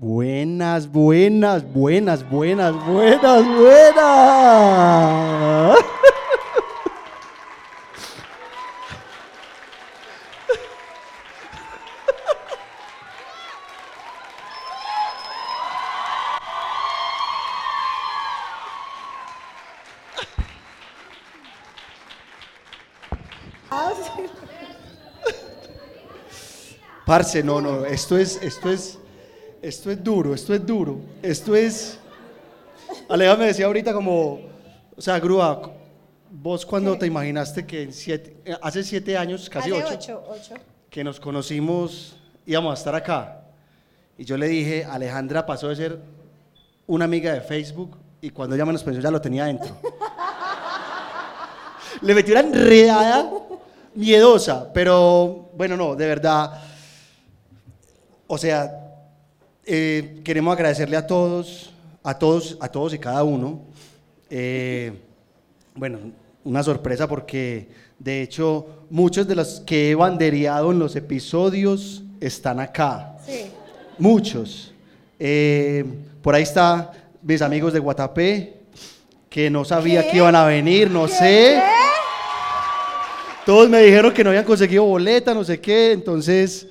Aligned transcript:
Buenas, 0.00 0.92
buenas, 0.92 1.72
buenas, 1.72 2.30
buenas, 2.30 2.86
buenas, 2.86 3.44
buenas. 3.44 4.58
Parce, 27.04 27.42
no, 27.42 27.60
no, 27.60 27.84
esto 27.84 28.16
es, 28.16 28.40
esto 28.42 28.70
es, 28.70 28.98
esto 29.62 29.90
es 29.90 30.02
duro, 30.02 30.34
esto 30.34 30.54
es 30.54 30.64
duro, 30.64 31.00
esto 31.22 31.54
es... 31.54 31.98
Aleja 33.08 33.36
me 33.36 33.46
decía 33.46 33.66
ahorita 33.66 33.92
como, 33.92 34.40
o 34.96 35.00
sea, 35.00 35.18
Grúa, 35.20 35.70
vos 36.30 36.64
cuando 36.64 36.96
te 36.96 37.06
imaginaste 37.06 37.66
que 37.66 37.82
en 37.82 37.92
siete- 37.92 38.36
eh, 38.44 38.56
hace 38.62 38.82
siete 38.82 39.16
años, 39.16 39.48
casi 39.50 39.70
Hace 39.72 39.94
ocho, 39.94 40.24
que 40.90 41.04
nos 41.04 41.20
conocimos, 41.20 42.16
íbamos 42.46 42.72
a 42.72 42.74
estar 42.74 42.94
acá. 42.94 43.42
Y 44.16 44.24
yo 44.24 44.36
le 44.36 44.48
dije, 44.48 44.84
Alejandra 44.84 45.44
pasó 45.46 45.68
de 45.68 45.76
ser 45.76 45.98
una 46.86 47.04
amiga 47.04 47.32
de 47.32 47.40
Facebook 47.40 47.96
y 48.20 48.30
cuando 48.30 48.56
ella 48.56 48.64
menos 48.64 48.82
pensó 48.82 49.00
ya 49.00 49.10
lo 49.10 49.20
tenía 49.20 49.44
dentro. 49.44 49.76
le 52.00 52.14
metí 52.14 52.30
una 52.32 52.40
enredada 52.40 53.30
miedosa, 53.94 54.72
pero 54.72 55.50
bueno, 55.54 55.76
no, 55.76 55.94
de 55.94 56.06
verdad. 56.06 56.62
O 58.26 58.36
sea, 58.38 58.87
eh, 59.70 60.20
queremos 60.24 60.54
agradecerle 60.54 60.96
a 60.96 61.06
todos, 61.06 61.70
a 62.02 62.18
todos, 62.18 62.56
a 62.58 62.68
todos 62.70 62.94
y 62.94 62.98
cada 62.98 63.22
uno. 63.22 63.60
Eh, 64.30 64.94
bueno, 65.74 65.98
una 66.42 66.62
sorpresa 66.62 67.06
porque 67.06 67.68
de 67.98 68.22
hecho 68.22 68.86
muchos 68.88 69.28
de 69.28 69.34
los 69.34 69.60
que 69.60 69.90
he 69.90 69.94
bandereado 69.94 70.72
en 70.72 70.78
los 70.78 70.96
episodios 70.96 72.02
están 72.18 72.60
acá. 72.60 73.18
Sí. 73.26 73.50
Muchos. 73.98 74.72
Eh, 75.18 75.84
por 76.22 76.34
ahí 76.34 76.44
está 76.44 76.90
mis 77.20 77.42
amigos 77.42 77.74
de 77.74 77.78
Guatapé, 77.78 78.60
que 79.28 79.50
no 79.50 79.66
sabía 79.66 80.02
¿Qué? 80.02 80.12
que 80.12 80.16
iban 80.16 80.34
a 80.34 80.46
venir, 80.46 80.90
no 80.90 81.06
sé. 81.08 81.60
Todos 83.44 83.68
me 83.68 83.82
dijeron 83.82 84.14
que 84.14 84.24
no 84.24 84.30
habían 84.30 84.46
conseguido 84.46 84.84
boleta, 84.84 85.34
no 85.34 85.44
sé 85.44 85.60
qué. 85.60 85.92
Entonces, 85.92 86.66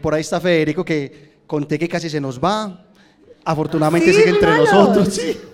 por 0.00 0.14
ahí 0.14 0.22
está 0.22 0.40
Federico, 0.40 0.82
que 0.82 1.31
conté 1.46 1.78
que 1.78 1.88
casi 1.88 2.08
se 2.10 2.20
nos 2.20 2.38
va. 2.38 2.84
Afortunadamente 3.44 4.12
Sí, 4.12 4.18
sigue 4.20 4.30
entre 4.30 4.56
nosotros. 4.56 5.08
sí. 5.14 5.40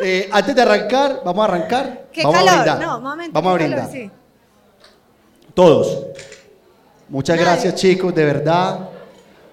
Eh, 0.00 0.28
antes 0.30 0.54
de 0.54 0.62
arrancar, 0.62 1.22
vamos 1.24 1.42
a 1.42 1.44
arrancar. 1.52 2.06
Qué 2.12 2.22
vamos 2.22 2.36
calor. 2.38 2.50
a 2.50 2.54
brindar. 2.62 2.80
No, 2.80 3.00
momento. 3.00 3.32
Vamos 3.32 3.52
a 3.54 3.58
qué 3.58 3.64
brindar. 3.64 3.88
calor, 3.88 3.92
sí. 4.04 4.10
Todos. 5.54 6.06
Muchas 7.08 7.34
Nadie. 7.36 7.50
gracias, 7.50 7.74
chicos, 7.74 8.14
de 8.14 8.24
verdad, 8.24 8.90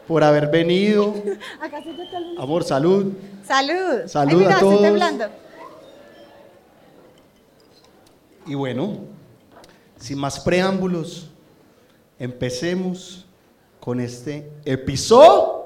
por 0.07 0.23
haber 0.23 0.47
venido. 0.51 1.15
Acá 1.59 1.81
sí 1.83 1.89
te 1.97 2.05
tal- 2.11 2.37
Amor, 2.37 2.63
salud. 2.63 3.13
Salud. 3.43 4.05
Salud 4.05 4.31
Ay, 4.33 4.37
mira, 4.45 4.55
a 4.57 4.59
todos. 4.59 5.29
Y 8.45 8.53
bueno, 8.53 8.99
sin 9.99 10.19
más 10.19 10.39
preámbulos, 10.39 11.31
empecemos 12.19 13.24
con 13.85 13.99
este 13.99 14.49
episodio. 14.65 15.63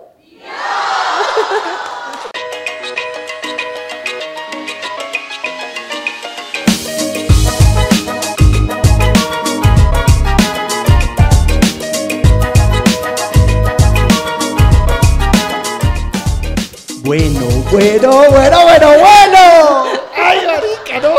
Bueno, 17.02 17.39
bueno, 17.72 18.10
bueno, 18.32 18.64
bueno, 18.66 18.88
bueno. 18.99 19.86
Ay, 20.14 20.45
marica, 20.45 20.99
no. 21.02 21.16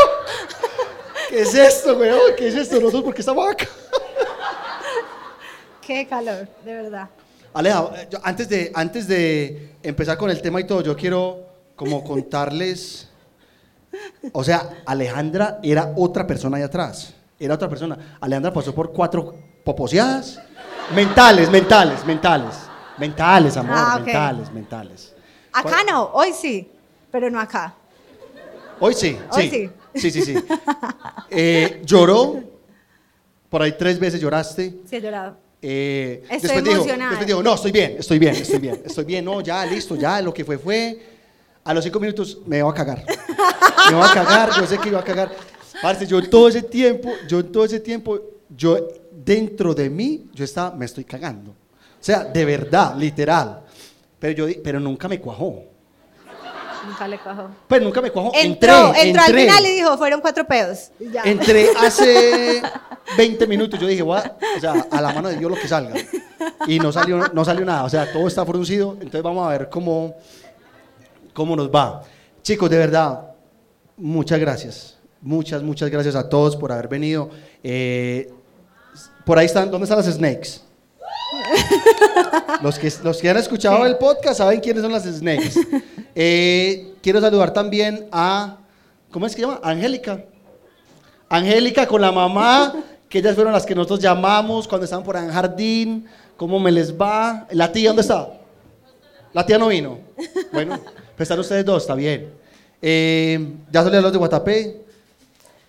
¿Qué 1.29 1.41
es 1.41 1.55
esto, 1.55 1.97
weón? 1.97 2.35
¿Qué 2.37 2.49
es 2.49 2.53
esto? 2.53 2.75
Nosotros, 2.75 3.03
¿por 3.05 3.15
qué 3.15 3.21
estamos 3.21 3.51
acá? 3.51 3.67
Qué 5.81 6.07
calor, 6.07 6.47
de 6.63 6.73
verdad. 6.73 7.09
Aleja, 7.53 7.89
antes 8.23 8.47
de, 8.47 8.71
antes 8.73 9.07
de 9.07 9.75
empezar 9.83 10.17
con 10.17 10.29
el 10.29 10.41
tema 10.41 10.61
y 10.61 10.65
todo, 10.65 10.81
yo 10.81 10.95
quiero 10.95 11.45
como 11.75 12.03
contarles, 12.03 13.09
o 14.31 14.43
sea, 14.43 14.81
Alejandra 14.85 15.59
era 15.63 15.91
otra 15.97 16.25
persona 16.25 16.57
ahí 16.57 16.63
atrás, 16.63 17.13
era 17.39 17.55
otra 17.55 17.67
persona. 17.67 18.17
Alejandra 18.21 18.53
pasó 18.53 18.73
por 18.73 18.93
cuatro 18.93 19.35
poposeadas, 19.65 20.39
mentales, 20.95 21.49
mentales, 21.49 22.05
mentales, 22.05 22.53
mentales, 22.97 23.57
amor, 23.57 23.75
Ah, 23.77 23.99
mentales, 24.01 24.51
mentales. 24.53 25.13
Acá 25.51 25.83
no, 25.83 26.05
hoy 26.13 26.31
sí, 26.33 26.69
pero 27.11 27.29
no 27.29 27.39
acá. 27.39 27.73
Hoy 28.79 28.93
sí, 28.93 29.17
Hoy 29.31 29.49
sí, 29.49 29.69
sí, 29.95 30.11
sí, 30.11 30.21
sí. 30.21 30.35
Eh, 31.29 31.81
lloró, 31.85 32.41
por 33.49 33.61
ahí 33.61 33.73
tres 33.77 33.99
veces 33.99 34.21
lloraste. 34.21 34.75
Sí, 34.89 34.95
he 34.95 35.01
llorado. 35.01 35.37
Eh, 35.61 36.23
Estoy 36.23 36.39
después 36.39 36.63
dijo, 36.63 36.75
emocionada. 36.77 37.09
después 37.11 37.27
dijo, 37.27 37.43
no, 37.43 37.53
estoy 37.53 37.71
bien, 37.71 37.95
estoy 37.99 38.19
bien, 38.19 38.35
estoy 38.35 38.59
bien, 38.59 38.81
estoy 38.83 39.05
bien, 39.05 39.25
no, 39.25 39.41
ya, 39.41 39.65
listo, 39.65 39.95
ya, 39.95 40.21
lo 40.21 40.33
que 40.33 40.43
fue, 40.43 40.57
fue. 40.57 40.99
A 41.63 41.73
los 41.73 41.83
cinco 41.83 41.99
minutos 41.99 42.39
me 42.47 42.61
va 42.63 42.71
a 42.71 42.73
cagar. 42.73 43.05
Me 43.89 43.95
va 43.95 44.09
a 44.09 44.13
cagar, 44.13 44.49
yo 44.59 44.65
sé 44.65 44.77
que 44.79 44.89
iba 44.89 44.99
a 44.99 45.03
cagar. 45.03 45.31
Parce, 45.81 46.07
yo 46.07 46.27
todo 46.27 46.47
ese 46.47 46.63
tiempo, 46.63 47.11
yo 47.27 47.45
todo 47.45 47.65
ese 47.65 47.79
tiempo, 47.79 48.19
yo 48.49 48.87
dentro 49.11 49.73
de 49.73 49.89
mí, 49.89 50.29
yo 50.33 50.43
estaba, 50.43 50.75
me 50.75 50.85
estoy 50.85 51.03
cagando. 51.03 51.51
O 51.51 52.03
sea, 52.03 52.23
de 52.23 52.45
verdad, 52.45 52.95
literal. 52.97 53.63
Pero 54.19 54.47
yo, 54.47 54.61
pero 54.63 54.79
nunca 54.79 55.07
me 55.07 55.19
cuajó. 55.19 55.63
Nunca 56.87 57.07
le 57.07 57.19
cuajó. 57.19 57.49
Pues 57.67 57.81
nunca 57.81 58.01
me 58.01 58.11
cuajó. 58.11 58.31
Entró, 58.33 58.87
entré, 58.87 59.01
entró 59.09 59.23
al 59.23 59.33
final 59.33 59.65
y 59.65 59.69
dijo, 59.75 59.97
fueron 59.97 60.21
cuatro 60.21 60.45
pedos. 60.45 60.91
Ya. 60.99 61.23
Entré 61.23 61.69
hace 61.77 62.61
20 63.17 63.47
minutos, 63.47 63.79
yo 63.79 63.87
dije, 63.87 64.01
a, 64.01 64.05
o 64.05 64.59
sea, 64.59 64.87
a 64.89 65.01
la 65.01 65.13
mano 65.13 65.29
de 65.29 65.37
Dios 65.37 65.51
lo 65.51 65.57
que 65.57 65.67
salga. 65.67 65.93
Y 66.67 66.79
no 66.79 66.91
salió, 66.91 67.27
no 67.33 67.45
salió 67.45 67.65
nada, 67.65 67.83
o 67.83 67.89
sea, 67.89 68.11
todo 68.11 68.27
está 68.27 68.45
fruncido, 68.45 68.93
entonces 68.93 69.21
vamos 69.21 69.45
a 69.47 69.51
ver 69.51 69.69
cómo, 69.69 70.15
cómo 71.33 71.55
nos 71.55 71.69
va. 71.69 72.03
Chicos, 72.41 72.69
de 72.69 72.77
verdad, 72.77 73.31
muchas 73.97 74.39
gracias. 74.39 74.97
Muchas, 75.21 75.61
muchas 75.61 75.89
gracias 75.91 76.15
a 76.15 76.27
todos 76.27 76.55
por 76.55 76.71
haber 76.71 76.87
venido. 76.87 77.29
Eh, 77.63 78.33
por 79.23 79.37
ahí 79.37 79.45
están, 79.45 79.69
¿dónde 79.69 79.85
están 79.85 79.99
las 79.99 80.07
snakes? 80.07 80.61
Los 82.61 82.77
que, 82.77 82.91
los 83.03 83.17
que 83.17 83.29
han 83.29 83.37
escuchado 83.37 83.85
el 83.85 83.97
podcast 83.97 84.37
saben 84.39 84.59
quiénes 84.59 84.83
son 84.83 84.91
las 84.91 85.03
snakes. 85.03 85.53
Eh, 86.15 86.93
quiero 87.01 87.19
saludar 87.21 87.51
también 87.53 88.07
a, 88.11 88.57
¿cómo 89.11 89.25
es 89.25 89.35
que 89.35 89.41
se 89.41 89.47
llama? 89.47 89.59
Angélica. 89.63 90.23
Angélica 91.29 91.87
con 91.87 92.01
la 92.01 92.11
mamá, 92.11 92.73
que 93.09 93.19
ellas 93.19 93.35
fueron 93.35 93.53
las 93.53 93.65
que 93.65 93.73
nosotros 93.73 93.99
llamamos 93.99 94.67
cuando 94.67 94.85
estaban 94.85 95.03
por 95.05 95.15
ahí 95.17 95.25
en 95.25 95.31
jardín, 95.31 96.05
cómo 96.37 96.59
me 96.59 96.71
les 96.71 96.93
va. 96.99 97.47
¿La 97.51 97.71
tía 97.71 97.89
dónde 97.89 98.01
está? 98.01 98.29
La 99.33 99.45
tía 99.45 99.57
no 99.57 99.67
vino. 99.69 99.99
Bueno, 100.51 100.77
pues 101.15 101.21
están 101.21 101.39
ustedes 101.39 101.63
dos, 101.65 101.83
está 101.83 101.95
bien. 101.95 102.29
Eh, 102.81 103.53
ya 103.71 103.83
salí 103.83 103.95
a 103.97 104.01
los 104.01 104.11
de 104.11 104.17
Guatapé. 104.17 104.81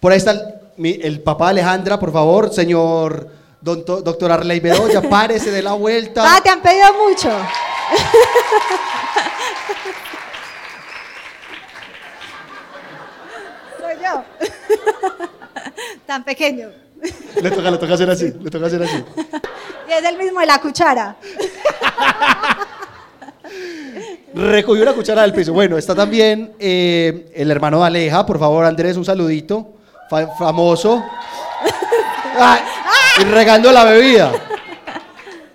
Por 0.01 0.11
ahí 0.13 0.19
está 0.19 0.33
el, 0.33 0.41
mi- 0.77 0.99
el 1.01 1.21
papá 1.21 1.47
de 1.47 1.51
Alejandra, 1.61 1.99
por 1.99 2.13
favor, 2.13 2.53
señor 2.53 3.29
doctor 3.63 4.33
Arley 4.33 4.61
Bedoya, 4.61 5.03
párese 5.11 5.51
de 5.51 5.63
la 5.63 5.73
vuelta. 5.73 6.23
Ah, 6.27 6.41
te 6.43 6.51
han 6.51 6.61
pedido 6.61 6.87
mucho. 7.09 7.31
Soy 13.79 13.95
yo. 14.03 14.25
Tan 16.07 16.25
pequeño. 16.25 16.69
Le 17.43 17.51
toca, 17.51 17.71
le 17.71 17.79
toca 17.79 17.95
hacer 17.95 18.11
así, 18.11 18.33
le 18.41 18.51
toca 18.51 18.67
hacer 18.67 18.83
así. 18.83 19.05
Y 19.89 19.93
es 19.93 20.05
el 20.05 20.17
mismo 20.19 20.41
de 20.41 20.47
la 20.47 20.59
cuchara. 20.61 21.17
Recogió 24.35 24.83
una 24.83 24.93
cuchara 24.95 25.23
del 25.23 25.33
piso. 25.33 25.53
Bueno, 25.53 25.77
está 25.77 25.95
también 25.95 26.55
eh, 26.59 27.31
el 27.35 27.51
hermano 27.51 27.81
de 27.81 27.87
Aleja. 27.87 28.25
Por 28.25 28.39
favor, 28.39 28.65
Andrés, 28.65 28.97
un 28.97 29.05
saludito. 29.05 29.75
Fa- 30.09 30.29
famoso. 30.39 31.05
Ay, 32.39 32.61
y 33.21 33.25
regando 33.25 33.73
la 33.73 33.85
bebida. 33.85 34.33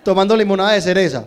Tomando 0.03 0.35
limonada 0.37 0.71
de 0.73 0.81
cereza. 0.81 1.25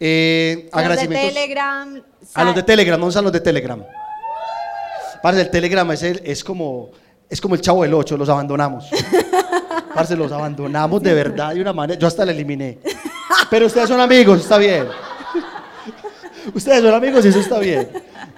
Eh, 0.00 0.68
Los 0.72 0.96
de 1.00 1.06
Telegram. 1.08 2.02
a 2.34 2.44
los 2.44 2.54
de 2.54 2.62
Telegram. 2.62 2.98
¿Dónde 2.98 3.10
están 3.10 3.24
los 3.24 3.32
de 3.32 3.40
Telegram? 3.40 3.84
Parce, 5.22 5.40
el 5.40 5.50
Telegram 5.50 5.90
es, 5.92 6.02
el- 6.02 6.20
es 6.24 6.42
como 6.42 6.90
es 7.30 7.40
como 7.40 7.54
el 7.54 7.60
chavo 7.60 7.82
del 7.82 7.94
8, 7.94 8.16
los 8.16 8.28
abandonamos. 8.28 8.90
Parce, 9.94 10.16
los 10.16 10.32
abandonamos 10.32 11.02
de 11.02 11.14
verdad 11.14 11.54
de 11.54 11.60
una 11.60 11.72
manera. 11.72 11.98
Yo 11.98 12.06
hasta 12.06 12.24
la 12.24 12.32
eliminé. 12.32 12.78
Pero 13.50 13.66
ustedes 13.66 13.88
son 13.88 14.00
amigos, 14.00 14.40
está 14.40 14.58
bien. 14.58 14.88
Ustedes 16.54 16.82
son 16.82 16.92
amigos 16.94 17.24
y 17.24 17.28
eso 17.28 17.38
está 17.40 17.58
bien. 17.58 17.88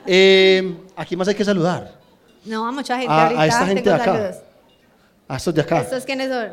Eh, 0.07 0.77
aquí 0.97 1.17
más 1.17 1.27
hay 1.29 1.35
que 1.35 1.45
saludar. 1.45 1.93
No, 2.45 2.67
a 2.67 2.73
mucha 2.73 2.99
gente 2.99 3.13
A- 3.13 3.47
esta 3.47 3.67
gente 3.67 3.83
de 3.89 3.95
acá. 3.95 4.05
saludos. 4.05 4.37
A 5.29 5.37
estos 5.37 5.55
de 5.55 5.61
acá. 5.63 5.81
¿Estos 5.81 6.05
quiénes 6.05 6.29
son? 6.29 6.49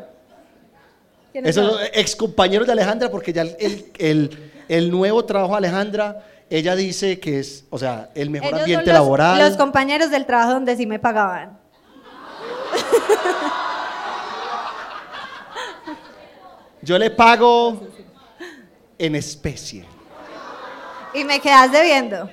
¿Quiénes 1.32 1.56
Esos 1.56 1.72
son? 1.72 1.80
ex 1.94 2.14
compañeros 2.14 2.66
de 2.66 2.72
Alejandra, 2.74 3.10
porque 3.10 3.32
ya 3.32 3.42
el, 3.42 3.56
el- 3.58 3.90
el- 3.98 4.50
el 4.68 4.90
nuevo 4.90 5.24
trabajo 5.24 5.52
de 5.52 5.58
Alejandra, 5.58 6.24
ella 6.50 6.76
dice 6.76 7.18
que 7.18 7.40
es, 7.40 7.64
o 7.70 7.78
sea, 7.78 8.10
el 8.14 8.28
mejor 8.30 8.48
Ellos 8.48 8.60
ambiente 8.60 8.84
son 8.86 8.94
los, 8.94 9.02
laboral. 9.02 9.38
los 9.48 9.56
compañeros 9.56 10.10
del 10.10 10.26
trabajo 10.26 10.52
donde 10.52 10.76
sí 10.76 10.86
me 10.86 10.98
pagaban. 10.98 11.58
Yo 16.82 16.98
le 16.98 17.10
pago 17.10 17.80
en 18.98 19.14
especie. 19.14 19.84
Y 21.14 21.24
me 21.24 21.40
quedas 21.40 21.70
debiendo. 21.70 22.28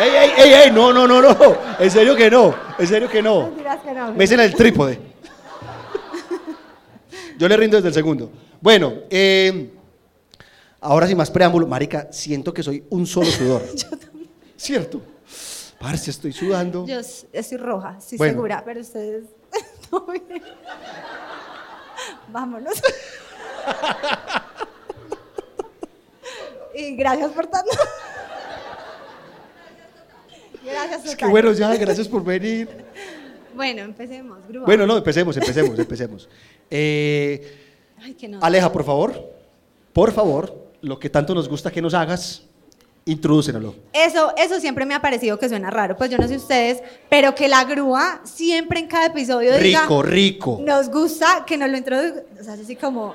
¡Ey, 0.00 0.10
ey, 0.10 0.30
ey, 0.36 0.52
ey! 0.64 0.70
No, 0.70 0.92
no, 0.92 1.06
no, 1.06 1.20
no. 1.20 1.36
En 1.78 1.90
serio 1.90 2.16
que 2.16 2.30
no. 2.30 2.54
En 2.78 2.86
serio 2.86 3.08
que 3.08 3.22
no. 3.22 3.50
Que 3.56 3.92
no. 3.94 4.12
Me 4.12 4.20
dicen 4.24 4.40
el 4.40 4.54
trípode. 4.54 5.13
Yo 7.38 7.48
le 7.48 7.56
rindo 7.56 7.76
desde 7.76 7.88
el 7.88 7.94
segundo. 7.94 8.30
Bueno, 8.60 8.92
eh, 9.10 9.70
ahora 10.80 11.06
sin 11.06 11.16
más 11.16 11.30
preámbulo. 11.30 11.66
Marica, 11.66 12.08
siento 12.12 12.52
que 12.54 12.62
soy 12.62 12.84
un 12.90 13.06
solo 13.06 13.26
sudor. 13.26 13.62
¿Cierto? 14.56 15.00
Parce, 15.78 16.10
estoy 16.10 16.32
sudando. 16.32 16.86
Yo 16.86 16.98
estoy 17.00 17.58
roja, 17.58 17.96
estoy 17.98 18.18
Bueno. 18.18 18.34
segura, 18.34 18.62
pero 18.64 18.80
ustedes. 18.80 19.24
no, 19.92 20.06
bien. 20.06 20.42
Vámonos. 22.28 22.74
y 26.74 26.96
gracias 26.96 27.30
por 27.32 27.46
tanto. 27.46 27.70
gracias, 30.64 31.04
Es 31.04 31.10
que 31.10 31.16
total. 31.16 31.30
bueno, 31.30 31.52
ya, 31.52 31.74
gracias 31.76 32.08
por 32.08 32.24
venir. 32.24 32.68
Bueno, 33.54 33.82
empecemos. 33.82 34.38
Grúa. 34.48 34.64
Bueno, 34.64 34.86
no, 34.86 34.96
empecemos, 34.96 35.36
empecemos, 35.36 35.78
empecemos. 35.78 36.28
Eh, 36.70 37.58
Ay, 38.02 38.14
que 38.14 38.28
no. 38.28 38.38
Aleja, 38.42 38.70
por 38.72 38.84
favor, 38.84 39.32
por 39.92 40.12
favor, 40.12 40.68
lo 40.80 40.98
que 40.98 41.08
tanto 41.10 41.34
nos 41.34 41.48
gusta 41.48 41.70
que 41.70 41.80
nos 41.80 41.94
hagas, 41.94 42.42
introdúcenlo. 43.06 43.74
Eso, 43.92 44.32
eso 44.36 44.60
siempre 44.60 44.84
me 44.86 44.94
ha 44.94 45.00
parecido 45.02 45.38
que 45.38 45.48
suena 45.48 45.70
raro. 45.70 45.96
Pues 45.96 46.10
yo 46.10 46.18
no 46.18 46.26
sé 46.28 46.36
ustedes, 46.36 46.82
pero 47.08 47.34
que 47.34 47.48
la 47.48 47.64
grúa 47.64 48.20
siempre 48.24 48.80
en 48.80 48.86
cada 48.88 49.06
episodio 49.06 49.56
diga. 49.58 49.82
Rico, 49.82 50.02
rico. 50.02 50.58
Nos 50.62 50.88
gusta 50.90 51.44
que 51.46 51.56
nos 51.56 51.70
lo 51.70 51.76
introduzca. 51.76 52.22
O 52.40 52.44
sea, 52.44 52.54
así 52.54 52.76
como. 52.76 53.14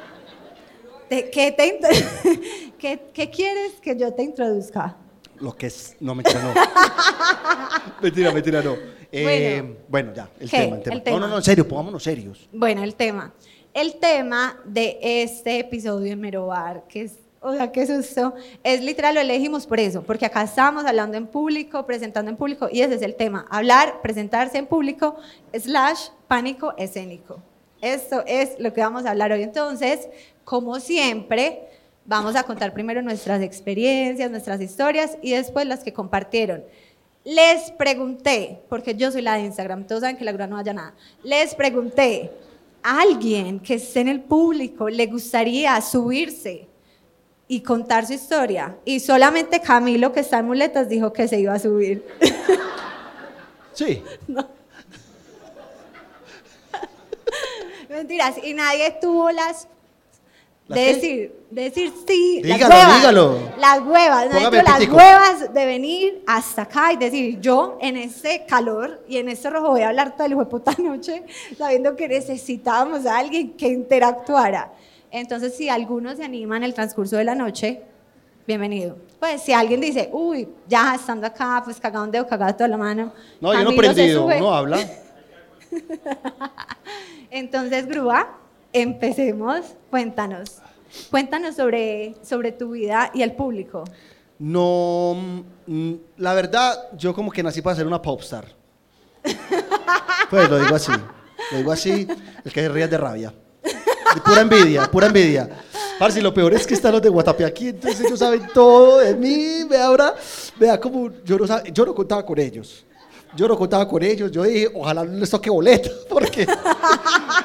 te- 1.09 1.29
¿qué, 1.29 1.51
te 1.51 1.79
¿qué, 2.79 2.99
qué 3.13 3.29
quieres 3.29 3.73
que 3.81 3.95
yo 3.97 4.13
te 4.13 4.23
introduzca? 4.23 4.95
Lo 5.39 5.55
que 5.55 5.67
es. 5.67 5.95
No, 5.99 6.13
mentira, 6.15 6.41
no. 6.43 6.53
mentira, 8.01 8.31
mentira, 8.31 8.61
no. 8.61 8.75
Eh, 9.11 9.61
Bueno. 9.61 9.75
bueno. 9.87 10.13
ya, 10.13 10.29
el 10.39 10.49
tema, 10.49 10.75
el 10.75 10.81
tema. 10.83 10.95
El 10.95 11.03
tema. 11.03 11.19
No, 11.19 11.25
no, 11.25 11.31
no, 11.31 11.37
en 11.37 11.43
serio, 11.43 11.67
pongámonos 11.67 12.03
serios. 12.03 12.47
Bueno, 12.51 12.83
el 12.83 12.95
tema. 12.95 13.33
El 13.73 13.95
tema 13.95 14.59
de 14.65 14.97
este 15.01 15.59
episodio 15.59 16.09
de 16.09 16.15
Merobar, 16.15 16.83
que 16.87 17.03
es, 17.03 17.19
o 17.39 17.53
sea, 17.53 17.71
qué 17.71 17.85
susto, 17.85 18.33
es 18.63 18.81
literal, 18.81 19.15
lo 19.15 19.21
elegimos 19.21 19.67
por 19.67 19.79
eso, 19.79 20.01
porque 20.03 20.25
acá 20.25 20.43
estábamos 20.43 20.85
hablando 20.85 21.17
en 21.17 21.27
público, 21.27 21.85
presentando 21.85 22.31
en 22.31 22.37
público, 22.37 22.67
y 22.71 22.81
ese 22.81 22.95
es 22.95 23.01
el 23.03 23.15
tema, 23.15 23.45
hablar, 23.49 24.01
presentarse 24.01 24.57
en 24.57 24.65
público, 24.65 25.17
slash, 25.53 26.09
pánico 26.27 26.73
escénico. 26.77 27.41
Esto 27.81 28.23
es 28.25 28.59
lo 28.59 28.73
que 28.73 28.81
vamos 28.81 29.05
a 29.05 29.11
hablar 29.11 29.31
hoy. 29.31 29.43
Entonces, 29.43 30.09
como 30.43 30.79
siempre, 30.79 31.61
vamos 32.05 32.35
a 32.35 32.43
contar 32.43 32.73
primero 32.73 33.01
nuestras 33.01 33.41
experiencias, 33.41 34.29
nuestras 34.31 34.59
historias, 34.61 35.17
y 35.21 35.31
después 35.31 35.65
las 35.67 35.83
que 35.83 35.93
compartieron. 35.93 36.63
Les 37.25 37.71
pregunté, 37.71 38.61
porque 38.69 38.95
yo 38.95 39.11
soy 39.11 39.21
la 39.21 39.35
de 39.35 39.41
Instagram, 39.41 39.85
todos 39.85 40.01
saben 40.01 40.17
que 40.17 40.23
la 40.23 40.31
grúa 40.31 40.47
no 40.47 40.57
haya 40.57 40.73
nada. 40.73 40.93
Les 41.23 41.53
pregunté, 41.53 42.31
¿a 42.81 43.01
alguien 43.01 43.59
que 43.59 43.75
esté 43.75 43.99
en 43.99 44.07
el 44.07 44.21
público 44.21 44.89
le 44.89 45.05
gustaría 45.07 45.79
subirse 45.81 46.67
y 47.47 47.59
contar 47.61 48.05
su 48.05 48.13
historia? 48.13 48.77
Y 48.85 48.99
solamente 48.99 49.59
Camilo, 49.59 50.13
que 50.13 50.21
está 50.21 50.39
en 50.39 50.45
muletas, 50.45 50.87
dijo 50.87 51.11
que 51.11 51.27
se 51.27 51.39
iba 51.39 51.53
a 51.53 51.59
subir. 51.59 52.05
Sí. 53.79 54.03
Mentiras, 57.89 58.35
y 58.43 58.53
nadie 58.53 58.97
tuvo 58.99 59.31
las... 59.31 59.69
¿Las 60.69 60.77
de 60.77 60.85
qué? 60.85 60.93
decir, 60.93 61.35
de 61.49 61.61
decir 61.63 61.93
sí, 62.07 62.41
Dígalo, 62.43 62.69
las 62.69 62.69
huevas, 62.69 62.95
dígalo. 62.97 63.39
las 63.57 63.79
huevas, 63.81 64.29
tuvo 64.29 64.61
las 64.61 64.87
huevas 64.87 65.53
de 65.53 65.65
venir 65.65 66.23
hasta 66.27 66.61
acá 66.61 66.93
y 66.93 66.97
decir, 66.97 67.39
yo 67.41 67.79
en 67.81 67.97
este 67.97 68.45
calor 68.45 69.03
y 69.07 69.17
en 69.17 69.29
este 69.29 69.49
rojo 69.49 69.69
voy 69.69 69.81
a 69.81 69.89
hablar 69.89 70.15
toda 70.15 70.29
de 70.29 70.45
puta 70.45 70.75
noche, 70.77 71.23
sabiendo 71.57 71.95
que 71.95 72.07
necesitábamos 72.07 73.07
a 73.07 73.17
alguien 73.17 73.53
que 73.53 73.67
interactuara. 73.67 74.71
Entonces, 75.09 75.57
si 75.57 75.69
alguno 75.69 76.15
se 76.15 76.23
anima 76.23 76.55
en 76.57 76.63
el 76.63 76.75
transcurso 76.75 77.17
de 77.17 77.23
la 77.23 77.33
noche, 77.33 77.81
bienvenido. 78.45 78.95
Pues 79.19 79.41
si 79.41 79.51
alguien 79.53 79.81
dice, 79.81 80.09
uy, 80.13 80.47
ya 80.67 80.93
estando 80.93 81.25
acá, 81.25 81.63
pues 81.65 81.79
cagado 81.79 82.05
un 82.05 82.11
dedo, 82.11 82.27
cagado 82.27 82.53
toda 82.53 82.67
la 82.67 82.77
mano. 82.77 83.11
No, 83.41 83.53
yo 83.53 83.59
no 83.63 83.65
Camilo 83.71 83.87
se 83.87 83.93
prendido, 83.95 84.21
sube. 84.21 84.37
uno 84.37 84.53
habla. 84.53 84.77
Entonces, 87.31 87.87
Grúa, 87.87 88.37
empecemos. 88.73 89.65
Cuéntanos. 89.89 90.57
Cuéntanos 91.09 91.55
sobre, 91.55 92.15
sobre 92.23 92.51
tu 92.51 92.71
vida 92.71 93.11
y 93.13 93.21
el 93.21 93.33
público. 93.33 93.83
No, 94.39 95.43
mm, 95.67 95.93
la 96.17 96.33
verdad, 96.33 96.89
yo 96.97 97.13
como 97.13 97.31
que 97.31 97.43
nací 97.43 97.61
para 97.61 97.75
ser 97.75 97.87
una 97.87 98.01
popstar. 98.01 98.45
Pues 100.29 100.47
lo 100.47 100.59
digo 100.59 100.75
así, 100.75 100.91
lo 101.51 101.57
digo 101.57 101.71
así, 101.71 102.07
el 102.45 102.53
que 102.53 102.61
se 102.61 102.69
ríe 102.69 102.83
es 102.83 102.91
de 102.91 102.99
rabia. 102.99 103.33
De 103.63 104.21
pura 104.21 104.41
envidia, 104.41 104.85
pura 104.85 105.07
envidia. 105.07 105.49
Parce, 105.97 106.21
lo 106.21 106.31
peor 106.31 106.53
es 106.53 106.67
que 106.67 106.75
están 106.75 106.91
los 106.91 107.01
de 107.01 107.09
Guatapé 107.09 107.45
aquí, 107.45 107.69
entonces 107.69 108.05
ellos 108.05 108.19
saben 108.19 108.47
todo 108.53 108.99
de 108.99 109.15
mí, 109.15 109.63
vea 109.67 109.85
ahora, 109.85 110.13
vea 110.59 110.79
como 110.79 111.09
yo 111.25 111.39
no, 111.39 111.63
yo 111.63 111.85
no 111.85 111.95
contaba 111.95 112.23
con 112.23 112.37
ellos. 112.37 112.85
Yo 113.35 113.47
no 113.47 113.57
contaba 113.57 113.87
con 113.87 114.01
ellos, 114.01 114.31
yo 114.31 114.43
dije, 114.43 114.69
ojalá 114.73 115.03
no 115.03 115.19
les 115.19 115.29
toque 115.29 115.49
boleta, 115.49 115.89
porque 116.09 116.47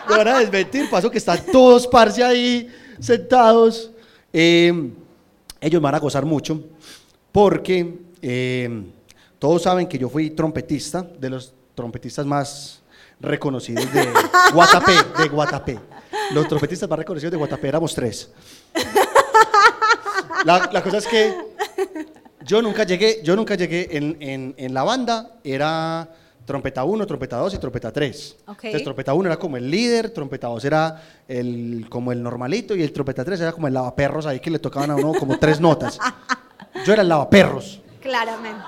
me 0.08 0.16
van 0.16 0.28
a 0.28 0.38
desmentir, 0.38 0.88
paso 0.88 1.10
que 1.10 1.18
están 1.18 1.44
todos, 1.52 1.86
parce, 1.86 2.22
ahí 2.22 2.68
sentados. 2.98 3.90
Eh, 4.32 4.72
ellos 5.60 5.80
me 5.80 5.84
van 5.84 5.94
a 5.94 5.98
gozar 5.98 6.24
mucho, 6.24 6.62
porque 7.30 7.98
eh, 8.22 8.82
todos 9.38 9.62
saben 9.62 9.86
que 9.86 9.98
yo 9.98 10.08
fui 10.08 10.30
trompetista, 10.30 11.02
de 11.02 11.30
los 11.30 11.52
trompetistas 11.74 12.24
más 12.24 12.82
reconocidos 13.20 13.92
de 13.92 14.08
Guatapé, 14.52 14.94
de 15.18 15.28
Guatapé. 15.28 15.78
Los 16.32 16.48
trompetistas 16.48 16.88
más 16.88 16.98
reconocidos 16.98 17.30
de 17.30 17.36
Guatapé 17.36 17.68
éramos 17.68 17.94
tres. 17.94 18.30
La, 20.44 20.70
la 20.72 20.82
cosa 20.82 20.98
es 20.98 21.06
que 21.06 21.34
yo 22.44 22.62
nunca 22.62 22.84
llegué, 22.84 23.20
yo 23.22 23.34
nunca 23.36 23.54
llegué 23.54 23.88
en, 23.96 24.16
en- 24.20 24.54
en 24.56 24.74
la 24.74 24.82
banda, 24.84 25.30
era 25.42 26.08
trompeta 26.44 26.84
1, 26.84 27.06
trompeta 27.06 27.36
2 27.38 27.54
y 27.54 27.58
trompeta 27.58 27.90
3. 27.92 28.36
Ok. 28.48 28.64
Entonces 28.64 28.84
trompeta 28.84 29.14
1 29.14 29.26
era 29.30 29.38
como 29.38 29.56
el 29.56 29.70
líder, 29.70 30.10
trompeta 30.10 30.48
2 30.48 30.64
era 30.64 31.02
el, 31.26 31.86
como 31.88 32.12
el 32.12 32.22
normalito 32.22 32.76
y 32.76 32.82
el 32.82 32.92
trompeta 32.92 33.24
3 33.24 33.40
era 33.40 33.52
como 33.52 33.66
el 33.66 33.74
lavaperros 33.74 34.26
ahí 34.26 34.40
que 34.40 34.50
le 34.50 34.58
tocaban 34.58 34.90
a 34.90 34.96
uno 34.96 35.12
como 35.18 35.38
tres 35.38 35.58
notas. 35.60 35.98
Yo 36.84 36.92
era 36.92 37.02
el 37.02 37.08
lavaperros, 37.08 37.80
Claramente. 38.02 38.62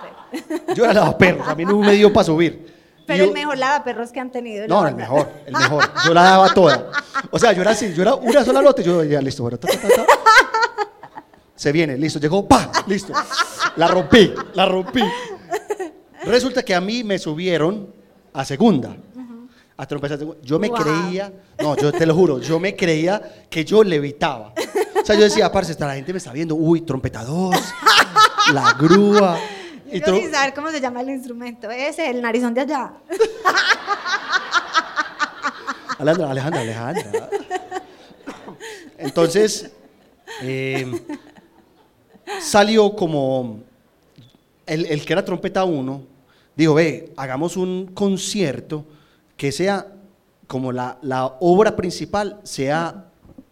yo 0.74 0.84
era 0.84 0.92
el 0.92 0.96
lavaperros, 0.96 1.46
a 1.48 1.54
mí 1.54 1.64
no 1.64 1.78
me 1.78 1.92
dio 1.92 2.12
para 2.12 2.24
subir. 2.24 2.74
Pero 3.06 3.24
el 3.24 3.32
mejor 3.32 3.56
lavaperros 3.58 4.10
que 4.10 4.18
han 4.20 4.32
tenido. 4.32 4.64
en 4.64 4.70
la 4.70 4.74
no, 4.80 4.88
el 4.88 4.94
mejor, 4.96 5.28
el 5.46 5.52
mejor. 5.52 5.84
Yo 6.04 6.12
la 6.14 6.22
daba 6.22 6.52
toda. 6.54 6.90
O 7.30 7.38
sea, 7.38 7.52
yo 7.52 7.62
era 7.62 7.70
así, 7.72 7.92
yo 7.94 8.02
era 8.02 8.14
una 8.16 8.44
sola 8.44 8.62
nota 8.62 8.80
y 8.82 8.84
yo 8.84 9.04
ya 9.04 9.20
listo, 9.20 9.42
bueno, 9.42 9.58
ta, 9.58 9.68
ta, 9.68 9.78
ta. 9.88 10.06
Se 11.56 11.72
viene, 11.72 11.96
listo, 11.96 12.18
llegó, 12.20 12.46
pa, 12.46 12.70
listo. 12.86 13.12
La 13.76 13.88
rompí, 13.88 14.32
la 14.54 14.66
rompí. 14.66 15.02
Resulta 16.24 16.62
que 16.62 16.74
a 16.74 16.80
mí 16.80 17.02
me 17.02 17.18
subieron 17.18 17.92
a 18.32 18.44
segunda. 18.44 18.96
A 19.78 19.86
trompeta 19.86 20.16
segunda. 20.16 20.40
Yo 20.42 20.58
me 20.58 20.68
Wow. 20.68 20.78
creía, 20.78 21.32
no, 21.58 21.76
yo 21.76 21.92
te 21.92 22.06
lo 22.06 22.14
juro, 22.14 22.40
yo 22.40 22.58
me 22.60 22.74
creía 22.76 23.46
que 23.50 23.64
yo 23.64 23.82
levitaba. 23.84 24.52
O 25.02 25.04
sea, 25.04 25.14
yo 25.16 25.22
decía, 25.24 25.50
parce, 25.52 25.72
esta 25.72 25.86
la 25.86 25.94
gente 25.94 26.12
me 26.12 26.18
está 26.18 26.32
viendo, 26.32 26.54
uy, 26.54 26.80
trompeta 26.82 27.24
2, 27.24 27.54
la 28.52 28.72
grúa. 28.78 29.38
Y 29.92 30.00
sin 30.00 30.30
saber 30.32 30.52
cómo 30.54 30.70
se 30.70 30.80
llama 30.80 31.00
el 31.02 31.10
instrumento. 31.10 31.70
Ese, 31.70 32.10
el 32.10 32.20
narizón 32.20 32.52
de 32.54 32.62
allá. 32.62 32.92
Alejandra, 35.98 36.30
Alejandra, 36.30 36.60
Alejandra. 36.60 37.30
Entonces, 38.98 39.70
eh, 40.42 40.90
salió 42.40 42.94
como 42.96 43.60
el, 44.66 44.86
el 44.86 45.04
que 45.04 45.12
era 45.12 45.24
trompeta 45.24 45.64
1, 45.64 46.02
dijo, 46.56 46.74
ve, 46.74 47.12
hagamos 47.16 47.56
un 47.56 47.86
concierto 47.94 48.84
que 49.36 49.52
sea 49.52 49.86
como 50.46 50.72
la, 50.72 50.98
la 51.02 51.26
obra 51.40 51.76
principal, 51.76 52.40
sea 52.42 53.04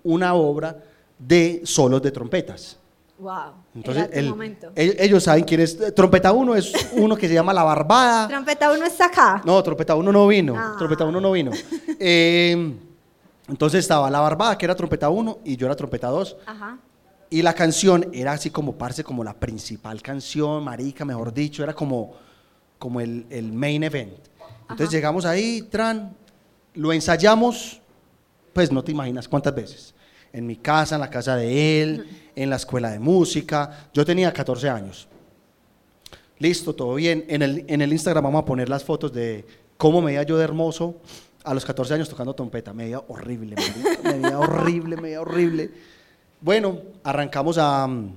una 0.02 0.34
obra 0.34 0.78
de 1.18 1.62
solos 1.64 2.02
de 2.02 2.10
trompetas. 2.10 2.78
Wow. 3.18 3.52
Entonces, 3.74 4.08
el- 4.12 4.28
momento. 4.30 4.72
el- 4.74 4.96
ellos 4.98 5.22
saben 5.22 5.44
quién 5.44 5.60
es. 5.60 5.94
Trompeta 5.94 6.32
1 6.32 6.54
es 6.56 6.72
uno 6.94 7.16
que 7.16 7.28
se 7.28 7.34
llama 7.34 7.52
La 7.52 7.62
Barbada. 7.62 8.26
Trompeta 8.28 8.72
uno 8.72 8.84
está 8.84 9.06
acá. 9.06 9.40
No, 9.44 9.62
trompeta 9.62 9.94
1 9.94 10.12
no 10.12 10.26
vino. 10.26 10.54
Ah. 10.56 10.74
Trompeta 10.76 11.04
1 11.04 11.20
no 11.20 11.32
vino. 11.32 11.50
Eh, 12.06 12.74
entonces 13.48 13.78
estaba 13.80 14.10
La 14.10 14.18
Barbada, 14.20 14.58
que 14.58 14.66
era 14.66 14.74
trompeta 14.74 15.08
1, 15.08 15.38
y 15.44 15.56
yo 15.56 15.66
era 15.66 15.76
trompeta 15.76 16.08
2. 16.08 16.36
Ajá. 16.44 16.78
Y 17.34 17.42
la 17.42 17.52
canción 17.52 18.10
era 18.12 18.30
así 18.30 18.50
como, 18.50 18.78
parce, 18.78 19.02
como 19.02 19.24
la 19.24 19.34
principal 19.34 20.00
canción, 20.00 20.62
marica, 20.62 21.04
mejor 21.04 21.34
dicho, 21.34 21.64
era 21.64 21.74
como, 21.74 22.14
como 22.78 23.00
el, 23.00 23.26
el 23.28 23.52
main 23.52 23.82
event. 23.82 24.14
Entonces 24.60 24.86
Ajá. 24.86 24.92
llegamos 24.92 25.24
ahí, 25.24 25.62
tran, 25.62 26.16
lo 26.74 26.92
ensayamos, 26.92 27.80
pues 28.52 28.70
no 28.70 28.84
te 28.84 28.92
imaginas 28.92 29.26
cuántas 29.26 29.52
veces. 29.52 29.96
En 30.32 30.46
mi 30.46 30.54
casa, 30.54 30.94
en 30.94 31.00
la 31.00 31.10
casa 31.10 31.34
de 31.34 31.82
él, 31.82 32.06
en 32.36 32.50
la 32.50 32.54
escuela 32.54 32.92
de 32.92 33.00
música. 33.00 33.88
Yo 33.92 34.04
tenía 34.04 34.32
14 34.32 34.68
años. 34.68 35.08
Listo, 36.38 36.72
todo 36.72 36.94
bien. 36.94 37.24
En 37.26 37.42
el, 37.42 37.64
en 37.66 37.82
el 37.82 37.92
Instagram 37.92 38.22
vamos 38.22 38.42
a 38.42 38.44
poner 38.44 38.68
las 38.68 38.84
fotos 38.84 39.12
de 39.12 39.44
cómo 39.76 40.00
me 40.00 40.12
veía 40.12 40.22
yo 40.22 40.38
de 40.38 40.44
hermoso 40.44 41.00
a 41.42 41.52
los 41.52 41.64
14 41.64 41.94
años 41.94 42.08
tocando 42.08 42.32
trompeta. 42.32 42.72
Me 42.72 42.84
veía 42.84 43.00
horrible, 43.08 43.56
marica, 43.56 44.02
me 44.04 44.18
veía 44.20 44.38
horrible, 44.38 44.94
me 44.94 45.02
veía 45.02 45.20
horrible. 45.20 45.93
Bueno, 46.44 46.78
arrancamos 47.02 47.56
a... 47.56 47.86
mm, 47.86 48.12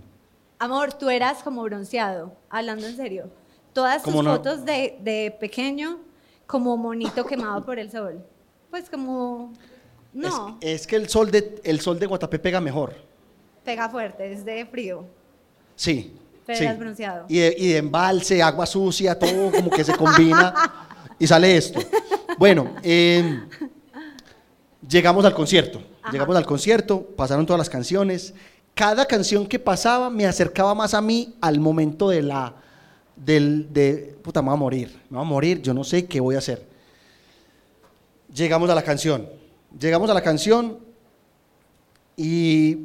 Amor, 0.60 0.91
tú 0.93 1.10
eras 1.10 1.43
como 1.43 1.63
bronceado, 1.63 2.34
hablando 2.50 2.86
en 2.88 2.98
serio. 2.98 3.29
Todas 3.72 4.03
tus 4.03 4.13
fotos 4.13 4.65
de, 4.65 4.98
de 5.01 5.34
pequeño, 5.39 6.00
como 6.46 6.75
monito 6.75 7.25
quemado 7.25 7.63
por 7.63 7.79
el 7.79 7.89
sol. 7.89 8.22
Pues 8.69 8.89
como. 8.89 9.53
No, 10.13 10.57
Es, 10.60 10.81
es 10.81 10.88
que 10.88 10.98
el 10.98 11.07
sol, 11.07 11.31
de, 11.31 11.62
el 11.63 11.79
sol 11.79 11.98
de 12.00 12.05
Guatapé 12.07 12.38
pega 12.39 12.60
mejor. 12.60 12.96
pega 13.63 13.88
fuerte, 13.88 14.34
es 14.34 14.43
de 14.43 14.65
frío. 14.65 15.05
Sí. 15.75 16.13
Pero 16.46 16.57
sí. 16.60 16.65
eras 16.65 16.79
bronceado. 16.79 17.25
Y 17.29 17.38
de, 17.39 17.55
y 17.57 17.67
de 17.69 17.77
embalse, 17.77 18.41
agua 18.43 18.65
sucia, 18.65 19.17
todo 19.17 19.51
como 19.51 19.69
que 19.69 19.84
se 19.86 19.96
combina 19.96 20.53
y 21.17 21.27
sale 21.27 21.55
esto. 21.55 21.79
Bueno, 22.38 22.74
eh, 22.84 23.41
llegamos 24.88 25.24
al 25.24 25.34
concierto. 25.34 25.81
Ajá. 26.07 26.11
Llegamos 26.11 26.35
al 26.35 26.45
concierto, 26.45 27.01
pasaron 27.15 27.45
todas 27.45 27.59
las 27.59 27.69
canciones. 27.69 28.33
Cada 28.73 29.05
canción 29.05 29.47
que 29.47 29.59
pasaba 29.59 30.09
me 30.09 30.25
acercaba 30.25 30.75
más 30.75 30.93
a 30.93 31.01
mí 31.01 31.35
al 31.41 31.59
momento 31.59 32.09
de 32.09 32.21
la. 32.21 32.53
Del, 33.15 33.73
de, 33.73 34.15
puta, 34.21 34.41
me 34.41 34.49
voy 34.49 34.55
a 34.55 34.59
morir. 34.59 35.01
Me 35.09 35.17
voy 35.17 35.25
a 35.25 35.29
morir, 35.29 35.61
yo 35.61 35.73
no 35.73 35.83
sé 35.83 36.05
qué 36.05 36.19
voy 36.19 36.35
a 36.35 36.39
hacer. 36.39 36.67
Llegamos 38.33 38.69
a 38.69 38.75
la 38.75 38.83
canción. 38.83 39.27
Llegamos 39.79 40.09
a 40.09 40.13
la 40.13 40.21
canción 40.21 40.79
y 42.15 42.77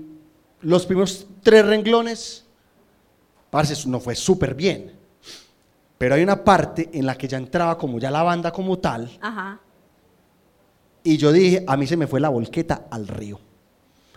los 0.61 0.87
primeros 0.87 1.27
tres 1.43 1.65
renglones 1.67 2.43
Parce, 3.53 3.87
no 3.87 4.01
fue 4.01 4.15
súper 4.15 4.55
bien. 4.55 4.91
Pero 5.99 6.15
hay 6.15 6.23
una 6.23 6.43
parte 6.43 6.89
en 6.91 7.05
la 7.05 7.15
que 7.19 7.29
ya 7.29 7.37
entraba 7.37 7.77
como 7.77 7.99
ya 7.99 8.11
la 8.11 8.23
banda 8.23 8.51
como 8.51 8.79
tal, 8.79 9.11
Ajá. 9.21 9.61
Y 11.05 11.17
yo 11.17 11.33
dije, 11.33 11.65
a 11.67 11.77
mí 11.77 11.87
se 11.87 11.97
me 11.97 12.07
fue 12.07 12.21
la 12.21 12.29
volqueta 12.29 12.87
al 12.91 13.09
río. 13.09 13.39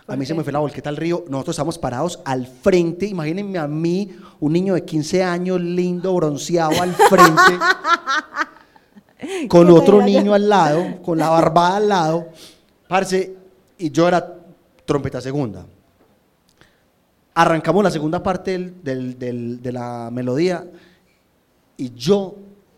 A 0.02 0.06
¿Por 0.10 0.16
mí 0.18 0.24
se 0.26 0.34
me 0.34 0.44
fue 0.44 0.52
la 0.52 0.60
volqueta 0.60 0.88
al 0.88 0.96
río. 0.96 1.24
Nosotros 1.28 1.54
estamos 1.54 1.78
parados 1.78 2.20
al 2.24 2.46
frente. 2.46 3.06
Imagínense 3.06 3.58
a 3.58 3.66
mí, 3.66 4.16
un 4.38 4.52
niño 4.52 4.74
de 4.74 4.84
15 4.84 5.24
años, 5.24 5.60
lindo, 5.60 6.14
bronceado 6.14 6.80
al 6.80 6.94
frente, 6.94 7.58
con 9.48 9.68
otro 9.70 10.00
niño 10.02 10.32
al 10.32 10.48
lado, 10.48 11.02
con 11.02 11.18
la 11.18 11.28
barbada 11.30 11.76
al 11.78 11.88
lado. 11.88 12.28
Parce, 12.88 13.34
y 13.78 13.90
yo 13.90 14.06
era 14.06 14.34
trompeta 14.84 15.20
segunda. 15.20 15.66
Arrancamos 17.34 17.82
la 17.84 17.90
segunda 17.90 18.22
parte 18.22 18.52
del- 18.52 18.82
del- 18.82 19.18
del- 19.18 19.62
de 19.62 19.72
la 19.72 20.08
melodía 20.12 20.64
y 21.76 21.92
yo 21.94 22.36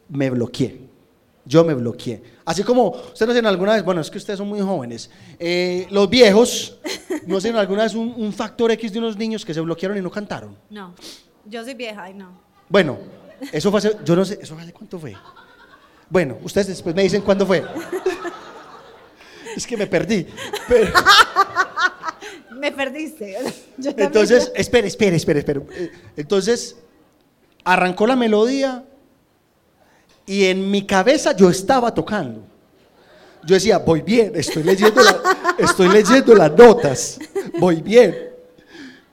me 0.09 0.31
bloqueé. 0.31 0.81
Yo 1.45 1.65
me 1.65 1.75
bloqueé. 1.75 2.23
Así 2.49 2.62
como, 2.62 2.88
ustedes 2.93 3.26
no 3.26 3.33
tienen 3.35 3.45
alguna 3.47 3.75
vez, 3.75 3.85
bueno, 3.85 4.00
es 4.00 4.11
que 4.11 4.17
ustedes 4.17 4.38
son 4.38 4.49
muy 4.49 4.59
jóvenes, 4.62 5.11
eh, 5.38 5.87
los 5.90 6.09
viejos, 6.09 6.78
no 7.26 7.38
tienen 7.43 7.61
alguna 7.61 7.83
vez 7.83 7.95
un, 7.95 8.14
un 8.17 8.33
factor 8.33 8.71
X 8.71 8.90
de 8.90 8.99
unos 9.00 9.19
niños 9.19 9.45
que 9.45 9.52
se 9.52 9.61
bloquearon 9.61 9.99
y 9.99 10.00
no 10.00 10.11
cantaron. 10.11 10.57
No. 10.71 10.95
Yo 11.45 11.62
soy 11.62 11.75
vieja 11.75 12.09
y 12.09 12.14
no. 12.14 12.40
Bueno, 12.71 12.97
eso 13.52 13.71
fue 13.71 13.81
hace, 13.81 13.93
yo 14.02 14.17
no 14.17 14.25
sé, 14.25 14.38
¿eso 14.40 14.55
fue 14.55 14.62
hace 14.62 14.73
cuánto 14.73 14.99
fue? 14.99 15.14
Bueno, 16.09 16.38
ustedes 16.43 16.69
después 16.69 16.95
me 16.95 17.02
dicen 17.02 17.21
cuándo 17.21 17.45
fue. 17.45 17.62
Es 19.55 19.67
que 19.67 19.76
me 19.76 19.87
perdí. 19.87 20.26
Pero- 20.67 20.90
Me 22.59 22.73
perdiste. 22.73 23.37
Entonces, 23.99 24.50
espere, 24.57 24.88
espere, 24.88 25.17
espere, 25.17 25.40
espere. 25.40 25.61
Eh, 25.73 25.93
Entonces, 26.17 26.76
arrancó 27.62 28.07
la 28.07 28.17
melodía 28.17 28.85
y 30.28 30.44
en 30.44 30.70
mi 30.70 30.87
cabeza 30.87 31.35
yo 31.35 31.50
estaba 31.50 31.92
tocando. 31.92 32.42
Yo 33.44 33.54
decía, 33.54 33.78
voy 33.78 34.02
bien, 34.02 34.32
estoy 34.35 34.62
leyendo, 34.62 35.02
la- 35.02 35.20
estoy 35.58 35.88
leyendo 35.88 36.35
las 36.35 36.52
notas, 36.56 37.18
voy 37.58 37.80
bien. 37.82 38.14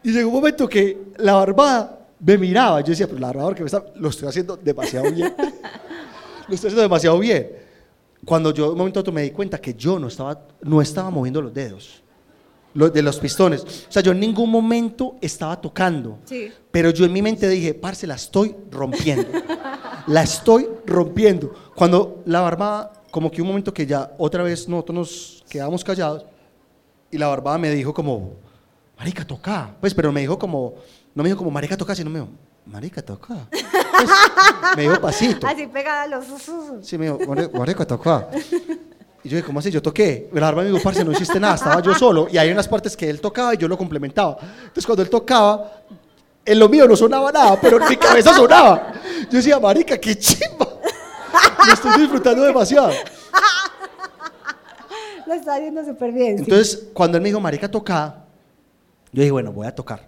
Y 0.03 0.11
llegó 0.11 0.29
un 0.29 0.35
momento 0.35 0.67
que 0.67 0.97
la 1.17 1.33
barbada 1.33 1.99
me 2.19 2.37
miraba. 2.37 2.81
Yo 2.81 2.87
decía, 2.89 3.07
pero 3.07 3.19
la 3.19 3.27
barbada 3.27 3.55
que 3.55 3.61
me 3.63 3.67
está, 3.67 3.83
lo 3.95 4.09
estoy 4.09 4.27
haciendo 4.27 4.57
demasiado 4.57 5.11
bien. 5.11 5.33
lo 6.47 6.53
estoy 6.53 6.67
haciendo 6.67 6.81
demasiado 6.81 7.17
bien. 7.19 7.49
Cuando 8.25 8.51
yo 8.53 8.71
un 8.71 8.77
momento 8.77 9.03
me 9.11 9.21
di 9.21 9.31
cuenta 9.31 9.59
que 9.59 9.73
yo 9.73 9.97
no 9.99 10.07
estaba, 10.07 10.39
no 10.61 10.81
estaba 10.81 11.09
moviendo 11.09 11.41
los 11.41 11.53
dedos 11.53 12.01
de 12.73 13.01
los 13.01 13.19
pistones. 13.19 13.61
O 13.63 13.91
sea, 13.91 14.01
yo 14.01 14.11
en 14.11 14.19
ningún 14.19 14.49
momento 14.51 15.15
estaba 15.21 15.59
tocando. 15.61 16.19
Sí. 16.25 16.51
Pero 16.71 16.89
yo 16.89 17.05
en 17.05 17.13
mi 17.13 17.21
mente 17.21 17.47
dije, 17.47 17.73
parce, 17.73 18.05
la 18.05 18.15
estoy 18.15 18.53
rompiendo. 18.69 19.27
la 20.07 20.23
estoy 20.23 20.67
rompiendo. 20.85 21.53
Cuando 21.75 22.21
la 22.25 22.41
barbada, 22.41 22.93
como 23.11 23.31
que 23.31 23.41
un 23.41 23.47
momento 23.47 23.73
que 23.73 23.85
ya 23.85 24.11
otra 24.17 24.43
vez 24.43 24.67
nosotros 24.67 24.95
nos 24.95 25.43
quedamos 25.49 25.83
callados 25.83 26.25
y 27.11 27.17
la 27.17 27.27
barbada 27.27 27.57
me 27.57 27.69
dijo 27.71 27.93
como, 27.93 28.33
marica, 28.97 29.25
toca. 29.25 29.75
Pues, 29.79 29.93
pero 29.93 30.11
me 30.11 30.21
dijo 30.21 30.37
como, 30.37 30.75
no 31.13 31.23
me 31.23 31.29
dijo 31.29 31.37
como, 31.39 31.51
marica, 31.51 31.77
toca, 31.77 31.95
sino 31.95 32.09
me 32.09 32.19
dijo, 32.19 32.31
marica, 32.65 33.01
toca. 33.01 33.47
Pues, 33.49 34.09
me 34.75 34.81
dijo 34.83 34.99
pasito. 34.99 35.47
Así 35.47 35.67
pegada 35.67 36.03
a 36.03 36.07
los. 36.07 36.25
Sí, 36.81 36.97
me 36.97 37.05
dijo, 37.05 37.19
"Mare- 37.27 37.49
marica, 37.49 37.85
toca. 37.85 38.27
Y 39.23 39.29
yo 39.29 39.37
dije, 39.37 39.43
¿cómo 39.47 39.57
así? 39.59 39.71
Yo 39.71 39.81
toqué. 39.81 40.29
La 40.33 40.41
barba 40.41 40.61
me 40.61 40.69
dijo, 40.69 40.83
parce, 40.83 41.03
no 41.03 41.11
hiciste 41.11 41.39
nada, 41.39 41.55
estaba 41.55 41.81
yo 41.81 41.95
solo. 41.95 42.27
Y 42.31 42.37
hay 42.37 42.51
unas 42.51 42.67
partes 42.67 42.95
que 42.95 43.09
él 43.09 43.19
tocaba 43.21 43.55
y 43.55 43.57
yo 43.57 43.67
lo 43.67 43.75
complementaba. 43.77 44.37
Entonces, 44.41 44.85
cuando 44.85 45.01
él 45.01 45.09
tocaba, 45.09 45.71
en 46.45 46.59
lo 46.59 46.69
mío 46.69 46.87
no 46.87 46.95
sonaba 46.95 47.31
nada, 47.31 47.59
pero 47.59 47.81
en 47.81 47.89
mi 47.89 47.97
cabeza 47.97 48.33
sonaba. 48.33 48.93
Yo 49.29 49.37
decía, 49.37 49.59
marica, 49.59 49.97
qué 49.97 50.17
chimba. 50.17 50.67
Lo 51.65 51.73
estoy 51.73 52.01
disfrutando 52.01 52.43
demasiado. 52.43 52.91
Lo 55.25 55.33
está 55.33 55.55
haciendo 55.55 55.83
súper 55.83 56.11
bien. 56.11 56.37
sí. 56.37 56.43
Entonces, 56.43 56.87
cuando 56.93 57.17
él 57.17 57.23
me 57.23 57.29
dijo, 57.29 57.39
marica, 57.39 57.69
toca, 57.69 58.23
yo 59.11 59.21
dije, 59.21 59.31
bueno, 59.31 59.51
voy 59.51 59.65
a 59.65 59.73
tocar. 59.73 60.07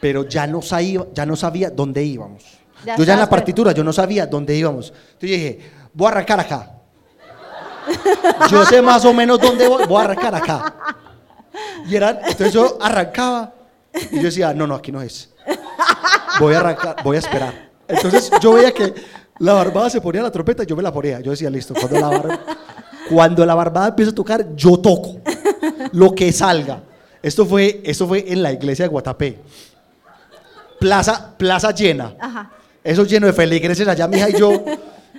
Pero 0.00 0.28
ya 0.28 0.46
no 0.46 0.60
sabía, 0.60 1.06
ya 1.14 1.24
no 1.24 1.36
sabía 1.36 1.70
dónde 1.70 2.02
íbamos. 2.04 2.44
Ya 2.84 2.96
yo 2.96 3.04
ya 3.04 3.14
en 3.14 3.20
la 3.20 3.28
partitura, 3.28 3.72
yo 3.72 3.84
no 3.84 3.92
sabía 3.92 4.26
dónde 4.26 4.54
íbamos. 4.54 4.88
Entonces 4.88 5.20
yo 5.30 5.36
dije, 5.36 5.70
voy 5.94 6.06
a 6.08 6.10
arrancar 6.10 6.40
acá. 6.40 6.70
Yo 8.48 8.64
sé 8.64 8.80
más 8.80 9.04
o 9.04 9.12
menos 9.12 9.40
dónde 9.40 9.66
voy, 9.66 9.84
voy 9.86 10.00
a 10.00 10.04
arrancar 10.04 10.32
acá. 10.36 10.96
Y 11.88 11.96
era, 11.96 12.10
entonces 12.10 12.52
yo 12.52 12.78
arrancaba 12.80 13.52
y 14.10 14.16
yo 14.16 14.22
decía, 14.24 14.52
no, 14.54 14.66
no, 14.66 14.74
aquí 14.74 14.90
no 14.92 15.00
es. 15.02 15.30
Voy 16.40 16.54
a 16.54 16.58
arrancar, 16.60 16.96
voy 17.04 17.16
a 17.16 17.20
esperar. 17.20 17.70
Entonces 17.88 18.30
yo 18.40 18.54
veía 18.54 18.72
que 18.72 18.94
la 19.38 19.52
barbada 19.54 19.90
se 19.90 20.00
ponía 20.00 20.22
la 20.22 20.30
trompeta 20.30 20.62
y 20.62 20.66
yo 20.66 20.76
me 20.76 20.82
la 20.82 20.92
ponía. 20.92 21.20
Yo 21.20 21.30
decía, 21.32 21.50
listo, 21.50 21.74
cuando 21.74 22.00
la, 22.00 22.08
bar- 22.08 22.40
cuando 23.10 23.46
la 23.46 23.54
barbada 23.54 23.88
empieza 23.88 24.10
a 24.12 24.14
tocar, 24.14 24.54
yo 24.56 24.78
toco. 24.78 25.20
Lo 25.92 26.14
que 26.14 26.32
salga. 26.32 26.82
Esto 27.22 27.44
fue, 27.46 27.80
esto 27.84 28.06
fue 28.08 28.24
en 28.32 28.42
la 28.42 28.52
iglesia 28.52 28.84
de 28.84 28.88
Guatapé. 28.88 29.38
Plaza, 30.80 31.34
plaza 31.36 31.70
llena. 31.72 32.14
Ajá. 32.18 32.50
Eso 32.82 33.04
lleno 33.04 33.26
de 33.28 33.32
feligreses 33.32 33.86
allá, 33.86 34.08
mija, 34.08 34.28
y 34.28 34.36
yo, 34.36 34.64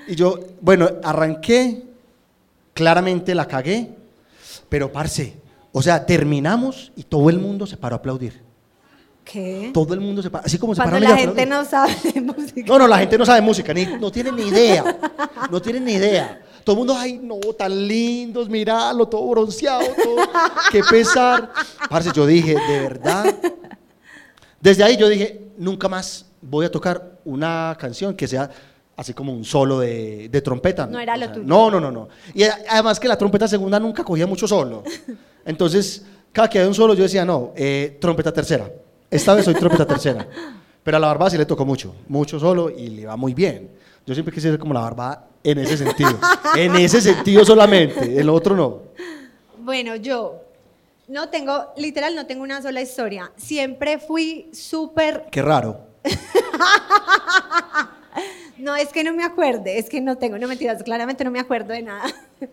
y 0.08 0.16
yo, 0.16 0.38
bueno, 0.60 0.90
arranqué, 1.02 1.84
claramente 2.74 3.34
la 3.34 3.48
cagué, 3.48 3.92
pero 4.68 4.92
parce, 4.92 5.38
o 5.72 5.82
sea, 5.82 6.06
terminamos 6.06 6.92
y 6.98 7.04
todo 7.04 7.30
el 7.30 7.40
mundo 7.40 7.66
se 7.66 7.78
paró 7.78 7.96
a 7.96 8.00
aplaudir. 8.00 8.42
¿Qué? 9.24 9.72
Todo 9.74 9.94
el 9.94 10.02
mundo 10.02 10.22
se 10.22 10.30
paró, 10.30 10.46
así 10.46 10.58
como 10.58 10.76
se 10.76 10.82
Cuando 10.82 11.00
pararon 11.00 11.18
la 11.18 11.18
gente 11.18 11.46
no 11.46 11.66
sabe 11.66 11.96
de 12.14 12.22
música. 12.22 12.64
No, 12.68 12.80
no, 12.80 12.88
la 12.88 12.98
gente 12.98 13.18
no 13.18 13.26
sabe 13.26 13.42
música, 13.42 13.74
ni, 13.74 13.86
no 13.86 14.12
tiene 14.12 14.32
ni 14.32 14.44
idea, 14.44 14.98
no 15.50 15.62
tiene 15.62 15.80
ni 15.80 15.94
idea. 15.94 16.42
Todo 16.64 16.76
el 16.76 16.78
mundo, 16.80 16.96
ay, 16.98 17.20
no, 17.22 17.38
tan 17.58 17.88
lindos, 17.88 18.50
miralo, 18.50 19.08
todo 19.08 19.28
bronceado, 19.30 19.86
todo, 20.02 20.28
qué 20.72 20.82
pesar. 20.90 21.52
Parce, 21.90 22.12
yo 22.14 22.26
dije, 22.26 22.56
de 22.56 22.80
verdad. 22.80 23.36
Desde 24.62 24.84
ahí 24.84 24.96
yo 24.96 25.10
dije, 25.10 25.42
nunca 25.58 25.90
más 25.90 26.26
voy 26.42 26.66
a 26.66 26.72
tocar 26.72 27.20
una 27.26 27.76
canción 27.80 28.16
que 28.16 28.28
sea 28.28 28.50
así 28.96 29.14
como 29.14 29.34
un 29.34 29.44
solo 29.44 29.80
de, 29.80 30.30
de 30.30 30.42
trompeta. 30.42 30.86
No 30.86 31.00
era 31.00 31.18
lo 31.18 31.30
tuyo. 31.32 31.46
No, 31.46 31.70
no, 31.70 31.80
no, 31.80 31.92
no. 31.92 32.08
Y 32.34 32.44
además 32.44 33.00
que 33.00 33.08
la 33.08 33.18
trompeta 33.18 33.48
segunda 33.48 33.80
nunca 33.80 34.04
cogía 34.04 34.28
mucho 34.28 34.48
solo. 34.48 34.84
Entonces, 35.46 36.06
cada 36.32 36.50
que 36.50 36.60
había 36.60 36.70
un 36.70 36.76
solo 36.76 36.94
yo 36.94 37.04
decía, 37.04 37.26
no, 37.26 37.52
eh, 37.56 37.98
trompeta 38.00 38.32
tercera. 38.32 38.70
Esta 39.14 39.36
vez 39.36 39.46
soy 39.46 39.54
trompeta 39.54 39.86
tercera. 39.86 40.28
Pero 40.84 40.98
a 40.98 41.00
la 41.00 41.08
barbada 41.08 41.30
sí 41.30 41.38
le 41.38 41.46
tocó 41.46 41.66
mucho, 41.66 41.96
mucho 42.08 42.40
solo 42.40 42.70
y 42.70 42.90
le 42.90 43.06
va 43.06 43.16
muy 43.16 43.34
bien. 43.34 43.70
Yo 44.06 44.14
siempre 44.14 44.34
quise 44.34 44.50
ser 44.50 44.60
como 44.60 44.74
la 44.74 44.82
barbada 44.82 45.28
en 45.44 45.60
ese 45.60 45.78
sentido. 45.78 46.18
en 46.56 46.76
ese 46.76 47.00
sentido 47.00 47.46
solamente, 47.46 48.20
el 48.20 48.28
otro 48.28 48.56
no. 48.56 48.82
Bueno, 49.60 49.96
yo 49.98 50.42
no 51.08 51.30
tengo, 51.30 51.74
literal, 51.78 52.16
no 52.16 52.26
tengo 52.26 52.42
una 52.42 52.62
sola 52.62 52.82
historia. 52.82 53.32
Siempre 53.38 54.00
fui 54.00 54.50
súper... 54.52 55.28
Qué 55.30 55.42
raro. 55.42 55.80
No, 58.56 58.78
es 58.78 58.90
que 58.90 59.04
no 59.04 59.14
me 59.14 59.26
acuerde, 59.26 59.78
es 59.78 59.90
que 59.90 60.00
no 60.00 60.18
tengo, 60.18 60.38
no 60.38 60.48
mentiras, 60.48 60.84
claramente 60.84 61.26
no 61.26 61.32
me 61.32 61.40
acuerdo 61.40 61.74
de 61.74 61.82
nada. 61.82 62.06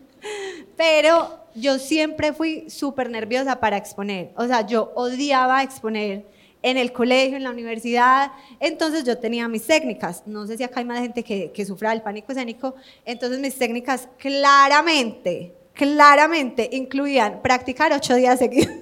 Pero 0.75 1.39
yo 1.55 1.79
siempre 1.79 2.33
fui 2.33 2.69
súper 2.69 3.09
nerviosa 3.09 3.61
para 3.61 3.77
exponer. 3.77 4.31
O 4.35 4.45
sea, 4.45 4.67
yo 4.67 4.91
odiaba 4.95 5.63
exponer 5.63 6.25
en 6.63 6.77
el 6.77 6.91
colegio, 6.93 7.37
en 7.37 7.43
la 7.43 7.51
universidad. 7.51 8.31
Entonces 8.59 9.03
yo 9.03 9.17
tenía 9.17 9.47
mis 9.47 9.65
técnicas. 9.65 10.23
No 10.25 10.45
sé 10.47 10.57
si 10.57 10.63
acá 10.63 10.79
hay 10.79 10.85
más 10.85 10.99
gente 10.99 11.23
que, 11.23 11.51
que 11.51 11.65
sufra 11.65 11.91
del 11.91 12.01
pánico 12.01 12.31
escénico. 12.31 12.75
Entonces 13.05 13.39
mis 13.39 13.57
técnicas 13.57 14.07
claramente, 14.17 15.53
claramente 15.73 16.69
incluían 16.71 17.41
practicar 17.41 17.91
ocho 17.93 18.15
días 18.15 18.39
seguidos. 18.39 18.73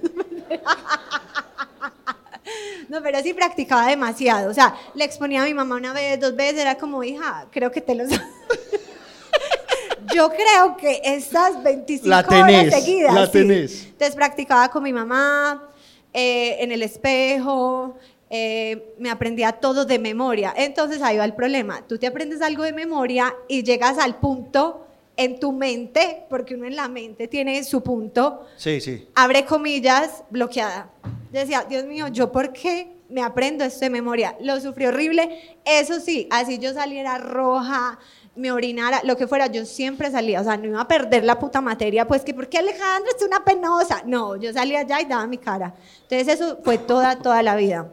No, 2.88 3.00
pero 3.02 3.22
sí 3.22 3.32
practicaba 3.32 3.86
demasiado. 3.86 4.50
O 4.50 4.54
sea, 4.54 4.74
le 4.94 5.04
exponía 5.04 5.42
a 5.42 5.44
mi 5.44 5.54
mamá 5.54 5.76
una 5.76 5.92
vez, 5.92 6.18
dos 6.18 6.34
veces, 6.34 6.60
era 6.60 6.76
como, 6.76 7.04
hija, 7.04 7.46
creo 7.52 7.70
que 7.70 7.80
te 7.80 7.94
lo 7.94 8.04
Yo 10.12 10.28
creo 10.28 10.76
que 10.76 11.00
estas 11.04 11.62
25 11.62 12.08
La 12.08 12.24
tenés, 12.24 12.68
horas 12.68 12.82
seguidas. 12.82 13.14
la 13.14 13.26
sí. 13.26 13.32
tenés. 13.32 13.84
Entonces 13.84 14.16
practicaba 14.16 14.68
con 14.68 14.82
mi 14.82 14.92
mamá, 14.92 15.69
eh, 16.12 16.56
en 16.60 16.72
el 16.72 16.82
espejo, 16.82 17.96
eh, 18.30 18.94
me 18.98 19.10
aprendía 19.10 19.52
todo 19.52 19.84
de 19.84 19.98
memoria. 19.98 20.52
Entonces 20.56 21.02
ahí 21.02 21.16
va 21.18 21.24
el 21.24 21.34
problema. 21.34 21.82
Tú 21.86 21.98
te 21.98 22.06
aprendes 22.06 22.42
algo 22.42 22.62
de 22.64 22.72
memoria 22.72 23.34
y 23.48 23.62
llegas 23.62 23.98
al 23.98 24.16
punto 24.20 24.86
en 25.16 25.38
tu 25.38 25.52
mente, 25.52 26.22
porque 26.30 26.54
uno 26.54 26.66
en 26.66 26.76
la 26.76 26.88
mente 26.88 27.28
tiene 27.28 27.62
su 27.64 27.82
punto, 27.82 28.46
Sí, 28.56 28.80
sí. 28.80 29.06
abre 29.14 29.44
comillas, 29.44 30.22
bloqueada. 30.30 30.88
Yo 31.32 31.40
decía, 31.40 31.66
Dios 31.68 31.84
mío, 31.84 32.08
¿yo 32.08 32.32
por 32.32 32.52
qué 32.52 32.88
me 33.10 33.22
aprendo 33.22 33.64
esto 33.64 33.80
de 33.80 33.90
memoria? 33.90 34.36
Lo 34.40 34.58
sufrí 34.60 34.86
horrible. 34.86 35.58
Eso 35.64 36.00
sí, 36.00 36.26
así 36.30 36.58
yo 36.58 36.72
saliera 36.72 37.18
roja, 37.18 37.98
me 38.40 38.50
orinara, 38.50 39.02
lo 39.04 39.16
que 39.16 39.26
fuera, 39.26 39.46
yo 39.46 39.64
siempre 39.64 40.10
salía. 40.10 40.40
O 40.40 40.44
sea, 40.44 40.56
no 40.56 40.66
iba 40.66 40.80
a 40.80 40.88
perder 40.88 41.24
la 41.24 41.38
puta 41.38 41.60
materia, 41.60 42.06
pues 42.06 42.22
que, 42.22 42.34
¿por 42.34 42.48
qué 42.48 42.58
Alejandra 42.58 43.10
es 43.16 43.24
una 43.24 43.44
penosa? 43.44 44.02
No, 44.06 44.36
yo 44.36 44.52
salía 44.52 44.80
allá 44.80 45.00
y 45.00 45.04
daba 45.04 45.26
mi 45.26 45.38
cara. 45.38 45.74
Entonces 46.02 46.28
eso 46.28 46.58
fue 46.64 46.78
toda, 46.78 47.16
toda 47.16 47.42
la 47.42 47.54
vida. 47.54 47.92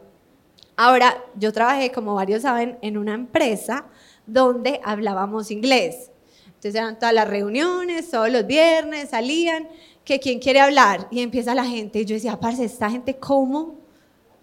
Ahora, 0.76 1.24
yo 1.34 1.52
trabajé, 1.52 1.90
como 1.90 2.14
varios 2.14 2.42
saben, 2.42 2.78
en 2.82 2.96
una 2.96 3.12
empresa 3.14 3.86
donde 4.26 4.80
hablábamos 4.84 5.50
inglés. 5.50 6.12
Entonces 6.46 6.76
eran 6.76 6.98
todas 6.98 7.14
las 7.14 7.26
reuniones, 7.26 8.10
todos 8.10 8.30
los 8.30 8.46
viernes 8.46 9.08
salían, 9.10 9.68
que 10.04 10.20
quién 10.20 10.38
quiere 10.38 10.60
hablar 10.60 11.08
y 11.10 11.20
empieza 11.20 11.52
la 11.52 11.64
gente. 11.64 11.98
Y 11.98 12.04
yo 12.04 12.14
decía, 12.14 12.38
parce, 12.38 12.64
esta 12.64 12.88
gente, 12.88 13.16
¿cómo 13.16 13.74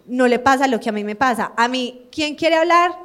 no 0.04 0.28
le 0.28 0.38
pasa 0.38 0.68
lo 0.68 0.78
que 0.78 0.90
a 0.90 0.92
mí 0.92 1.04
me 1.04 1.16
pasa? 1.16 1.54
A 1.56 1.68
mí, 1.68 2.06
¿quién 2.12 2.34
quiere 2.34 2.56
hablar? 2.56 2.98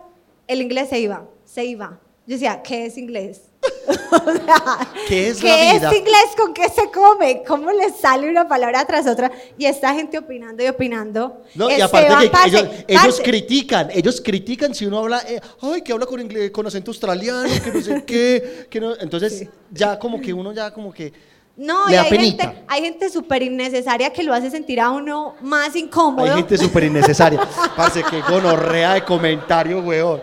El 0.46 0.62
inglés 0.62 0.90
se 0.90 1.00
iba, 1.00 1.26
se 1.46 1.64
iba. 1.64 2.01
Yo 2.28 2.34
decía, 2.36 2.62
¿qué 2.62 2.86
es 2.86 2.98
inglés? 2.98 3.42
O 4.12 4.32
sea, 4.34 4.90
¿Qué 5.08 5.30
es 5.30 5.40
¿qué 5.40 5.48
la 5.48 5.56
vida? 5.78 5.90
es 5.92 5.98
inglés? 5.98 6.26
¿Con 6.38 6.54
qué 6.54 6.68
se 6.70 6.92
come? 6.92 7.44
¿Cómo 7.48 7.72
le 7.72 7.90
sale 7.92 8.30
una 8.30 8.48
palabra 8.48 8.86
tras 8.86 9.08
otra? 9.08 9.32
Y 9.58 9.66
esta 9.66 9.94
gente 9.94 10.18
opinando 10.18 10.62
y 10.64 10.68
opinando. 10.68 11.44
No, 11.56 11.70
y 11.70 11.74
Esteban, 11.74 12.12
aparte 12.28 12.52
que 12.52 12.86
ellos, 12.94 13.22
critican, 13.24 13.90
ellos 13.92 14.22
critican 14.22 14.76
si 14.76 14.86
uno 14.86 15.00
habla, 15.00 15.24
eh, 15.28 15.40
ay, 15.62 15.82
que 15.82 15.94
habla 15.94 16.06
con, 16.06 16.20
inglés, 16.20 16.52
con 16.52 16.68
acento 16.68 16.92
australiano, 16.92 17.48
que 17.64 17.72
no 17.72 17.82
sé 17.82 18.04
qué, 18.06 18.68
que 18.70 18.80
no, 18.82 18.96
entonces 19.00 19.48
ya 19.72 19.98
como 19.98 20.20
que 20.20 20.34
uno 20.34 20.52
ya 20.52 20.72
como 20.74 20.92
que 20.92 21.14
No, 21.56 21.88
le 21.88 21.94
y 21.94 21.98
hay 21.98 22.10
penita. 22.10 22.44
gente, 22.50 22.64
hay 22.68 22.82
gente 22.82 23.10
súper 23.10 23.44
innecesaria 23.44 24.12
que 24.12 24.24
lo 24.24 24.34
hace 24.34 24.50
sentir 24.52 24.80
a 24.82 24.90
uno 24.92 25.36
más 25.42 25.76
incómodo. 25.76 26.26
Hay 26.26 26.38
gente 26.38 26.58
súper 26.58 26.84
innecesaria. 26.86 27.40
Parce, 27.76 28.04
que 28.04 28.22
gonorrea 28.22 28.96
de 28.96 29.06
comentario, 29.06 29.80
weón. 29.80 30.22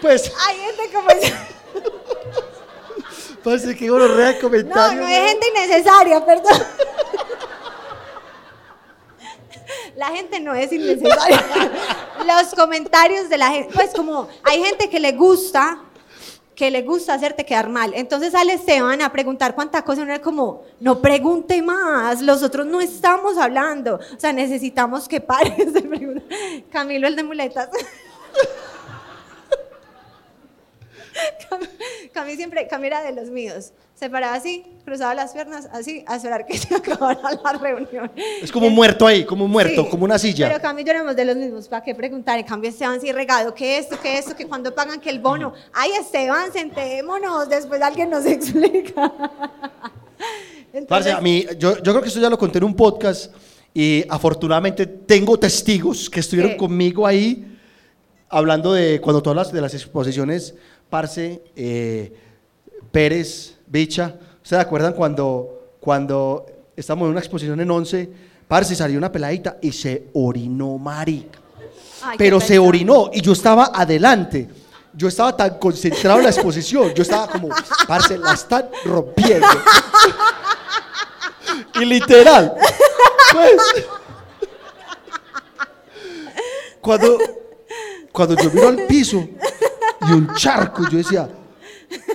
Pues, 0.00 0.32
Hay 0.46 0.56
gente 0.58 0.82
como 0.92 1.10
esa. 1.10 1.48
parce, 3.44 3.76
que 3.76 3.88
gonorrea 3.88 4.28
de 4.28 4.34
No, 4.34 4.40
comentario. 4.40 5.00
no 5.00 5.06
hay 5.06 5.14
weón. 5.14 5.28
gente 5.28 5.48
innecesaria, 5.48 6.24
perdón. 6.24 6.62
La 9.96 10.08
gente 10.08 10.40
no 10.40 10.54
es 10.54 10.72
innecesaria. 10.72 11.44
Los 12.26 12.54
comentarios 12.54 13.28
de 13.28 13.38
la 13.38 13.48
gente, 13.50 13.72
pues 13.74 13.90
como 13.94 14.28
hay 14.42 14.62
gente 14.62 14.88
que 14.90 14.98
le 14.98 15.12
gusta, 15.12 15.78
que 16.56 16.70
le 16.70 16.82
gusta 16.82 17.14
hacerte 17.14 17.44
quedar 17.44 17.68
mal. 17.68 17.92
Entonces 17.94 18.32
sale 18.32 18.54
Esteban 18.54 19.02
a 19.02 19.12
preguntar 19.12 19.54
cuánta 19.54 19.82
cosa, 19.82 20.02
uno 20.02 20.12
es 20.12 20.20
como, 20.20 20.64
no 20.80 21.00
pregunte 21.00 21.62
más, 21.62 22.22
los 22.22 22.42
otros 22.42 22.66
no 22.66 22.80
estamos 22.80 23.38
hablando. 23.38 23.96
O 23.96 24.20
sea, 24.20 24.32
necesitamos 24.32 25.08
que 25.08 25.20
pares 25.20 25.72
de 25.72 25.82
preguntar. 25.82 26.24
Camilo, 26.70 27.06
el 27.06 27.16
de 27.16 27.22
muletas. 27.22 27.68
Cam- 31.48 31.68
Cami 32.12 32.36
siempre, 32.36 32.66
Cami 32.66 32.86
era 32.88 33.02
de 33.02 33.12
los 33.12 33.30
míos. 33.30 33.72
Se 33.94 34.10
paraba 34.10 34.34
así, 34.34 34.64
cruzaba 34.84 35.14
las 35.14 35.32
piernas, 35.32 35.68
así, 35.72 36.04
a 36.08 36.16
esperar 36.16 36.44
que 36.46 36.58
se 36.58 36.74
acabara 36.74 37.20
la 37.42 37.52
reunión. 37.52 38.10
Es 38.42 38.50
como 38.50 38.66
un 38.66 38.74
muerto 38.74 39.06
ahí, 39.06 39.24
como 39.24 39.44
un 39.44 39.50
muerto, 39.50 39.84
Sí, 39.84 39.88
como 39.90 40.04
una 40.04 40.18
silla. 40.18 40.48
Pero 40.48 40.60
Cami 40.60 40.82
y 40.82 40.84
yo 40.84 40.90
éramos 40.92 41.14
de 41.16 41.24
los 41.24 41.36
mismos, 41.36 41.68
¿para 41.68 41.82
qué 41.84 41.94
preguntar? 41.94 42.38
En 42.38 42.44
cambio, 42.44 42.70
Esteban 42.70 43.00
sí 43.00 43.12
regado, 43.12 43.54
que 43.54 43.78
esto, 43.78 43.98
que 44.00 44.18
esto, 44.18 44.34
que 44.34 44.46
cuando 44.46 44.74
pagan 44.74 45.00
que 45.00 45.10
el 45.10 45.20
bono. 45.20 45.52
Ay, 45.72 45.92
Esteban, 45.92 46.52
sentémonos, 46.52 47.48
después 47.48 47.80
alguien 47.82 48.10
nos 48.10 48.26
explica. 48.26 49.12
Entonces, 50.72 50.88
Parce, 50.88 51.12
a 51.12 51.20
mí, 51.20 51.46
yo, 51.58 51.76
yo 51.76 51.92
creo 51.92 52.02
que 52.02 52.08
esto 52.08 52.20
ya 52.20 52.28
lo 52.30 52.38
conté 52.38 52.58
en 52.58 52.64
un 52.64 52.74
podcast 52.74 53.32
y 53.72 54.04
afortunadamente 54.08 54.86
tengo 54.86 55.38
testigos 55.38 56.10
que 56.10 56.20
estuvieron 56.20 56.52
¿Qué? 56.52 56.56
conmigo 56.58 57.06
ahí 57.06 57.46
hablando 58.28 58.72
de 58.72 59.00
cuando 59.00 59.22
tú 59.22 59.30
hablas 59.30 59.52
de 59.52 59.60
las 59.60 59.72
exposiciones, 59.74 60.54
Parce, 60.90 61.42
eh, 61.56 62.12
Pérez, 62.90 63.54
Bicha. 63.66 64.14
¿Ustedes 64.42 64.60
se 64.60 64.66
acuerdan 64.66 64.92
cuando, 64.92 65.76
cuando 65.80 66.46
estábamos 66.76 67.06
en 67.06 67.12
una 67.12 67.20
exposición 67.20 67.60
en 67.60 67.70
11? 67.70 68.10
Parce, 68.46 68.74
salió 68.76 68.98
una 68.98 69.10
peladita 69.10 69.56
y 69.60 69.72
se 69.72 70.08
orinó, 70.12 70.78
marica. 70.78 71.38
ay, 72.02 72.16
Pero 72.18 72.40
se 72.40 72.58
orinó 72.58 73.10
y 73.12 73.20
yo 73.20 73.32
estaba 73.32 73.70
adelante. 73.74 74.48
Yo 74.96 75.08
estaba 75.08 75.36
tan 75.36 75.58
concentrado 75.58 76.18
en 76.18 76.24
la 76.24 76.30
exposición. 76.30 76.94
Yo 76.94 77.02
estaba 77.02 77.26
como, 77.26 77.48
parce, 77.88 78.16
la 78.16 78.32
están 78.34 78.68
rompiendo. 78.84 79.46
y 81.80 81.84
literal. 81.84 82.54
Pues, 83.32 83.56
cuando, 86.80 87.18
cuando 88.12 88.36
yo 88.36 88.50
miro 88.52 88.68
al 88.68 88.86
piso 88.86 89.26
y 90.08 90.12
un 90.12 90.34
charco, 90.34 90.82
yo 90.90 90.98
decía, 90.98 91.28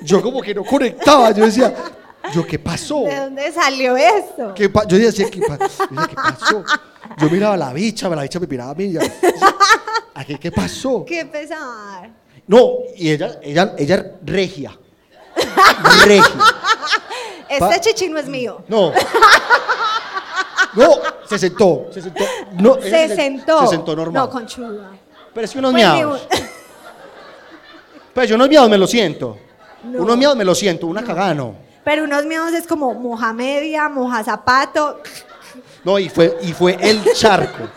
yo 0.04 0.22
como 0.22 0.42
que 0.42 0.54
no 0.54 0.64
conectaba. 0.64 1.32
Yo 1.32 1.46
decía, 1.46 1.74
yo, 2.34 2.46
¿qué 2.46 2.60
pasó? 2.60 3.04
¿De 3.04 3.16
dónde 3.18 3.52
salió 3.52 3.96
esto? 3.98 4.54
¿Qué 4.54 4.70
yo 4.88 4.98
decía, 4.98 5.30
¿qué, 5.30 5.42
pa- 5.42 5.58
yo 5.58 5.68
decía, 5.68 6.08
¿qué 6.08 6.16
pasó? 6.16 6.64
Yo 7.18 7.30
miraba 7.30 7.54
a 7.54 7.58
la 7.58 7.74
bicha, 7.74 8.08
la 8.10 8.22
bicha 8.24 8.40
me 8.40 8.48
miraba 8.48 8.72
a 8.72 8.76
mí. 8.76 8.86
y 8.86 8.94
yo, 8.94 9.00
¿Aquí 10.14 10.38
qué 10.38 10.52
pasó? 10.52 11.04
Qué 11.06 11.26
pesar. 11.26 12.10
No, 12.48 12.70
y 12.96 13.12
ella, 13.12 13.40
ella, 13.42 13.74
ella 13.78 14.06
regia. 14.24 14.78
Regia. 16.06 16.24
Este 17.48 17.80
chichi 17.82 18.10
no 18.10 18.20
es 18.20 18.28
mío. 18.28 18.64
No. 18.68 18.92
No, 20.74 20.88
se 21.28 21.40
sentó. 21.40 21.88
Se 21.92 22.02
sentó. 22.02 22.24
No, 22.60 22.76
Se 22.82 23.16
sentó. 23.16 23.62
Se 23.62 23.68
sentó 23.68 23.96
normal. 23.96 24.24
No, 24.24 24.30
conchuda. 24.30 24.92
Pero 25.34 25.46
es 25.46 25.52
que 25.52 25.60
unos 25.60 25.72
Pues 25.72 25.84
miados. 25.84 26.28
Pues 28.20 28.28
yo 28.28 28.36
unos 28.36 28.50
miados 28.50 28.70
me 28.70 28.78
lo 28.78 28.86
siento. 28.86 29.38
No. 29.82 30.02
Unos 30.02 30.18
miados 30.18 30.36
me 30.36 30.44
lo 30.44 30.54
siento, 30.54 30.88
una 30.88 31.02
cagada 31.02 31.34
no. 31.34 31.56
Pero 31.86 32.04
unos 32.04 32.26
míos 32.26 32.52
es 32.52 32.68
como 32.68 32.94
moja 32.94 33.32
media, 33.32 33.88
moja 33.88 34.22
zapato. 34.26 35.00
No, 35.86 35.98
y 35.98 36.10
fue, 36.10 36.38
y 36.42 36.52
fue 36.52 36.78
el 36.82 37.02
charco. 37.14 37.70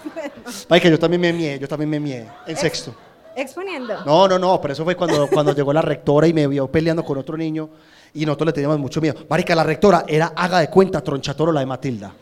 Ay, 0.69 0.81
que 0.81 0.91
yo 0.91 0.99
también 0.99 1.21
me 1.21 1.33
mié, 1.33 1.61
yo 1.61 1.69
también 1.69 1.89
me 1.89 2.01
mié. 2.01 2.27
En 2.45 2.57
sexto. 2.57 2.93
Exponiendo. 3.37 4.05
No, 4.05 4.27
no, 4.27 4.37
no, 4.37 4.61
pero 4.61 4.75
eso 4.75 4.83
fue 4.83 4.97
cuando, 4.97 5.29
cuando 5.29 5.55
llegó 5.55 5.73
la 5.73 5.81
rectora 5.81 6.27
y 6.27 6.33
me 6.33 6.49
vio 6.49 6.67
peleando 6.67 7.05
con 7.05 7.19
otro 7.19 7.37
niño 7.37 7.71
y 8.13 8.27
nosotros 8.27 8.47
le 8.47 8.53
teníamos 8.53 8.81
mucho 8.81 9.01
miedo. 9.01 9.25
Marica, 9.31 9.55
la 9.55 9.63
rectora 9.63 10.03
era 10.09 10.33
haga 10.35 10.59
de 10.59 10.69
cuenta, 10.69 11.03
tronchatoro 11.03 11.53
la 11.53 11.61
de 11.61 11.67
Matilda. 11.67 12.13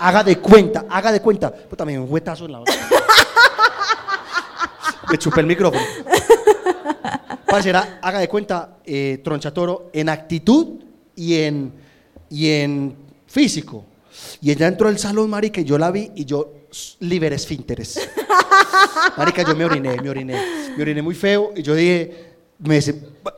Haga 0.00 0.24
de 0.24 0.40
cuenta, 0.40 0.86
haga 0.90 1.12
de 1.12 1.22
cuenta. 1.22 1.52
Pues 1.52 1.76
también 1.76 2.00
un 2.00 2.12
huetazo 2.12 2.46
en 2.46 2.50
la 2.50 2.64
Me 5.08 5.18
chupé 5.18 5.42
el 5.42 5.46
micrófono. 5.46 5.84
Parce, 7.50 7.68
era, 7.68 7.98
haga 8.00 8.20
de 8.20 8.28
cuenta, 8.28 8.78
eh, 8.84 9.20
tronchatoro 9.24 9.90
en 9.92 10.08
actitud 10.08 10.80
y 11.16 11.34
en, 11.34 11.72
y 12.28 12.48
en 12.48 12.94
físico. 13.26 13.84
Y 14.40 14.50
ella 14.50 14.68
entró 14.68 14.88
al 14.88 14.98
salón, 14.98 15.28
marica, 15.30 15.60
y 15.60 15.64
yo 15.64 15.76
la 15.76 15.90
vi 15.90 16.10
y 16.14 16.24
yo 16.24 16.52
liberé 17.00 17.36
esfínteres. 17.36 18.08
Marica, 19.16 19.42
yo 19.42 19.54
me 19.56 19.64
oriné, 19.64 20.00
me 20.00 20.08
oriné. 20.08 20.40
Me 20.76 20.82
oriné 20.82 21.02
muy 21.02 21.14
feo 21.14 21.52
y 21.56 21.62
yo 21.62 21.74
dije, 21.74 22.34
me 22.58 22.80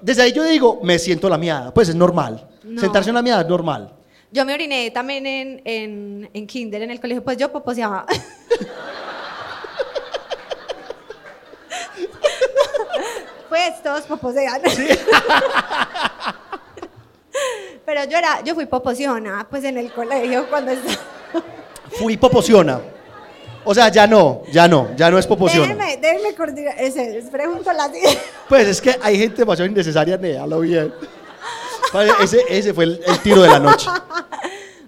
desde 0.01 0.23
ahí 0.23 0.33
yo 0.33 0.45
digo, 0.45 0.81
me 0.83 0.99
siento 0.99 1.29
la 1.29 1.39
miada. 1.39 1.73
Pues 1.73 1.89
es 1.89 1.95
normal. 1.95 2.49
No. 2.65 2.81
Sentarse 2.81 3.11
en 3.11 3.15
la 3.15 3.23
miada 3.23 3.43
es 3.43 3.49
normal. 3.49 3.95
Yo 4.31 4.45
me 4.45 4.55
oriné 4.55 4.91
también 4.91 5.27
en, 5.27 5.63
en, 5.65 6.31
en 6.33 6.47
kinder, 6.47 6.83
en 6.83 6.91
el 6.91 7.01
colegio, 7.01 7.23
pues 7.23 7.37
yo 7.37 7.51
poposeaba. 7.51 8.07
pues 13.53 13.83
todos 13.83 14.01
poposean. 14.05 14.63
Pero 17.85 18.05
yo 18.05 18.17
era, 18.17 18.43
yo 18.43 18.55
fui 18.55 18.65
poposiona, 18.65 19.47
pues 19.51 19.63
en 19.65 19.77
el 19.77 19.93
colegio 19.93 20.49
cuando 20.49 20.73
estaba... 20.73 20.97
Fui 21.99 22.17
poposiona. 22.17 22.81
O 23.63 23.75
sea, 23.75 23.91
ya 23.91 24.07
no, 24.07 24.41
ya 24.51 24.67
no, 24.67 24.97
ya 24.97 25.11
no 25.11 25.19
es 25.19 25.27
poposiona. 25.27 25.75
Déjenme, 25.75 25.99
déjenme 25.99 26.35
coordinar, 26.35 26.77
ese, 26.79 27.11
les 27.11 27.27
pregunto 27.27 27.71
la 27.75 27.91
Pues 28.49 28.69
es 28.69 28.81
que 28.81 28.99
hay 29.03 29.19
gente 29.19 29.37
demasiado 29.37 29.71
innecesaria, 29.71 30.17
lo 30.47 30.61
bien. 30.61 30.95
Ese, 32.23 32.43
ese 32.49 32.73
fue 32.73 32.85
el, 32.85 33.03
el 33.07 33.19
tiro 33.19 33.43
de 33.43 33.49
la 33.49 33.59
noche. 33.59 33.87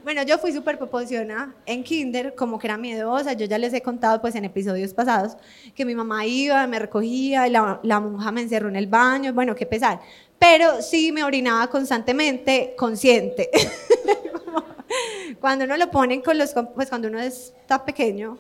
Bueno, 0.05 0.23
yo 0.23 0.37
fui 0.37 0.53
súper 0.53 0.79
poposiona 0.79 1.55
en 1.65 1.83
kinder, 1.83 2.35
como 2.35 2.59
que 2.59 2.67
era 2.67 2.77
miedosa. 2.77 3.33
Yo 3.33 3.47
ya 3.47 3.57
les 3.57 3.73
he 3.73 3.81
contado 3.81 4.21
pues 4.21 4.35
en 4.35 4.45
episodios 4.45 4.93
pasados 4.93 5.39
que 5.75 5.87
mi 5.87 5.95
mamá 5.95 6.27
iba, 6.27 6.67
me 6.67 6.79
recogía, 6.79 7.49
la, 7.49 7.81
la 7.83 8.01
monja 8.01 8.31
me 8.31 8.43
encerró 8.43 8.69
en 8.69 8.77
el 8.77 8.87
baño, 8.87 9.33
bueno, 9.33 9.55
qué 9.55 9.65
pesar. 9.65 10.01
Pero 10.39 10.83
sí 10.83 11.11
me 11.11 11.25
orinaba 11.25 11.69
constantemente, 11.69 12.75
consciente. 12.77 13.51
Cuando 15.41 15.65
uno 15.65 15.79
lo 15.79 15.91
ponen 15.91 16.21
con 16.21 16.37
los, 16.37 16.53
pues 16.75 16.91
cuando 16.91 17.09
uno 17.09 17.19
está 17.19 17.83
pequeño. 17.85 18.39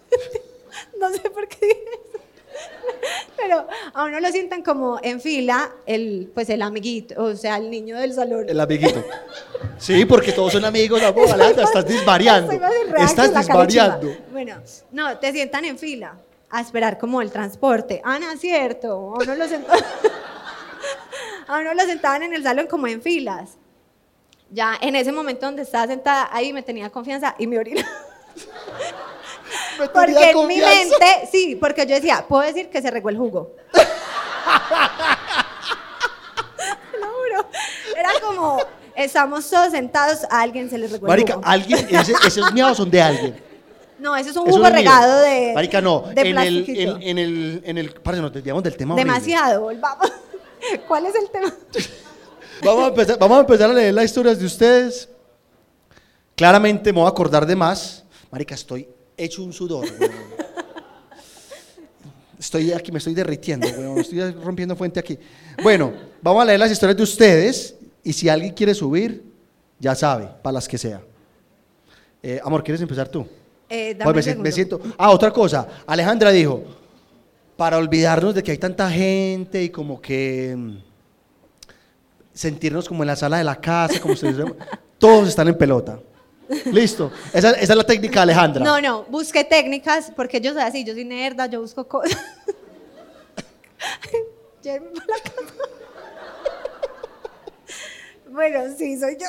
no 1.00 1.10
sé 1.10 1.30
por 1.30 1.48
qué 1.48 1.66
dije 1.66 1.90
eso. 2.10 2.15
Pero 3.36 3.66
a 3.94 4.04
uno 4.04 4.18
lo 4.20 4.28
sientan 4.30 4.62
como 4.62 4.98
en 5.02 5.20
fila 5.20 5.70
el, 5.86 6.30
pues 6.34 6.48
el 6.48 6.62
amiguito, 6.62 7.22
o 7.22 7.36
sea, 7.36 7.56
el 7.56 7.70
niño 7.70 7.96
del 7.98 8.12
salón. 8.12 8.46
El 8.48 8.60
amiguito. 8.60 9.04
Sí, 9.78 10.06
porque 10.06 10.32
todos 10.32 10.52
son 10.54 10.64
amigos, 10.64 11.02
amor, 11.02 11.30
Alejandra, 11.30 11.64
estás 11.64 11.86
disvariando. 11.86 12.50
Estás 12.96 13.30
la 13.30 13.40
disvariando. 13.40 14.08
Bueno, 14.32 14.56
no, 14.90 15.18
te 15.18 15.32
sientan 15.32 15.66
en 15.66 15.78
fila 15.78 16.16
a 16.48 16.62
esperar 16.62 16.96
como 16.98 17.20
el 17.20 17.30
transporte. 17.30 18.00
Ah, 18.02 18.18
no, 18.18 18.34
cierto. 18.38 19.14
A 19.14 19.22
uno 19.22 19.34
lo, 19.34 19.44
sent- 19.44 19.66
a 21.46 21.58
uno 21.58 21.74
lo 21.74 21.82
sentaban 21.82 22.22
en 22.22 22.32
el 22.32 22.42
salón 22.42 22.66
como 22.68 22.86
en 22.86 23.02
filas. 23.02 23.58
Ya 24.50 24.78
en 24.80 24.96
ese 24.96 25.12
momento 25.12 25.44
donde 25.44 25.62
estaba 25.62 25.86
sentada 25.86 26.30
ahí 26.32 26.54
me 26.54 26.62
tenía 26.62 26.88
confianza 26.88 27.34
y 27.38 27.46
me 27.46 27.58
orinaba. 27.58 27.88
Me 29.78 29.88
Porque 29.88 30.30
en 30.30 30.46
mi 30.46 30.56
mente, 30.58 31.28
sí, 31.30 31.56
porque 31.60 31.86
yo 31.86 31.94
decía, 31.94 32.24
puedo 32.28 32.42
decir 32.42 32.68
que 32.70 32.80
se 32.82 32.90
regó 32.90 33.08
el 33.10 33.16
jugo. 33.18 33.54
Lo 37.00 37.06
juro. 37.06 37.48
Era 37.96 38.10
como, 38.22 38.58
estamos 38.94 39.48
todos 39.50 39.70
sentados, 39.72 40.24
a 40.30 40.40
alguien 40.40 40.70
se 40.70 40.78
le 40.78 40.86
regó 40.88 41.06
el 41.06 41.10
Marica, 41.10 41.34
jugo. 41.34 41.46
alguien, 41.46 41.86
ese- 41.90 42.14
esos 42.26 42.52
miados 42.52 42.76
son 42.76 42.90
de 42.90 43.02
alguien. 43.02 43.42
No, 43.98 44.14
eso 44.16 44.30
es 44.30 44.36
un 44.36 44.46
Eso 44.48 44.56
jugo 44.58 44.68
no 44.68 44.76
es 44.76 44.82
mío. 44.82 44.90
regado 44.90 45.20
de. 45.22 45.52
Marica, 45.54 45.80
no. 45.80 46.00
De 46.14 46.20
en, 46.20 46.26
el, 46.26 46.34
plastiquito. 46.34 46.96
en, 46.96 47.02
en 47.02 47.18
el, 47.18 47.62
en 47.64 47.78
el. 47.78 47.90
Parce, 47.94 48.20
nos 48.20 48.32
desviamos 48.32 48.62
del 48.62 48.76
tema. 48.76 48.94
horrible. 48.94 49.10
Demasiado, 49.10 49.62
volvamos. 49.62 50.12
¿Cuál 50.88 51.06
es 51.06 51.14
el 51.14 51.30
tema? 51.30 51.52
Vamos 52.64 52.84
a, 52.84 52.88
empezar, 52.88 53.18
vamos 53.18 53.36
a 53.36 53.40
empezar 53.40 53.70
a 53.70 53.74
leer 53.74 53.92
las 53.92 54.06
historias 54.06 54.38
de 54.38 54.46
ustedes. 54.46 55.10
Claramente 56.34 56.90
me 56.90 57.00
voy 57.00 57.06
a 57.06 57.10
acordar 57.10 57.44
de 57.46 57.54
más. 57.54 58.02
Marica, 58.30 58.54
estoy 58.54 58.88
hecho 59.16 59.42
un 59.42 59.52
sudor. 59.52 59.86
weón. 59.98 60.12
Estoy 62.38 62.72
aquí, 62.72 62.92
me 62.92 62.98
estoy 62.98 63.14
derritiendo, 63.14 63.66
weón. 63.68 63.98
Estoy 63.98 64.32
rompiendo 64.32 64.76
fuente 64.76 65.00
aquí. 65.00 65.18
Bueno, 65.62 65.92
vamos 66.20 66.42
a 66.42 66.44
leer 66.46 66.60
las 66.60 66.70
historias 66.70 66.96
de 66.96 67.02
ustedes. 67.02 67.74
Y 68.04 68.12
si 68.12 68.28
alguien 68.28 68.52
quiere 68.52 68.74
subir, 68.74 69.24
ya 69.78 69.94
sabe, 69.94 70.28
para 70.42 70.54
las 70.54 70.68
que 70.68 70.78
sea. 70.78 71.02
Eh, 72.22 72.40
amor, 72.44 72.62
¿quieres 72.62 72.80
empezar 72.80 73.08
tú? 73.08 73.26
Eh, 73.68 73.94
dame 73.98 74.12
Pues 74.12 74.26
me, 74.26 74.32
un 74.32 74.42
me 74.42 74.52
siento. 74.52 74.80
Ah, 74.96 75.10
otra 75.10 75.32
cosa. 75.32 75.66
Alejandra 75.86 76.30
dijo, 76.30 76.62
para 77.56 77.78
olvidarnos 77.78 78.34
de 78.34 78.42
que 78.42 78.52
hay 78.52 78.58
tanta 78.58 78.90
gente 78.90 79.62
y 79.62 79.70
como 79.70 80.00
que 80.00 80.54
mm, 80.56 80.76
sentirnos 82.32 82.88
como 82.88 83.02
en 83.02 83.08
la 83.08 83.16
sala 83.16 83.38
de 83.38 83.44
la 83.44 83.56
casa, 83.56 84.00
como 84.00 84.14
si 84.14 84.26
todos 84.98 85.28
están 85.28 85.48
en 85.48 85.56
pelota. 85.56 85.98
Listo. 86.66 87.10
Esa, 87.32 87.52
es 87.52 87.68
la 87.68 87.84
técnica 87.84 88.22
Alejandra. 88.22 88.64
No, 88.64 88.80
no, 88.80 89.04
busqué 89.04 89.44
técnicas 89.44 90.12
porque 90.14 90.40
yo 90.40 90.52
soy 90.52 90.62
así, 90.62 90.84
yo 90.84 90.94
soy 90.94 91.04
nerda, 91.04 91.46
yo 91.46 91.60
busco 91.60 91.86
cosas. 91.86 92.16
Bueno, 98.36 98.60
sí, 98.76 99.00
soy 99.00 99.16
yo. 99.16 99.26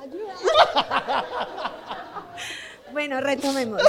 Ayuda. 0.00 0.34
Bueno, 2.92 3.20
retomemos. 3.20 3.82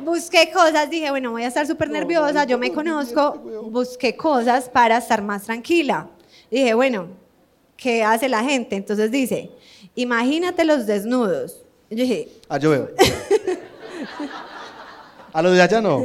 Busqué 0.00 0.50
cosas, 0.52 0.88
dije, 0.90 1.10
bueno, 1.10 1.30
voy 1.32 1.42
a 1.42 1.48
estar 1.48 1.66
súper 1.66 1.90
nerviosa, 1.90 2.44
yo 2.44 2.58
me 2.58 2.72
conozco, 2.72 3.34
busqué 3.70 4.16
cosas 4.16 4.68
para 4.68 4.98
estar 4.98 5.22
más 5.22 5.44
tranquila. 5.44 6.08
Dije, 6.50 6.74
bueno, 6.74 7.08
¿qué 7.76 8.04
hace 8.04 8.28
la 8.28 8.42
gente? 8.44 8.76
Entonces 8.76 9.10
dice, 9.10 9.50
imagínate 9.94 10.64
los 10.64 10.86
desnudos. 10.86 11.62
Yo 11.90 11.96
dije, 11.96 12.28
Ah, 12.48 12.58
yo 12.58 12.70
veo. 12.70 12.90
A 15.32 15.42
lo 15.42 15.50
de 15.50 15.62
allá 15.62 15.80
no. 15.80 16.02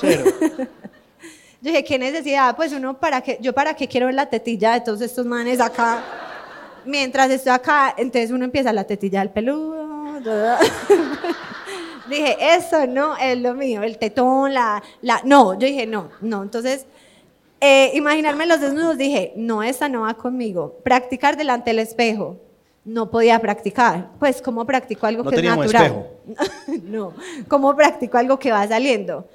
Cero. 0.00 0.24
yo 0.40 0.66
dije, 1.60 1.84
¿qué 1.84 1.98
necesidad? 1.98 2.56
Pues 2.56 2.72
uno, 2.72 2.98
¿para 2.98 3.20
qué? 3.20 3.38
Yo 3.40 3.52
para 3.52 3.74
qué 3.74 3.88
quiero 3.88 4.06
ver 4.06 4.14
la 4.14 4.26
tetilla 4.26 4.72
de 4.74 4.80
todos 4.80 5.00
estos 5.00 5.26
manes 5.26 5.60
acá. 5.60 6.02
Mientras 6.84 7.30
estoy 7.30 7.52
acá, 7.52 7.94
entonces 7.98 8.30
uno 8.30 8.44
empieza 8.44 8.72
la 8.72 8.84
tetilla 8.84 9.18
del 9.20 9.30
peludo. 9.30 9.85
dije, 12.08 12.36
eso 12.40 12.86
no 12.86 13.16
es 13.16 13.38
lo 13.38 13.54
mío, 13.54 13.82
el 13.82 13.98
tetón, 13.98 14.54
la, 14.54 14.82
la... 15.02 15.20
No, 15.24 15.54
yo 15.54 15.66
dije, 15.66 15.86
no, 15.86 16.10
no. 16.20 16.42
Entonces, 16.42 16.86
eh, 17.60 17.90
imaginarme 17.94 18.46
los 18.46 18.60
desnudos, 18.60 18.98
dije, 18.98 19.32
no, 19.36 19.62
esa 19.62 19.88
no 19.88 20.02
va 20.02 20.14
conmigo. 20.14 20.78
Practicar 20.82 21.36
delante 21.36 21.70
del 21.70 21.78
espejo. 21.78 22.36
No 22.84 23.10
podía 23.10 23.38
practicar. 23.40 24.10
Pues, 24.18 24.40
¿cómo 24.40 24.64
practico 24.64 25.06
algo 25.06 25.24
No 25.24 25.30
que 25.30 25.36
es 25.36 25.42
natural? 25.42 26.06
no, 26.84 27.14
¿cómo 27.48 27.74
practico 27.74 28.18
algo 28.18 28.38
que 28.38 28.52
va 28.52 28.66
saliendo? 28.68 29.26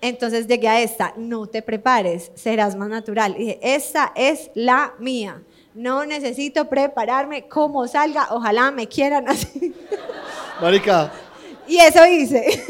Entonces 0.00 0.46
llegué 0.46 0.68
a 0.68 0.80
esta, 0.80 1.12
no 1.16 1.46
te 1.46 1.60
prepares, 1.60 2.32
serás 2.34 2.74
más 2.76 2.88
natural. 2.88 3.34
Y 3.36 3.40
dije, 3.40 3.58
esta 3.62 4.12
es 4.14 4.50
la 4.54 4.94
mía. 4.98 5.42
No 5.74 6.06
necesito 6.06 6.68
prepararme 6.68 7.48
como 7.48 7.86
salga, 7.86 8.28
ojalá 8.30 8.70
me 8.70 8.86
quieran 8.86 9.28
así. 9.28 9.74
Marica, 10.60 11.10
Y 11.66 11.78
eso 11.78 12.04
hice. 12.06 12.62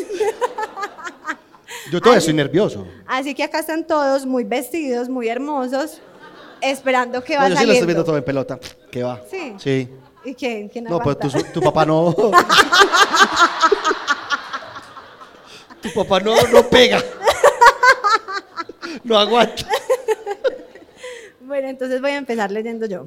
yo 1.90 2.00
todavía 2.00 2.18
estoy 2.18 2.35
nervioso. 2.35 2.87
Así 3.07 3.35
que 3.35 3.42
acá 3.44 3.59
están 3.61 3.87
todos 3.87 4.24
muy 4.26 4.44
vestidos, 4.44 5.09
muy 5.09 5.29
hermosos, 5.29 6.00
esperando 6.61 7.22
que 7.24 7.37
va 7.37 7.48
No, 7.48 7.55
yo 7.55 7.61
sí 7.61 7.66
lo 7.66 7.72
estoy 7.72 7.87
viendo 7.87 8.05
todo 8.05 8.16
en 8.18 8.24
pelota. 8.24 8.59
¿Qué 8.90 9.03
va? 9.03 9.20
Sí. 9.31 9.55
Sí. 9.59 9.88
¿Y 10.24 10.35
quién? 10.35 10.68
¿Quién 10.68 10.85
No, 10.85 10.98
pues 11.00 11.16
aguanta? 11.16 11.38
tu, 11.53 11.61
tu 11.61 11.61
papá 11.62 11.85
no. 11.87 12.14
tu 15.83 15.90
papá 15.94 16.20
no, 16.20 16.35
no 16.53 16.68
pega. 16.68 17.03
No 19.03 19.18
aguanta. 19.18 19.64
Bueno, 21.40 21.68
entonces 21.68 22.00
voy 22.00 22.11
a 22.12 22.16
empezar 22.18 22.50
leyendo 22.50 22.87
yo. 22.87 23.07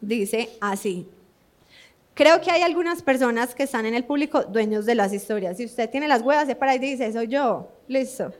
Dice 0.00 0.50
así. 0.60 1.08
Creo 2.14 2.40
que 2.40 2.50
hay 2.50 2.62
algunas 2.62 3.02
personas 3.02 3.54
que 3.56 3.64
están 3.64 3.86
en 3.86 3.94
el 3.94 4.04
público 4.04 4.44
dueños 4.44 4.86
de 4.86 4.94
las 4.94 5.12
historias. 5.12 5.56
Si 5.56 5.64
usted 5.64 5.90
tiene 5.90 6.06
las 6.06 6.22
huevas, 6.22 6.46
se 6.46 6.54
para 6.54 6.74
y 6.76 6.78
dice, 6.78 7.12
soy 7.12 7.26
yo. 7.26 7.68
Listo. 7.88 8.32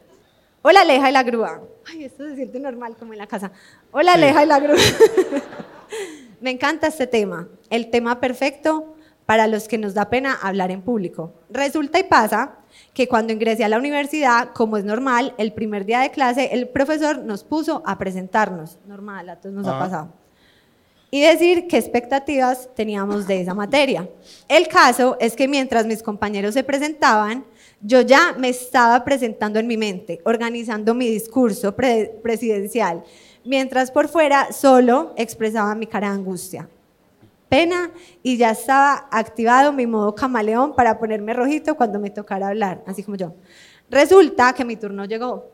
Hola, 0.63 0.83
Aleja 0.83 1.11
y 1.11 1.13
la 1.13 1.23
grúa. 1.25 1.61
Ay, 1.91 2.05
esto 2.05 2.25
se 2.25 2.37
siente 2.37 2.61
normal 2.61 2.97
como 2.97 3.13
en 3.13 3.19
la 3.19 3.27
casa. 3.27 3.51
Hola, 3.91 4.13
Sí. 4.13 4.19
Aleja 4.19 4.45
y 4.45 4.47
la 4.47 4.61
grúa. 4.61 4.77
Me 6.41 6.51
encanta 6.51 6.87
este 6.87 7.07
tema. 7.09 7.49
El 7.69 7.91
tema 7.91 8.21
perfecto 8.21 8.95
para 9.27 9.47
los 9.49 9.67
que 9.67 9.79
nos 9.79 9.93
da 9.95 10.09
pena 10.09 10.35
hablar 10.41 10.71
en 10.71 10.83
público. 10.83 11.33
Resulta 11.51 11.99
y 11.99 12.05
pasa 12.05 12.59
que 12.93 13.09
cuando 13.09 13.33
ingresé 13.33 13.65
a 13.65 13.69
la 13.69 13.79
universidad, 13.79 14.51
como 14.53 14.77
es 14.77 14.85
normal, 14.85 15.35
el 15.37 15.53
primer 15.53 15.85
día 15.85 16.01
de 16.01 16.11
clase 16.11 16.51
el 16.53 16.69
profesor 16.69 17.19
nos 17.19 17.43
puso 17.43 17.83
a 17.87 17.99
presentarnos. 17.99 18.79
Normal, 18.87 19.29
a 19.31 19.41
todos 19.41 19.55
nos 19.55 19.67
ha 19.67 19.71
Ajá. 19.71 19.79
pasado 19.81 20.24
y 21.15 21.21
decir 21.21 21.69
qué 21.69 21.77
expectativas 21.77 22.69
teníamos 22.75 23.29
de 23.29 23.41
esa 23.41 23.55
materia. 23.55 24.09
El 24.49 24.67
caso 24.67 25.17
es 25.21 25.37
que 25.37 25.47
mientras 25.47 25.87
mis 25.87 26.03
compañeros 26.03 26.55
se 26.55 26.65
presentaban, 26.65 27.45
yo 27.81 28.01
ya 28.01 28.35
me 28.37 28.49
estaba 28.49 29.05
presentando 29.05 29.61
en 29.61 29.69
mi 29.69 29.77
mente, 29.77 30.21
organizando 30.25 30.93
mi 30.93 31.09
discurso 31.09 31.77
pre- 31.77 32.19
presidencial, 32.21 33.05
mientras 33.45 33.93
por 33.93 34.09
fuera 34.09 34.51
solo 34.51 35.15
expresaba 35.17 35.73
mi 35.77 35.87
cara 35.87 36.09
de 36.09 36.15
angustia. 36.15 36.69
Pena 37.49 37.93
y 38.25 38.37
ya 38.37 38.51
estaba 38.51 39.07
activado 39.13 39.73
mi 39.73 39.87
modo 39.87 40.17
camaleón 40.17 40.75
para 40.75 40.99
ponerme 40.99 41.33
rojito 41.33 41.77
cuando 41.77 42.01
me 42.01 42.11
tocara 42.11 42.49
hablar, 42.49 42.83
así 42.89 43.05
como 43.05 43.17
yo. 43.17 43.35
Resulta 43.89 44.53
que 44.53 44.65
mi 44.65 44.75
turno 44.75 45.05
llegó. 45.05 45.49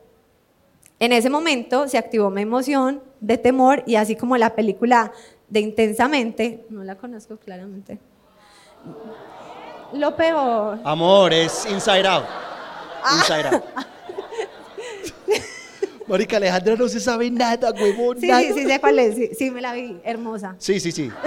En 0.99 1.11
ese 1.11 1.29
momento 1.29 1.87
se 1.87 1.99
activó 1.99 2.31
mi 2.31 2.41
emoción 2.41 3.03
de 3.19 3.37
temor 3.37 3.83
y 3.85 3.95
así 3.95 4.15
como 4.15 4.37
la 4.37 4.55
película 4.55 5.11
de 5.51 5.59
Intensamente, 5.59 6.65
no 6.69 6.83
la 6.83 6.95
conozco 6.95 7.37
claramente. 7.37 7.99
Lo 9.93 10.15
peor. 10.15 10.79
Amor, 10.83 11.33
es 11.33 11.67
Inside 11.69 12.07
Out. 12.07 12.25
Inside 13.17 13.47
Out. 13.47 13.63
Marica 16.07 16.37
Alejandra 16.37 16.75
no 16.75 16.87
se 16.87 16.99
sabe 16.99 17.29
nada, 17.29 17.71
huevón. 17.71 18.19
Sí, 18.19 18.27
nada. 18.27 18.41
sí, 18.41 18.53
sí, 18.53 18.65
sé 18.65 18.79
cuál 18.79 18.99
es. 18.99 19.15
Sí, 19.15 19.29
sí, 19.37 19.51
me 19.51 19.61
la 19.61 19.73
vi, 19.73 19.99
hermosa. 20.03 20.55
Sí, 20.57 20.79
sí, 20.79 20.91
sí. 20.91 21.11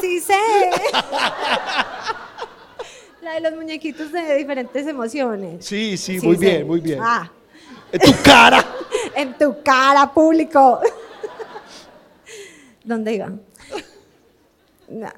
Sí 0.00 0.20
sé. 0.20 0.34
La 3.22 3.34
de 3.34 3.40
los 3.40 3.54
muñequitos 3.54 4.10
de 4.10 4.34
diferentes 4.34 4.84
emociones. 4.88 5.64
Sí, 5.64 5.96
sí, 5.96 6.18
muy 6.20 6.36
sé. 6.36 6.44
bien, 6.44 6.66
muy 6.66 6.80
bien. 6.80 6.98
Ah, 7.00 7.30
En 7.92 8.00
tu 8.00 8.22
cara. 8.22 8.64
en 9.14 9.38
tu 9.38 9.62
cara, 9.62 10.10
público. 10.12 10.80
¿Dónde 12.84 13.14
iba? 13.14 13.32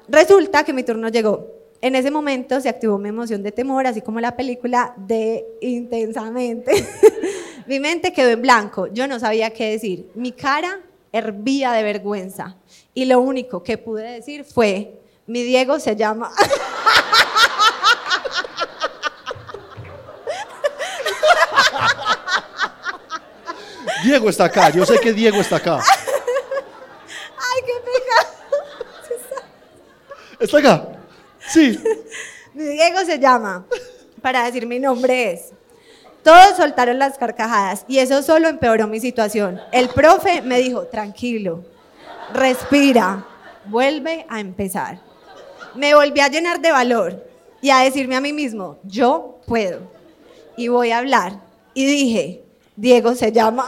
Resulta 0.07 0.63
que 0.63 0.73
mi 0.73 0.83
turno 0.83 1.09
llegó. 1.09 1.47
En 1.81 1.95
ese 1.95 2.09
momento 2.09 2.59
se 2.61 2.69
activó 2.69 2.97
mi 2.97 3.09
emoción 3.09 3.43
de 3.43 3.51
temor, 3.51 3.85
así 3.87 4.01
como 4.01 4.19
la 4.19 4.35
película 4.35 4.93
de 4.97 5.45
Intensamente. 5.61 6.71
mi 7.67 7.79
mente 7.79 8.11
quedó 8.13 8.29
en 8.29 8.41
blanco. 8.41 8.87
Yo 8.87 9.07
no 9.07 9.19
sabía 9.19 9.51
qué 9.51 9.71
decir. 9.71 10.09
Mi 10.15 10.31
cara 10.31 10.79
hervía 11.11 11.71
de 11.73 11.83
vergüenza. 11.83 12.57
Y 12.93 13.05
lo 13.05 13.19
único 13.19 13.63
que 13.63 13.77
pude 13.77 14.03
decir 14.03 14.43
fue, 14.43 14.99
mi 15.27 15.43
Diego 15.43 15.79
se 15.79 15.95
llama... 15.95 16.31
Diego 24.05 24.29
está 24.29 24.45
acá. 24.45 24.69
Yo 24.69 24.85
sé 24.85 24.99
que 24.99 25.11
Diego 25.13 25.41
está 25.41 25.55
acá. 25.55 25.79
¡Ay, 27.37 27.61
qué 27.65 27.73
pecado! 27.83 28.29
¿Está 30.39 30.57
acá? 30.59 30.87
Sí. 31.47 31.79
Diego 32.53 32.99
se 32.99 33.17
llama. 33.17 33.65
Para 34.21 34.43
decir 34.45 34.67
mi 34.67 34.77
nombre 34.79 35.31
es. 35.33 35.51
Todos 36.23 36.57
soltaron 36.57 36.99
las 36.99 37.17
carcajadas 37.17 37.85
y 37.87 37.97
eso 37.97 38.21
solo 38.21 38.47
empeoró 38.47 38.87
mi 38.87 38.99
situación. 38.99 39.59
El 39.71 39.89
profe 39.89 40.41
me 40.41 40.59
dijo, 40.59 40.85
tranquilo, 40.87 41.63
respira, 42.33 43.25
vuelve 43.65 44.25
a 44.29 44.39
empezar. 44.39 44.99
Me 45.75 45.93
volví 45.93 46.19
a 46.19 46.29
llenar 46.29 46.61
de 46.61 46.71
valor 46.71 47.23
y 47.61 47.69
a 47.69 47.79
decirme 47.79 48.15
a 48.15 48.21
mí 48.21 48.33
mismo, 48.33 48.79
yo 48.83 49.39
puedo 49.45 49.81
y 50.57 50.67
voy 50.67 50.91
a 50.91 50.99
hablar. 50.99 51.41
Y 51.75 51.85
dije, 51.85 52.44
Diego 52.75 53.15
se 53.15 53.31
llama. 53.31 53.65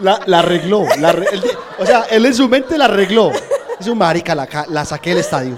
La, 0.00 0.20
la 0.26 0.40
arregló. 0.40 0.84
la 0.98 1.10
él 1.10 1.42
o 1.78 1.86
sea, 1.86 2.02
él 2.10 2.26
en 2.26 2.34
su 2.34 2.48
mente 2.48 2.76
la 2.76 2.86
arregló. 2.86 3.30
Es 3.78 3.86
un 3.86 3.98
marica, 3.98 4.34
la, 4.34 4.84
saqué 4.84 5.10
del 5.10 5.18
estadio. 5.20 5.56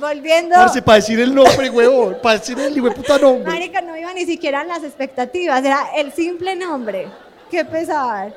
Volviendo. 0.00 0.54
Parce, 0.54 0.82
para 0.82 0.96
decir 0.96 1.18
el 1.20 1.34
nombre, 1.34 1.70
huevón. 1.70 2.18
Para 2.22 2.38
decir 2.38 2.58
el 2.58 2.80
puta 2.92 3.18
nombre. 3.18 3.50
Marica, 3.50 3.80
no 3.80 3.96
iba 3.96 4.12
ni 4.12 4.24
siquiera 4.26 4.62
en 4.62 4.68
las 4.68 4.82
expectativas, 4.84 5.64
era 5.64 5.88
el 5.96 6.12
simple 6.12 6.54
nombre. 6.56 7.08
Qué 7.50 7.64
pesar. 7.64 8.34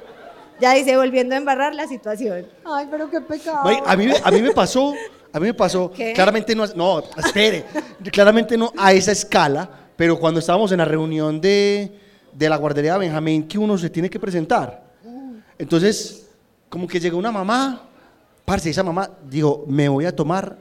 Ya 0.59 0.73
dice, 0.73 0.95
volviendo 0.97 1.35
a 1.35 1.37
embarrar 1.37 1.73
la 1.73 1.87
situación. 1.87 2.45
Ay, 2.65 2.87
pero 2.91 3.09
qué 3.09 3.21
pecado. 3.21 3.67
A 3.85 3.95
mí, 3.95 4.07
me- 4.07 4.17
a 4.21 4.31
mí 4.31 4.41
me 4.41 4.51
pasó, 4.51 4.93
a 5.31 5.39
mí 5.39 5.47
me 5.47 5.53
pasó, 5.53 5.91
¿Qué? 5.91 6.11
claramente 6.13 6.53
no, 6.55 6.65
no, 6.75 7.03
espere, 7.17 7.65
claramente 8.11 8.57
no 8.57 8.71
a 8.77 8.91
esa 8.91 9.13
escala, 9.13 9.69
pero 9.99 10.17
cuando 10.17 10.39
estábamos 10.39 10.71
en 10.71 10.77
la 10.77 10.85
reunión 10.85 11.41
de, 11.41 11.91
de 12.31 12.47
la 12.47 12.55
guardería 12.55 12.93
de 12.93 12.99
Benjamín, 12.99 13.45
que 13.45 13.57
uno 13.57 13.77
se 13.77 13.89
tiene 13.89 14.09
que 14.09 14.17
presentar. 14.17 14.81
Entonces, 15.57 16.29
como 16.69 16.87
que 16.87 17.01
llegó 17.01 17.17
una 17.17 17.33
mamá, 17.33 17.81
parce, 18.45 18.69
esa 18.69 18.81
mamá 18.81 19.11
dijo, 19.29 19.65
me 19.67 19.89
voy 19.89 20.05
a 20.05 20.15
tomar 20.15 20.55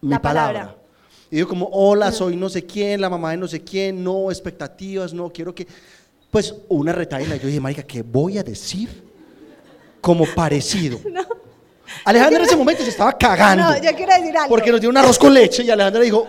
mi 0.00 0.10
La 0.10 0.20
palabra. 0.20 0.60
palabra. 0.62 0.82
Y 1.30 1.36
digo 1.36 1.48
como, 1.48 1.68
hola, 1.70 2.10
soy 2.10 2.34
no 2.34 2.48
sé 2.48 2.66
quién, 2.66 3.00
la 3.00 3.08
mamá 3.08 3.30
de 3.30 3.36
no 3.36 3.46
sé 3.46 3.62
quién, 3.62 4.02
no, 4.02 4.32
expectativas, 4.32 5.14
no, 5.14 5.32
quiero 5.32 5.54
que... 5.54 5.64
Pues 6.32 6.52
una 6.68 6.90
retaíla. 6.92 7.36
Yo 7.36 7.46
dije, 7.46 7.60
marica, 7.60 7.84
¿qué 7.84 8.02
voy 8.02 8.36
a 8.38 8.42
decir? 8.42 9.04
Como 10.00 10.26
parecido. 10.34 10.98
Alejandra 12.04 12.40
en 12.40 12.46
ese 12.46 12.56
momento 12.56 12.82
se 12.82 12.88
estaba 12.90 13.16
cagando. 13.16 13.62
No, 13.62 13.76
yo 13.80 13.94
quiero 13.94 14.12
decir 14.12 14.36
algo. 14.36 14.48
Porque 14.48 14.72
nos 14.72 14.80
dio 14.80 14.90
un 14.90 14.96
arroz 14.96 15.20
con 15.20 15.32
leche 15.32 15.62
y 15.62 15.70
Alejandra 15.70 16.02
dijo, 16.02 16.26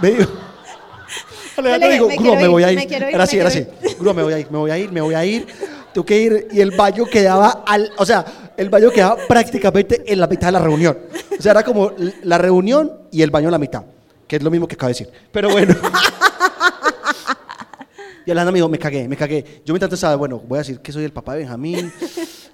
me 0.00 0.10
dijo, 0.12 0.45
Alejandra 1.56 1.88
dijo, 1.88 2.08
me 2.08 2.16
grúa, 2.16 2.36
me 2.36 2.48
voy 2.48 2.62
a 2.64 2.72
ir. 2.72 2.92
Era 2.92 3.24
así, 3.24 3.38
era 3.38 3.50
quiero 3.50 3.68
así. 3.82 3.96
Grúa, 3.98 4.14
me 4.14 4.22
voy 4.22 4.32
a 4.32 4.38
ir, 4.38 4.50
me 4.50 4.58
voy 4.58 4.70
a 4.70 4.78
ir, 4.78 4.92
me 4.92 5.00
voy 5.00 5.14
a 5.14 5.24
ir. 5.24 5.46
Tengo 5.92 6.04
que 6.04 6.20
ir. 6.20 6.48
Y 6.52 6.60
el 6.60 6.72
baño 6.72 7.06
quedaba 7.06 7.64
al, 7.66 7.90
o 7.96 8.04
sea, 8.04 8.52
el 8.56 8.68
baño 8.68 8.90
quedaba 8.90 9.16
prácticamente 9.26 10.02
en 10.06 10.20
la 10.20 10.26
mitad 10.26 10.48
de 10.48 10.52
la 10.52 10.58
reunión. 10.58 10.98
O 11.38 11.42
sea, 11.42 11.52
era 11.52 11.62
como 11.62 11.92
la 12.22 12.38
reunión 12.38 12.92
y 13.10 13.22
el 13.22 13.30
baño 13.30 13.48
a 13.48 13.52
la 13.52 13.58
mitad, 13.58 13.84
que 14.26 14.36
es 14.36 14.42
lo 14.42 14.50
mismo 14.50 14.68
que 14.68 14.74
acabo 14.74 14.88
de 14.88 14.92
decir. 14.92 15.10
Pero 15.32 15.50
bueno. 15.50 15.74
Y 18.26 18.30
Alejandra 18.32 18.52
me 18.52 18.58
dijo, 18.58 18.68
me 18.68 18.78
cagué, 18.78 19.06
me 19.06 19.16
cagué. 19.16 19.44
Yo 19.64 19.72
mientras 19.72 19.82
tanto 19.82 19.94
estaba, 19.94 20.16
bueno, 20.16 20.42
voy 20.44 20.56
a 20.56 20.62
decir 20.62 20.80
que 20.80 20.90
soy 20.90 21.04
el 21.04 21.12
papá 21.12 21.34
de 21.34 21.40
Benjamín, 21.40 21.92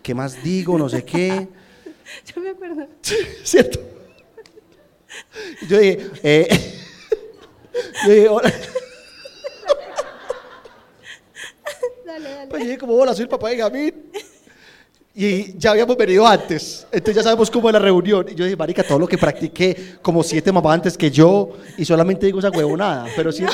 ¿qué 0.02 0.14
más 0.14 0.42
digo? 0.42 0.76
No 0.76 0.86
sé 0.86 1.02
qué. 1.02 1.48
Yo 2.34 2.42
me 2.42 2.50
acuerdo. 2.50 2.86
¿Cierto? 3.42 3.80
Yo 5.66 5.78
dije, 5.78 6.10
eh, 6.22 6.48
yo 8.06 8.12
dije, 8.12 8.28
hola. 8.28 8.52
Dale, 12.12 12.30
dale. 12.30 12.46
Pues 12.50 12.62
yo 12.62 12.66
dije, 12.66 12.78
como, 12.78 12.94
hola, 12.94 13.14
soy 13.14 13.22
el 13.22 13.28
papá 13.28 13.48
de 13.48 13.56
Gamín. 13.56 13.94
Y 15.14 15.56
ya 15.58 15.70
habíamos 15.70 15.96
venido 15.96 16.26
antes, 16.26 16.86
entonces 16.90 17.16
ya 17.16 17.22
sabemos 17.22 17.50
cómo 17.50 17.68
es 17.68 17.72
la 17.74 17.78
reunión. 17.78 18.26
Y 18.30 18.34
yo 18.34 18.44
dije, 18.44 18.56
marica, 18.56 18.82
todo 18.82 18.98
lo 18.98 19.06
que 19.06 19.18
practiqué 19.18 19.96
como 20.00 20.22
siete 20.22 20.50
mamás 20.50 20.74
antes 20.74 20.96
que 20.96 21.10
yo, 21.10 21.50
y 21.76 21.84
solamente 21.84 22.26
digo 22.26 22.38
esa 22.38 22.50
huevonada, 22.50 23.06
pero 23.14 23.30
sí. 23.30 23.44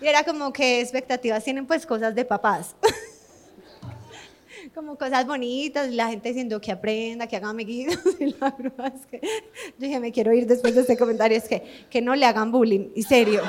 Y 0.00 0.06
era 0.06 0.22
como 0.24 0.52
que 0.52 0.80
expectativas 0.80 1.42
tienen 1.42 1.66
pues 1.66 1.84
cosas 1.84 2.14
de 2.14 2.24
papás. 2.24 2.76
como 4.74 4.96
cosas 4.96 5.26
bonitas, 5.26 5.90
la 5.90 6.08
gente 6.08 6.28
diciendo 6.28 6.60
que 6.60 6.70
aprenda, 6.70 7.26
que 7.26 7.36
haga 7.36 7.48
amiguitos. 7.48 7.98
Y 8.20 8.34
la 8.38 8.50
grúa 8.50 8.88
es 8.88 9.06
que 9.06 9.20
yo 9.20 9.72
dije, 9.78 9.98
me 10.00 10.12
quiero 10.12 10.32
ir 10.32 10.46
después 10.46 10.74
de 10.76 10.82
este 10.82 10.96
comentario, 10.96 11.36
es 11.36 11.48
que, 11.48 11.86
que 11.90 12.00
no 12.00 12.14
le 12.14 12.26
hagan 12.26 12.52
bullying. 12.52 12.90
Y 12.94 13.02
serio, 13.02 13.42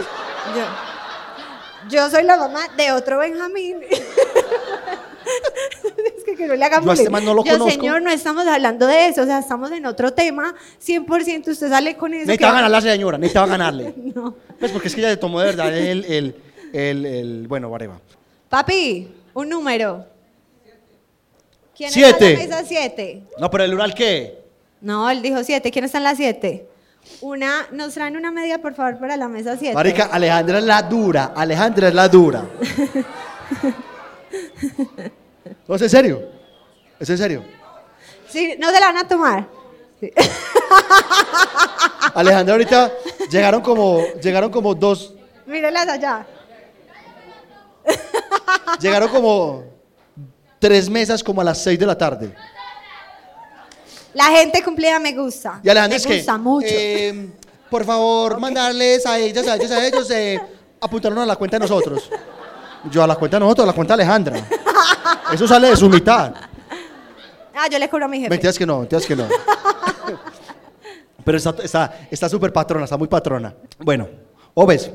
yo, 0.56 0.65
yo 1.89 2.10
soy 2.10 2.24
la 2.24 2.38
mamá 2.38 2.62
de 2.76 2.91
otro 2.91 3.19
Benjamín. 3.19 3.82
que, 6.32 6.38
que 6.44 6.48
no 6.48 6.56
le 6.56 6.65
hagan 6.65 6.84
Yo 6.84 6.91
a 6.91 6.94
este 6.94 7.10
man 7.10 7.26
no 7.26 7.34
lo 7.34 7.44
Yo, 7.44 7.54
conozco. 7.54 7.72
señor, 7.72 8.02
no 8.02 8.12
estamos 8.12 8.46
hablando 8.48 8.88
de 8.88 9.08
eso, 9.08 9.22
o 9.22 9.26
sea, 9.26 9.39
estamos 9.39 9.72
en 9.72 9.86
otro 9.86 10.12
tema. 10.13 10.54
100% 10.86 11.48
usted 11.50 11.70
sale 11.70 11.96
con 11.98 12.13
eso. 12.13 12.26
Necesitaba 12.26 12.52
que- 12.52 12.56
ganarle 12.58 12.78
a 12.78 12.82
la 12.82 12.94
señora, 12.94 13.17
necesitaba 13.17 13.48
ganarle. 13.48 13.94
No. 14.15 14.36
Pues 14.60 14.72
porque 14.72 14.88
es 14.88 14.96
que 14.96 15.02
ella 15.02 15.10
se 15.12 15.17
tomó 15.17 15.39
de 15.39 15.46
verdad 15.48 15.76
el, 15.78 16.06
el, 16.06 16.36
el, 16.74 17.06
el- 17.06 17.48
bueno, 17.48 17.67
whatever. 17.70 17.98
Papi, 18.50 19.08
un 19.34 19.50
número. 19.50 20.06
¿Quién 21.76 21.91
Siete. 21.91 22.34
está 22.34 22.44
en 22.44 22.50
la 22.50 22.56
mesa 22.58 22.67
7? 22.67 23.24
No, 23.39 23.50
pero 23.50 23.63
el 23.63 23.74
oral, 23.74 23.94
¿qué? 23.96 24.39
No, 24.82 25.10
él 25.10 25.22
dijo 25.22 25.44
7. 25.44 25.72
¿Quién 25.72 25.86
está 25.86 25.98
en 26.00 26.04
la 26.04 26.15
7? 26.15 26.67
Una, 27.22 27.67
nos 27.72 27.94
traen 27.96 28.15
una 28.17 28.30
media, 28.32 28.62
por 28.62 28.76
favor, 28.76 29.00
para 29.00 29.17
la 29.17 29.28
mesa 29.28 29.58
7. 29.58 29.74
Marica, 29.74 30.06
Alejandra 30.06 30.60
es 30.60 30.65
la 30.65 30.84
dura, 30.84 31.34
Alejandra 31.36 31.88
es 31.88 31.94
la 31.96 32.08
dura. 32.08 32.46
No, 35.67 35.75
es 35.75 35.82
en 35.82 35.89
serio. 35.89 36.21
Es 36.99 37.10
en 37.10 37.17
serio. 37.17 37.43
Sí, 38.27 38.56
no 38.60 38.69
se 38.71 38.80
la 38.80 38.88
van 38.88 38.97
a 38.97 39.08
tomar. 39.08 39.47
Sí. 39.99 40.12
Alejandra 42.15 42.54
ahorita 42.56 42.91
llegaron 43.30 43.62
como, 43.62 44.04
llegaron 44.21 44.51
como 44.51 44.73
dos, 44.75 45.13
Mírenlas 45.45 45.88
allá. 45.88 46.25
llegaron 48.80 49.10
como 49.10 49.63
tres 50.60 50.89
mesas 50.89 51.23
como 51.23 51.41
a 51.41 51.43
las 51.43 51.58
seis 51.62 51.77
de 51.80 51.86
la 51.86 51.97
tarde. 51.97 52.34
La 54.13 54.25
gente 54.25 54.62
cumplida 54.63 54.99
me 54.99 55.13
gusta. 55.13 55.60
Y 55.63 55.69
Alejandra 55.69 55.89
me 55.89 55.95
es 55.97 56.06
que, 56.08 56.17
gusta 56.17 56.38
mucho. 56.38 56.67
eh, 56.69 57.30
por 57.69 57.86
favor, 57.86 58.39
mandarles 58.39 59.06
a 59.06 59.17
ellas, 59.17 59.47
a 59.47 59.56
ellos, 59.56 59.71
a 59.71 59.88
ellos, 59.88 60.12
eh, 60.12 60.41
apuntaron 60.80 61.19
a 61.19 61.25
la 61.25 61.36
cuenta 61.36 61.58
de 61.58 61.62
nosotros. 61.62 62.10
Yo 62.89 63.04
a 63.04 63.08
la 63.08 63.15
cuenta 63.15 63.38
de 63.38 63.41
nosotros, 63.41 63.63
a 63.63 63.67
la 63.67 63.73
cuenta 63.73 63.95
de 63.95 64.04
Alejandra. 64.04 64.47
Eso 65.34 65.48
sale 65.48 65.70
de 65.70 65.76
su 65.76 65.89
mitad. 65.89 66.34
ah, 67.56 67.67
yo 67.70 67.80
le 67.80 67.89
cobro 67.89 68.06
a 68.06 68.08
mi 68.08 68.17
jefe. 68.20 68.30
Mentiras 68.30 68.58
que 68.58 68.65
no, 68.65 68.80
mentiras 68.80 69.06
que 69.06 69.15
no. 69.15 69.26
Pero 71.24 71.38
está 71.38 71.54
está 71.63 72.00
está 72.10 72.28
súper 72.30 72.52
patrona, 72.52 72.86
está 72.86 72.98
muy 72.98 73.08
patrona. 73.08 73.54
Bueno, 73.80 74.08
Oves, 74.54 74.91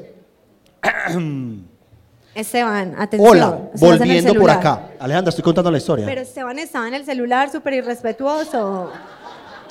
Esteban, 2.34 2.94
atención. 2.98 3.30
Hola, 3.30 3.58
estás 3.74 3.80
volviendo 3.98 4.34
por 4.34 4.50
acá. 4.50 4.90
Alejandra, 4.98 5.30
estoy 5.30 5.42
contando 5.44 5.70
la 5.70 5.78
historia. 5.78 6.04
Pero 6.04 6.20
Esteban 6.20 6.58
estaba 6.58 6.86
en 6.88 6.94
el 6.94 7.04
celular 7.04 7.50
súper 7.50 7.74
irrespetuoso. 7.74 8.92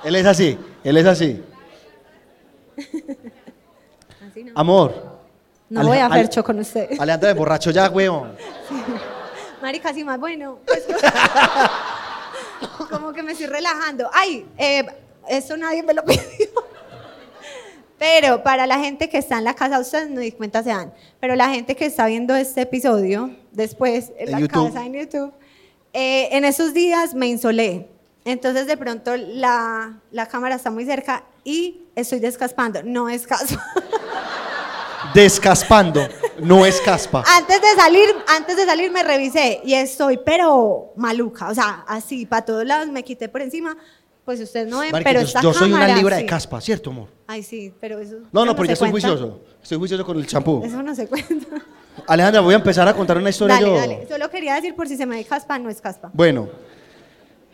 Él 0.03 0.15
es 0.15 0.25
así, 0.25 0.57
él 0.83 0.97
es 0.97 1.05
así. 1.05 1.43
Así 4.29 4.43
no. 4.43 4.51
Amor. 4.55 5.15
No 5.69 5.83
voy 5.85 5.97
a 5.97 6.07
Ale- 6.07 6.15
fercho 6.15 6.43
con 6.43 6.59
usted. 6.59 6.89
Alejandra 6.99 7.29
de 7.29 7.33
borracho 7.33 7.71
ya, 7.71 7.89
huevón. 7.89 8.35
Marica, 9.65 9.91
sí, 9.95 10.03
más 10.03 10.19
bueno. 10.19 10.59
Como 12.91 13.11
que 13.13 13.23
me 13.23 13.31
estoy 13.31 13.47
relajando. 13.47 14.07
Ay, 14.13 14.45
eh, 14.59 14.85
eso 15.27 15.57
nadie 15.57 15.81
me 15.81 15.95
lo 15.95 16.05
pidió. 16.05 16.21
Pero 17.97 18.43
para 18.43 18.67
la 18.67 18.77
gente 18.77 19.09
que 19.09 19.17
está 19.17 19.39
en 19.39 19.43
la 19.43 19.55
casa, 19.55 19.79
ustedes 19.79 20.11
no 20.11 20.19
di 20.19 20.33
cuenta 20.33 20.61
se 20.61 20.69
dan, 20.69 20.93
pero 21.19 21.35
la 21.35 21.49
gente 21.49 21.75
que 21.75 21.87
está 21.87 22.05
viendo 22.05 22.35
este 22.35 22.61
episodio 22.61 23.35
después 23.53 24.11
en, 24.19 24.27
En 24.27 24.31
la 24.33 24.39
YouTube. 24.41 24.67
casa, 24.67 24.85
en 24.85 24.93
YouTube, 24.93 25.33
eh, 25.93 26.29
en 26.31 26.45
esos 26.45 26.75
días 26.75 27.15
me 27.15 27.25
insolé. 27.25 27.89
Entonces 28.23 28.67
de 28.67 28.77
pronto 28.77 29.17
la, 29.17 29.99
la 30.11 30.27
cámara 30.27 30.57
está 30.57 30.69
muy 30.69 30.85
cerca 30.85 31.23
y 31.43 31.85
estoy 31.95 32.19
descaspando. 32.19 32.83
No 32.83 33.09
es 33.09 33.25
caso. 33.25 33.57
Descaspando, 35.15 36.09
no 36.43 36.65
es 36.65 36.81
caspa. 36.81 37.23
Antes 37.37 37.61
de 37.61 37.81
salir, 37.81 38.09
antes 38.27 38.57
de 38.57 38.65
salir 38.65 38.91
me 38.91 39.01
revisé 39.01 39.61
y 39.63 39.73
estoy, 39.73 40.17
pero 40.17 40.91
maluca, 40.97 41.47
o 41.47 41.55
sea, 41.55 41.85
así, 41.87 42.25
para 42.25 42.43
todos 42.43 42.65
lados 42.65 42.89
me 42.89 43.01
quité 43.01 43.29
por 43.29 43.41
encima. 43.41 43.77
Pues 44.25 44.41
ustedes 44.41 44.67
no 44.67 44.79
ven, 44.79 44.91
Marica, 44.91 45.09
pero 45.09 45.21
yo, 45.21 45.27
esta 45.27 45.41
yo 45.41 45.53
soy 45.53 45.71
una 45.71 45.87
libra 45.95 46.17
sí. 46.17 46.23
de 46.23 46.27
caspa, 46.27 46.59
¿cierto, 46.59 46.89
amor? 46.89 47.07
Ay, 47.27 47.43
sí, 47.43 47.73
pero 47.79 47.99
eso. 47.99 48.15
No, 48.33 48.41
eso 48.41 48.45
no, 48.45 48.55
pero 48.57 48.65
ya 48.65 48.73
estoy 48.73 48.91
juicioso. 48.91 49.39
Estoy 49.63 49.77
juicioso 49.77 50.05
con 50.05 50.17
el 50.17 50.27
champú. 50.27 50.61
Eso 50.65 50.83
no 50.83 50.93
se 50.93 51.07
cuenta. 51.07 51.63
Alejandra, 52.07 52.41
voy 52.41 52.53
a 52.53 52.57
empezar 52.57 52.85
a 52.85 52.93
contar 52.93 53.17
una 53.17 53.29
historia 53.29 53.55
Dale, 53.55 53.67
yo. 53.67 53.75
dale. 53.75 54.07
Solo 54.09 54.29
quería 54.29 54.55
decir 54.55 54.75
por 54.75 54.89
si 54.89 54.97
se 54.97 55.05
me 55.05 55.15
ve 55.15 55.23
caspa, 55.23 55.57
no 55.57 55.69
es 55.69 55.79
caspa. 55.79 56.09
Bueno, 56.11 56.49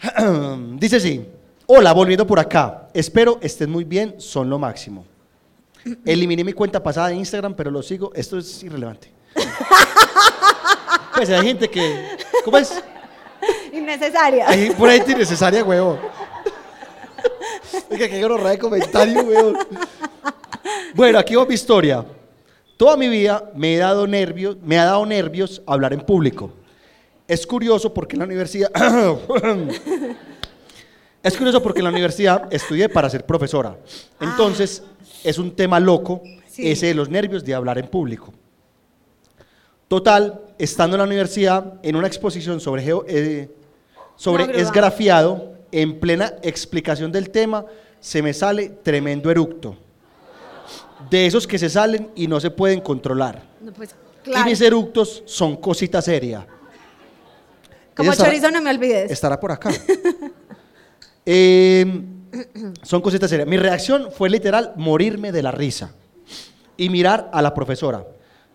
dice 0.80 0.95
así. 0.95 1.24
Hola, 1.67 1.93
volviendo 1.93 2.26
por 2.26 2.39
acá. 2.39 2.88
Espero 2.91 3.38
estén 3.39 3.69
muy 3.69 3.84
bien, 3.84 4.15
son 4.17 4.50
lo 4.50 4.58
máximo. 4.58 5.06
Eliminé 6.06 6.44
mi 6.44 6.54
cuenta 6.54 6.82
pasada 6.82 7.10
de 7.10 7.15
Instagram, 7.15 7.56
pero 7.56 7.72
lo 7.72 7.82
sigo. 7.82 8.12
Esto 8.15 8.38
es 8.38 8.63
irrelevante. 8.63 9.12
Pues 11.13 11.30
hay 11.30 11.46
gente 11.46 11.70
que. 11.70 12.17
¿Cómo 12.46 12.58
es? 12.58 12.82
Innecesaria. 13.74 14.48
Hay 14.48 14.72
por 14.72 14.89
ahí 14.89 14.98
gente 14.98 15.12
innecesaria, 15.12 15.63
huevón. 15.63 16.00
Oiga, 17.89 18.08
qué 18.08 18.22
gorra 18.26 18.52
de 18.52 18.58
comentario, 18.58 19.22
huevón. 19.22 19.58
Bueno, 20.96 21.20
aquí 21.20 21.36
va 21.36 21.46
mi 21.46 21.54
historia. 21.54 22.06
Toda 22.78 22.98
mi 22.98 23.08
vida 23.08 23.52
me 23.56 23.76
he 23.76 23.78
dado 23.78 24.08
nervios, 24.08 24.58
me 24.63 24.80
ha 24.80 24.86
dado 24.86 25.06
nervios 25.06 25.62
hablar 25.67 25.94
en 25.94 26.02
público. 26.02 26.52
Es 27.28 27.46
curioso 27.46 27.94
porque 27.94 28.15
en 28.15 28.20
la 28.20 28.26
universidad 28.26 28.72
Es 31.23 31.38
curioso 31.38 31.62
porque 31.62 31.79
en 31.79 31.86
la 31.86 31.91
universidad 31.91 32.51
estudié 32.53 32.89
para 32.89 33.10
ser 33.10 33.25
profesora. 33.25 33.77
Entonces, 34.19 34.84
es 35.23 35.38
un 35.38 35.55
tema 35.55 35.79
loco 35.79 36.21
Sí. 36.47 36.69
ese 36.69 36.88
de 36.88 36.93
los 36.95 37.10
nervios 37.10 37.45
de 37.45 37.53
hablar 37.53 37.77
en 37.77 37.88
público. 37.88 38.34
Total, 39.88 40.41
estando 40.57 40.95
en 40.95 40.99
la 40.99 41.05
universidad, 41.05 41.73
en 41.84 41.95
una 41.95 42.07
exposición 42.07 42.60
sobre, 42.60 42.84
geo- 42.84 43.05
eh, 43.07 43.49
sobre 44.15 44.47
No, 44.47 44.53
esgrafiado, 44.53 45.53
en 45.71 45.99
plena 45.99 46.34
explicación 46.43 47.12
del 47.12 47.29
tema, 47.29 47.65
se 47.99 48.21
me 48.21 48.34
sale 48.34 48.69
tremendo 48.84 49.29
eructo. 49.29 49.75
De 51.10 51.25
esos 51.25 51.45
que 51.47 51.57
se 51.60 51.69
salen 51.69 52.10
y 52.15 52.27
no 52.27 52.39
se 52.39 52.51
pueden 52.51 52.79
controlar. 52.81 53.41
No, 53.62 53.71
pues, 53.73 53.95
Y 54.25 54.43
mis 54.45 54.62
eructos 54.62 55.23
son 55.25 55.57
cosita 55.57 56.01
seria. 56.01 56.45
Como 57.95 58.12
Ella 58.12 58.12
estará- 58.13 58.29
chorizo, 58.31 58.51
no 58.51 58.62
me 58.62 58.69
olvides. 58.69 59.12
Estará 59.12 59.39
por 59.39 59.51
acá. 59.51 59.71
Eh, 61.25 62.03
son 62.84 63.01
cositas 63.01 63.29
serias. 63.29 63.47
Mi 63.47 63.57
reacción 63.57 64.07
fue 64.12 64.29
literal 64.29 64.73
morirme 64.75 65.31
de 65.31 65.43
la 65.43 65.51
risa 65.51 65.93
y 66.77 66.89
mirar 66.89 67.29
a 67.34 67.41
la 67.41 67.53
profesora. 67.53 68.05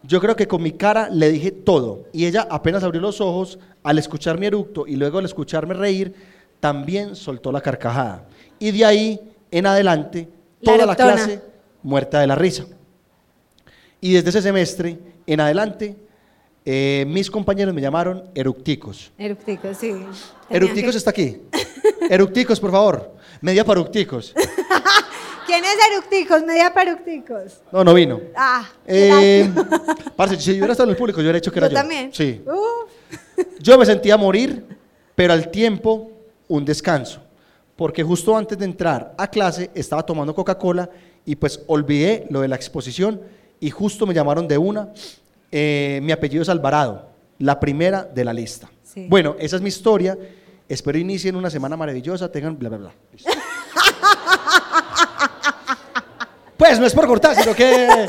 Yo 0.03 0.21
creo 0.21 0.37
que 0.37 0.47
con 0.47 0.63
mi 0.63 0.73
cara 0.73 1.09
le 1.11 1.31
dije 1.31 1.51
todo 1.51 2.05
y 2.13 2.27
ella 2.27 2.47
apenas 2.51 2.83
abrió 2.85 3.01
los 3.01 3.21
ojos 3.21 3.59
al 3.83 3.99
escuchar 3.99 4.39
mi 4.39 4.47
eructo 4.47 4.87
y 4.87 4.97
luego 4.97 5.19
al 5.19 5.25
escucharme 5.25 5.75
reír, 5.75 6.15
también 6.61 7.15
soltó 7.17 7.53
la 7.53 7.61
carcajada. 7.61 8.27
Y 8.59 8.71
de 8.71 8.85
ahí 8.85 9.21
en 9.51 9.67
adelante, 9.67 10.29
La 10.61 10.73
toda 10.73 10.87
la 10.87 10.97
clase 10.97 11.41
muerta 11.83 12.21
de 12.21 12.27
la 12.27 12.35
risa. 12.35 12.67
Y 14.01 14.13
desde 14.13 14.31
ese 14.31 14.43
semestre 14.43 14.99
en 15.27 15.41
adelante, 15.41 15.97
eh, 16.65 17.05
mis 17.09 17.31
compañeros 17.31 17.75
me 17.75 17.81
llamaron 17.81 18.25
eructicos. 18.35 19.13
Eructicos, 19.19 19.77
sí. 19.77 19.89
Tenía 19.93 20.17
Eructicos 20.51 20.93
que- 20.93 20.99
está 20.99 21.11
aquí. 21.11 21.39
Eructicos, 22.11 22.61
por 22.61 22.71
favor. 22.71 23.13
Media 23.41 23.65
para 23.65 23.81
eructicos. 23.81 24.33
¿Quién 25.47 25.65
es 25.65 25.77
Eructicos? 25.93 26.43
Media 26.43 26.73
para 26.75 26.91
Eructicos. 26.91 27.61
No, 27.71 27.85
no 27.85 27.95
vino. 27.95 28.21
Ah, 28.35 28.69
Eh, 28.87 29.49
parce, 30.17 30.37
si 30.41 30.51
yo 30.53 30.57
hubiera 30.59 30.73
estado 30.73 30.89
en 30.89 30.95
el 30.95 30.97
público, 30.97 31.19
yo 31.19 31.25
hubiera 31.25 31.39
dicho 31.39 31.53
que 31.53 31.59
era 31.61 31.69
yo 31.69 31.73
yo. 31.75 31.79
también. 31.81 32.11
Sí. 32.13 32.43
Uh, 32.47 33.43
Yo 33.61 33.79
me 33.79 33.87
sentía 33.87 34.17
morir, 34.17 34.65
pero 35.15 35.33
al 35.33 35.51
tiempo 35.51 36.11
un 36.49 36.65
descanso. 36.65 37.21
Porque 37.77 38.03
justo 38.03 38.37
antes 38.37 38.57
de 38.59 38.65
entrar 38.65 39.15
a 39.19 39.29
clase 39.29 39.71
estaba 39.75 40.03
tomando 40.05 40.35
Coca-Cola 40.35 40.89
y 41.25 41.37
pues 41.37 41.61
olvidé 41.67 42.27
lo 42.31 42.41
de 42.41 42.49
la 42.49 42.57
exposición 42.57 43.21
y 43.61 43.71
justo 43.71 44.07
me 44.07 44.15
llamaron 44.15 44.49
de 44.49 44.57
una. 44.59 44.89
Eh, 45.53 46.01
mi 46.03 46.11
apellido 46.13 46.43
es 46.43 46.49
Alvarado, 46.49 47.09
la 47.39 47.61
primera 47.61 48.03
de 48.03 48.25
la 48.25 48.33
lista. 48.33 48.69
Sí. 48.83 49.07
Bueno, 49.09 49.37
esa 49.39 49.57
es 49.57 49.63
mi 49.63 49.69
historia. 49.69 50.17
Espero 50.69 50.99
inicien 50.99 51.37
una 51.37 51.51
semana 51.51 51.77
maravillosa, 51.77 52.31
tengan 52.31 52.59
bla, 52.59 52.69
bla, 52.69 52.79
bla. 52.79 52.95
Listo. 53.13 53.31
Pues 56.57 56.81
no 56.81 56.87
es 56.87 56.95
por 56.95 57.07
cortar, 57.07 57.37
sino 57.37 57.55
que 57.55 58.07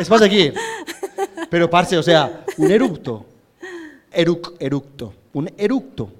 es 0.00 0.08
para 0.08 0.22
seguir. 0.22 0.54
Pero, 1.50 1.68
parce, 1.68 1.98
o 1.98 2.02
sea, 2.02 2.44
un 2.56 2.70
eructo. 2.70 3.26
Eruc, 4.10 4.54
eructo. 4.58 5.12
Un 5.34 5.52
eructo. 5.56 6.10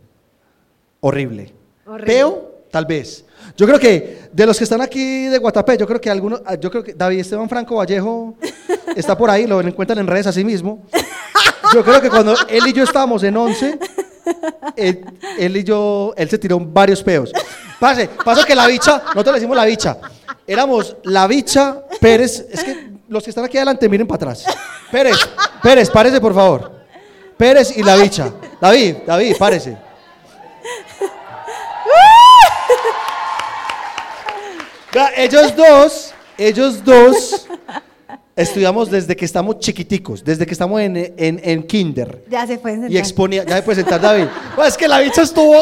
Horrible. 1.00 1.52
Horrible. 1.86 2.06
Peo, 2.06 2.52
tal 2.70 2.84
vez. 2.84 3.24
Yo 3.56 3.66
creo 3.66 3.78
que 3.78 4.28
de 4.32 4.46
los 4.46 4.58
que 4.58 4.64
están 4.64 4.80
aquí 4.82 5.26
de 5.26 5.38
Guatapé, 5.38 5.76
yo 5.78 5.86
creo 5.86 6.00
que 6.00 6.10
algunos, 6.10 6.42
ah, 6.44 6.54
yo 6.54 6.70
creo 6.70 6.84
que 6.84 6.94
David 6.94 7.20
Esteban 7.20 7.48
Franco 7.48 7.76
Vallejo 7.76 8.34
está 8.96 9.16
por 9.16 9.30
ahí, 9.30 9.46
lo 9.46 9.60
encuentran 9.60 9.98
en 9.98 10.06
redes 10.06 10.26
así 10.26 10.44
mismo. 10.44 10.84
Yo 11.74 11.82
creo 11.82 12.00
que 12.00 12.10
cuando 12.10 12.34
él 12.48 12.66
y 12.66 12.72
yo 12.72 12.84
estábamos 12.84 13.22
en 13.22 13.36
11, 13.36 13.78
él, 14.76 15.56
y 15.56 15.64
yo, 15.64 16.14
él 16.16 16.28
se 16.28 16.38
tiró 16.38 16.58
varios 16.60 17.02
peos. 17.02 17.32
Pase, 17.78 18.08
pasó 18.24 18.44
que 18.44 18.54
la 18.54 18.66
bicha, 18.66 19.02
nosotros 19.06 19.26
le 19.26 19.32
decimos 19.34 19.56
la 19.56 19.64
bicha. 19.64 19.98
Éramos 20.46 20.96
la 21.04 21.26
bicha, 21.26 21.82
Pérez, 22.00 22.46
es 22.50 22.64
que 22.64 22.92
los 23.08 23.24
que 23.24 23.30
están 23.30 23.44
aquí 23.44 23.56
adelante 23.56 23.88
miren 23.88 24.06
para 24.06 24.16
atrás. 24.16 24.44
Pérez, 24.90 25.16
Pérez, 25.62 25.90
párese 25.90 26.20
por 26.20 26.34
favor. 26.34 26.72
Pérez 27.36 27.76
y 27.76 27.82
la 27.82 27.96
bicha. 27.96 28.32
David, 28.60 28.96
David, 29.06 29.36
párese. 29.38 29.76
Ellos 35.16 35.56
dos, 35.56 36.14
ellos 36.36 36.84
dos 36.84 37.46
estudiamos 38.34 38.90
desde 38.90 39.14
que 39.14 39.24
estamos 39.24 39.58
chiquiticos, 39.58 40.24
desde 40.24 40.46
que 40.46 40.52
estamos 40.52 40.80
en, 40.80 40.96
en, 40.96 41.40
en 41.42 41.62
kinder. 41.64 42.24
ya 42.30 42.46
se 42.46 42.58
pueden 42.58 42.78
Y 42.80 42.82
sentar. 42.84 42.98
exponía, 42.98 43.44
ya 43.44 43.54
me 43.56 43.62
puede 43.62 43.76
sentar 43.82 44.00
David. 44.00 44.24
Pues 44.54 44.68
es 44.68 44.76
que 44.78 44.88
la 44.88 45.00
bicha 45.00 45.22
estuvo, 45.22 45.54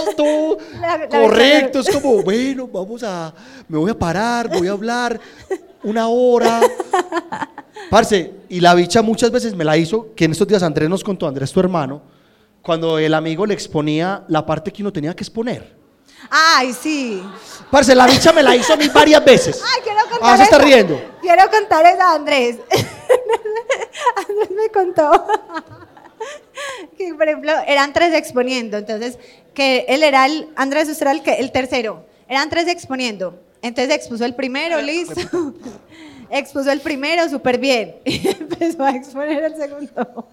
la 0.80 1.08
correcto, 1.08 1.80
es 1.80 1.90
como, 1.90 2.22
bueno, 2.22 2.68
vamos 2.68 3.02
a, 3.02 3.34
me 3.68 3.76
voy 3.78 3.90
a 3.90 3.98
parar, 3.98 4.48
voy 4.48 4.68
a 4.68 4.72
hablar 4.72 5.20
una 5.82 6.08
hora. 6.08 6.60
Parce, 7.90 8.30
y 8.48 8.60
la 8.60 8.74
bicha 8.74 9.02
muchas 9.02 9.30
veces 9.30 9.54
me 9.54 9.64
la 9.64 9.76
hizo, 9.76 10.14
que 10.14 10.26
en 10.26 10.32
estos 10.32 10.46
días 10.46 10.62
Andrés 10.62 10.88
nos 10.88 11.02
contó, 11.02 11.26
Andrés 11.26 11.50
tu 11.52 11.60
hermano, 11.60 12.02
cuando 12.62 12.98
el 12.98 13.14
amigo 13.14 13.46
le 13.46 13.54
exponía 13.54 14.22
la 14.28 14.44
parte 14.46 14.70
que 14.72 14.82
uno 14.82 14.92
tenía 14.92 15.14
que 15.16 15.24
exponer. 15.24 15.79
Ay, 16.30 16.72
sí. 16.72 17.22
Parce, 17.70 17.94
la 17.94 18.06
bicha 18.06 18.32
me 18.32 18.42
la 18.42 18.56
hizo 18.56 18.72
a 18.72 18.76
mí 18.76 18.88
varias 18.88 19.24
veces. 19.24 19.62
Ay, 19.62 19.82
quiero 19.82 20.00
contar 20.02 20.18
Ah, 20.22 20.36
se 20.36 20.42
está 20.44 20.58
riendo. 20.58 21.00
Quiero 21.20 21.50
contar 21.50 21.86
esa, 21.86 22.14
Andrés. 22.14 22.56
Andrés 24.16 24.50
me 24.50 24.68
contó 24.70 25.26
que, 26.96 27.14
por 27.14 27.28
ejemplo, 27.28 27.52
eran 27.66 27.92
tres 27.92 28.14
exponiendo. 28.14 28.78
Entonces, 28.78 29.18
que 29.54 29.84
él 29.88 30.02
era 30.02 30.26
el, 30.26 30.48
Andrés, 30.56 30.88
usted 30.88 31.02
era 31.02 31.12
el, 31.12 31.22
que, 31.22 31.34
el 31.34 31.52
tercero. 31.52 32.04
Eran 32.28 32.48
tres 32.48 32.68
exponiendo. 32.68 33.38
Entonces 33.62 33.94
expuso 33.94 34.24
el 34.24 34.34
primero, 34.34 34.80
listo. 34.80 35.14
Expuso 36.30 36.70
el 36.70 36.80
primero 36.80 37.28
súper 37.28 37.58
bien. 37.58 37.96
Y 38.04 38.28
empezó 38.28 38.84
a 38.84 38.90
exponer 38.90 39.42
el 39.42 39.56
segundo. 39.56 40.28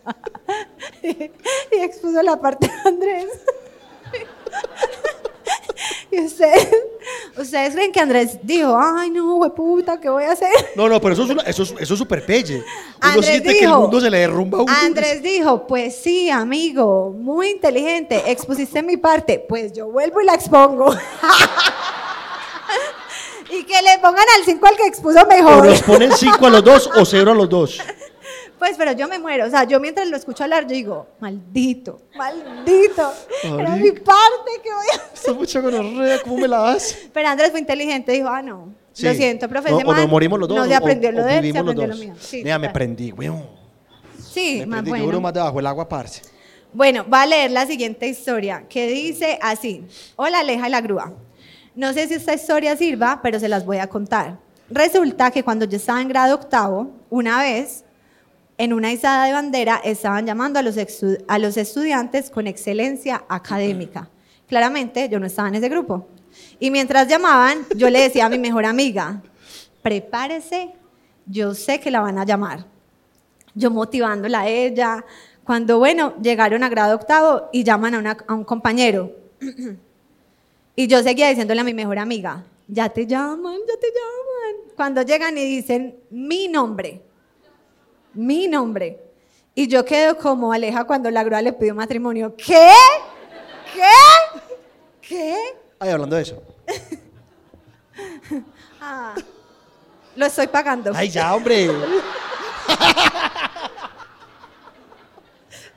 Y 1.01 1.75
expuso 1.79 2.21
la 2.21 2.39
parte 2.39 2.67
de 2.67 2.89
Andrés. 2.89 3.25
Y 6.11 6.21
usted, 6.21 6.53
¿Ustedes 7.37 7.73
creen 7.73 7.91
que 7.91 7.99
Andrés 7.99 8.37
dijo, 8.41 8.77
ay 8.81 9.09
no, 9.09 9.39
puta, 9.55 9.99
¿qué 9.99 10.09
voy 10.09 10.23
a 10.23 10.31
hacer? 10.31 10.49
No, 10.75 10.87
no, 10.89 10.99
pero 11.01 11.13
eso 11.13 11.23
es, 11.23 11.29
una- 11.29 11.43
eso 11.43 11.63
es, 11.63 11.73
eso 11.79 11.93
es 11.93 11.99
súper 11.99 12.25
pelle. 12.25 12.57
Uno 12.57 12.65
Andrés 13.01 13.25
siente 13.27 13.49
que 13.53 13.59
el 13.59 13.65
dijo- 13.67 13.81
mundo 13.81 14.01
se 14.01 14.09
le 14.09 14.17
derrumba 14.19 14.59
a 14.59 14.61
uno. 14.63 14.73
Andrés 14.83 15.21
dijo, 15.21 15.67
pues 15.67 15.95
sí, 16.01 16.29
amigo, 16.29 17.11
muy 17.15 17.49
inteligente, 17.49 18.23
expusiste 18.31 18.81
mi 18.83 18.97
parte, 18.97 19.45
pues 19.47 19.73
yo 19.73 19.87
vuelvo 19.87 20.21
y 20.21 20.25
la 20.25 20.33
expongo. 20.33 20.93
y 23.49 23.63
que 23.63 23.81
le 23.81 23.97
pongan 23.99 24.25
al 24.37 24.43
5 24.45 24.65
al 24.67 24.75
que 24.75 24.87
expuso 24.87 25.21
O 25.21 25.27
mejor. 25.27 25.65
nos 25.65 25.81
ponen 25.83 26.11
5 26.11 26.45
a 26.45 26.49
los 26.49 26.63
dos 26.63 26.89
o 26.95 27.05
0 27.05 27.31
a 27.31 27.35
los 27.35 27.49
dos. 27.49 27.79
Pues, 28.59 28.75
pero 28.77 28.91
yo 28.93 29.07
me 29.07 29.19
muero. 29.19 29.45
O 29.45 29.49
sea, 29.49 29.63
yo 29.65 29.79
mientras 29.79 30.07
lo 30.07 30.17
escucho 30.17 30.43
hablar, 30.43 30.63
yo 30.63 30.69
digo, 30.73 31.07
maldito, 31.19 32.01
maldito. 32.17 33.11
Era 33.43 33.75
mi 33.75 33.91
parte 33.91 34.51
que 34.63 34.69
voy 34.73 34.85
a 34.93 35.13
Esta 35.13 35.33
mucha 35.33 35.59
gonorrea, 35.59 36.21
¿cómo 36.23 36.37
me 36.37 36.47
la 36.47 36.59
das? 36.59 36.97
Pero 37.13 37.27
Andrés 37.29 37.51
fue 37.51 37.59
inteligente, 37.59 38.11
dijo, 38.11 38.27
ah, 38.27 38.41
no. 38.41 38.73
Lo 38.99 39.13
siento, 39.13 39.47
profe. 39.47 39.69
No, 39.69 39.77
o 39.77 39.93
nos 39.93 40.09
morimos 40.09 40.39
los 40.39 40.49
dos. 40.49 40.57
No 40.57 40.65
se 40.65 40.73
aprendió 40.73 41.09
o- 41.09 41.11
lo 41.11 41.21
o 41.21 41.25
de 41.25 41.37
él, 41.37 41.51
se 41.51 41.57
aprendió 41.59 41.85
lo 41.87 41.93
dos. 41.95 42.03
mío. 42.03 42.13
Sí, 42.19 42.41
Mira, 42.43 42.57
me 42.57 42.69
prendí, 42.71 43.11
weón. 43.11 43.45
Sí, 44.19 44.57
Me 44.59 44.65
más 44.65 44.81
prendí. 44.81 44.99
Yo 44.99 45.05
bueno. 45.05 45.21
más 45.21 45.33
debajo 45.33 45.57
del 45.57 45.67
agua, 45.67 45.87
parce. 45.87 46.21
Bueno, 46.73 47.05
va 47.07 47.21
a 47.21 47.25
leer 47.27 47.51
la 47.51 47.65
siguiente 47.67 48.07
historia 48.07 48.65
que 48.67 48.87
dice 48.87 49.37
así. 49.41 49.85
Hola, 50.15 50.39
Aleja 50.39 50.67
y 50.67 50.71
la 50.71 50.81
grúa. 50.81 51.13
No 51.75 51.93
sé 51.93 52.07
si 52.07 52.15
esta 52.15 52.33
historia 52.33 52.75
sirva, 52.75 53.19
pero 53.21 53.39
se 53.39 53.47
las 53.47 53.65
voy 53.65 53.77
a 53.77 53.87
contar. 53.87 54.39
Resulta 54.69 55.29
que 55.31 55.43
cuando 55.43 55.65
yo 55.65 55.77
estaba 55.77 56.01
en 56.01 56.07
grado 56.09 56.35
octavo, 56.35 56.91
una 57.09 57.39
vez, 57.41 57.83
en 58.57 58.73
una 58.73 58.91
izada 58.91 59.25
de 59.25 59.33
bandera, 59.33 59.81
estaban 59.83 60.25
llamando 60.25 60.59
a 60.59 60.63
los, 60.63 60.77
estudiantes 61.57 62.29
con 62.29 62.47
excelencia 62.47 63.23
académica. 63.29 64.09
Claramente, 64.47 65.09
yo 65.09 65.19
no 65.19 65.27
estaba 65.27 65.47
en 65.47 65.55
ese 65.55 65.69
grupo. 65.69 66.07
Y 66.59 66.71
mientras 66.71 67.07
llamaban, 67.07 67.65
yo 67.75 67.89
le 67.89 68.01
decía 68.01 68.25
a 68.25 68.29
mi 68.29 68.39
mejor 68.39 68.65
amiga, 68.65 69.21
prepárese, 69.81 70.71
yo 71.25 71.53
sé 71.53 71.79
que 71.79 71.91
la 71.91 72.01
van 72.01 72.17
a 72.17 72.25
llamar 72.25 72.65
yo 73.57 73.71
motivándola 73.71 74.41
a 74.41 74.47
ella. 74.47 75.03
Cuando, 75.43 75.79
bueno, 75.79 76.13
llegaron 76.21 76.63
a 76.63 76.69
grado 76.69 76.95
octavo 76.95 77.49
y 77.51 77.63
llaman 77.63 78.07
a, 78.07 78.17
a 78.27 78.33
un 78.33 78.43
compañero. 78.43 79.11
y 80.75 80.87
yo 80.87 81.01
seguía 81.01 81.29
diciéndole 81.29 81.61
a 81.61 81.63
mi 81.63 81.73
mejor 81.73 81.99
amiga, 81.99 82.43
ya 82.67 82.89
te 82.89 83.05
llaman, 83.05 83.57
ya 83.67 83.79
te 83.79 83.87
llaman. 83.87 84.73
Cuando 84.75 85.01
llegan 85.01 85.37
y 85.37 85.45
dicen 85.45 85.97
mi 86.11 86.47
nombre, 86.47 87.01
mi 88.17 88.47
nombre. 88.47 88.99
Y 89.55 89.67
yo 89.67 89.85
quedo 89.85 90.17
como 90.17 90.51
Aleja 90.51 90.83
cuando 90.83 91.09
la 91.09 91.23
grúa 91.23 91.41
le 91.41 91.53
pidió 91.53 91.73
matrimonio. 91.73 92.35
¿Qué? 92.35 92.71
¿Qué? 93.73 93.89
¿Qué? 95.01 95.35
Ay, 95.79 95.89
hablando 95.91 96.15
de 96.15 96.21
eso. 96.23 96.41
Ah, 98.79 99.15
lo 100.15 100.27
estoy 100.27 100.45
pagando. 100.47 100.91
Ay, 100.93 101.09
ya, 101.09 101.33
hombre. 101.33 101.67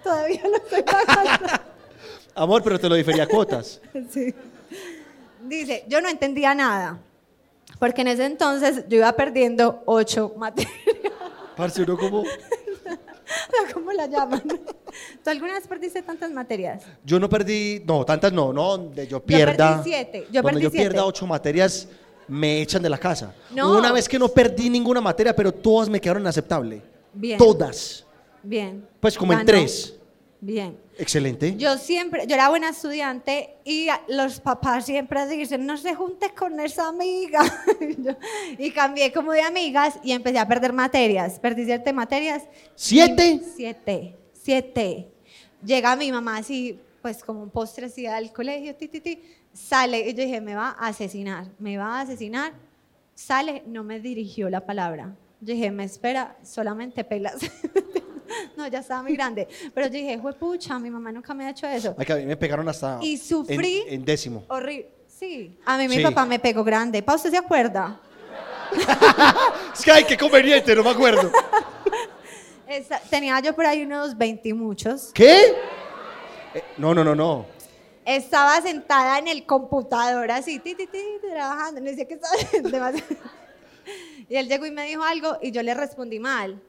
Todavía 0.05 0.43
lo 0.45 0.57
estoy 0.57 0.83
pagando. 0.83 1.47
Amor, 2.35 2.63
pero 2.63 2.79
te 2.79 2.91
lo 2.91 2.95
difería 2.95 3.25
a 3.25 3.27
cuotas. 3.27 3.81
Sí. 4.11 4.35
Dice, 5.43 5.85
yo 5.89 6.03
no 6.03 6.09
entendía 6.09 6.55
nada, 6.55 6.99
porque 7.79 8.03
en 8.03 8.09
ese 8.09 8.27
entonces 8.27 8.85
yo 8.89 8.99
iba 8.99 9.11
perdiendo 9.13 9.83
ocho 9.87 10.35
materias. 10.37 10.71
Parce, 11.61 11.83
uno 11.83 11.99
como... 11.99 12.25
¿Cómo 13.75 13.93
la 13.93 14.07
llaman? 14.07 14.43
¿Tú 15.23 15.31
alguna 15.31 15.53
vez 15.53 15.69
perdiste 15.69 16.03
tantas 16.03 16.33
materias? 16.33 16.83
Yo 17.05 17.21
no 17.21 17.29
perdí, 17.29 17.83
no, 17.87 18.05
tantas 18.05 18.33
no, 18.33 18.53
no, 18.53 18.79
donde 18.79 19.07
yo 19.07 19.23
pierda. 19.23 19.77
perdí 19.77 19.91
siete, 19.91 20.27
yo 20.33 20.41
donde 20.43 20.61
perdí 20.61 20.63
yo 20.63 20.71
pierda 20.71 21.05
ocho 21.05 21.27
materias, 21.27 21.87
me 22.27 22.63
echan 22.63 22.83
de 22.83 22.89
la 22.89 22.99
casa. 22.99 23.35
No. 23.55 23.79
Una 23.79 23.93
vez 23.93 24.09
que 24.09 24.19
no 24.19 24.29
perdí 24.29 24.71
ninguna 24.71 25.01
materia, 25.01 25.37
pero 25.37 25.53
todas 25.53 25.89
me 25.89 26.01
quedaron 26.01 26.27
aceptables. 26.27 26.83
Bien. 27.13 27.39
Todas. 27.39 28.07
Bien. 28.43 28.89
Pues 28.99 29.19
como 29.19 29.35
en 29.35 29.45
tres. 29.45 30.00
Bien. 30.41 30.79
Excelente. 30.97 31.55
Yo 31.57 31.77
siempre, 31.77 32.27
yo 32.27 32.35
era 32.35 32.49
buena 32.49 32.71
estudiante 32.71 33.57
y 33.65 33.89
los 34.09 34.41
papás 34.41 34.87
siempre 34.87 35.27
dicen, 35.27 35.67
no 35.67 35.77
se 35.77 35.95
junte 35.95 36.33
con 36.35 36.59
esa 36.61 36.89
amiga. 36.89 37.41
Y 38.59 38.71
cambié 38.71 39.13
como 39.13 39.33
de 39.33 39.43
amigas 39.43 39.99
y 40.03 40.13
empecé 40.13 40.39
a 40.39 40.49
perder 40.49 40.73
materias. 40.73 41.39
Perdí 41.39 41.65
siete 41.65 41.93
materias. 41.93 42.45
¿Siete? 42.75 43.41
Siete, 43.57 44.17
siete. 44.33 45.09
Llega 45.65 45.95
mi 45.97 46.11
mamá 46.11 46.39
así, 46.39 46.81
pues 47.03 47.23
como 47.23 47.43
un 47.43 47.51
postre 47.51 47.87
así 47.87 48.07
al 48.07 48.33
colegio, 48.33 48.75
ti, 48.75 48.89
ti, 48.89 49.01
ti, 49.01 49.23
sale 49.53 50.09
y 50.09 50.15
yo 50.15 50.25
dije, 50.25 50.41
me 50.41 50.55
va 50.55 50.71
a 50.79 50.89
asesinar, 50.89 51.49
me 51.59 51.77
va 51.77 51.99
a 51.99 52.01
asesinar. 52.01 52.53
Sale, 53.15 53.63
no 53.67 53.85
me 53.85 54.01
dirigió 54.01 54.49
la 54.49 54.65
palabra. 54.65 55.15
Yo 55.41 55.55
dije, 55.55 55.71
me 55.71 55.85
espera, 55.85 56.37
solamente 56.43 57.05
pelas. 57.05 57.41
no, 58.57 58.67
ya 58.69 58.81
estaba 58.81 59.03
muy 59.03 59.15
grande. 59.15 59.49
Pero 59.75 59.87
yo 59.87 59.93
dije, 59.93 60.21
pucha, 60.39 60.79
mi 60.79 60.91
mamá 60.91 61.13
nunca 61.13 61.33
me 61.35 61.47
ha 61.47 61.51
hecho 61.51 61.67
eso. 61.67 61.95
Ay, 61.99 62.07
que 62.07 62.13
a 62.13 62.17
mí 62.17 62.27
me 62.27 62.37
pegaron 62.37 62.69
hasta. 62.69 62.99
Y 63.03 63.17
sufrí. 63.17 63.83
En, 63.89 63.95
en 63.95 64.05
décimo. 64.05 64.45
Horrible. 64.49 64.89
Sí, 65.07 65.59
a 65.67 65.77
mí 65.77 65.87
mi 65.89 65.97
Sí. 65.97 66.03
papá 66.03 66.25
me 66.25 66.39
pegó 66.39 66.65
grande. 66.65 67.03
¿Pa 67.03 67.15
usted 67.15 67.31
se 67.31 67.37
acuerda? 67.37 68.01
Ay, 69.93 70.05
qué 70.05 70.17
conveniente, 70.17 70.75
no 70.75 70.83
me 70.83 70.91
acuerdo. 70.91 71.31
Esa- 72.67 73.01
tenía 73.11 73.39
yo 73.41 73.55
por 73.55 73.67
ahí 73.67 73.83
unos 73.83 74.17
20 74.17 74.49
y 74.49 74.53
muchos. 74.53 75.11
¿Qué? 75.13 75.39
Eh, 76.55 76.63
no, 76.79 76.95
no, 76.95 77.03
no, 77.05 77.15
no. 77.15 77.47
Estaba 78.05 78.61
sentada 78.63 79.19
en 79.19 79.29
el 79.29 79.45
computador 79.45 80.31
así, 80.31 80.59
ti, 80.59 80.75
ti, 80.75 80.87
ti, 80.87 81.03
trabajando. 81.21 81.81
No 81.81 81.87
decía 81.91 82.07
que 82.07 82.15
estaba 82.15 82.35
demasiado- 82.71 83.17
Y 84.29 84.37
él 84.37 84.49
llegó 84.49 84.67
y 84.67 84.71
me 84.71 84.87
dijo 84.87 85.03
algo 85.03 85.37
y 85.43 85.51
yo 85.51 85.63
le 85.63 85.75
respondí 85.75 86.19
mal. 86.21 86.61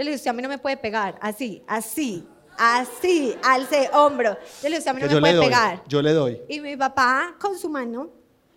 Yo 0.00 0.04
le 0.04 0.12
dije, 0.12 0.16
usted 0.16 0.30
a 0.30 0.32
mí 0.32 0.40
no 0.42 0.48
me 0.48 0.56
puede 0.56 0.78
pegar. 0.78 1.18
Así, 1.20 1.62
así, 1.66 2.26
así, 2.56 3.36
alce 3.44 3.90
hombro. 3.92 4.30
Yo 4.62 4.62
le 4.62 4.68
dije, 4.70 4.78
usted 4.78 4.90
a 4.92 4.94
mí 4.94 5.02
no 5.02 5.08
Que 5.08 5.14
me 5.16 5.20
puede 5.20 5.34
doy. 5.34 5.44
pegar. 5.44 5.82
Yo 5.86 6.00
le 6.00 6.12
doy. 6.14 6.40
Y 6.48 6.58
mi 6.60 6.74
papá 6.74 7.34
con 7.38 7.58
su 7.58 7.68
mano, 7.68 8.08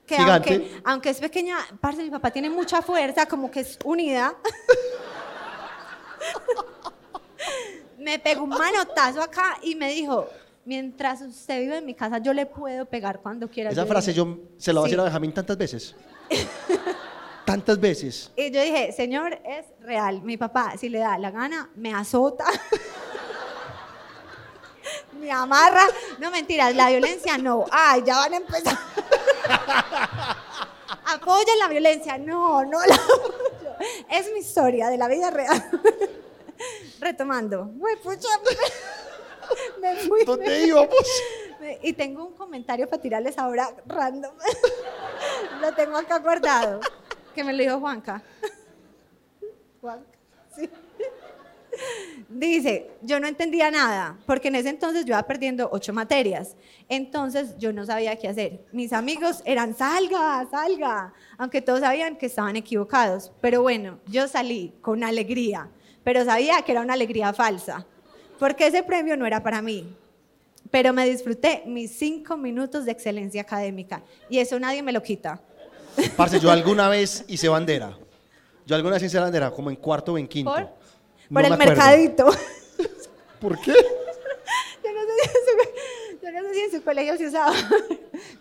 que 0.05 0.15
Gigante. 0.15 0.53
aunque, 0.53 0.81
aunque 0.85 1.09
es 1.09 1.19
pequeña, 1.19 1.57
parce, 1.81 2.01
mi 2.01 2.09
papá 2.09 2.31
tiene 2.31 2.49
mucha 2.49 2.81
fuerza, 2.81 3.25
como 3.25 3.51
que 3.51 3.59
es 3.59 3.77
unida. 3.83 4.33
me 7.99 8.19
pegó 8.19 8.43
un 8.43 8.51
manotazo 8.51 9.21
acá 9.21 9.57
y 9.61 9.75
me 9.75 9.89
dijo, 9.93 10.29
mientras 10.63 11.21
usted 11.23 11.59
vive 11.59 11.79
en 11.79 11.85
mi 11.85 11.93
casa, 11.93 12.19
yo 12.19 12.31
le 12.31 12.45
puedo 12.45 12.85
pegar 12.85 13.19
cuando 13.21 13.49
quiera. 13.49 13.71
Esa 13.71 13.81
Yo 13.83 13.87
frase 13.87 14.11
dije- 14.13 14.17
yo 14.17 14.37
se 14.57 14.71
la 14.71 14.79
voy 14.79 14.87
a 14.87 14.89
Sí. 14.89 14.91
decir 14.91 14.99
a 15.01 15.03
Benjamín 15.03 15.33
tantas 15.33 15.57
veces. 15.57 15.93
tantas 17.45 17.79
veces. 17.79 18.31
Y 18.35 18.51
yo 18.51 18.61
dije, 18.61 18.91
señor, 18.91 19.39
es 19.45 19.65
real. 19.81 20.21
Mi 20.21 20.37
papá, 20.37 20.73
si 20.77 20.89
le 20.89 20.99
da 20.99 21.17
la 21.17 21.31
gana, 21.31 21.69
me 21.75 21.93
azota. 21.93 22.45
me 25.19 25.31
amarra. 25.31 25.83
No, 26.19 26.31
mentiras, 26.31 26.75
la 26.75 26.89
violencia 26.89 27.37
no. 27.37 27.65
Ay, 27.71 28.03
ya 28.05 28.17
van 28.17 28.33
a 28.33 28.37
empezar. 28.37 28.77
Apoyan 31.05 31.59
la 31.59 31.67
violencia. 31.67 32.17
No, 32.17 32.63
no 32.65 32.79
la 32.85 32.95
apoyo. 32.95 33.75
Es 34.09 34.31
mi 34.31 34.39
historia 34.39 34.89
de 34.89 34.97
la 34.97 35.07
vida 35.07 35.29
real. 35.31 35.69
Retomando. 36.99 37.71
Uy, 37.77 37.95
pucha, 38.01 38.27
me 39.81 39.95
fui. 39.97 40.23
¿Dónde 40.23 40.65
íbamos? 40.65 40.95
Y 41.81 41.93
tengo 41.93 42.25
un 42.25 42.33
comentario 42.33 42.89
para 42.89 43.01
tirarles 43.01 43.37
ahora 43.37 43.73
random. 43.85 44.33
lo 45.61 45.73
tengo 45.73 45.97
acá 45.97 46.19
guardado. 46.19 46.79
Que 47.33 47.43
me 47.43 47.53
lo 47.53 47.63
dijo 47.63 47.79
Juanca. 47.79 48.21
Juanca, 49.81 50.17
sí. 50.55 50.69
Dice, 52.29 52.91
yo 53.01 53.19
no 53.19 53.27
entendía 53.27 53.71
nada, 53.71 54.17
porque 54.25 54.47
en 54.47 54.55
ese 54.55 54.69
entonces 54.69 55.05
yo 55.05 55.13
iba 55.13 55.23
perdiendo 55.23 55.69
ocho 55.71 55.93
materias. 55.93 56.55
Entonces 56.89 57.57
yo 57.57 57.73
no 57.73 57.85
sabía 57.85 58.15
qué 58.15 58.27
hacer. 58.27 58.65
Mis 58.71 58.93
amigos 58.93 59.41
eran, 59.45 59.75
salga, 59.75 60.47
salga, 60.49 61.13
aunque 61.37 61.61
todos 61.61 61.81
sabían 61.81 62.17
que 62.17 62.27
estaban 62.27 62.55
equivocados. 62.55 63.31
Pero 63.41 63.61
bueno, 63.61 63.99
yo 64.07 64.27
salí 64.27 64.73
con 64.81 65.03
alegría, 65.03 65.69
pero 66.03 66.23
sabía 66.25 66.61
que 66.61 66.71
era 66.71 66.81
una 66.81 66.93
alegría 66.93 67.33
falsa, 67.33 67.85
porque 68.39 68.67
ese 68.67 68.83
premio 68.83 69.17
no 69.17 69.25
era 69.25 69.41
para 69.41 69.61
mí. 69.61 69.95
Pero 70.71 70.93
me 70.93 71.07
disfruté 71.07 71.63
mis 71.65 71.91
cinco 71.91 72.37
minutos 72.37 72.85
de 72.85 72.91
excelencia 72.91 73.41
académica 73.41 74.01
y 74.29 74.39
eso 74.39 74.59
nadie 74.59 74.81
me 74.81 74.91
lo 74.91 75.03
quita. 75.03 75.41
Parce, 76.17 76.39
yo 76.39 76.51
alguna 76.51 76.89
vez 76.89 77.23
hice 77.27 77.47
bandera. 77.49 77.97
Yo 78.65 78.75
alguna 78.75 78.95
vez 78.95 79.03
hice 79.03 79.19
bandera, 79.19 79.51
como 79.51 79.69
en 79.69 79.75
cuarto 79.75 80.13
o 80.13 80.17
en 80.17 80.27
quinto. 80.27 80.51
¿Por? 80.51 80.61
No 80.61 80.69
Por 81.33 81.45
el 81.45 81.53
acuerdo. 81.53 81.71
mercadito. 81.73 82.25
¿Por 83.39 83.59
qué? 83.59 83.73
Yo 83.73 84.91
no 84.93 85.01
sé 85.01 85.13
si 85.21 85.29
en 85.29 85.45
su, 85.45 86.25
yo 86.25 86.31
no 86.31 86.41
sé 86.49 86.53
si 86.53 86.59
en 86.61 86.71
su 86.71 86.83
colegio 86.83 87.17
se 87.17 87.27
usaba. 87.27 87.53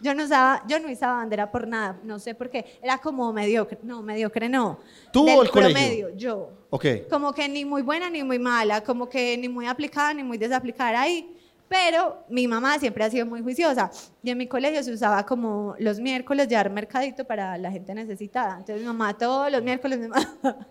Yo 0.00 0.14
no 0.14 0.24
usaba, 0.24 0.64
yo 0.66 0.80
no 0.80 0.90
usaba 0.90 1.14
bandera 1.18 1.48
por 1.50 1.66
nada, 1.66 1.96
no 2.02 2.18
sé 2.18 2.34
por 2.34 2.50
qué. 2.50 2.78
Era 2.82 2.98
como 2.98 3.32
mediocre, 3.32 3.78
no, 3.84 4.02
mediocre 4.02 4.48
no. 4.48 4.80
¿Tú 5.12 5.24
Del 5.24 5.38
o 5.38 5.42
el 5.42 5.50
colegio? 5.50 5.74
promedio, 5.76 6.08
yo. 6.16 6.50
Ok. 6.70 6.84
Como 7.08 7.32
que 7.32 7.48
ni 7.48 7.64
muy 7.64 7.82
buena 7.82 8.10
ni 8.10 8.24
muy 8.24 8.38
mala, 8.40 8.82
como 8.82 9.08
que 9.08 9.36
ni 9.38 9.48
muy 9.48 9.66
aplicada 9.68 10.12
ni 10.12 10.24
muy 10.24 10.38
desaplicada 10.38 10.90
era 10.90 11.00
ahí, 11.02 11.32
Pero 11.72 12.22
mi 12.28 12.46
mamá 12.46 12.78
siempre 12.78 13.02
ha 13.02 13.08
sido 13.08 13.24
muy 13.24 13.40
juiciosa 13.40 13.90
y 14.22 14.28
en 14.28 14.36
mi 14.36 14.46
colegio 14.46 14.82
se 14.82 14.92
usaba 14.92 15.24
como 15.24 15.74
los 15.78 16.00
miércoles 16.00 16.46
llevar 16.46 16.68
mercadito 16.68 17.24
para 17.24 17.56
la 17.56 17.70
gente 17.70 17.94
necesitada. 17.94 18.58
Entonces 18.58 18.80
mi 18.80 18.86
mamá 18.86 19.16
todos 19.16 19.50
los 19.50 19.62
miércoles 19.62 19.98
me 19.98 20.08
mandaba 20.08 20.66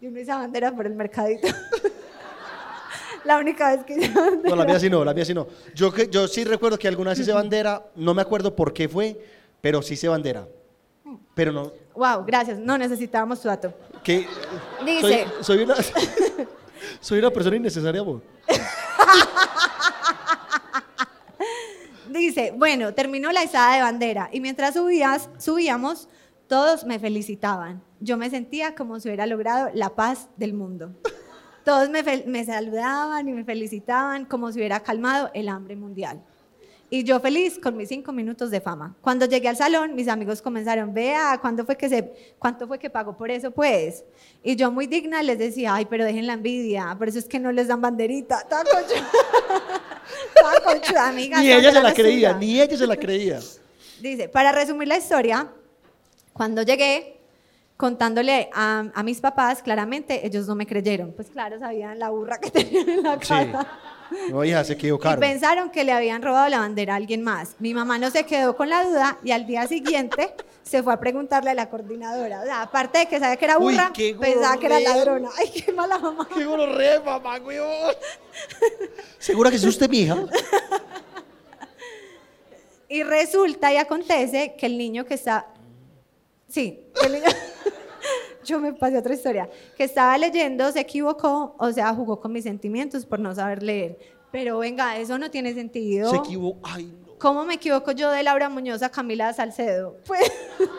y 0.00 0.04
uno 0.08 0.18
hizo 0.18 0.32
bandera 0.32 0.74
por 0.74 0.86
el 0.86 0.96
mercadito. 0.96 1.46
la 3.24 3.38
única 3.38 3.76
vez 3.76 3.84
que 3.84 3.94
hice 3.94 4.08
bandera. 4.12 4.50
No, 4.50 4.56
la 4.56 4.64
mía 4.64 4.80
sí 4.80 4.90
no, 4.90 5.04
la 5.04 5.14
mía 5.14 5.24
sí 5.24 5.34
no. 5.34 5.46
Yo, 5.72 5.94
yo 6.10 6.26
sí 6.26 6.42
recuerdo 6.42 6.80
que 6.80 6.88
alguna 6.88 7.10
vez 7.10 7.20
hice 7.20 7.32
bandera, 7.32 7.86
no 7.94 8.12
me 8.12 8.22
acuerdo 8.22 8.56
por 8.56 8.72
qué 8.72 8.88
fue, 8.88 9.16
pero 9.60 9.82
sí 9.82 9.94
hice 9.94 10.08
bandera. 10.08 10.48
Pero 11.36 11.52
no, 11.52 11.70
Wow, 11.94 12.24
gracias. 12.26 12.58
No 12.58 12.76
necesitábamos 12.76 13.40
tu 13.40 13.46
dato. 13.46 13.72
que... 14.02 14.26
Dice. 14.84 15.26
Soy, 15.40 15.44
soy 15.44 15.62
una, 15.62 15.76
soy 17.00 17.18
una 17.20 17.30
persona 17.30 17.54
innecesaria, 17.54 18.00
amor. 18.00 18.20
Dice, 22.18 22.54
bueno, 22.56 22.94
terminó 22.94 23.32
la 23.32 23.42
izada 23.42 23.74
de 23.74 23.82
bandera 23.82 24.30
y 24.32 24.40
mientras 24.40 24.74
subías, 24.74 25.28
subíamos, 25.38 26.08
todos 26.46 26.84
me 26.84 27.00
felicitaban. 27.00 27.82
Yo 27.98 28.16
me 28.16 28.30
sentía 28.30 28.76
como 28.76 29.00
si 29.00 29.08
hubiera 29.08 29.26
logrado 29.26 29.70
la 29.74 29.96
paz 29.96 30.28
del 30.36 30.54
mundo. 30.54 30.94
Todos 31.64 31.90
me, 31.90 32.02
me 32.26 32.44
saludaban 32.44 33.28
y 33.28 33.32
me 33.32 33.44
felicitaban 33.44 34.26
como 34.26 34.52
si 34.52 34.58
hubiera 34.58 34.80
calmado 34.80 35.30
el 35.34 35.48
hambre 35.48 35.74
mundial. 35.74 36.22
Y 36.90 37.02
yo 37.02 37.18
feliz 37.18 37.58
con 37.58 37.76
mis 37.76 37.88
cinco 37.88 38.12
minutos 38.12 38.52
de 38.52 38.60
fama. 38.60 38.94
Cuando 39.00 39.26
llegué 39.26 39.48
al 39.48 39.56
salón, 39.56 39.96
mis 39.96 40.06
amigos 40.06 40.40
comenzaron, 40.40 40.94
vea, 40.94 41.38
¿cuánto 41.40 41.64
fue 41.64 41.76
que, 41.76 41.88
se, 41.88 42.36
¿cuánto 42.38 42.68
fue 42.68 42.78
que 42.78 42.90
pagó 42.90 43.16
por 43.16 43.32
eso, 43.32 43.50
pues? 43.50 44.04
Y 44.44 44.54
yo 44.54 44.70
muy 44.70 44.86
digna 44.86 45.20
les 45.22 45.38
decía, 45.38 45.74
ay, 45.74 45.86
pero 45.86 46.04
dejen 46.04 46.28
la 46.28 46.34
envidia, 46.34 46.94
por 46.96 47.08
eso 47.08 47.18
es 47.18 47.24
que 47.24 47.40
no 47.40 47.50
les 47.50 47.66
dan 47.66 47.80
banderita. 47.80 48.46
Toda 48.48 48.62
conchuda, 48.62 49.08
Toda 50.34 50.60
conchuda, 50.60 51.08
amiga. 51.08 51.40
Ni 51.40 51.52
ella 51.52 51.72
se 51.72 51.80
la 51.82 51.90
suya. 51.90 51.94
creía, 51.94 52.32
ni 52.34 52.60
ella 52.60 52.76
se 52.76 52.86
la 52.86 52.96
creía. 52.96 53.40
Dice, 54.00 54.28
para 54.28 54.52
resumir 54.52 54.88
la 54.88 54.96
historia, 54.98 55.48
cuando 56.32 56.62
llegué 56.62 57.20
contándole 57.76 58.48
a, 58.52 58.84
a 58.94 59.02
mis 59.02 59.20
papás, 59.20 59.62
claramente 59.62 60.26
ellos 60.26 60.46
no 60.46 60.54
me 60.54 60.66
creyeron. 60.66 61.12
Pues 61.12 61.28
claro, 61.28 61.58
sabían 61.58 61.98
la 61.98 62.10
burra 62.10 62.38
que 62.38 62.50
tenían 62.50 62.88
en 62.88 63.02
la 63.02 63.18
Sí. 63.20 63.34
No, 64.30 64.44
hija, 64.44 64.64
se 64.64 64.72
Y 64.72 64.76
equivocaron. 64.76 65.20
pensaron 65.20 65.70
que 65.70 65.84
le 65.84 65.92
habían 65.92 66.22
robado 66.22 66.48
la 66.48 66.58
bandera 66.58 66.94
a 66.94 66.96
alguien 66.96 67.22
más. 67.22 67.56
Mi 67.58 67.74
mamá 67.74 67.98
no 67.98 68.10
se 68.10 68.24
quedó 68.24 68.56
con 68.56 68.68
la 68.68 68.84
duda 68.84 69.18
y 69.22 69.30
al 69.32 69.46
día 69.46 69.66
siguiente 69.66 70.34
se 70.62 70.82
fue 70.82 70.92
a 70.94 71.00
preguntarle 71.00 71.50
a 71.50 71.54
la 71.54 71.68
coordinadora. 71.70 72.40
O 72.40 72.44
sea, 72.44 72.62
aparte 72.62 73.00
de 73.00 73.06
que 73.06 73.18
sabía 73.18 73.36
que 73.36 73.44
era 73.44 73.58
burra, 73.58 73.92
pensaba 74.20 74.56
que 74.58 74.66
era 74.66 74.80
ladrona. 74.80 75.30
Ay, 75.38 75.50
qué 75.50 75.72
mala 75.72 75.98
mamá. 75.98 76.28
¡Qué 76.34 76.44
gonorrea, 76.44 77.00
mamá, 77.00 77.36
weón! 77.38 77.94
¿Segura 79.18 79.50
que 79.50 79.56
es 79.56 79.64
usted 79.64 79.88
mi 79.88 80.00
hija? 80.00 80.16
Y 82.88 83.02
resulta 83.02 83.72
y 83.72 83.76
acontece 83.76 84.54
que 84.56 84.66
el 84.66 84.78
niño 84.78 85.04
que 85.04 85.14
está... 85.14 85.46
Sí, 86.48 86.86
el 87.04 87.12
niño... 87.14 87.24
Yo 88.44 88.60
me 88.60 88.72
pasé 88.72 88.98
otra 88.98 89.14
historia. 89.14 89.48
Que 89.76 89.84
estaba 89.84 90.16
leyendo, 90.18 90.70
se 90.72 90.80
equivocó, 90.80 91.54
o 91.58 91.72
sea, 91.72 91.94
jugó 91.94 92.20
con 92.20 92.32
mis 92.32 92.44
sentimientos 92.44 93.04
por 93.06 93.18
no 93.18 93.34
saber 93.34 93.62
leer. 93.62 93.98
Pero 94.30 94.58
venga, 94.58 94.96
eso 94.98 95.18
no 95.18 95.30
tiene 95.30 95.54
sentido. 95.54 96.10
Se 96.10 96.16
equivocó. 96.16 96.60
Ay, 96.62 96.84
no. 97.06 97.14
¿Cómo 97.18 97.44
me 97.44 97.54
equivoco 97.54 97.92
yo 97.92 98.10
de 98.10 98.22
Laura 98.22 98.48
Muñoz 98.48 98.82
a 98.82 98.90
Camila 98.90 99.32
Salcedo? 99.32 99.96
Pues... 100.06 100.20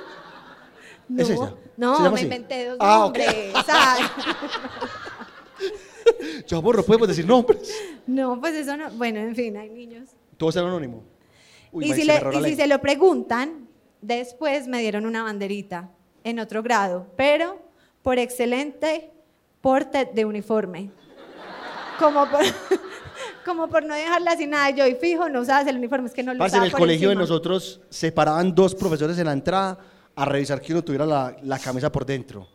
No, 1.07 1.22
¿Es? 1.22 1.28
¿Se 1.28 1.36
no, 1.78 1.99
me 2.09 2.16
así? 2.16 2.24
inventé 2.24 2.66
dos 2.70 2.78
Ah, 2.80 2.97
nombres. 3.03 3.28
¿sabes? 3.68 4.11
Yo, 6.47 6.57
amor, 6.57 6.78
no 6.78 6.84
podemos 6.84 7.07
decir 7.07 7.26
nombres. 7.26 7.72
No, 8.07 8.39
pues 8.39 8.53
eso 8.55 8.76
no... 8.78 8.89
Bueno, 8.91 9.20
en 9.20 9.36
fin, 9.36 9.55
hay 9.57 9.70
niños. 9.70 10.09
Todo 10.38 10.49
es 10.49 10.57
anónimo. 10.57 11.03
Uy, 11.72 11.86
y 11.86 11.93
si, 11.93 12.03
le- 12.05 12.22
y 12.39 12.43
si 12.43 12.55
se 12.55 12.68
lo 12.68 12.80
preguntan, 12.82 13.68
después 14.01 14.68
me 14.68 14.80
dieron 14.80 15.05
una 15.05 15.24
banderita 15.24 15.91
en 16.26 16.39
otro 16.39 16.61
grado, 16.61 17.07
pero 17.15 17.61
por 18.01 18.19
excelente 18.19 19.11
porte 19.61 20.09
de 20.13 20.26
uniforme. 20.26 20.89
Como 21.99 22.30
por, 22.30 22.41
como 23.45 23.69
por 23.69 23.86
no 23.86 23.95
dejarla 23.95 24.36
sin 24.36 24.49
nada. 24.49 24.71
Yo, 24.71 24.86
y 24.88 24.95
fijo, 24.95 25.30
no 25.30 25.41
usabas 25.41 25.67
el 25.67 25.78
uniforme, 25.78 26.07
es 26.07 26.13
que 26.13 26.23
no 26.23 26.34
lo 26.34 26.39
Parce, 26.39 26.57
en 26.57 26.63
usaba 26.63 26.65
el 26.65 26.71
por 26.71 26.80
colegio 26.82 27.09
de 27.09 27.13
encima. 27.13 27.21
nosotros 27.21 27.80
se 27.89 28.11
paraban 28.11 28.53
dos 28.53 28.76
profesores 28.76 29.17
en 29.19 29.28
la 29.28 29.34
entrada 29.34 29.78
a 30.15 30.26
revisar 30.26 30.59
que 30.59 30.73
uno 30.73 30.84
tuviera 30.84 31.05
la, 31.05 31.38
la 31.43 31.59
camisa 31.59 31.91
por 31.91 32.05
dentro. 32.05 32.47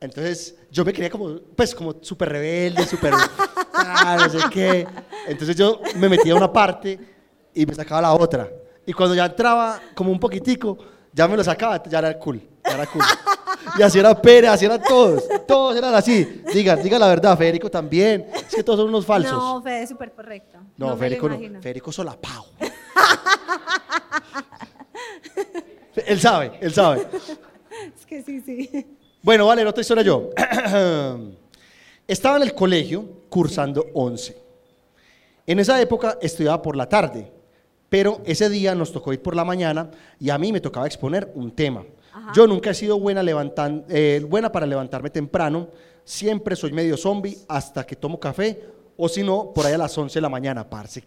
Entonces 0.00 0.56
yo 0.70 0.84
me 0.84 0.92
creía 0.92 1.10
como, 1.10 1.38
pues 1.54 1.74
como 1.74 1.96
súper 2.00 2.30
rebelde, 2.30 2.86
súper, 2.86 3.12
ah, 3.74 4.16
no 4.18 4.30
sé 4.30 4.48
qué. 4.50 4.86
Entonces 5.28 5.54
yo 5.56 5.80
me 5.96 6.08
metía 6.08 6.32
a 6.32 6.36
una 6.36 6.52
parte 6.52 6.98
y 7.52 7.66
me 7.66 7.74
sacaba 7.74 8.00
la 8.00 8.14
otra. 8.14 8.50
Y 8.86 8.92
cuando 8.94 9.14
ya 9.14 9.26
entraba 9.26 9.80
como 9.94 10.10
un 10.10 10.18
poquitico, 10.18 10.78
ya 11.12 11.28
me 11.28 11.36
lo 11.36 11.44
sacaba, 11.44 11.82
ya 11.84 11.98
era 11.98 12.18
cool, 12.18 12.40
era 12.74 12.86
cool. 12.86 13.02
Y 13.78 13.82
así 13.82 13.98
era 13.98 14.20
Pérez, 14.20 14.50
así 14.50 14.64
eran 14.64 14.82
todos, 14.82 15.24
todos 15.46 15.76
eran 15.76 15.94
así. 15.94 16.42
Diga, 16.52 16.76
diga 16.76 16.98
la 16.98 17.08
verdad, 17.08 17.36
Federico 17.36 17.70
también. 17.70 18.26
Es 18.34 18.54
que 18.54 18.62
todos 18.62 18.80
son 18.80 18.88
unos 18.88 19.04
falsos. 19.04 19.32
No, 19.32 19.62
Fede, 19.62 19.86
súper 19.86 20.12
correcto. 20.12 20.58
No, 20.76 20.90
lo 20.90 20.96
Federico 20.96 21.28
no. 21.28 21.38
Federico 21.60 21.90
solapao. 21.92 22.46
él 26.06 26.20
sabe, 26.20 26.58
él 26.60 26.72
sabe. 26.72 27.06
Es 27.96 28.06
que 28.06 28.22
sí, 28.22 28.40
sí. 28.40 28.86
Bueno, 29.20 29.46
vale, 29.46 29.66
otra 29.66 29.80
historia 29.80 30.04
yo. 30.04 30.30
Estaba 32.06 32.36
en 32.36 32.42
el 32.42 32.54
colegio 32.54 33.04
cursando 33.28 33.86
11. 33.94 34.36
En 35.46 35.58
esa 35.58 35.80
época 35.80 36.18
estudiaba 36.22 36.62
por 36.62 36.76
la 36.76 36.88
tarde, 36.88 37.32
pero 37.88 38.20
ese 38.24 38.48
día 38.48 38.74
nos 38.74 38.92
tocó 38.92 39.12
ir 39.12 39.22
por 39.22 39.34
la 39.34 39.44
mañana 39.44 39.90
y 40.20 40.30
a 40.30 40.38
mí 40.38 40.52
me 40.52 40.60
tocaba 40.60 40.86
exponer 40.86 41.32
un 41.34 41.50
tema. 41.50 41.84
Yo 42.34 42.46
nunca 42.46 42.70
he 42.70 42.74
sido 42.74 42.98
buena, 42.98 43.22
levantan- 43.22 43.84
eh, 43.88 44.24
buena 44.28 44.50
para 44.52 44.66
levantarme 44.66 45.10
temprano, 45.10 45.68
siempre 46.04 46.54
soy 46.56 46.72
medio 46.72 46.96
zombie 46.96 47.38
hasta 47.48 47.84
que 47.84 47.96
tomo 47.96 48.20
café 48.20 48.68
o 48.96 49.08
si 49.08 49.22
no, 49.22 49.52
por 49.54 49.66
ahí 49.66 49.72
a 49.74 49.78
las 49.78 49.96
11 49.98 50.14
de 50.14 50.20
la 50.20 50.28
mañana, 50.28 50.68
parce. 50.68 51.02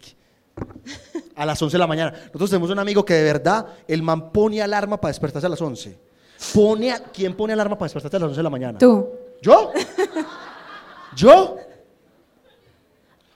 A 1.36 1.45
las 1.45 1.62
11 1.62 1.76
de 1.76 1.80
la 1.80 1.88
mañana. 1.88 2.12
Nosotros 2.28 2.49
tenemos 2.49 2.70
un 2.72 2.80
amigo 2.80 3.05
que 3.05 3.14
de 3.14 3.24
verdad, 3.24 3.66
el 3.88 4.01
man 4.03 4.32
pone 4.32 4.62
alarma 4.62 4.99
para 4.99 5.10
despertarse 5.12 5.45
a 5.45 5.49
las 5.49 5.62
11. 5.62 5.97
Pone 6.53 6.91
a- 6.91 6.99
¿Quién 7.03 7.36
pone 7.36 7.53
alarma 7.53 7.78
para 7.78 7.86
despertarse 7.88 8.18
a 8.18 8.20
las 8.20 8.28
11 8.30 8.39
de 8.39 8.43
la 8.43 8.49
mañana? 8.49 8.78
Tú. 8.80 9.08
¿Yo? 9.41 9.72
¿Yo? 11.16 11.58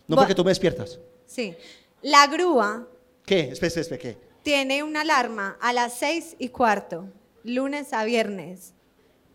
No 0.07 0.15
porque 0.17 0.36
tú 0.36 0.43
me 0.43 0.51
despiertas. 0.51 0.99
Sí. 1.26 1.55
La 2.01 2.28
grúa 2.28 2.88
¿Qué? 3.26 3.49
Espera, 3.51 3.67
espera, 3.67 3.82
espera, 3.82 4.01
¿qué? 4.01 4.17
tiene 4.43 4.82
una 4.84 5.01
alarma 5.01 5.55
a 5.61 5.72
las 5.72 5.93
seis 5.93 6.36
y 6.39 6.49
cuarto, 6.49 7.05
lunes 7.43 7.93
a 7.93 8.03
viernes. 8.03 8.73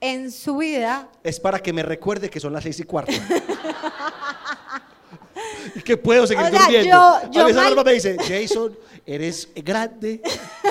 En 0.01 0.31
su 0.31 0.59
vida, 0.59 1.09
Es 1.23 1.41
para 1.41 1.59
que 1.59 1.73
me 1.73 1.83
recuerde 1.83 2.29
que 2.29 2.39
son 2.39 2.53
las 2.53 2.63
seis 2.65 2.79
y 2.81 2.85
cuarto. 2.85 3.13
y 5.75 5.81
que 5.83 5.97
puedo 5.97 6.27
seguir 6.27 6.45
O 6.45 6.49
sea, 6.51 6.61
durmiendo. 6.61 6.89
yo- 6.91 7.31
yo 7.31 7.41
a 7.41 7.45
veces 7.45 7.57
mal- 7.57 7.67
alarma 7.67 7.85
me 7.85 7.93
dice, 7.95 8.17
Jason, 8.19 8.77
eres 9.05 9.49
grande, 9.55 10.21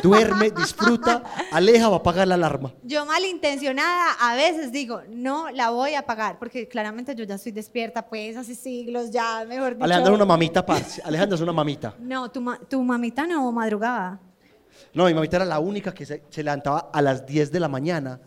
duerme, 0.01 0.49
disfruta, 0.51 1.23
aleja, 1.51 1.87
va 1.89 1.95
a 1.95 1.99
apagar 1.99 2.27
la 2.27 2.35
alarma. 2.35 2.73
yo 2.83 3.05
malintencionada, 3.05 4.13
a 4.19 4.35
veces 4.35 4.71
digo, 4.71 5.01
no 5.09 5.49
la 5.51 5.69
voy 5.71 5.95
a 5.95 6.05
pagar, 6.05 6.37
porque 6.39 6.67
claramente 6.67 7.15
yo 7.15 7.23
ya 7.25 7.35
estoy 7.35 7.51
despierta, 7.51 8.05
pues 8.07 8.35
hace 8.37 8.55
siglos 8.55 9.11
ya, 9.11 9.43
mejor 9.47 9.73
dicho. 9.73 9.83
Alejandra 9.85 10.11
es 10.11 10.15
una 10.15 10.25
mamita, 10.25 10.65
parce. 10.65 11.01
Alejandra 11.03 11.35
es 11.35 11.41
una 11.41 11.53
mamita. 11.53 11.95
No, 11.99 12.29
tu, 12.31 12.41
ma- 12.41 12.59
tu 12.59 12.81
mamita 12.83 13.25
no 13.27 13.51
madrugaba. 13.51 14.19
No, 14.93 15.05
mi 15.05 15.13
mamita 15.13 15.37
era 15.37 15.45
la 15.45 15.59
única 15.59 15.93
que 15.93 16.05
se, 16.05 16.23
se 16.29 16.43
levantaba 16.43 16.89
a 16.93 17.01
las 17.01 17.25
10 17.25 17.51
de 17.51 17.59
la 17.59 17.67
mañana, 17.67 18.19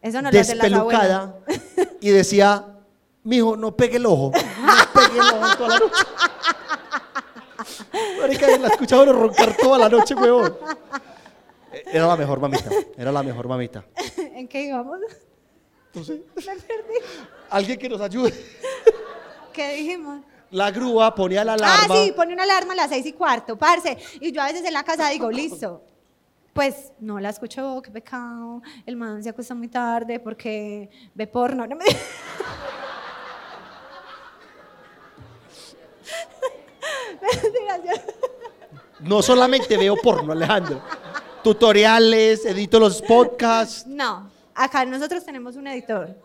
Eso 0.00 0.22
no 0.22 0.30
lo 0.30 0.40
hacen 0.40 0.58
las 0.58 0.72
abuelas. 0.72 1.32
despelucada, 1.44 1.96
y 2.00 2.10
decía, 2.10 2.64
mijo, 3.24 3.56
no 3.56 3.76
pegue 3.76 3.96
el 3.96 4.06
ojo, 4.06 4.30
no 4.34 4.72
pegue 5.00 5.18
el 5.18 5.34
ojo 5.34 5.56
toda 5.56 5.68
la 5.70 5.78
noche. 5.80 6.02
Marica, 8.20 8.58
la 8.58 8.68
escuchaba 8.68 9.02
uno 9.02 9.12
roncar 9.12 9.56
toda 9.56 9.78
la 9.78 9.88
noche, 9.88 10.14
huevón. 10.14 10.56
Era 11.92 12.06
la 12.06 12.16
mejor 12.16 12.40
mamita, 12.40 12.70
era 12.96 13.12
la 13.12 13.22
mejor 13.22 13.48
mamita. 13.48 13.84
¿En 14.16 14.46
qué 14.48 14.62
íbamos? 14.62 14.98
No 15.94 16.04
sé. 16.04 16.22
Me 16.36 16.42
perdí. 16.42 16.94
Alguien 17.50 17.78
que 17.78 17.88
nos 17.88 18.00
ayude. 18.00 18.32
¿Qué 19.52 19.74
dijimos? 19.74 20.20
La 20.50 20.70
grúa 20.70 21.14
ponía 21.14 21.44
la 21.44 21.54
alarma. 21.54 21.94
Ah, 21.94 22.04
sí, 22.04 22.12
pone 22.12 22.32
una 22.32 22.44
alarma 22.44 22.72
a 22.72 22.76
las 22.76 22.88
seis 22.88 23.04
y 23.06 23.12
cuarto, 23.12 23.56
parce. 23.56 23.98
Y 24.20 24.32
yo 24.32 24.40
a 24.40 24.46
veces 24.46 24.64
en 24.64 24.72
la 24.72 24.82
casa 24.82 25.10
digo, 25.10 25.30
listo. 25.30 25.82
Pues 26.52 26.92
no 26.98 27.20
la 27.20 27.28
escucho, 27.28 27.80
qué 27.82 27.90
pecado. 27.90 28.62
El 28.84 28.96
man 28.96 29.22
se 29.22 29.28
acuesta 29.28 29.54
muy 29.54 29.68
tarde 29.68 30.18
porque 30.18 30.90
ve 31.14 31.26
porno. 31.26 31.66
No 31.66 31.76
me... 31.76 31.84
No 39.00 39.22
solamente 39.22 39.76
veo 39.76 39.94
porno, 39.96 40.32
Alejandro. 40.32 40.82
Tutoriales, 41.42 42.44
edito 42.44 42.80
los 42.80 43.00
podcasts. 43.02 43.86
No, 43.86 44.28
acá 44.54 44.84
nosotros 44.84 45.24
tenemos 45.24 45.54
un 45.56 45.68
editor. 45.68 46.16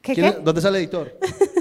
¿Qué. 0.00 0.38
¿Dónde 0.42 0.60
sale 0.60 0.78
el 0.78 0.84
editor? 0.84 1.18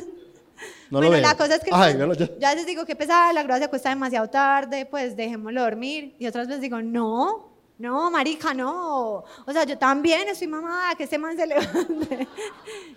No 0.91 1.01
lo 1.01 1.07
bueno, 1.07 1.21
veo. 1.21 1.31
la 1.31 1.37
cosa 1.37 1.55
es 1.55 1.63
que 1.63 1.71
Ay, 1.73 1.93
yo- 1.93 1.97
véalo 1.99 2.13
ya. 2.13 2.27
yo 2.37 2.47
a 2.47 2.51
veces 2.51 2.65
digo 2.67 2.85
que 2.85 2.95
pesada, 2.95 3.33
la 3.33 3.43
grúa 3.43 3.57
se 3.57 3.63
acuesta 3.63 3.89
demasiado 3.89 4.29
tarde, 4.29 4.85
pues 4.85 5.15
dejémoslo 5.15 5.61
dormir. 5.63 6.15
Y 6.19 6.27
otras 6.27 6.47
veces 6.47 6.61
digo, 6.61 6.81
no, 6.81 7.49
no, 7.79 8.11
marica, 8.11 8.53
no. 8.53 9.23
O 9.45 9.51
sea, 9.53 9.63
yo 9.63 9.77
también 9.77 10.27
estoy 10.27 10.47
mamada, 10.47 10.93
que 10.95 11.05
ese 11.05 11.17
man 11.17 11.35
se 11.37 11.47
levante. 11.47 12.27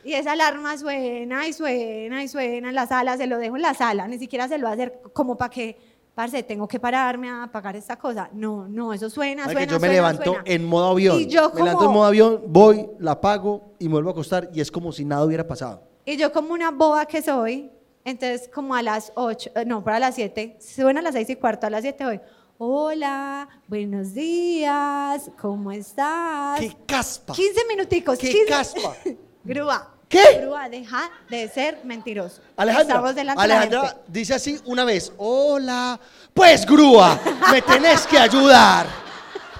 y 0.05 0.13
esa 0.13 0.33
alarma 0.33 0.77
suena 0.77 1.47
y 1.49 1.53
suena 1.53 2.23
y 2.23 2.29
suena 2.29 2.69
en 2.69 2.75
la 2.75 2.87
sala, 2.87 3.17
se 3.17 3.27
lo 3.27 3.39
dejo 3.39 3.57
en 3.57 3.63
la 3.63 3.75
sala, 3.75 4.07
ni 4.09 4.19
siquiera 4.19 4.49
se 4.49 4.59
lo 4.59 4.65
va 4.65 4.71
a 4.71 4.75
hacer 4.75 5.01
como 5.13 5.37
para 5.39 5.51
que, 5.51 5.79
parce, 6.15 6.43
tengo 6.43 6.69
que 6.69 6.79
pararme 6.79 7.31
a 7.31 7.45
apagar 7.45 7.77
esta 7.77 7.97
cosa. 7.97 8.29
No, 8.33 8.69
no, 8.69 8.93
eso 8.93 9.09
suena, 9.09 9.45
suena, 9.45 9.61
yo 9.65 9.73
me 9.75 9.79
suena, 9.79 9.95
levanto 9.95 10.25
suena. 10.25 10.43
en 10.47 10.65
modo 10.65 10.91
avión. 10.91 11.19
Y 11.21 11.27
yo 11.29 11.49
Me 11.51 11.61
levanto 11.63 11.71
en 11.71 11.87
como- 11.87 11.93
modo 11.93 12.05
avión, 12.07 12.43
voy, 12.49 12.87
la 12.99 13.13
apago 13.13 13.75
y 13.79 13.87
me 13.89 13.95
vuelvo 13.95 14.11
a 14.11 14.13
acostar 14.13 14.51
y 14.53 14.61
es 14.61 14.71
como 14.71 14.93
si 14.93 15.05
nada 15.05 15.25
hubiera 15.25 15.47
pasado. 15.47 15.83
Y 16.05 16.19
yo 16.19 16.31
como 16.33 16.53
una 16.53 16.71
boba 16.71 17.07
que 17.07 17.23
soy, 17.23 17.71
entonces 18.05 18.51
como 18.53 18.75
a 18.75 18.83
las 18.83 19.13
8, 19.15 19.51
no, 19.67 19.83
para 19.83 19.99
las 19.99 20.15
7, 20.15 20.59
suena 20.61 21.01
a 21.01 21.03
las 21.03 21.15
6 21.15 21.31
y 21.31 21.37
cuarto, 21.37 21.67
a 21.67 21.71
las 21.71 21.83
7 21.83 22.05
hoy. 22.07 22.21
Hola, 22.59 23.49
buenos 23.67 24.15
días, 24.15 25.31
¿cómo 25.41 25.73
estás? 25.73 26.61
¡Qué 26.61 26.77
caspa! 26.87 27.33
15 27.33 27.67
minuticos. 27.67 28.19
¡Qué 28.19 28.31
15 28.31 28.47
caspa! 28.47 28.97
Grúa. 29.45 29.91
¿Qué? 30.09 30.39
Grúa, 30.41 30.69
deja 30.69 31.11
de 31.29 31.49
ser 31.49 31.81
mentiroso. 31.83 32.41
Alejandra, 32.57 33.03
Alejandra 33.37 33.97
dice 34.07 34.35
así 34.35 34.61
una 34.67 34.85
vez, 34.85 35.13
hola, 35.17 35.99
pues 36.33 36.65
grúa, 36.65 37.19
me 37.51 37.61
tenés 37.63 38.07
que 38.07 38.19
ayudar. 38.19 38.87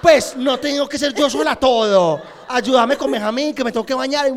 Pues 0.01 0.37
no 0.37 0.57
tengo 0.59 0.87
que 0.87 0.99
ser 0.99 1.13
yo 1.13 1.29
sola 1.29 1.55
todo. 1.55 2.21
Ayúdame 2.47 2.95
con 2.95 3.11
Benjamín, 3.11 3.53
que 3.55 3.63
me 3.63 3.71
tengo 3.71 3.85
que 3.85 3.95
bañar. 3.95 4.31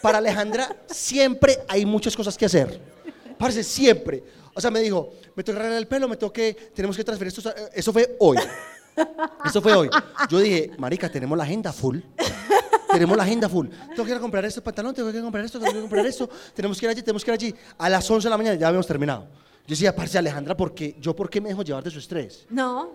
Para 0.00 0.18
Alejandra 0.18 0.74
siempre 0.86 1.58
hay 1.68 1.84
muchas 1.84 2.16
cosas 2.16 2.36
que 2.38 2.46
hacer. 2.46 2.80
Parece 3.40 3.64
siempre. 3.64 4.22
O 4.52 4.60
sea, 4.60 4.70
me 4.70 4.80
dijo, 4.80 5.14
me 5.34 5.42
tengo 5.42 5.56
que 5.56 5.62
arreglar 5.62 5.78
el 5.78 5.88
pelo, 5.88 6.06
me 6.06 6.18
tengo 6.18 6.30
que, 6.30 6.52
tenemos 6.74 6.94
que 6.94 7.02
transferir 7.02 7.32
esto. 7.34 7.50
Eso 7.72 7.90
fue 7.90 8.16
hoy. 8.18 8.36
Eso 9.46 9.62
fue 9.62 9.72
hoy. 9.72 9.88
Yo 10.28 10.40
dije, 10.40 10.72
marica, 10.76 11.08
tenemos 11.08 11.38
la 11.38 11.44
agenda 11.44 11.72
full. 11.72 12.00
Tenemos 12.92 13.16
la 13.16 13.22
agenda 13.22 13.48
full. 13.48 13.68
Tengo 13.68 14.04
que 14.04 14.10
ir 14.10 14.16
a 14.18 14.20
comprar 14.20 14.44
este 14.44 14.60
pantalón, 14.60 14.94
tengo 14.94 15.10
que 15.10 15.16
ir 15.16 15.20
a 15.20 15.24
comprar 15.24 15.42
esto, 15.42 15.58
tengo 15.58 15.72
que 15.72 15.78
ir 15.78 15.78
a 15.78 15.84
comprar 15.84 16.04
esto. 16.04 16.28
Tenemos 16.54 16.78
que 16.78 16.84
ir 16.84 16.90
allí, 16.90 17.00
tenemos 17.00 17.24
que 17.24 17.30
ir 17.30 17.34
allí. 17.34 17.54
A 17.78 17.88
las 17.88 18.10
11 18.10 18.26
de 18.26 18.30
la 18.30 18.36
mañana 18.36 18.56
ya 18.56 18.68
habíamos 18.68 18.86
terminado. 18.86 19.26
Yo 19.66 19.70
decía, 19.70 19.96
parce, 19.96 20.18
Alejandra, 20.18 20.54
¿por 20.54 20.74
qué? 20.74 20.96
¿Yo 21.00 21.16
por 21.16 21.30
qué 21.30 21.40
me 21.40 21.48
dejo 21.48 21.62
llevar 21.62 21.82
de 21.82 21.90
su 21.90 21.98
estrés? 21.98 22.46
No. 22.50 22.90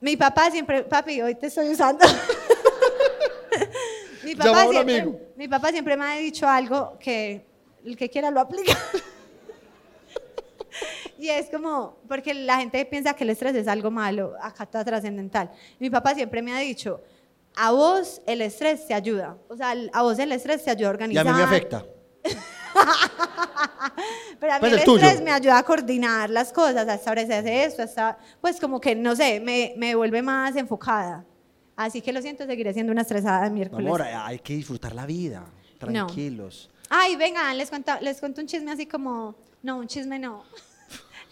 Mi 0.00 0.16
papá 0.16 0.50
siempre, 0.50 0.84
papi, 0.84 1.20
hoy 1.20 1.34
te 1.34 1.48
estoy 1.48 1.68
usando. 1.68 2.06
mi, 4.24 4.34
papá 4.34 4.66
siempre, 4.70 5.32
mi 5.36 5.46
papá 5.46 5.68
siempre 5.72 5.94
me 5.94 6.06
ha 6.06 6.16
dicho 6.16 6.48
algo 6.48 6.96
que 6.98 7.44
el 7.84 7.98
que 7.98 8.08
quiera 8.08 8.30
lo 8.30 8.40
aplica. 8.40 8.74
Y 11.18 11.28
es 11.28 11.48
como, 11.50 11.98
porque 12.08 12.32
la 12.34 12.58
gente 12.58 12.84
piensa 12.86 13.14
que 13.14 13.24
el 13.24 13.30
estrés 13.30 13.54
es 13.56 13.68
algo 13.68 13.90
malo, 13.90 14.34
acá 14.40 14.64
está 14.64 14.84
trascendental. 14.84 15.50
Mi 15.78 15.90
papá 15.90 16.14
siempre 16.14 16.42
me 16.42 16.52
ha 16.52 16.58
dicho, 16.58 17.00
a 17.56 17.70
vos 17.72 18.20
el 18.26 18.40
estrés 18.42 18.86
te 18.86 18.94
ayuda. 18.94 19.36
O 19.48 19.56
sea, 19.56 19.74
a 19.92 20.02
vos 20.02 20.18
el 20.18 20.32
estrés 20.32 20.64
te 20.64 20.70
ayuda 20.70 20.88
a 20.88 20.90
Y 20.90 20.90
a 20.90 20.90
organizar. 20.90 21.26
mí 21.26 21.32
me 21.32 21.42
afecta. 21.42 21.84
Pero 24.40 24.52
a 24.52 24.56
mí 24.56 24.60
Pues 24.60 24.72
el 24.72 24.78
el 24.78 24.84
tuyo. 24.84 25.04
estrés 25.04 25.22
me 25.22 25.32
ayuda 25.32 25.58
a 25.58 25.62
coordinar 25.64 26.30
las 26.30 26.52
cosas, 26.52 26.88
a 26.88 26.94
establecer 26.94 27.46
esto, 27.46 27.82
hasta, 27.82 28.18
pues 28.40 28.60
como 28.60 28.80
que, 28.80 28.94
no 28.94 29.16
sé, 29.16 29.40
me, 29.40 29.74
me 29.76 29.94
vuelve 29.94 30.22
más 30.22 30.54
enfocada. 30.56 31.24
Así 31.76 32.00
que 32.00 32.12
lo 32.12 32.20
siento, 32.22 32.44
seguiré 32.46 32.72
siendo 32.72 32.92
una 32.92 33.02
estresada 33.02 33.44
de 33.44 33.50
Mi 33.50 33.56
miércoles. 33.56 33.86
amor, 33.86 34.02
hay 34.02 34.38
que 34.40 34.54
disfrutar 34.54 34.94
la 34.94 35.06
vida. 35.06 35.44
Tranquilos. 35.78 36.70
Ay, 36.90 37.16
vengan, 37.16 37.56
les 37.56 37.68
cuento, 37.68 37.92
les 38.00 38.18
cuento 38.18 38.40
un 38.40 38.46
chisme 38.46 38.72
así 38.72 38.86
como, 38.86 39.36
no, 39.62 39.78
un 39.78 39.86
chisme 39.86 40.18
no. 40.18 40.42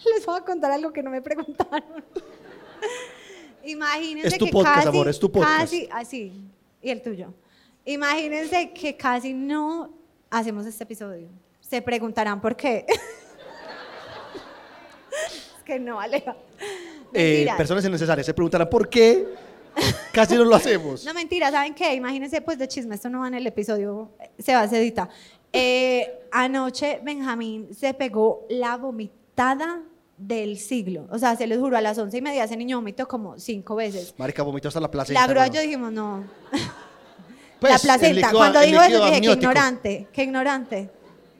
Les 0.05 0.27
voy 0.27 0.39
a 0.39 0.43
contar 0.43 0.73
algo 0.73 0.93
que 0.93 1.03
no 1.03 1.11
me 1.11 1.23
preguntaron. 1.23 1.83
Imagínense 3.65 4.29
Es 4.29 4.39
tu 4.39 4.45
que 4.47 4.53
podcast, 4.53 4.77
casi, 4.77 4.89
amor, 4.89 5.09
es 5.09 5.19
tu 5.19 5.33
podcast. 5.33 5.61
Casi, 5.61 5.89
así, 5.91 6.33
y 6.81 6.91
el 6.91 7.03
tuyo. 7.03 7.35
Imagínense 7.85 8.73
que 8.73 8.97
casi 8.97 9.33
no 9.33 9.93
hacemos 10.31 10.67
este 10.67 10.85
episodio. 10.85 11.29
Se 11.61 11.83
preguntarán 11.83 12.41
por 12.41 12.55
qué. 12.57 12.87
es 15.27 15.63
que 15.65 15.81
no, 15.81 16.01
Aleja. 16.01 16.37
Eh, 17.13 17.49
personas 17.57 17.85
innecesarias 17.85 18.27
se 18.27 18.35
preguntarán 18.35 18.69
por 18.69 18.89
qué 18.89 19.27
casi 20.13 20.37
no 20.37 20.45
lo 20.45 20.55
hacemos. 20.55 21.05
No, 21.05 21.13
mentira, 21.15 21.51
¿saben 21.51 21.75
qué? 21.75 21.95
Imagínense, 21.95 22.41
pues, 22.41 22.59
de 22.59 22.69
chisme, 22.69 22.95
esto 22.95 23.09
no 23.09 23.21
va 23.21 23.29
en 23.29 23.35
el 23.35 23.47
episodio, 23.47 24.11
eh, 24.21 24.31
se 24.39 24.55
va, 24.55 24.67
se 24.69 24.79
edita. 24.79 25.09
Eh, 25.53 26.21
anoche 26.31 27.01
Benjamín 27.03 27.75
se 27.75 27.95
pegó 27.95 28.47
la 28.49 28.77
vomitada 28.77 29.26
del 30.17 30.59
siglo. 30.59 31.07
O 31.11 31.19
sea, 31.19 31.37
se 31.37 31.47
les 31.47 31.59
juro, 31.59 31.77
a 31.77 31.81
las 31.83 31.99
once 31.99 32.17
y 32.17 32.23
media 32.23 32.45
ese 32.45 32.57
niño 32.57 32.79
vomitó 32.79 33.07
como 33.07 33.39
cinco 33.39 33.77
veces. 33.77 34.15
Marica, 34.17 34.43
vomitó 34.43 34.69
hasta 34.69 34.81
la 34.81 34.91
placenta. 34.91 35.21
La 35.21 35.27
grúa 35.27 35.47
yo 35.49 35.61
dijimos, 35.61 35.93
no. 35.93 36.25
Pues, 37.59 37.71
la 37.73 37.77
el 37.77 37.83
placenta. 37.83 38.15
líquido- 38.29 38.37
Cuando 38.39 38.61
dijo 38.61 38.77
eso, 38.83 38.83
líquido 38.83 38.99
dije, 39.07 39.11
qué 39.13 39.17
amniótico. 39.17 39.43
ignorante, 39.51 40.09
qué 40.13 40.23
ignorante. 40.25 40.91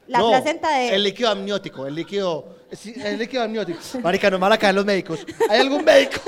La 0.09 0.19
No, 0.21 0.29
placenta 0.31 0.71
de... 0.79 0.95
El 0.95 1.03
líquido 1.03 1.29
amniótico, 1.29 1.87
el 1.87 1.95
líquido. 1.95 2.57
El 3.05 3.19
líquido 3.19 3.43
amniótico. 3.43 3.79
Marica, 4.03 4.31
no 4.31 4.39
me 4.39 4.43
van 4.43 4.53
a 4.53 4.59
caer 4.59 4.75
los 4.75 4.87
médicos. 4.87 5.27
¿Hay 5.51 5.61
algún 5.61 5.85
médico? 5.85 6.15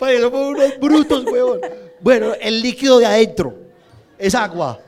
Para 0.00 0.20
somos 0.20 0.48
unos 0.48 0.78
brutos, 0.80 1.24
weón. 1.26 1.60
Bueno, 2.00 2.32
el 2.40 2.60
líquido 2.60 2.98
de 2.98 3.06
adentro 3.06 3.54
es 4.18 4.34
agua. 4.34 4.80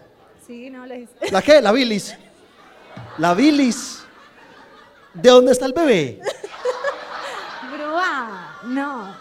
Sí, 0.46 0.70
no, 0.70 0.86
le 0.86 0.98
dije. 1.00 1.12
¿La 1.30 1.42
qué? 1.42 1.60
La 1.60 1.72
bilis. 1.72 2.16
La 3.18 3.34
bilis. 3.34 3.99
¿De 5.14 5.28
dónde 5.30 5.52
está 5.52 5.66
el 5.66 5.72
bebé? 5.72 6.20
Grúa, 7.72 8.58
no. 8.64 9.14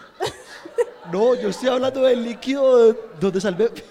No, 1.12 1.34
yo 1.34 1.48
estoy 1.48 1.68
hablando 1.68 2.02
del 2.02 2.22
líquido 2.22 2.92
de 2.92 2.98
dónde 3.18 3.38
está 3.38 3.48
el 3.48 3.56
bebé. 3.56 3.82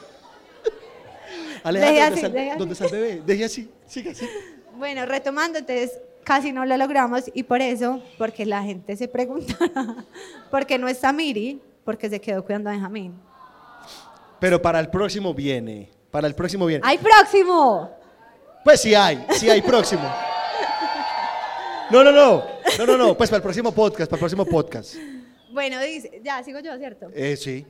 Alejandra, 1.63 1.89
Deje 1.91 1.99
¿dónde, 1.99 2.05
así, 2.05 2.25
está 2.25 2.39
así. 2.39 2.59
¿dónde 2.59 2.73
está 2.73 2.85
el 2.85 2.91
bebé? 2.91 3.21
Deje 3.25 3.43
así, 3.45 3.69
siga 3.85 4.11
así. 4.11 4.29
Bueno, 4.77 5.05
retomando, 5.05 5.59
entonces 5.59 5.99
casi 6.23 6.53
no 6.53 6.65
lo 6.65 6.77
logramos 6.77 7.25
y 7.33 7.43
por 7.43 7.61
eso, 7.61 8.01
porque 8.17 8.45
la 8.45 8.63
gente 8.63 8.95
se 8.95 9.09
preguntará, 9.09 10.05
¿por 10.49 10.65
qué 10.65 10.77
no 10.77 10.87
está 10.87 11.11
Miri? 11.11 11.61
Porque 11.83 12.09
se 12.09 12.21
quedó 12.21 12.45
cuidando 12.45 12.69
a 12.69 12.73
Benjamín. 12.73 13.19
Pero 14.39 14.61
para 14.61 14.79
el 14.79 14.89
próximo 14.89 15.33
viene. 15.33 15.89
Para 16.11 16.27
el 16.27 16.35
próximo 16.35 16.65
viene. 16.65 16.83
¡Ay, 16.85 16.99
próximo! 16.99 17.91
Pues 18.63 18.79
sí 18.79 18.95
hay, 18.95 19.25
sí 19.31 19.49
hay 19.49 19.61
próximo. 19.61 20.09
No, 21.91 22.03
no, 22.03 22.11
no. 22.11 22.43
No, 22.77 22.85
no, 22.85 22.97
no. 22.97 23.17
Pues 23.17 23.29
para 23.29 23.37
el 23.37 23.43
próximo 23.43 23.71
podcast, 23.71 24.09
para 24.09 24.17
el 24.17 24.21
próximo 24.21 24.45
podcast. 24.45 24.95
Bueno, 25.51 25.79
dice, 25.81 26.21
ya 26.23 26.43
sigo 26.43 26.59
yo, 26.59 26.77
¿cierto? 26.77 27.07
Eh, 27.13 27.35
sí. 27.35 27.65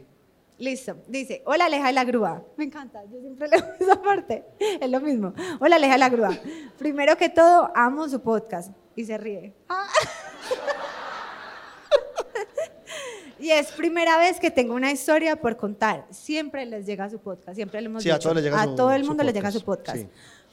Listo. 0.57 0.97
Dice, 1.07 1.41
hola 1.45 1.65
Aleja 1.65 1.87
de 1.87 1.93
la 1.93 2.03
Grúa. 2.03 2.43
Me 2.57 2.65
encanta, 2.65 3.01
yo 3.09 3.19
siempre 3.21 3.47
leo 3.51 3.63
esa 3.79 4.01
parte. 4.01 4.43
Es 4.59 4.89
lo 4.89 4.99
mismo. 4.99 5.33
Hola 5.61 5.77
Aleja 5.77 5.93
de 5.93 5.99
la 5.99 6.09
Grúa. 6.09 6.37
Primero 6.77 7.15
que 7.15 7.29
todo, 7.29 7.71
amo 7.75 8.09
su 8.09 8.19
podcast. 8.21 8.71
Y 8.95 9.05
se 9.05 9.17
ríe. 9.17 9.53
Ah. 9.69 9.87
Y 13.41 13.51
es 13.51 13.71
primera 13.71 14.17
vez 14.17 14.37
que 14.37 14.51
tengo 14.51 14.73
una 14.73 14.91
historia 14.91 15.37
por 15.37 15.55
contar. 15.55 16.05
Siempre 16.09 16.65
les 16.65 16.85
llega 16.85 17.09
su 17.09 17.19
podcast, 17.19 17.55
siempre 17.55 17.79
le 17.79 17.85
hemos 17.85 18.03
Sí, 18.03 18.09
a 18.09 18.15
dicho. 18.15 18.23
todos 18.23 18.35
les 18.35 18.43
llega 18.43 18.61
A 18.61 18.65
su- 18.65 18.75
todo 18.75 18.91
el 18.91 19.05
mundo 19.05 19.23
les 19.23 19.33
llega 19.33 19.49
su 19.49 19.61
podcast. 19.63 19.97
sí. 19.97 20.09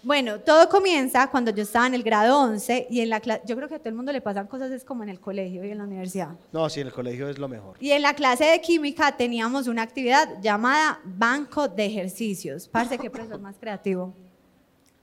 Bueno, 0.06 0.38
todo 0.38 0.68
comienza 0.68 1.28
cuando 1.32 1.50
yo 1.50 1.64
estaba 1.64 1.88
en 1.88 1.94
el 1.94 2.04
grado 2.04 2.38
11 2.38 2.86
y 2.88 3.00
en 3.00 3.10
la 3.10 3.18
clase, 3.18 3.42
yo 3.44 3.56
creo 3.56 3.68
que 3.68 3.74
a 3.74 3.78
todo 3.80 3.88
el 3.88 3.96
mundo 3.96 4.12
le 4.12 4.20
pasan 4.20 4.46
cosas 4.46 4.70
es 4.70 4.84
como 4.84 5.02
en 5.02 5.08
el 5.08 5.18
colegio 5.18 5.64
y 5.64 5.72
en 5.72 5.78
la 5.78 5.84
universidad. 5.84 6.38
No, 6.52 6.70
sí, 6.70 6.80
en 6.80 6.86
el 6.86 6.92
colegio 6.92 7.28
es 7.28 7.38
lo 7.38 7.48
mejor. 7.48 7.76
Y 7.80 7.90
en 7.90 8.02
la 8.02 8.14
clase 8.14 8.44
de 8.44 8.60
química 8.60 9.16
teníamos 9.16 9.66
una 9.66 9.82
actividad 9.82 10.40
llamada 10.40 11.00
banco 11.02 11.66
de 11.66 11.86
ejercicios. 11.86 12.68
Parece 12.68 12.98
que 12.98 13.10
profesor 13.10 13.40
más 13.40 13.56
creativo. 13.58 14.14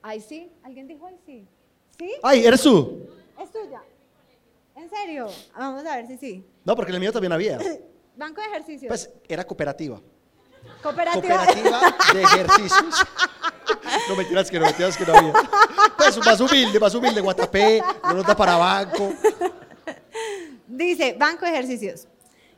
Ay, 0.02 0.22
sí. 0.22 0.50
¿Alguien 0.64 0.88
dijo 0.88 1.06
ay, 1.06 1.18
sí? 1.26 1.48
¿Sí? 2.00 2.14
Ay, 2.24 2.46
¿eres 2.46 2.62
tú? 2.62 3.06
Es 3.38 3.52
tuya. 3.52 3.82
¿En 4.74 4.90
serio? 4.90 5.28
Vamos 5.58 5.86
a 5.86 5.98
ver 5.98 6.08
si 6.08 6.16
sí. 6.16 6.46
No, 6.64 6.78
porque 6.78 6.92
en 6.92 6.96
el 6.96 7.02
mío 7.02 7.12
también 7.12 7.34
había. 7.34 7.58
Banco 8.16 8.40
de 8.40 8.48
ejercicios. 8.48 8.88
Pues 8.88 9.12
era 9.28 9.44
cooperativa. 9.44 10.00
Cooperativa. 10.82 11.46
Cooperativa 11.46 11.98
de 12.14 12.22
ejercicios. 12.22 13.06
No 14.10 14.16
mentiras 14.16 14.50
que 14.50 14.60
no, 14.60 14.66
mentiras 14.66 14.98
que 14.98 15.06
no 15.06 15.16
había. 15.16 15.34
Pues 15.98 16.18
más 16.18 16.40
humilde, 16.42 16.80
más 16.80 16.94
humilde, 16.96 17.22
Guatapé, 17.22 17.82
no 18.04 18.14
nota 18.16 18.36
para 18.36 18.58
banco. 18.58 19.14
Dice, 20.68 21.16
banco 21.18 21.46
de 21.46 21.52
ejercicios. 21.52 22.08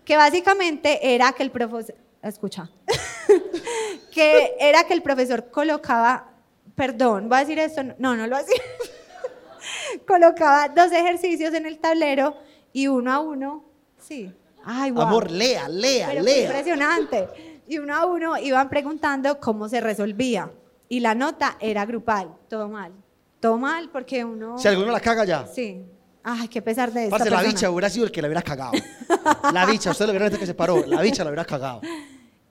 Que 0.03 0.17
básicamente 0.17 1.13
era 1.13 1.33
que 1.33 1.43
el 1.43 1.51
profesor, 1.51 1.95
escucha, 2.21 2.69
que 4.11 4.55
era 4.59 4.83
que 4.85 4.93
el 4.93 5.01
profesor 5.01 5.49
colocaba, 5.51 6.29
perdón, 6.75 7.27
voy 7.27 7.37
a 7.37 7.41
decir 7.41 7.59
esto, 7.59 7.83
no, 7.97 8.15
no 8.15 8.27
lo 8.27 8.37
hacía. 8.37 8.61
colocaba 10.07 10.69
dos 10.69 10.91
ejercicios 10.91 11.53
en 11.53 11.65
el 11.65 11.79
tablero 11.79 12.37
y 12.71 12.87
uno 12.87 13.11
a 13.11 13.19
uno, 13.19 13.65
sí. 13.99 14.31
Ay, 14.63 14.91
guau. 14.91 15.07
Amor, 15.07 15.31
lea, 15.31 15.67
lea, 15.69 16.07
Pero 16.09 16.23
lea. 16.23 16.43
impresionante. 16.43 17.61
Y 17.67 17.77
uno 17.77 17.95
a 17.95 18.05
uno 18.05 18.37
iban 18.37 18.69
preguntando 18.69 19.39
cómo 19.39 19.69
se 19.69 19.79
resolvía. 19.81 20.51
Y 20.87 20.99
la 20.99 21.15
nota 21.15 21.57
era 21.59 21.85
grupal, 21.85 22.35
todo 22.47 22.69
mal, 22.69 22.91
todo 23.39 23.57
mal 23.57 23.89
porque 23.91 24.23
uno... 24.23 24.57
Si 24.57 24.67
alguno 24.67 24.91
la 24.91 24.99
caga 24.99 25.25
ya. 25.25 25.47
Sí. 25.47 25.83
Ay, 26.23 26.47
qué 26.47 26.61
pesar 26.61 26.91
de 26.91 27.07
Parce, 27.07 27.29
la 27.29 27.43
bicha 27.43 27.69
hubiera 27.69 27.89
sido 27.89 28.05
el 28.05 28.11
que 28.11 28.21
la 28.21 28.27
hubiera 28.27 28.41
cagado. 28.41 28.71
La 29.53 29.65
bicha, 29.67 29.91
usted 29.91 30.05
lo 30.05 30.11
hubiera 30.11 30.25
visto 30.25 30.39
que 30.39 30.47
se 30.47 30.55
paró. 30.55 30.83
La 30.87 31.01
bicha 31.01 31.23
la 31.23 31.29
hubiera 31.29 31.45
cagado. 31.45 31.81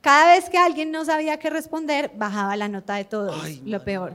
Cada 0.01 0.33
vez 0.33 0.49
que 0.49 0.59
alguien 0.59 0.93
no 0.93 1.05
sabía 1.05 1.39
qué 1.39 1.51
responder, 1.51 2.13
bajaba 2.15 2.55
la 2.57 2.69
nota 2.69 2.95
de 2.95 3.05
todos, 3.05 3.37
Ay, 3.43 3.63
lo 3.65 3.83
peor. 3.83 4.15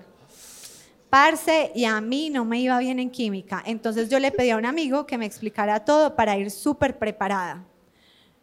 Parce, 1.10 1.72
y 1.74 1.86
a 1.86 2.00
mí 2.00 2.30
no 2.30 2.46
me 2.46 2.60
iba 2.60 2.78
bien 2.80 3.00
en 3.00 3.10
química, 3.10 3.64
entonces 3.66 4.08
yo 4.08 4.20
le 4.20 4.32
pedí 4.32 4.52
a 4.52 4.58
un 4.58 4.66
amigo 4.66 5.08
que 5.08 5.18
me 5.18 5.26
explicara 5.26 5.84
todo 5.84 6.16
para 6.16 6.38
ir 6.38 6.52
súper 6.52 6.98
preparada. 7.00 7.64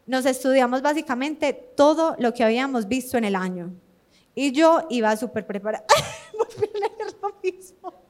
Nos 0.07 0.27
estudiamos 0.27 0.83
básicamente 0.83 1.53
todo 1.53 2.17
lo 2.19 2.35
que 2.35 2.45
habíamos 2.45 2.89
visto 2.89 3.17
en 3.17 3.25
el 3.25 3.37
año. 3.37 3.73
Y 4.39 4.53
yo 4.53 4.87
iba 4.91 5.17
súper 5.17 5.47
preparada. 5.47 5.85
Volví 6.39 6.71
a 6.75 6.79
leer 6.79 7.17
lo 7.21 7.35
mismo. 7.43 7.93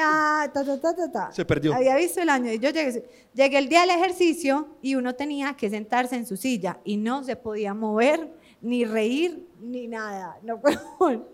Ah, 0.00 0.48
ta, 0.52 0.62
ta, 0.64 0.78
ta, 0.78 0.94
ta, 0.94 1.10
ta. 1.10 1.32
Se 1.32 1.44
perdió. 1.44 1.74
Había 1.74 1.96
visto 1.96 2.20
el 2.20 2.28
año 2.28 2.52
y 2.52 2.58
yo 2.58 2.68
llegué, 2.70 3.08
llegué 3.32 3.58
el 3.58 3.68
día 3.70 3.80
del 3.80 3.90
ejercicio 3.90 4.76
y 4.82 4.94
uno 4.94 5.14
tenía 5.14 5.54
que 5.54 5.70
sentarse 5.70 6.14
en 6.14 6.26
su 6.26 6.36
silla 6.36 6.78
y 6.84 6.98
no 6.98 7.24
se 7.24 7.36
podía 7.36 7.72
mover, 7.72 8.30
ni 8.60 8.84
reír, 8.84 9.48
ni 9.60 9.88
nada. 9.88 10.38
No 10.42 10.56
huevón. 10.56 11.26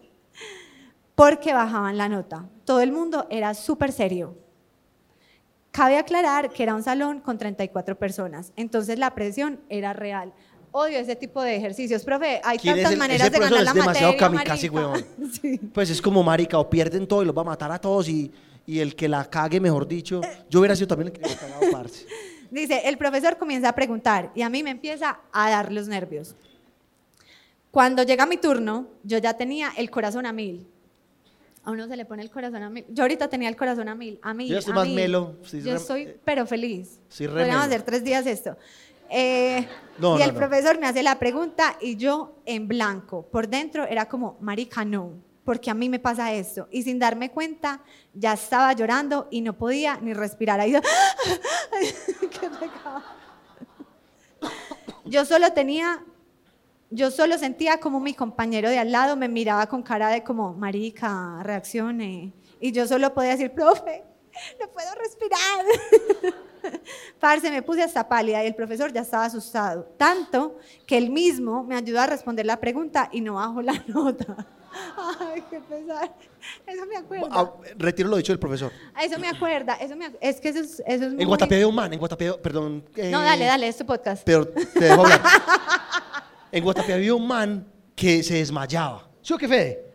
Porque 1.17 1.53
bajaban 1.53 1.99
la 1.99 2.09
nota. 2.09 2.49
Todo 2.65 2.81
el 2.81 2.93
mundo 2.93 3.27
era 3.29 3.55
súper 3.55 3.91
serio. 3.93 4.37
Cabe 5.73 5.99
aclarar 5.99 6.51
que 6.51 6.63
era 6.63 6.77
un 6.77 6.85
salón 6.85 7.19
con 7.21 7.37
34 7.37 7.99
personas, 7.99 8.53
entonces 8.55 8.97
la 8.97 9.15
presión 9.17 9.61
era 9.69 9.93
real. 9.93 10.33
Odio 10.77 10.99
ese 10.99 11.15
tipo 11.15 11.41
de 11.41 11.55
ejercicios, 11.55 12.03
profe. 12.03 12.41
Hay 12.43 12.59
¿Quién 12.59 12.75
es 12.75 12.83
tantas 12.83 12.93
el- 12.95 12.99
maneras 12.99 13.31
de 13.31 13.39
ganar 13.39 13.63
la 13.63 13.71
es 13.71 13.75
demasiado 13.75 14.17
kamikaze, 14.17 14.69
weón. 14.71 15.05
Sí. 15.41 15.57
Pues 15.73 15.89
es 15.89 16.03
como 16.03 16.25
marica, 16.25 16.59
o 16.59 16.69
pierden 16.69 17.07
todo 17.07 17.23
y 17.23 17.27
los 17.27 17.37
va 17.37 17.43
a 17.43 17.45
matar 17.45 17.71
a 17.71 17.79
todos 17.81 18.09
y, 18.09 18.33
y 18.67 18.81
el 18.81 18.97
que 18.97 19.09
la 19.09 19.25
cague, 19.31 19.61
mejor 19.61 19.87
dicho. 19.87 20.21
Yo 20.51 20.59
hubiera 20.59 20.75
sido 20.75 20.89
también 20.89 21.09
el 21.09 21.13
que 21.13 21.21
le 21.21 21.27
hubiera 21.29 21.41
cagado, 21.41 21.61
parce. 21.73 22.07
Dice, 22.51 22.83
el 22.87 22.99
profesor 22.99 23.37
comienza 23.39 23.69
a 23.69 23.75
preguntar 23.77 24.33
y 24.35 24.43
a 24.43 24.49
mí 24.49 24.65
me 24.65 24.71
empieza 24.71 25.21
a 25.33 25.51
dar 25.51 25.71
los 25.71 25.87
nervios. 25.87 26.35
Cuando 27.71 28.03
llega 28.03 28.27
mi 28.27 28.37
turno, 28.37 28.89
yo 29.05 29.19
ya 29.19 29.35
tenía 29.37 29.71
el 29.77 29.91
corazón 29.91 30.27
a 30.27 30.33
mil. 30.33 30.67
A 31.65 31.71
uno 31.71 31.87
se 31.89 31.97
le 31.97 32.05
pone 32.05 32.23
el 32.23 32.31
corazón 32.31 32.63
a 32.63 32.69
mil. 32.71 32.85
Yo 32.91 33.05
ahorita 33.05 33.29
tenía 33.29 33.49
el 33.49 33.57
corazón 33.57 33.89
a 33.89 33.95
mil, 33.95 34.19
a 34.23 34.35
mil. 34.35 34.49
Yo 34.49 34.59
estoy 34.59 34.73
a 34.73 34.75
más 34.75 34.87
mil. 34.87 34.97
melo, 34.97 35.37
estoy 35.43 35.63
Yo 35.63 35.71
re- 35.73 35.77
estoy, 35.77 36.15
pero 36.25 36.47
feliz. 36.47 36.99
Sí, 37.09 37.27
Podríamos 37.27 37.67
hacer 37.67 37.83
tres 37.83 38.05
días 38.05 38.27
esto. 38.27 38.57
Eh, 39.17 39.69
No, 39.99 40.17
y 40.17 40.19
no, 40.19 40.25
el 40.25 40.33
no. 40.35 40.39
profesor 40.41 40.79
me 40.81 40.89
hace 40.89 41.03
la 41.05 41.19
pregunta 41.21 41.77
y 41.81 41.95
yo 41.97 42.37
en 42.45 42.67
blanco. 42.67 43.23
Por 43.31 43.49
dentro 43.49 43.85
era 43.87 44.07
como, 44.09 44.37
marica, 44.41 44.85
no, 44.85 45.13
porque 45.45 45.71
a 45.71 45.75
mí 45.75 45.89
me 45.89 46.01
pasa 46.01 46.33
esto. 46.33 46.67
Y 46.73 46.83
sin 46.83 46.99
darme 46.99 47.31
cuenta, 47.31 47.81
ya 48.13 48.33
estaba 48.33 48.73
llorando 48.73 49.29
y 49.31 49.41
no 49.41 49.53
podía 49.57 49.99
ni 50.01 50.13
respirar. 50.15 50.59
Ahí. 50.59 50.75
Yo 55.05 55.25
solo 55.25 55.53
tenía, 55.53 56.03
yo 56.91 57.11
solo 57.13 57.39
sentía 57.39 57.79
como 57.79 58.01
mi 58.01 58.15
compañero 58.15 58.69
de 58.71 58.79
al 58.79 58.91
lado 58.91 59.17
me 59.17 59.29
miraba 59.29 59.69
con 59.69 59.83
cara 59.83 60.09
de 60.09 60.25
como, 60.25 60.55
marica, 60.55 61.41
reaccione. 61.43 62.33
Y 62.61 62.73
yo 62.73 62.87
solo 62.89 63.15
podía 63.15 63.31
decir, 63.33 63.53
profe, 63.53 64.03
no 64.61 64.69
puedo 64.73 64.89
respirar. 64.97 65.65
Parce, 67.21 67.51
me 67.51 67.63
puse 67.63 67.83
hasta 67.83 68.09
pálida 68.09 68.43
y 68.43 68.47
el 68.47 68.55
profesor 68.55 68.93
ya 68.93 69.03
estaba 69.03 69.25
asustado. 69.27 69.85
Tanto 69.97 70.59
que 70.87 70.97
él 70.99 71.11
mismo 71.11 71.65
me 71.65 71.77
ayudó 71.77 72.01
a 72.01 72.07
responder 72.07 72.47
la 72.47 72.59
pregunta 72.61 73.09
y 73.13 73.21
no 73.21 73.35
bajó 73.35 73.63
la 73.63 73.73
nota. 73.89 74.47
Ay, 75.21 75.43
qué 75.51 75.61
pesar. 75.61 76.13
Eso 76.67 76.87
me 76.87 76.97
acuerda. 76.97 77.29
Ah, 77.31 77.53
retiro 77.77 78.09
lo 78.09 78.17
dicho 78.17 78.33
del 78.33 78.41
profesor. 78.41 78.73
Eso 79.01 79.19
me 79.21 79.29
acuerda. 79.29 79.75
Eso 79.75 79.95
me, 79.97 80.11
es 80.21 80.41
que 80.41 80.49
eso 80.49 80.61
es, 80.61 80.83
eso 80.87 81.05
es 81.07 81.13
muy... 81.13 81.23
En 81.23 81.29
Guatapé 81.29 81.55
había 81.55 81.69
un 81.69 81.75
man, 81.75 81.93
en 81.93 81.99
Guatapé, 81.99 82.33
perdón. 82.35 82.85
eh, 82.97 83.11
No, 83.11 83.23
dale, 83.23 83.45
dale, 83.45 83.69
es 83.69 83.77
tu 83.77 83.87
podcast. 83.87 84.23
Pero 84.25 84.49
te 84.49 84.81
dejo 84.81 85.03
hablar. 85.03 85.21
en 86.53 86.65
Guatapé 86.65 86.93
había 86.95 87.15
un 87.15 87.27
man 87.27 87.67
que 87.95 88.23
se 88.23 88.35
desmayaba. 88.35 89.09
¿Sí 89.23 89.33
o 89.33 89.39
qué, 89.39 89.47
Fede? 89.49 89.93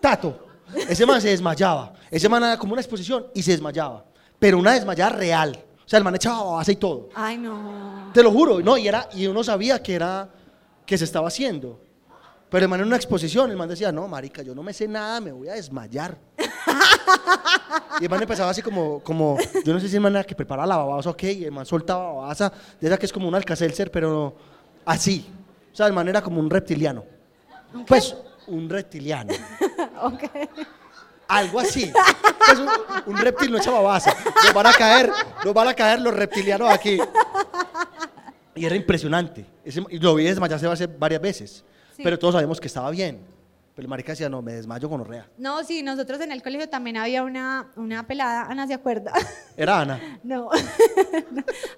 Tato. 0.00 0.46
Ese 0.88 1.06
man 1.06 1.20
se 1.20 1.28
desmayaba. 1.28 1.92
Ese 2.10 2.28
man 2.28 2.42
era 2.42 2.58
como 2.58 2.72
una 2.72 2.82
exposición 2.82 3.26
y 3.34 3.42
se 3.42 3.52
desmayaba. 3.52 4.04
Pero 4.38 4.58
una 4.58 4.72
desmayada 4.72 5.10
real. 5.10 5.56
Sea, 5.92 5.98
el 5.98 6.04
man 6.04 6.14
echaba 6.14 6.42
babasa 6.42 6.72
y 6.72 6.76
todo. 6.76 7.10
Ay, 7.14 7.36
no. 7.36 8.08
Te 8.14 8.22
lo 8.22 8.30
juro, 8.30 8.60
no, 8.60 8.78
y, 8.78 8.88
era, 8.88 9.10
y 9.12 9.26
uno 9.26 9.44
sabía 9.44 9.82
que 9.82 9.94
era, 9.94 10.26
que 10.86 10.96
se 10.96 11.04
estaba 11.04 11.28
haciendo. 11.28 11.82
Pero 12.48 12.64
el 12.64 12.70
man 12.70 12.80
en 12.80 12.86
una 12.86 12.96
exposición, 12.96 13.50
el 13.50 13.58
man 13.58 13.68
decía, 13.68 13.92
no, 13.92 14.08
marica, 14.08 14.40
yo 14.40 14.54
no 14.54 14.62
me 14.62 14.72
sé 14.72 14.88
nada, 14.88 15.20
me 15.20 15.32
voy 15.32 15.50
a 15.50 15.52
desmayar. 15.52 16.16
y 18.00 18.04
el 18.04 18.08
man 18.08 18.22
empezaba 18.22 18.48
así 18.48 18.62
como, 18.62 19.00
como 19.00 19.36
yo 19.66 19.74
no 19.74 19.80
sé 19.80 19.86
si 19.90 19.96
el 19.96 20.00
man 20.00 20.14
era 20.14 20.24
que 20.24 20.34
preparaba 20.34 20.66
la 20.66 20.78
babasa 20.78 21.10
o 21.10 21.14
qué, 21.14 21.30
y 21.30 21.44
el 21.44 21.52
man 21.52 21.66
soltaba 21.66 22.10
babasa, 22.10 22.50
de 22.80 22.86
esa 22.86 22.96
que 22.96 23.04
es 23.04 23.12
como 23.12 23.28
un 23.28 23.34
alcacelser, 23.34 23.90
pero 23.90 24.34
así. 24.86 25.30
O 25.70 25.76
sea, 25.76 25.88
el 25.88 25.92
man 25.92 26.08
era 26.08 26.22
como 26.22 26.40
un 26.40 26.48
reptiliano. 26.48 27.04
Pues, 27.86 28.16
un 28.46 28.66
reptiliano. 28.70 29.34
Ok. 30.04 30.22
Algo 31.32 31.60
así. 31.60 31.92
Pues 32.46 32.58
un, 32.58 32.68
un 33.06 33.16
reptil 33.18 33.50
no 33.50 33.58
echa 33.58 33.70
babasa. 33.70 34.14
Nos 34.44 34.52
van 34.54 34.66
a 34.66 34.72
caer, 34.72 35.10
nos 35.44 35.54
van 35.54 35.68
a 35.68 35.74
caer 35.74 36.00
los 36.00 36.14
reptilianos 36.14 36.68
aquí. 36.70 36.98
Y 38.54 38.66
era 38.66 38.76
impresionante. 38.76 39.46
Ese- 39.64 39.82
lo 40.00 40.14
vi 40.14 40.24
desmayarse 40.24 40.86
varias 40.86 41.20
veces. 41.22 41.64
Sí. 41.96 42.02
Pero 42.02 42.18
todos 42.18 42.34
sabemos 42.34 42.60
que 42.60 42.66
estaba 42.66 42.90
bien. 42.90 43.24
Pero 43.74 43.86
el 43.86 43.88
marica 43.88 44.12
decía, 44.12 44.28
no, 44.28 44.42
me 44.42 44.52
desmayo 44.52 44.90
con 44.90 45.00
orrea. 45.00 45.26
No, 45.38 45.64
sí, 45.64 45.82
nosotros 45.82 46.20
en 46.20 46.30
el 46.32 46.42
colegio 46.42 46.68
también 46.68 46.98
había 46.98 47.22
una, 47.22 47.70
una 47.76 48.06
pelada, 48.06 48.42
Ana 48.42 48.66
se 48.66 48.74
acuerda. 48.74 49.12
Era 49.56 49.80
Ana. 49.80 50.18
No. 50.22 50.50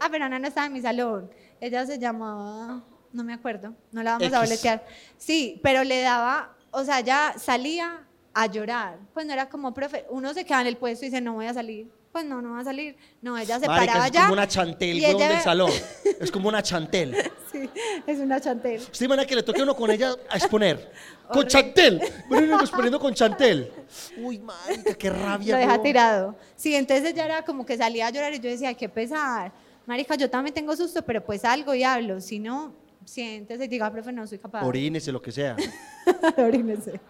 ah, 0.01 0.09
pero 0.11 0.25
Ana 0.25 0.41
no 0.41 0.49
estaba 0.49 0.67
en 0.67 0.73
mi 0.73 0.81
salón. 0.83 1.31
Ella 1.61 1.87
se 1.87 1.99
llamaba, 2.01 2.83
no 3.13 3.23
me 3.23 3.33
acuerdo, 3.33 3.75
no 3.93 4.03
la 4.03 4.19
vamos 4.19 4.33
a 4.33 4.41
boletear. 4.41 4.85
Sí, 5.17 5.61
pero 5.63 5.85
le 5.85 6.03
daba, 6.03 6.57
o 6.73 6.83
sea, 6.83 6.99
ya 7.01 7.35
salía 7.39 8.01
a 8.35 8.47
llorar. 8.47 8.99
Pues 9.15 9.25
no 9.27 9.33
era 9.33 9.49
como, 9.49 9.73
profe, 9.73 10.05
uno 10.11 10.35
se 10.35 10.45
queda 10.45 10.61
en 10.61 10.67
el 10.67 10.77
puesto 10.77 11.05
y 11.05 11.09
dice, 11.09 11.21
no 11.21 11.35
voy 11.35 11.47
a 11.47 11.55
salir. 11.55 11.89
Pues 12.13 12.25
no, 12.25 12.41
no 12.41 12.53
va 12.53 12.61
a 12.61 12.65
salir. 12.65 12.97
No, 13.23 13.37
ella 13.37 13.59
se 13.59 13.67
Marica, 13.67 13.93
paraba 13.93 14.07
es 14.07 14.13
ya. 14.13 14.21
como 14.23 14.35
una 14.35 14.47
chantel, 14.47 14.99
y 14.99 15.01
weón, 15.05 15.17
ella- 15.17 15.29
del 15.31 15.41
salón. 15.41 15.71
Es 16.21 16.31
como 16.31 16.49
una 16.49 16.63
chantel. 16.63 17.17
Sí, 17.51 17.69
es 18.07 18.19
una 18.19 18.41
chantel. 18.41 18.81
¿Usted 18.81 19.07
imagina 19.07 19.27
que 19.27 19.35
le 19.35 19.43
toque 19.43 19.63
uno 19.63 19.75
con 19.75 19.91
ella 19.91 20.15
a 20.31 20.37
exponer? 20.37 20.93
Con 21.33 21.47
chantel. 21.47 22.01
Bueno, 22.29 22.61
exponiendo 22.61 23.01
con 23.01 23.15
chantel. 23.15 23.73
Uy, 24.19 24.39
marica, 24.39 24.93
qué 24.95 25.09
rabia. 25.09 25.55
Lo 25.55 25.59
deja 25.59 25.71
weón. 25.73 25.83
tirado. 25.83 26.37
Sí, 26.55 26.75
entonces 26.75 27.13
ella 27.13 27.25
era 27.25 27.43
como 27.45 27.65
que 27.65 27.79
salía 27.79 28.07
a 28.07 28.11
llorar 28.11 28.35
y 28.35 28.41
yo 28.41 28.51
decía, 28.51 28.69
"Ay, 28.69 28.75
qué 28.75 28.91
pesar. 28.91 29.51
Marica, 29.87 30.15
yo 30.17 30.29
también 30.29 30.53
tengo 30.55 30.77
susto, 30.77 31.03
pero 31.03 31.25
pues 31.25 31.43
algo 31.47 31.75
y 31.75 31.83
hablo. 31.83 32.21
Si 32.21 32.39
no, 32.39 32.75
siéntese 33.05 33.65
y 33.65 33.69
diga, 33.69 33.91
profe, 33.91 34.13
no 34.13 34.27
soy 34.27 34.39
capaz. 34.39 34.65
Orínese, 34.65 35.13
lo 35.13 35.21
que 35.23 35.33
sea. 35.33 35.57
Orínese. 36.37 37.01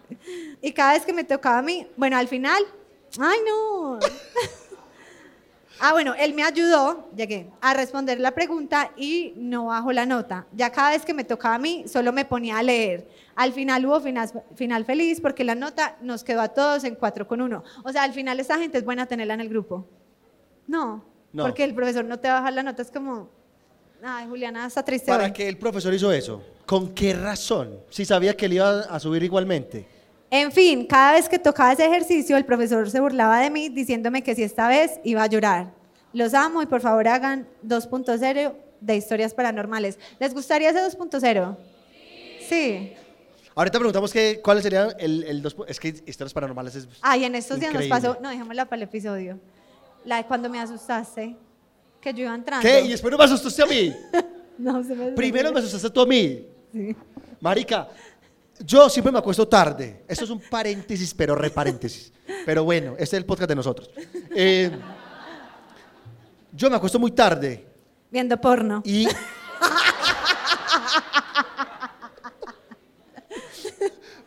Y 0.61 0.71
cada 0.71 0.93
vez 0.93 1.05
que 1.05 1.13
me 1.13 1.23
tocaba 1.23 1.59
a 1.59 1.61
mí, 1.61 1.87
bueno, 1.97 2.17
al 2.17 2.27
final, 2.27 2.63
ay 3.19 3.39
no. 3.45 3.99
Ah, 5.79 5.91
bueno, 5.91 6.13
él 6.17 6.33
me 6.33 6.43
ayudó, 6.43 7.09
llegué, 7.15 7.51
a 7.59 7.73
responder 7.73 8.19
la 8.19 8.31
pregunta 8.31 8.91
y 8.95 9.33
no 9.35 9.65
bajó 9.65 9.91
la 9.91 10.05
nota. 10.05 10.47
Ya 10.53 10.71
cada 10.71 10.91
vez 10.91 11.03
que 11.03 11.13
me 11.13 11.25
tocaba 11.25 11.55
a 11.55 11.59
mí, 11.59 11.83
solo 11.87 12.13
me 12.13 12.23
ponía 12.23 12.57
a 12.57 12.63
leer. 12.63 13.09
Al 13.35 13.51
final 13.51 13.85
hubo 13.85 13.99
final, 13.99 14.29
final 14.55 14.85
feliz 14.85 15.19
porque 15.19 15.43
la 15.43 15.53
nota 15.53 15.97
nos 16.01 16.23
quedó 16.23 16.39
a 16.41 16.47
todos 16.49 16.85
en 16.85 16.95
4 16.95 17.27
con 17.27 17.41
1. 17.41 17.63
O 17.83 17.91
sea, 17.91 18.03
al 18.03 18.13
final 18.13 18.39
esta 18.39 18.57
gente 18.57 18.77
es 18.77 18.85
buena 18.85 19.05
tenerla 19.05 19.33
en 19.33 19.41
el 19.41 19.49
grupo. 19.49 19.85
No, 20.65 21.03
No. 21.33 21.43
porque 21.43 21.65
el 21.65 21.75
profesor 21.75 22.05
no 22.05 22.19
te 22.19 22.29
va 22.29 22.37
a 22.37 22.39
bajar 22.39 22.53
la 22.53 22.63
nota, 22.63 22.81
es 22.81 22.89
como, 22.89 23.29
ay, 24.05 24.27
Juliana 24.27 24.67
está 24.67 24.83
triste 24.83 25.07
¿Para 25.11 25.25
hoy. 25.25 25.33
qué 25.33 25.47
el 25.49 25.57
profesor 25.57 25.93
hizo 25.93 26.11
eso? 26.11 26.41
¿Con 26.65 26.93
qué 26.93 27.13
razón? 27.13 27.79
Si 27.89 28.05
sabía 28.05 28.35
que 28.35 28.47
le 28.47 28.55
iba 28.55 28.81
a 28.81 28.99
subir 28.99 29.23
igualmente. 29.23 29.87
En 30.31 30.51
fin, 30.51 30.85
cada 30.85 31.13
vez 31.13 31.29
que 31.29 31.39
tocaba 31.39 31.73
ese 31.73 31.85
ejercicio, 31.85 32.35
el 32.37 32.45
profesor 32.45 32.89
se 32.89 32.99
burlaba 32.99 33.39
de 33.39 33.49
mí 33.49 33.69
diciéndome 33.69 34.23
que 34.23 34.35
si 34.35 34.43
esta 34.43 34.67
vez 34.67 34.99
iba 35.03 35.23
a 35.23 35.27
llorar. 35.27 35.71
Los 36.13 36.33
amo 36.33 36.61
y 36.61 36.65
por 36.65 36.81
favor 36.81 37.07
hagan 37.07 37.47
2.0 37.65 38.53
de 38.81 38.95
historias 38.95 39.33
paranormales. 39.33 39.99
¿Les 40.19 40.33
gustaría 40.33 40.69
ese 40.69 40.79
2.0? 40.79 41.57
Sí. 42.47 42.93
Ahorita 43.53 43.79
preguntamos 43.79 44.11
que, 44.11 44.41
cuál 44.43 44.61
sería 44.61 44.89
el, 44.99 45.23
el 45.23 45.41
dos... 45.41 45.55
Es 45.67 45.79
que 45.79 45.89
historias 46.05 46.33
paranormales 46.33 46.75
es... 46.75 46.87
Ay, 47.01 47.23
en 47.23 47.35
estos 47.35 47.59
días 47.59 47.73
nos 47.73 47.85
Increíble. 47.85 48.09
pasó, 48.09 48.21
no, 48.21 48.29
dejémosla 48.29 48.65
para 48.65 48.77
el 48.77 48.83
episodio. 48.83 49.39
La 50.03 50.17
de 50.17 50.25
cuando 50.25 50.49
me 50.49 50.59
asustaste, 50.59 51.37
que 52.05 52.13
yo 52.13 52.23
iba 52.25 52.35
entrando. 52.35 52.61
¿Qué? 52.61 52.81
Y 52.81 52.89
después 52.89 53.11
no 53.11 53.17
me 53.17 53.23
asustaste 53.23 53.63
a 53.63 53.65
mí. 53.65 53.93
No, 54.57 54.81
se 54.81 54.95
me 54.95 55.11
Primero 55.11 55.51
me 55.51 55.59
asustaste 55.59 55.89
tú 55.89 55.99
a 55.99 56.05
mí. 56.05 56.47
Sí. 56.71 56.95
Marica, 57.41 57.89
yo 58.65 58.87
siempre 58.89 59.11
me 59.11 59.19
acuesto 59.19 59.45
tarde. 59.45 60.05
Esto 60.07 60.23
es 60.23 60.29
un 60.29 60.39
paréntesis, 60.39 61.13
pero 61.13 61.35
reparéntesis. 61.35 62.13
Pero 62.45 62.63
bueno, 62.63 62.93
este 62.93 63.03
es 63.03 63.13
el 63.15 63.25
podcast 63.25 63.49
de 63.49 63.55
nosotros. 63.55 63.89
Eh, 64.33 64.71
yo 66.53 66.69
me 66.69 66.77
acuesto 66.77 66.99
muy 66.99 67.11
tarde 67.11 67.67
Viendo 68.09 68.39
porno. 68.39 68.81
y... 68.85 69.09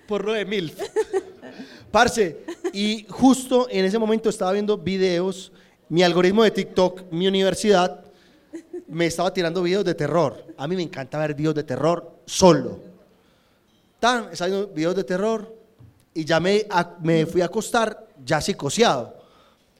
Por 0.06 0.26
lo 0.26 0.34
de 0.34 0.44
MILF. 0.44 0.78
Parce, 1.90 2.44
y 2.74 3.06
justo 3.08 3.66
en 3.70 3.86
ese 3.86 3.98
momento 3.98 4.28
estaba 4.28 4.52
viendo 4.52 4.76
videos, 4.76 5.52
mi 5.88 6.02
algoritmo 6.02 6.42
de 6.44 6.50
TikTok, 6.50 7.10
mi 7.12 7.26
universidad, 7.26 8.00
me 8.88 9.06
estaba 9.06 9.32
tirando 9.32 9.62
videos 9.62 9.84
de 9.84 9.94
terror. 9.94 10.44
A 10.56 10.66
mí 10.66 10.76
me 10.76 10.82
encanta 10.82 11.18
ver 11.18 11.34
videos 11.34 11.54
de 11.54 11.64
terror 11.64 12.16
solo. 12.26 12.78
Tan, 14.00 14.30
estaba 14.32 14.48
viendo 14.50 14.68
videos 14.68 14.96
de 14.96 15.04
terror 15.04 15.54
y 16.14 16.24
ya 16.24 16.40
me, 16.40 16.66
a- 16.70 16.96
me 17.02 17.26
fui 17.26 17.40
a 17.40 17.46
acostar 17.46 18.06
ya 18.24 18.40
psicoseado. 18.40 19.16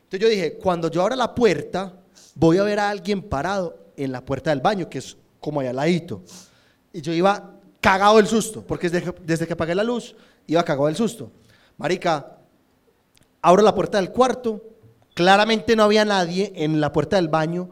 Entonces 0.05 0.21
yo 0.21 0.29
dije, 0.29 0.55
cuando 0.55 0.91
yo 0.91 1.03
abra 1.03 1.17
la 1.17 1.35
puerta, 1.35 1.93
voy 2.35 2.59
a 2.59 2.63
ver 2.63 2.79
a 2.81 2.89
alguien 2.91 3.23
parado 3.23 3.77
en 3.97 4.13
la 4.13 4.25
puerta 4.25 4.51
del 4.51 4.61
baño, 4.61 4.89
que 4.89 4.99
es 4.99 5.17
como 5.41 5.61
allá 5.61 5.71
al 5.71 5.77
ladito. 5.77 6.23
Y 6.93 7.01
yo 7.01 7.13
iba 7.13 7.53
cagado 7.81 8.17
del 8.17 8.27
susto, 8.27 8.63
porque 8.67 8.89
desde 8.89 9.15
desde 9.25 9.47
que 9.47 9.53
apagué 9.53 9.75
la 9.75 9.85
luz, 9.85 10.15
iba 10.47 10.63
cagado 10.65 10.87
del 10.87 10.97
susto. 10.97 11.31
Marica, 11.77 12.39
abro 13.43 13.63
la 13.63 13.75
puerta 13.75 13.99
del 13.99 14.11
cuarto, 14.11 14.63
claramente 15.19 15.75
no 15.75 15.83
había 15.83 16.05
nadie 16.05 16.53
en 16.55 16.81
la 16.81 16.93
puerta 16.93 17.16
del 17.16 17.27
baño. 17.27 17.69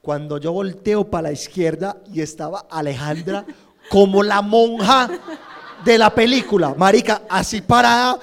Cuando 0.00 0.38
yo 0.38 0.52
volteo 0.52 1.04
para 1.10 1.28
la 1.28 1.32
izquierda 1.32 1.98
y 2.10 2.22
estaba 2.22 2.64
Alejandra 2.70 3.44
como 3.90 4.22
la 4.22 4.40
monja 4.40 5.10
de 5.84 5.98
la 5.98 6.08
película, 6.14 6.74
marica, 6.74 7.24
así 7.28 7.60
parada. 7.60 8.18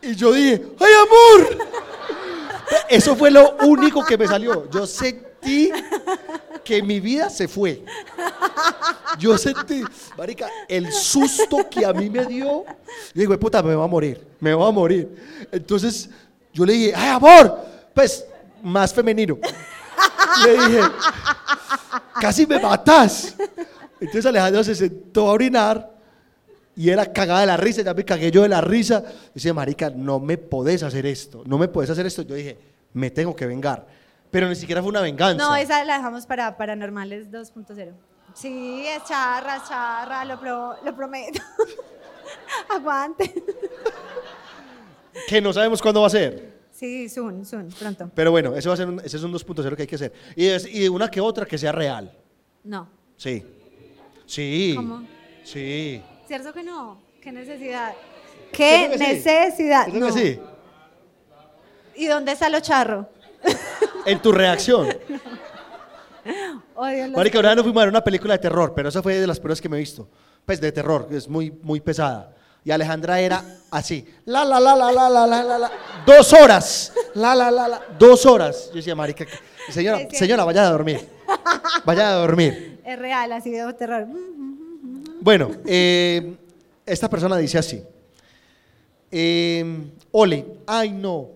Y 0.00 0.14
yo 0.14 0.32
dije, 0.32 0.64
¡ay, 0.80 0.92
amor! 1.04 1.58
Eso 2.88 3.14
fue 3.14 3.30
lo 3.30 3.58
único 3.66 4.02
que 4.02 4.16
me 4.16 4.26
salió. 4.26 4.70
Yo 4.70 4.86
sentí 4.86 5.70
que 6.64 6.82
mi 6.82 7.00
vida 7.00 7.28
se 7.28 7.48
fue. 7.48 7.84
Yo 9.18 9.36
sentí, 9.36 9.82
marica, 10.16 10.48
el 10.66 10.90
susto 10.90 11.68
que 11.70 11.84
a 11.84 11.92
mí 11.92 12.08
me 12.08 12.24
dio. 12.24 12.64
Yo 12.64 13.20
digo, 13.20 13.38
puta, 13.38 13.62
me 13.62 13.74
va 13.74 13.84
a 13.84 13.88
morir, 13.88 14.26
me 14.40 14.54
va 14.54 14.68
a 14.68 14.70
morir. 14.70 15.46
Entonces 15.52 16.08
yo 16.58 16.66
le 16.66 16.72
dije, 16.72 16.92
¡ay, 16.94 17.10
amor! 17.10 17.64
Pues 17.94 18.26
más 18.62 18.92
femenino. 18.92 19.38
Le 20.44 20.52
dije, 20.52 20.80
casi 22.20 22.46
me 22.46 22.58
matas. 22.58 23.36
Entonces 24.00 24.26
Alejandro 24.26 24.64
se 24.64 24.74
sentó 24.74 25.28
a 25.28 25.32
orinar 25.32 25.90
y 26.74 26.90
era 26.90 27.12
cagada 27.12 27.40
de 27.40 27.46
la 27.46 27.56
risa, 27.56 27.82
ya 27.82 27.94
me 27.94 28.04
cagué 28.04 28.30
yo 28.32 28.42
de 28.42 28.48
la 28.48 28.60
risa. 28.60 29.04
Dice, 29.32 29.52
marica, 29.52 29.90
no 29.90 30.18
me 30.18 30.36
podés 30.36 30.82
hacer 30.82 31.06
esto, 31.06 31.42
no 31.46 31.58
me 31.58 31.68
podés 31.68 31.90
hacer 31.90 32.06
esto. 32.06 32.22
Yo 32.22 32.34
dije, 32.34 32.58
me 32.92 33.10
tengo 33.10 33.36
que 33.36 33.46
vengar. 33.46 33.86
Pero 34.30 34.48
ni 34.48 34.56
siquiera 34.56 34.82
fue 34.82 34.90
una 34.90 35.00
venganza. 35.00 35.42
No, 35.42 35.54
esa 35.54 35.84
la 35.84 35.98
dejamos 35.98 36.26
para 36.26 36.56
Paranormales 36.56 37.30
2.0. 37.30 37.92
Sí, 38.34 38.84
es 38.86 39.04
charra, 39.04 39.62
charra, 39.66 40.24
lo, 40.24 40.76
lo 40.84 40.96
prometo. 40.96 41.40
Aguante. 42.70 43.32
Que 45.26 45.40
no 45.40 45.52
sabemos 45.52 45.80
cuándo 45.82 46.00
va 46.02 46.06
a 46.06 46.10
ser. 46.10 46.58
Sí, 46.70 47.08
soon, 47.08 47.44
soon, 47.44 47.68
pronto. 47.70 48.10
Pero 48.14 48.30
bueno, 48.30 48.54
ese, 48.54 48.68
va 48.68 48.74
a 48.74 48.76
ser 48.76 48.86
un, 48.88 49.00
ese 49.00 49.16
es 49.16 49.22
un 49.22 49.32
2.0 49.32 49.74
que 49.74 49.82
hay 49.82 49.88
que 49.88 49.94
hacer. 49.96 50.12
Y, 50.36 50.46
es- 50.46 50.72
y 50.72 50.86
una 50.88 51.10
que 51.10 51.20
otra 51.20 51.44
que 51.44 51.58
sea 51.58 51.72
real. 51.72 52.12
No. 52.64 52.88
Sí. 53.16 53.44
Sí. 54.26 54.74
¿Cómo? 54.76 55.02
Sí. 55.42 56.00
¿Cierto 56.26 56.52
que 56.52 56.62
no? 56.62 57.00
¿Qué 57.20 57.32
necesidad? 57.32 57.94
¿Qué 58.52 58.88
que 58.92 58.98
sí. 58.98 59.04
necesidad? 59.04 59.84
Creo 59.88 59.94
que 59.94 60.00
No. 60.00 60.12
sí. 60.12 60.40
¿Y 61.96 62.06
dónde 62.06 62.32
está 62.32 62.48
lo 62.48 62.60
charro? 62.60 63.08
En 64.06 64.22
tu 64.22 64.30
reacción. 64.32 64.88
Odio 66.74 67.08
los- 67.08 67.16
Marica, 67.16 67.38
ahora 67.38 67.54
no 67.54 67.62
fuimos 67.62 67.80
a 67.80 67.84
ver 67.84 67.88
una 67.90 68.04
película 68.04 68.34
de 68.34 68.38
terror, 68.38 68.72
pero 68.74 68.88
esa 68.88 69.02
fue 69.02 69.14
de 69.18 69.26
las 69.26 69.40
peores 69.40 69.60
que 69.60 69.68
me 69.68 69.76
he 69.76 69.80
visto. 69.80 70.08
Pues 70.46 70.60
de 70.60 70.72
terror, 70.72 71.08
es 71.10 71.28
muy, 71.28 71.50
muy 71.50 71.80
pesada. 71.80 72.34
Y 72.64 72.70
Alejandra 72.70 73.20
era 73.20 73.44
así. 73.70 74.06
La, 74.24 74.44
la, 74.44 74.60
la, 74.60 74.74
la, 74.76 74.92
la, 74.92 75.08
la, 75.08 75.26
la, 75.26 75.44
la, 75.44 75.58
la. 75.58 75.72
Dos 76.06 76.32
horas. 76.32 76.92
La, 77.14 77.34
la, 77.34 77.50
la, 77.50 77.68
la. 77.68 77.82
Dos 77.98 78.26
horas. 78.26 78.68
Yo 78.70 78.76
decía, 78.76 78.94
marica, 78.94 79.24
señora, 79.70 80.00
señora, 80.12 80.44
vaya 80.44 80.66
a 80.66 80.70
dormir. 80.70 81.08
Vaya 81.84 82.10
a 82.10 82.14
dormir. 82.14 82.80
Es 82.84 82.98
real, 82.98 83.32
así 83.32 83.50
de 83.50 83.72
terror. 83.74 84.06
Bueno, 85.20 85.50
eh, 85.64 86.36
esta 86.86 87.08
persona 87.08 87.36
dice 87.36 87.58
así. 87.58 87.82
Eh, 89.10 89.90
Ole, 90.12 90.44
ay 90.66 90.90
no. 90.90 91.30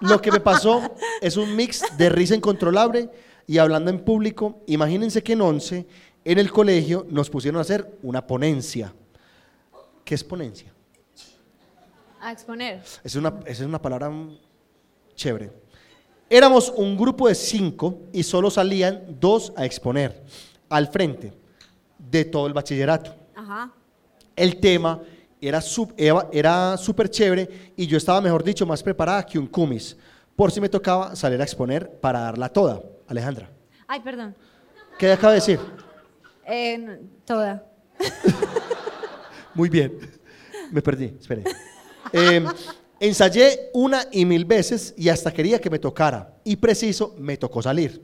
Lo 0.00 0.20
que 0.20 0.30
me 0.32 0.40
pasó 0.40 0.94
es 1.20 1.36
un 1.36 1.54
mix 1.54 1.84
de 1.96 2.08
risa 2.08 2.34
incontrolable 2.34 3.08
y 3.46 3.58
hablando 3.58 3.90
en 3.90 4.00
público. 4.00 4.60
Imagínense 4.66 5.22
que 5.22 5.32
en 5.34 5.42
11, 5.42 5.86
en 6.24 6.38
el 6.38 6.50
colegio, 6.50 7.06
nos 7.08 7.30
pusieron 7.30 7.58
a 7.58 7.62
hacer 7.62 7.98
una 8.02 8.26
ponencia. 8.26 8.92
¿Qué 10.04 10.14
es 10.14 10.24
ponencia? 10.24 10.72
A 12.20 12.32
exponer. 12.32 12.82
Es 13.02 13.16
una, 13.16 13.28
esa 13.46 13.62
es 13.62 13.68
una 13.68 13.80
palabra 13.82 14.10
chévere. 15.14 15.50
Éramos 16.30 16.72
un 16.76 16.96
grupo 16.96 17.28
de 17.28 17.34
cinco 17.34 18.02
y 18.12 18.22
solo 18.22 18.50
salían 18.50 19.16
dos 19.20 19.52
a 19.56 19.64
exponer 19.64 20.22
al 20.68 20.88
frente 20.88 21.32
de 21.98 22.24
todo 22.24 22.46
el 22.46 22.52
bachillerato. 22.52 23.14
Ajá. 23.34 23.70
El 24.34 24.58
tema 24.60 25.00
era 25.40 25.60
eva- 25.96 26.28
era 26.32 26.76
súper 26.78 27.10
chévere 27.10 27.72
y 27.76 27.86
yo 27.86 27.98
estaba, 27.98 28.20
mejor 28.20 28.42
dicho, 28.44 28.64
más 28.64 28.82
preparada 28.82 29.26
que 29.26 29.38
un 29.38 29.46
cumis, 29.46 29.96
por 30.36 30.50
si 30.50 30.60
me 30.60 30.68
tocaba 30.68 31.14
salir 31.16 31.40
a 31.40 31.44
exponer 31.44 31.90
para 32.00 32.20
darla 32.20 32.48
toda. 32.48 32.80
Alejandra, 33.08 33.50
Ay, 33.86 34.00
perdón. 34.00 34.34
¿qué 34.98 35.12
acaba 35.12 35.32
de 35.34 35.40
decir? 35.40 35.60
Eh, 36.46 37.00
toda. 37.26 37.66
Muy 39.54 39.68
bien, 39.68 39.98
me 40.70 40.82
perdí, 40.82 41.14
espere. 41.20 41.44
Eh, 42.12 42.44
ensayé 43.00 43.70
una 43.72 44.06
y 44.10 44.24
mil 44.24 44.44
veces 44.44 44.94
y 44.96 45.08
hasta 45.08 45.32
quería 45.32 45.60
que 45.60 45.70
me 45.70 45.78
tocara 45.78 46.34
y 46.44 46.56
preciso 46.56 47.14
me 47.18 47.36
tocó 47.36 47.62
salir. 47.62 48.02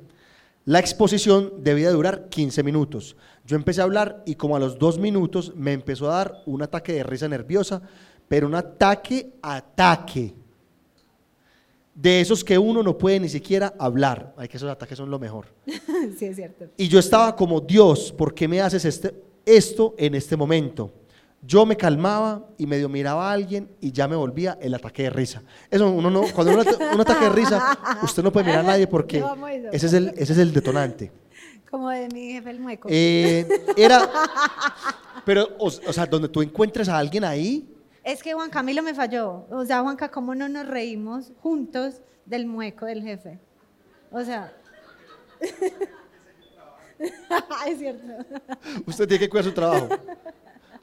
La 0.65 0.81
exposición 0.81 1.63
debía 1.63 1.91
durar 1.91 2.29
15 2.29 2.63
minutos. 2.63 3.17
Yo 3.47 3.57
empecé 3.57 3.81
a 3.81 3.85
hablar 3.85 4.23
y 4.27 4.35
como 4.35 4.55
a 4.55 4.59
los 4.59 4.79
dos 4.79 4.99
minutos 4.99 5.55
me 5.57 5.73
empezó 5.73 6.11
a 6.11 6.17
dar 6.17 6.43
un 6.45 6.61
ataque 6.61 6.93
de 6.93 7.03
risa 7.03 7.27
nerviosa, 7.27 7.81
pero 8.29 8.47
un 8.47 8.55
ataque, 8.55 9.33
ataque. 9.41 10.35
De 11.95 12.21
esos 12.21 12.45
que 12.45 12.59
uno 12.59 12.83
no 12.83 12.99
puede 12.99 13.19
ni 13.19 13.31
siquiera 13.31 13.75
hablar. 13.79 14.35
Ay, 14.37 14.47
que 14.47 14.59
esos 14.59 14.71
ataques 14.71 14.99
son 14.99 15.11
lo 15.11 15.19
mejor. 15.19 15.47
sí, 16.19 16.27
es 16.27 16.37
cierto. 16.37 16.67
Y 16.77 16.87
yo 16.87 16.99
estaba 16.99 17.35
como, 17.35 17.63
Dios, 17.63 18.13
¿por 18.13 18.35
qué 18.35 18.47
me 18.47 18.61
haces 18.61 18.85
este, 18.85 19.15
esto 19.47 19.95
en 19.97 20.15
este 20.15 20.37
momento? 20.37 20.93
Yo 21.43 21.65
me 21.65 21.77
calmaba 21.77 22.47
y 22.59 22.67
medio 22.67 22.89
miraba 22.89 23.31
a 23.31 23.33
alguien 23.33 23.71
y 23.81 23.93
ya 23.93 24.09
me 24.09 24.17
volvía 24.17 24.59
el 24.61 24.75
ataque 24.75 25.05
de 25.05 25.11
risa. 25.11 25.43
Eso, 25.71 25.89
uno 25.91 26.11
no, 26.11 26.23
cuando 26.35 26.53
uno 26.53 26.63
un 26.93 27.01
ataque 27.01 27.25
de 27.25 27.31
risa, 27.31 27.79
usted 28.03 28.23
no 28.23 28.33
puede 28.33 28.47
mirar 28.47 28.61
a 28.65 28.69
nadie 28.69 28.87
porque 28.87 29.25
ese 29.73 29.87
es 29.87 29.93
el, 29.93 30.09
ese 30.17 30.33
es 30.33 30.39
el 30.39 30.53
detonante. 30.53 31.13
Como 31.71 31.91
de 31.91 32.09
mi 32.09 32.33
jefe 32.33 32.51
el 32.51 32.61
mueco. 32.61 32.89
Eh, 32.91 33.47
era, 33.77 34.09
pero, 35.25 35.49
o, 35.59 35.67
o 35.67 35.93
sea, 35.93 36.07
donde 36.07 36.29
tú 36.29 36.43
encuentres 36.43 36.89
a 36.89 36.99
alguien 36.99 37.23
ahí, 37.25 37.69
Es 38.03 38.23
que 38.23 38.33
Juan 38.33 38.49
Camilo 38.49 38.83
me 38.83 38.95
falló. 38.95 39.47
O 39.51 39.65
sea, 39.67 39.83
Juanca, 39.83 40.11
¿cómo 40.11 40.35
no 40.35 40.49
nos 40.49 40.67
reímos 40.67 41.33
juntos 41.41 42.01
del 42.25 42.47
mueco 42.47 42.87
del 42.87 43.03
jefe? 43.03 43.39
O 44.11 44.25
sea. 44.25 44.53
es 47.67 47.79
cierto. 47.79 48.13
usted 48.87 49.07
tiene 49.07 49.21
que 49.21 49.29
cuidar 49.29 49.45
su 49.45 49.53
trabajo. 49.53 49.89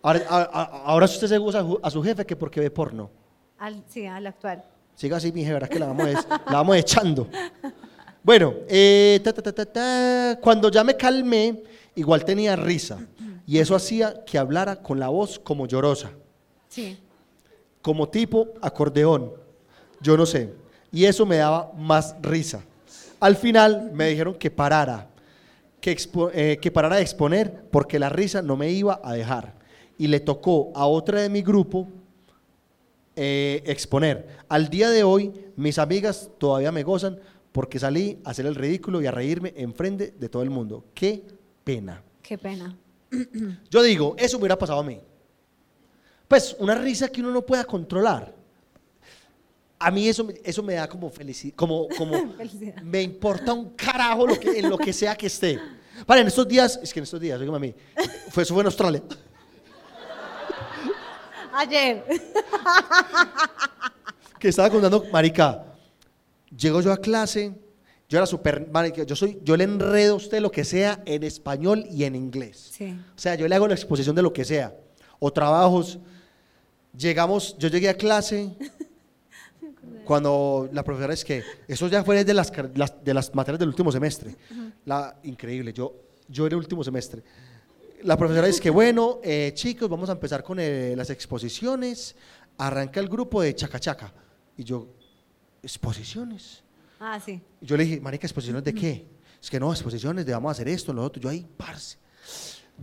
Ahora, 0.05 0.21
a- 0.29 0.43
a- 0.43 0.63
ahora 0.85 1.05
usted 1.05 1.25
se 1.27 1.39
usa 1.39 1.65
a 1.81 1.89
su- 1.89 2.03
jefe 2.03 2.23
que 2.27 2.35
porque 2.35 2.59
ve 2.59 2.69
porno. 2.69 3.09
Al, 3.57 3.83
sí, 3.87 4.05
al 4.05 4.27
actual. 4.27 4.63
Siga 4.93 5.17
así, 5.17 5.31
mi 5.31 5.41
jefe, 5.41 5.53
verás 5.53 5.67
que 5.69 5.79
la 5.79 5.87
vamos, 5.87 6.07
la 6.29 6.53
vamos 6.53 6.75
echando. 6.77 7.27
Bueno, 8.21 8.53
eh, 8.67 9.19
ta, 9.23 9.33
ta, 9.33 9.41
ta, 9.41 9.51
ta, 9.51 9.65
ta. 9.65 10.39
cuando 10.39 10.69
ya 10.69 10.83
me 10.83 10.95
calmé, 10.95 11.63
igual 11.95 12.23
tenía 12.23 12.55
risa. 12.55 12.99
Y 13.47 13.57
eso 13.57 13.73
hacía 13.75 14.23
que 14.25 14.37
hablara 14.37 14.75
con 14.75 14.99
la 14.99 15.09
voz 15.09 15.39
como 15.39 15.65
llorosa, 15.65 16.11
Sí. 16.69 16.99
como 17.81 18.07
tipo 18.07 18.49
acordeón. 18.61 19.31
Yo 20.01 20.15
no 20.17 20.27
sé. 20.27 20.53
Y 20.91 21.05
eso 21.05 21.25
me 21.25 21.37
daba 21.37 21.71
más 21.75 22.15
risa. 22.21 22.61
Al 23.19 23.35
final 23.35 23.89
me 23.91 24.09
dijeron 24.09 24.35
que 24.35 24.51
parara, 24.51 25.07
que, 25.81 25.91
expo- 25.97 26.29
eh, 26.31 26.59
que 26.61 26.69
parara 26.69 26.97
de 26.97 27.01
exponer 27.01 27.63
porque 27.71 27.97
la 27.97 28.09
risa 28.09 28.43
no 28.43 28.55
me 28.55 28.69
iba 28.69 28.99
a 29.03 29.13
dejar. 29.13 29.54
Y 29.97 30.07
le 30.07 30.19
tocó 30.19 30.71
a 30.75 30.85
otra 30.87 31.21
de 31.21 31.29
mi 31.29 31.41
grupo 31.41 31.87
eh, 33.15 33.63
exponer. 33.65 34.27
Al 34.49 34.69
día 34.69 34.89
de 34.89 35.03
hoy, 35.03 35.31
mis 35.55 35.77
amigas 35.79 36.29
todavía 36.37 36.71
me 36.71 36.83
gozan 36.83 37.19
porque 37.51 37.79
salí 37.79 38.19
a 38.25 38.31
hacer 38.31 38.45
el 38.45 38.55
ridículo 38.55 39.01
y 39.01 39.05
a 39.07 39.11
reírme 39.11 39.53
enfrente 39.55 40.13
de 40.19 40.29
todo 40.29 40.43
el 40.43 40.49
mundo. 40.49 40.83
Qué 40.93 41.23
pena. 41.63 42.03
Qué 42.21 42.37
pena. 42.37 42.75
Yo 43.69 43.81
digo, 43.83 44.15
eso 44.17 44.37
me 44.37 44.41
hubiera 44.43 44.57
pasado 44.59 44.79
a 44.79 44.83
mí. 44.83 44.99
Pues 46.27 46.55
una 46.59 46.75
risa 46.75 47.07
que 47.07 47.21
uno 47.21 47.31
no 47.31 47.45
pueda 47.45 47.63
controlar. 47.63 48.33
A 49.79 49.91
mí 49.91 50.07
eso, 50.07 50.23
me- 50.23 50.33
eso 50.43 50.63
me 50.63 50.73
da 50.73 50.89
como 50.89 51.09
felicidad, 51.09 51.53
como, 51.55 51.87
como 51.97 52.33
Felicidad. 52.37 52.81
me 52.81 53.01
importa 53.01 53.53
un 53.53 53.69
carajo 53.71 54.25
lo 54.27 54.37
que, 54.39 54.59
en 54.59 54.69
lo 54.69 54.77
que 54.77 54.91
sea 54.91 55.15
que 55.15 55.27
esté. 55.27 55.59
Para, 56.05 56.19
en 56.21 56.27
estos 56.27 56.45
días, 56.47 56.79
es 56.83 56.91
que 56.93 56.99
en 56.99 57.03
estos 57.03 57.21
días, 57.21 57.39
oígame 57.39 57.57
a 57.57 57.59
mí, 57.59 57.75
fue, 58.29 58.43
eso 58.43 58.53
fue 58.53 58.61
en 58.61 58.67
Australia. 58.67 59.01
Ayer. 61.55 62.03
que 64.39 64.49
estaba 64.49 64.69
contando, 64.69 65.05
marica, 65.11 65.63
llego 66.55 66.81
yo 66.81 66.91
a 66.91 66.97
clase, 66.97 67.53
yo 68.09 68.17
era 68.17 68.27
súper, 68.27 68.67
marica, 68.69 69.03
yo 69.03 69.15
soy, 69.15 69.39
yo 69.43 69.55
le 69.55 69.63
enredo 69.63 70.13
a 70.13 70.17
usted 70.17 70.39
lo 70.39 70.51
que 70.51 70.63
sea 70.63 71.01
en 71.05 71.23
español 71.23 71.85
y 71.89 72.03
en 72.03 72.15
inglés. 72.15 72.71
Sí. 72.73 72.97
O 73.15 73.19
sea, 73.19 73.35
yo 73.35 73.47
le 73.47 73.55
hago 73.55 73.67
la 73.67 73.73
exposición 73.73 74.15
de 74.15 74.21
lo 74.21 74.33
que 74.33 74.43
sea, 74.43 74.75
o 75.19 75.31
trabajos. 75.31 75.99
Llegamos, 76.97 77.57
yo 77.57 77.67
llegué 77.67 77.89
a 77.89 77.95
clase 77.95 78.55
cuando 80.05 80.69
la 80.71 80.83
profesora 80.83 81.13
es 81.13 81.25
que, 81.25 81.43
eso 81.67 81.87
ya 81.87 82.03
fue 82.03 82.23
de 82.23 82.33
las, 82.33 82.51
de 82.51 83.13
las 83.13 83.33
materias 83.33 83.59
del 83.59 83.69
último 83.69 83.91
semestre. 83.91 84.35
La, 84.85 85.15
increíble, 85.23 85.73
yo, 85.73 85.93
yo 86.27 86.45
en 86.45 86.53
el 86.53 86.57
último 86.57 86.83
semestre. 86.83 87.23
La 88.05 88.17
profesora 88.17 88.47
es 88.47 88.61
que, 88.61 88.69
bueno, 88.69 89.19
eh, 89.23 89.51
chicos, 89.55 89.89
vamos 89.89 90.09
a 90.09 90.11
empezar 90.11 90.43
con 90.43 90.59
eh, 90.59 90.93
las 90.95 91.09
exposiciones. 91.09 92.15
Arranca 92.55 92.99
el 92.99 93.09
grupo 93.09 93.41
de 93.41 93.55
Chaca 93.55 93.79
Chaca. 93.79 94.13
Y 94.55 94.63
yo, 94.63 94.89
¿exposiciones? 95.63 96.61
Ah, 96.99 97.19
sí. 97.19 97.41
Y 97.59 97.65
yo 97.65 97.75
le 97.75 97.83
dije, 97.83 97.99
marica, 97.99 98.27
¿exposiciones 98.27 98.63
de 98.63 98.75
qué? 98.75 99.07
Es 99.41 99.49
que 99.49 99.59
no, 99.59 99.71
exposiciones 99.71 100.23
de 100.23 100.33
vamos 100.33 100.49
a 100.49 100.51
hacer 100.51 100.67
esto, 100.67 100.93
lo 100.93 101.03
otro. 101.03 101.19
Yo 101.19 101.29
ahí, 101.29 101.47
parce. 101.57 101.97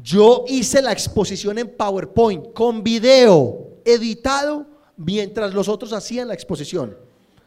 Yo 0.03 0.45
hice 0.49 0.83
la 0.83 0.91
exposición 0.91 1.57
en 1.57 1.68
PowerPoint 1.68 2.53
con 2.53 2.83
video 2.83 3.79
editado 3.85 4.66
mientras 4.97 5.55
los 5.55 5.68
otros 5.68 5.93
hacían 5.93 6.27
la 6.27 6.35
exposición. 6.35 6.97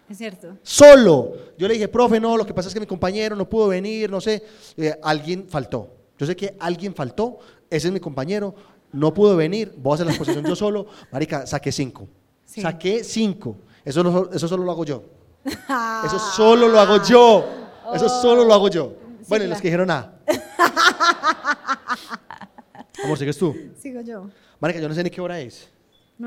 Es 0.09 0.17
cierto. 0.17 0.57
Solo. 0.63 1.33
Yo 1.57 1.67
le 1.67 1.73
dije, 1.73 1.89
profe, 1.89 2.21
no, 2.21 2.37
lo 2.37 2.45
que 2.45 2.53
pasa 2.53 2.69
es 2.69 2.73
que 2.73 2.79
mi 2.79 2.85
compañero 2.85 3.35
no 3.35 3.49
pudo 3.49 3.67
venir, 3.67 4.09
no 4.09 4.21
sé. 4.21 4.41
Eh, 4.77 4.97
alguien 5.03 5.45
faltó. 5.49 5.91
Yo 6.17 6.25
sé 6.25 6.35
que 6.35 6.55
alguien 6.59 6.95
faltó, 6.95 7.39
ese 7.69 7.87
es 7.87 7.93
mi 7.93 7.99
compañero, 7.99 8.55
no 8.91 9.13
pudo 9.13 9.35
venir, 9.35 9.73
voy 9.77 9.91
a 9.91 9.95
hacer 9.95 10.05
la 10.05 10.13
exposición 10.13 10.45
yo 10.45 10.55
solo. 10.55 10.87
Marica, 11.11 11.45
saqué 11.45 11.71
cinco. 11.71 12.07
Sí. 12.45 12.61
Saqué 12.61 13.03
cinco. 13.03 13.57
Eso, 13.83 14.29
eso 14.33 14.47
solo 14.47 14.63
lo 14.63 14.71
hago 14.71 14.85
yo. 14.85 15.03
Eso 15.45 16.19
solo 16.35 16.67
lo 16.67 16.79
hago 16.79 17.03
yo. 17.03 17.45
Eso 17.93 18.09
solo 18.09 18.45
lo 18.45 18.53
hago 18.53 18.69
yo. 18.69 18.93
Sí, 19.19 19.25
bueno, 19.27 19.45
y 19.45 19.47
los 19.47 19.61
que 19.61 19.67
dijeron 19.67 19.87
nada. 19.87 20.19
Amor, 23.03 23.17
¿sigues 23.17 23.37
tú? 23.37 23.55
Sigo 23.77 24.01
yo. 24.01 24.29
Marica, 24.59 24.79
yo 24.79 24.87
no 24.87 24.95
sé 24.95 25.03
ni 25.03 25.09
qué 25.09 25.21
hora 25.21 25.39
es. 25.39 25.69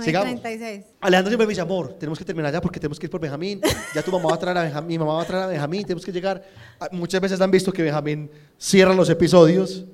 Sigamos. 0.00 0.40
9.36. 0.42 0.84
Alejandro 1.00 1.30
siempre 1.30 1.46
me 1.46 1.50
dice, 1.50 1.62
amor, 1.62 1.94
tenemos 1.94 2.18
que 2.18 2.24
terminar 2.24 2.52
ya 2.52 2.60
porque 2.60 2.78
tenemos 2.78 2.98
que 2.98 3.06
ir 3.06 3.10
por 3.10 3.20
Benjamín. 3.20 3.60
Ya 3.94 4.02
tu 4.02 4.12
mamá 4.12 4.28
va 4.28 4.34
a 4.34 4.38
traer 4.38 4.58
a 4.58 4.62
Benjamín, 4.62 4.88
mi 4.88 4.98
mamá 4.98 5.14
va 5.14 5.22
a 5.22 5.24
traer 5.24 5.44
a 5.44 5.46
Benjamín, 5.46 5.82
tenemos 5.82 6.04
que 6.04 6.12
llegar. 6.12 6.44
Ah, 6.78 6.88
Muchas 6.92 7.20
veces 7.20 7.40
han 7.40 7.50
visto 7.50 7.72
que 7.72 7.82
Benjamín 7.82 8.30
cierra 8.58 8.94
los 8.94 9.08
episodios 9.08 9.84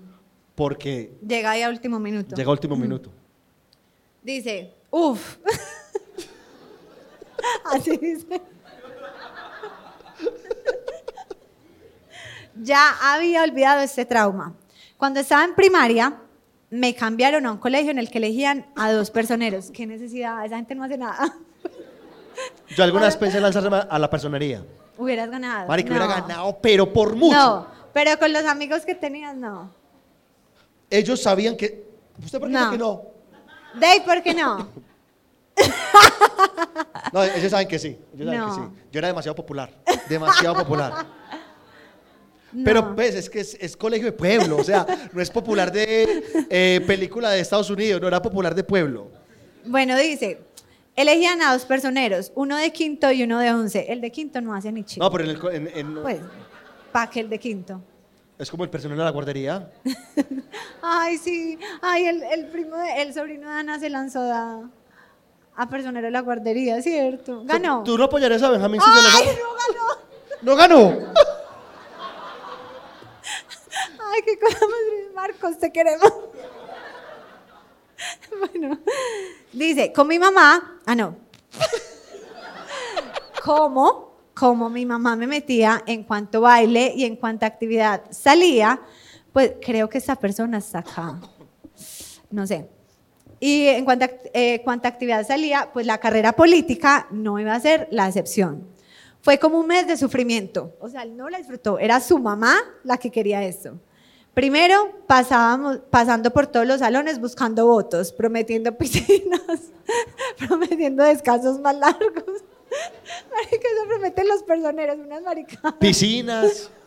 porque 0.55 1.13
Llega 1.27 1.51
ahí 1.53 1.63
a 1.63 1.69
último 1.69 1.99
minuto. 1.99 2.37
llega 2.37 2.51
último 2.51 2.77
minuto. 2.77 3.11
Dice, 4.23 4.73
uff. 4.91 5.37
Así 7.73 7.97
dice. 7.99 8.41
ya 12.63 12.91
había 13.15 13.43
olvidado 13.43 13.81
este 13.83 14.05
trauma. 14.05 14.55
Cuando 14.97 15.21
estaba 15.21 15.45
en 15.45 15.55
primaria, 15.55 16.15
me 16.71 16.95
cambiaron 16.95 17.47
a 17.47 17.53
un 17.53 17.59
colegio 17.59 17.91
en 17.91 17.99
el 17.99 18.11
que 18.11 18.19
elegían 18.19 18.67
a 18.77 18.93
dos 18.93 19.11
personeros. 19.11 19.71
¿Qué 19.71 19.87
necesidad? 19.87 20.45
Esa 20.45 20.57
gente 20.57 20.75
no 20.75 20.85
hace 20.85 20.99
nada. 20.99 21.35
Yo 22.77 22.85
alguna 22.85 23.07
vez 23.07 23.17
pensé 23.17 23.39
en 23.39 23.43
lanzarme 23.45 23.83
a 23.89 23.99
la 23.99 24.11
personería. 24.11 24.65
Hubieras 24.97 25.31
ganado. 25.31 25.69
Marica, 25.69 25.91
No. 25.91 25.97
hubiera 25.97 26.21
ganado, 26.21 26.59
pero 26.61 26.93
por 26.93 27.15
mucho. 27.17 27.37
No, 27.37 27.67
pero 27.93 28.19
con 28.19 28.33
los 28.33 28.45
amigos 28.45 28.85
que 28.85 28.95
tenías, 28.95 29.37
no. 29.37 29.71
Ellos 30.97 31.21
sabían 31.23 31.57
que... 31.57 31.85
¿Usted 32.25 32.39
por 32.39 32.49
qué 32.49 32.53
No. 32.55 32.61
dice 32.61 32.71
que 32.73 32.79
no? 32.79 33.03
Dave, 33.81 34.03
¿por 34.05 34.23
qué 34.23 34.35
no? 34.35 34.69
No, 37.13 37.23
ellos 37.25 37.51
saben 37.51 37.69
que 37.69 37.79
sí. 37.79 37.97
Ellos 38.15 38.27
saben 38.27 38.41
No. 38.41 38.47
que 38.47 38.53
sí. 38.55 38.83
Yo 38.93 38.99
era 38.99 39.09
demasiado 39.09 39.35
popular. 39.35 39.71
Demasiado 40.09 40.55
popular. 40.57 41.07
No. 42.53 42.65
Pero 42.65 42.95
pues 42.95 43.15
es 43.17 43.29
que 43.29 43.41
es, 43.41 43.57
es 43.61 43.77
colegio 43.77 44.07
de 44.07 44.13
pueblo, 44.13 44.59
o 44.59 44.63
sea, 44.65 44.87
no 45.13 45.21
es 45.21 45.29
popular 45.29 45.73
de 45.73 46.23
eh, 46.49 46.81
película 46.87 47.31
de 47.31 47.41
Estados 47.41 47.69
Unidos, 47.69 48.01
no 48.01 48.07
era 48.07 48.23
popular 48.23 48.55
de 48.55 48.63
pueblo. 48.63 49.11
Bueno, 49.65 49.97
dice, 49.99 50.41
elegían 50.95 51.43
a 51.43 51.53
dos 51.53 51.65
personeros, 51.65 52.31
uno 52.37 52.57
de 52.57 52.73
quinto 52.73 53.11
y 53.11 53.25
uno 53.25 53.41
de 53.41 53.53
once. 53.53 53.87
El 53.89 54.01
de 54.01 54.13
quinto 54.13 54.41
no 54.41 54.55
hace 54.55 54.71
ni 54.71 54.85
chido. 54.85 55.05
No, 55.05 55.11
pero 55.11 55.25
en 55.25 55.31
el 55.31 55.39
co- 55.41 55.51
en- 55.51 55.69
en- 55.75 55.95
Pues, 56.01 56.21
pa' 56.93 57.11
que 57.11 57.21
el 57.21 57.29
de 57.29 57.41
quinto. 57.41 57.81
Es 58.45 58.51
como 58.51 58.63
el 58.65 58.71
personal 58.71 58.97
de 58.97 59.05
la 59.05 59.11
guardería. 59.11 59.71
Ay, 60.83 61.19
sí. 61.19 61.59
Ay, 61.83 62.07
el, 62.07 62.23
el 62.23 62.47
primo, 62.49 62.77
de- 62.77 63.03
el 63.03 63.13
sobrino 63.13 63.49
de 63.51 63.55
Ana 63.59 63.79
se 63.81 63.91
lanzó 63.91 64.21
a, 64.23 64.71
a 65.57 65.69
personero 65.69 66.07
de 66.07 66.11
la 66.13 66.21
guardería, 66.21 66.81
¿cierto? 66.83 67.43
Ganó. 67.45 67.83
¿Tú 67.85 67.99
no 67.99 68.05
apoyarías 68.05 68.43
a 68.43 68.51
Benjamín 68.51 68.81
si 68.81 68.87
Ay, 68.89 69.27
no 69.37 69.55
ganó. 69.55 69.85
¡No 70.43 70.57
ganó! 70.57 71.13
Ay, 74.13 74.23
qué 74.25 74.39
cosa 74.39 74.59
más. 74.61 75.15
Marcos, 75.15 75.59
te 75.59 75.73
queremos. 75.73 76.13
Bueno, 78.39 78.79
dice, 79.53 79.91
con 79.93 80.07
mi 80.09 80.19
mamá, 80.19 80.79
ah, 80.85 80.95
no. 80.95 81.17
¿Cómo? 83.43 84.14
Como 84.35 84.69
mi 84.69 84.85
mamá 84.85 85.17
me 85.17 85.27
metía 85.27 85.83
en 85.87 86.03
cuanto 86.03 86.41
baile 86.41 86.93
y 86.95 87.05
en 87.05 87.17
cuanta 87.17 87.47
actividad 87.47 88.03
salía, 88.11 88.81
pues 89.33 89.55
creo 89.65 89.89
que 89.89 89.99
esa 89.99 90.17
persona 90.17 90.59
está 90.59 90.81
acá. 90.81 91.21
No 92.31 92.47
sé. 92.47 92.69
Y 93.41 93.67
en 93.67 93.85
cuanto 93.85 94.07
eh, 94.33 94.63
actividad 94.85 95.27
salía, 95.27 95.71
pues 95.73 95.87
la 95.87 95.99
carrera 95.99 96.33
política 96.33 97.07
no 97.11 97.39
iba 97.39 97.55
a 97.55 97.61
ser 97.61 97.89
la 97.91 98.09
excepción. 98.09 98.67
Fue 99.21 99.39
como 99.39 99.59
un 99.59 99.67
mes 99.67 99.87
de 99.87 99.97
sufrimiento. 99.97 100.77
O 100.81 100.89
sea, 100.89 101.03
él 101.03 101.17
no 101.17 101.29
la 101.29 101.39
disfrutó. 101.39 101.79
Era 101.79 102.01
su 102.01 102.19
mamá 102.19 102.57
la 102.83 102.99
que 102.99 103.11
quería 103.11 103.43
esto. 103.43 103.79
Primero, 104.35 105.01
pasábamos, 105.07 105.79
pasando 105.91 106.33
por 106.33 106.47
todos 106.49 106.67
los 106.67 106.81
salones 106.81 107.21
buscando 107.21 107.67
votos, 107.67 108.13
prometiendo 108.13 108.77
piscinas, 108.77 109.71
prometiendo 110.39 111.05
descansos 111.05 111.61
más 111.61 111.77
largos. 111.77 112.43
Marica, 113.35 113.69
eso 113.69 113.87
prometen 113.89 114.29
los 114.29 114.43
personeros, 114.43 114.97
unas 114.99 115.23
maricadas. 115.23 115.75
Piscinas. 115.81 116.71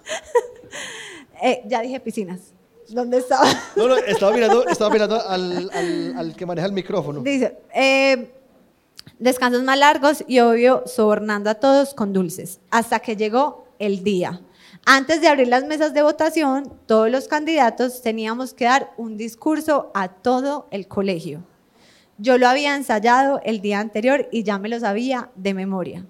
Eh, 1.42 1.62
ya 1.68 1.82
dije 1.82 2.00
piscinas. 2.00 2.40
¿Dónde 2.90 3.18
estaba? 3.20 3.46
No, 3.76 3.88
no, 3.88 3.96
estaba 4.08 4.32
mirando, 4.32 4.66
estaba 4.68 4.90
mirando 4.90 5.22
al, 5.22 5.70
al- 5.72 6.18
al 6.18 6.36
que 6.36 6.46
maneja 6.46 6.66
el 6.68 6.74
micrófono. 6.74 7.20
Dice, 7.22 7.58
eh, 7.76 8.32
descansos 9.20 9.62
más 9.64 9.78
largos 9.78 10.24
y 10.28 10.40
obvio 10.40 10.84
sobornando 10.88 11.50
a 11.50 11.56
todos 11.56 11.94
con 11.94 12.12
dulces, 12.14 12.60
hasta 12.72 13.00
que 13.02 13.16
llegó 13.16 13.68
el 13.78 14.04
día. 14.04 14.42
Antes 14.86 15.22
de 15.22 15.28
abrir 15.28 15.48
las 15.50 15.66
mesas 15.66 15.94
de 15.94 16.02
votación, 16.02 16.74
todos 16.86 17.12
los 17.12 17.28
candidatos 17.28 18.02
teníamos 18.02 18.54
que 18.54 18.66
dar 18.66 18.94
un 18.98 19.18
discurso 19.18 19.92
a 19.94 20.08
todo 20.08 20.68
el 20.72 20.88
colegio. 20.88 21.44
Yo 22.18 22.38
lo 22.38 22.48
había 22.48 22.76
ensayado 22.76 23.40
el 23.44 23.62
día 23.62 23.80
anterior 23.80 24.28
y 24.32 24.44
ya 24.44 24.58
me 24.60 24.70
lo 24.70 24.80
sabía 24.80 25.30
de 25.36 25.54
memoria. 25.54 26.06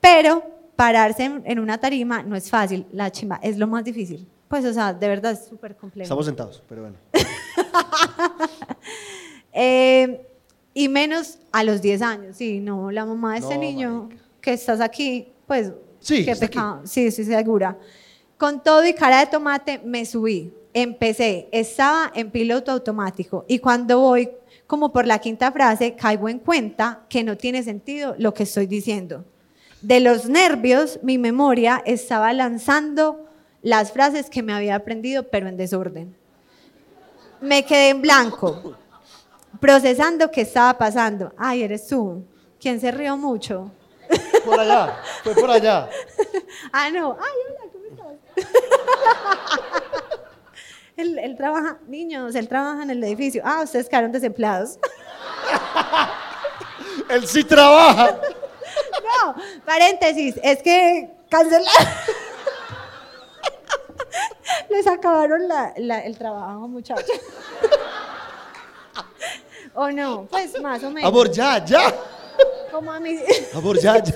Pero 0.00 0.42
pararse 0.76 1.24
en, 1.24 1.42
en 1.44 1.58
una 1.58 1.78
tarima 1.78 2.22
no 2.22 2.36
es 2.36 2.50
fácil, 2.50 2.86
la 2.92 3.10
chimba 3.10 3.38
es 3.42 3.58
lo 3.58 3.66
más 3.66 3.84
difícil. 3.84 4.26
Pues, 4.48 4.64
o 4.64 4.72
sea, 4.72 4.94
de 4.94 5.08
verdad 5.08 5.32
es 5.32 5.44
súper 5.46 5.76
complejo. 5.76 6.04
Estamos 6.04 6.24
sentados, 6.26 6.62
pero 6.68 6.82
bueno. 6.82 6.96
Eh, 9.52 10.26
y 10.74 10.88
menos 10.88 11.38
a 11.52 11.64
los 11.64 11.80
10 11.82 12.02
años, 12.02 12.36
sí, 12.36 12.60
no, 12.60 12.90
la 12.90 13.04
mamá 13.04 13.32
de 13.32 13.38
este 13.40 13.54
No, 13.54 13.60
niño 13.60 14.02
marica. 14.04 14.22
que 14.40 14.52
estás 14.52 14.80
aquí, 14.80 15.32
pues, 15.46 15.72
Sí, 16.00 16.24
qué 16.24 16.30
está 16.30 16.46
aquí. 16.46 16.54
pecado, 16.56 16.82
sí, 16.84 17.10
sí, 17.10 17.24
segura. 17.24 17.76
Con 18.36 18.62
todo 18.62 18.86
y 18.86 18.94
cara 18.94 19.18
de 19.20 19.26
tomate 19.26 19.80
me 19.84 20.04
subí, 20.06 20.52
empecé, 20.72 21.48
estaba 21.50 22.12
en 22.14 22.30
piloto 22.30 22.70
automático 22.70 23.44
y 23.48 23.58
cuando 23.58 23.98
voy 23.98 24.30
como 24.68 24.92
por 24.92 25.06
la 25.06 25.18
quinta 25.18 25.50
frase, 25.50 25.96
caigo 25.96 26.28
en 26.28 26.38
cuenta 26.38 27.00
que 27.08 27.24
no 27.24 27.36
tiene 27.38 27.62
sentido 27.62 28.14
lo 28.18 28.34
que 28.34 28.42
estoy 28.42 28.66
diciendo. 28.66 29.24
De 29.80 29.98
los 29.98 30.28
nervios, 30.28 31.00
mi 31.02 31.16
memoria 31.16 31.82
estaba 31.86 32.32
lanzando 32.34 33.24
las 33.62 33.92
frases 33.92 34.28
que 34.28 34.42
me 34.42 34.52
había 34.52 34.76
aprendido, 34.76 35.24
pero 35.24 35.48
en 35.48 35.56
desorden. 35.56 36.14
Me 37.40 37.64
quedé 37.64 37.88
en 37.88 38.02
blanco 38.02 38.76
procesando 39.58 40.30
qué 40.30 40.42
estaba 40.42 40.76
pasando. 40.76 41.32
Ay, 41.38 41.62
eres 41.62 41.86
tú. 41.86 42.22
¿Quién 42.60 42.78
se 42.78 42.90
rió 42.90 43.16
mucho? 43.16 43.70
Por 44.44 44.60
allá, 44.60 44.98
fue 45.24 45.34
por 45.34 45.50
allá. 45.50 45.88
Ah, 46.72 46.90
no. 46.90 47.16
Ay, 47.18 47.32
hola, 47.48 47.60
¿cómo 47.72 47.84
estás? 47.86 49.82
él, 50.98 51.18
él 51.18 51.36
trabaja, 51.36 51.78
niños, 51.86 52.34
él 52.34 52.48
trabaja 52.48 52.82
en 52.82 52.90
el 52.90 53.02
edificio. 53.04 53.42
Ah, 53.44 53.60
ustedes 53.64 53.88
quedaron 53.88 54.12
desempleados. 54.12 54.78
Él 57.08 57.26
sí 57.26 57.42
trabaja. 57.42 58.12
no, 59.24 59.34
paréntesis, 59.64 60.38
es 60.42 60.62
que 60.62 61.10
cancelaron. 61.30 61.66
Les 64.68 64.86
acabaron 64.86 65.48
la- 65.48 65.72
la- 65.78 66.00
el 66.04 66.18
trabajo, 66.18 66.68
muchachos. 66.68 67.06
¿O 69.74 69.90
no? 69.90 70.26
Pues 70.30 70.60
más 70.60 70.82
o 70.84 70.90
menos. 70.90 71.08
Amor, 71.08 71.30
ya, 71.30 71.64
ya. 71.64 71.94
Como 72.70 72.92
a 72.92 73.00
mí. 73.00 73.18
Amor, 73.54 73.78
ya, 73.80 74.02
ya. 74.02 74.14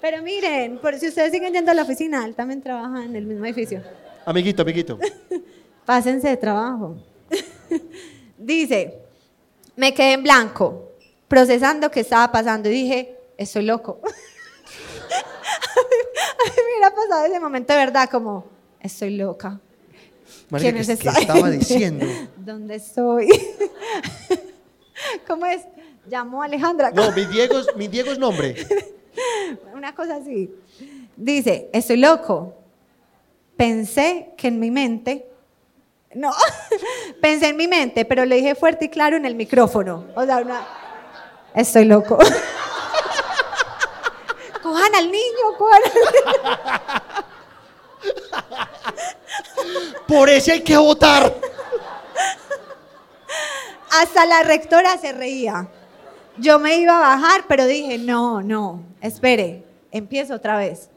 Pero 0.00 0.22
miren, 0.22 0.78
por 0.78 0.98
si 0.98 1.08
ustedes 1.08 1.32
siguen 1.32 1.52
yendo 1.54 1.70
a 1.70 1.74
la 1.74 1.82
oficina, 1.82 2.24
él 2.26 2.34
también 2.34 2.62
trabaja 2.62 3.04
en 3.04 3.16
el 3.16 3.24
mismo 3.24 3.44
edificio. 3.46 3.82
Amiguito, 4.26 4.62
amiguito. 4.62 4.98
Pásense 5.86 6.28
de 6.28 6.36
trabajo. 6.36 6.96
Dice, 8.38 8.98
me 9.76 9.92
quedé 9.92 10.12
en 10.14 10.22
blanco, 10.22 10.92
procesando 11.28 11.90
qué 11.90 12.00
estaba 12.00 12.30
pasando 12.32 12.68
y 12.68 12.72
dije, 12.72 13.16
estoy 13.36 13.64
loco. 13.64 14.00
a, 14.04 14.06
mí, 14.06 14.12
a 16.40 16.44
mí 16.44 16.56
me 16.56 16.62
hubiera 16.72 16.90
pasado 16.94 17.24
ese 17.26 17.40
momento 17.40 17.72
de 17.72 17.78
verdad 17.78 18.08
como, 18.10 18.46
estoy 18.80 19.16
loca. 19.16 19.60
Marica, 20.50 20.72
¿Quién 20.72 20.74
¿qué, 20.76 20.80
es 20.80 20.86
qué 20.86 21.08
esta 21.08 21.20
estaba 21.20 21.50
diciendo? 21.50 22.06
¿Dónde 22.36 22.76
estoy? 22.76 23.28
¿Cómo 25.26 25.46
es? 25.46 25.62
Llamó 26.08 26.42
a 26.42 26.46
Alejandra. 26.46 26.90
No, 26.90 27.12
mi 27.12 27.24
Diego, 27.26 27.58
es- 27.58 27.76
mi 27.76 27.88
Diego 27.88 28.12
es 28.12 28.18
nombre. 28.18 28.54
Una 29.74 29.94
cosa 29.94 30.16
así. 30.16 30.50
Dice, 31.16 31.68
estoy 31.72 31.96
loco. 31.96 32.54
Pensé 33.56 34.32
que 34.36 34.48
en 34.48 34.58
mi 34.58 34.70
mente, 34.70 35.26
no, 36.14 36.32
pensé 37.20 37.48
en 37.48 37.56
mi 37.56 37.68
mente, 37.68 38.04
pero 38.04 38.24
le 38.24 38.36
dije 38.36 38.54
fuerte 38.54 38.86
y 38.86 38.88
claro 38.88 39.16
en 39.16 39.24
el 39.24 39.34
micrófono. 39.34 40.06
O 40.14 40.24
sea, 40.24 40.38
una, 40.38 40.66
estoy 41.54 41.84
loco. 41.84 42.18
cojan 44.62 44.94
al 44.94 45.10
niño, 45.10 45.58
cojan 45.58 45.80
al 45.84 45.92
Por 50.08 50.30
ese 50.30 50.52
hay 50.52 50.62
que 50.62 50.76
votar. 50.76 51.34
Hasta 53.90 54.26
la 54.26 54.42
rectora 54.42 54.98
se 54.98 55.12
reía. 55.12 55.68
Yo 56.36 56.58
me 56.58 56.78
iba 56.78 56.96
a 56.96 57.16
bajar, 57.16 57.44
pero 57.46 57.64
dije, 57.66 57.98
no, 57.98 58.42
no, 58.42 58.82
espere, 59.00 59.64
empiezo 59.92 60.34
otra 60.34 60.56
vez. 60.56 60.90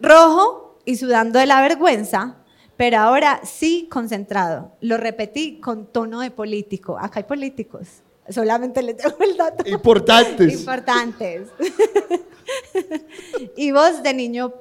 Rojo 0.00 0.71
y 0.84 0.96
sudando 0.96 1.38
de 1.38 1.46
la 1.46 1.60
vergüenza, 1.60 2.36
pero 2.76 2.98
ahora 2.98 3.40
sí 3.44 3.88
concentrado. 3.90 4.72
Lo 4.80 4.96
repetí 4.96 5.60
con 5.60 5.86
tono 5.86 6.20
de 6.20 6.30
político. 6.30 6.98
Acá 6.98 7.20
hay 7.20 7.24
políticos. 7.24 8.02
Solamente 8.28 8.82
les 8.82 8.96
dejo 8.96 9.22
el 9.22 9.36
dato. 9.36 9.68
Importantes. 9.68 10.52
Importantes. 10.60 11.48
y 13.56 13.72
voz 13.72 14.02
de 14.02 14.14
niño 14.14 14.54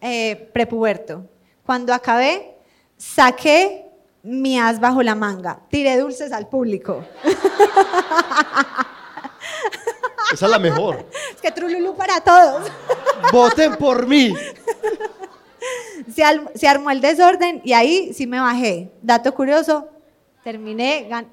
eh, 0.00 0.50
prepuberto. 0.52 1.26
Cuando 1.64 1.94
acabé, 1.94 2.56
saqué 2.96 3.86
mi 4.22 4.58
as 4.58 4.80
bajo 4.80 5.02
la 5.02 5.14
manga. 5.14 5.60
Tiré 5.68 5.98
dulces 5.98 6.32
al 6.32 6.48
público. 6.48 7.04
Esa 10.32 10.46
es 10.46 10.50
la 10.50 10.58
mejor. 10.58 11.06
Es 11.34 11.40
que 11.40 11.50
trululú 11.50 11.94
para 11.94 12.20
todos. 12.20 12.70
Voten 13.30 13.76
por 13.76 14.06
mí. 14.06 14.34
Se, 16.14 16.24
al- 16.24 16.50
se 16.54 16.66
armó 16.68 16.90
el 16.90 17.00
desorden 17.00 17.60
y 17.64 17.72
ahí 17.72 18.12
sí 18.14 18.26
me 18.26 18.40
bajé. 18.40 18.90
Dato 19.02 19.32
curioso, 19.34 19.88
terminé, 20.42 21.08
gan- 21.08 21.28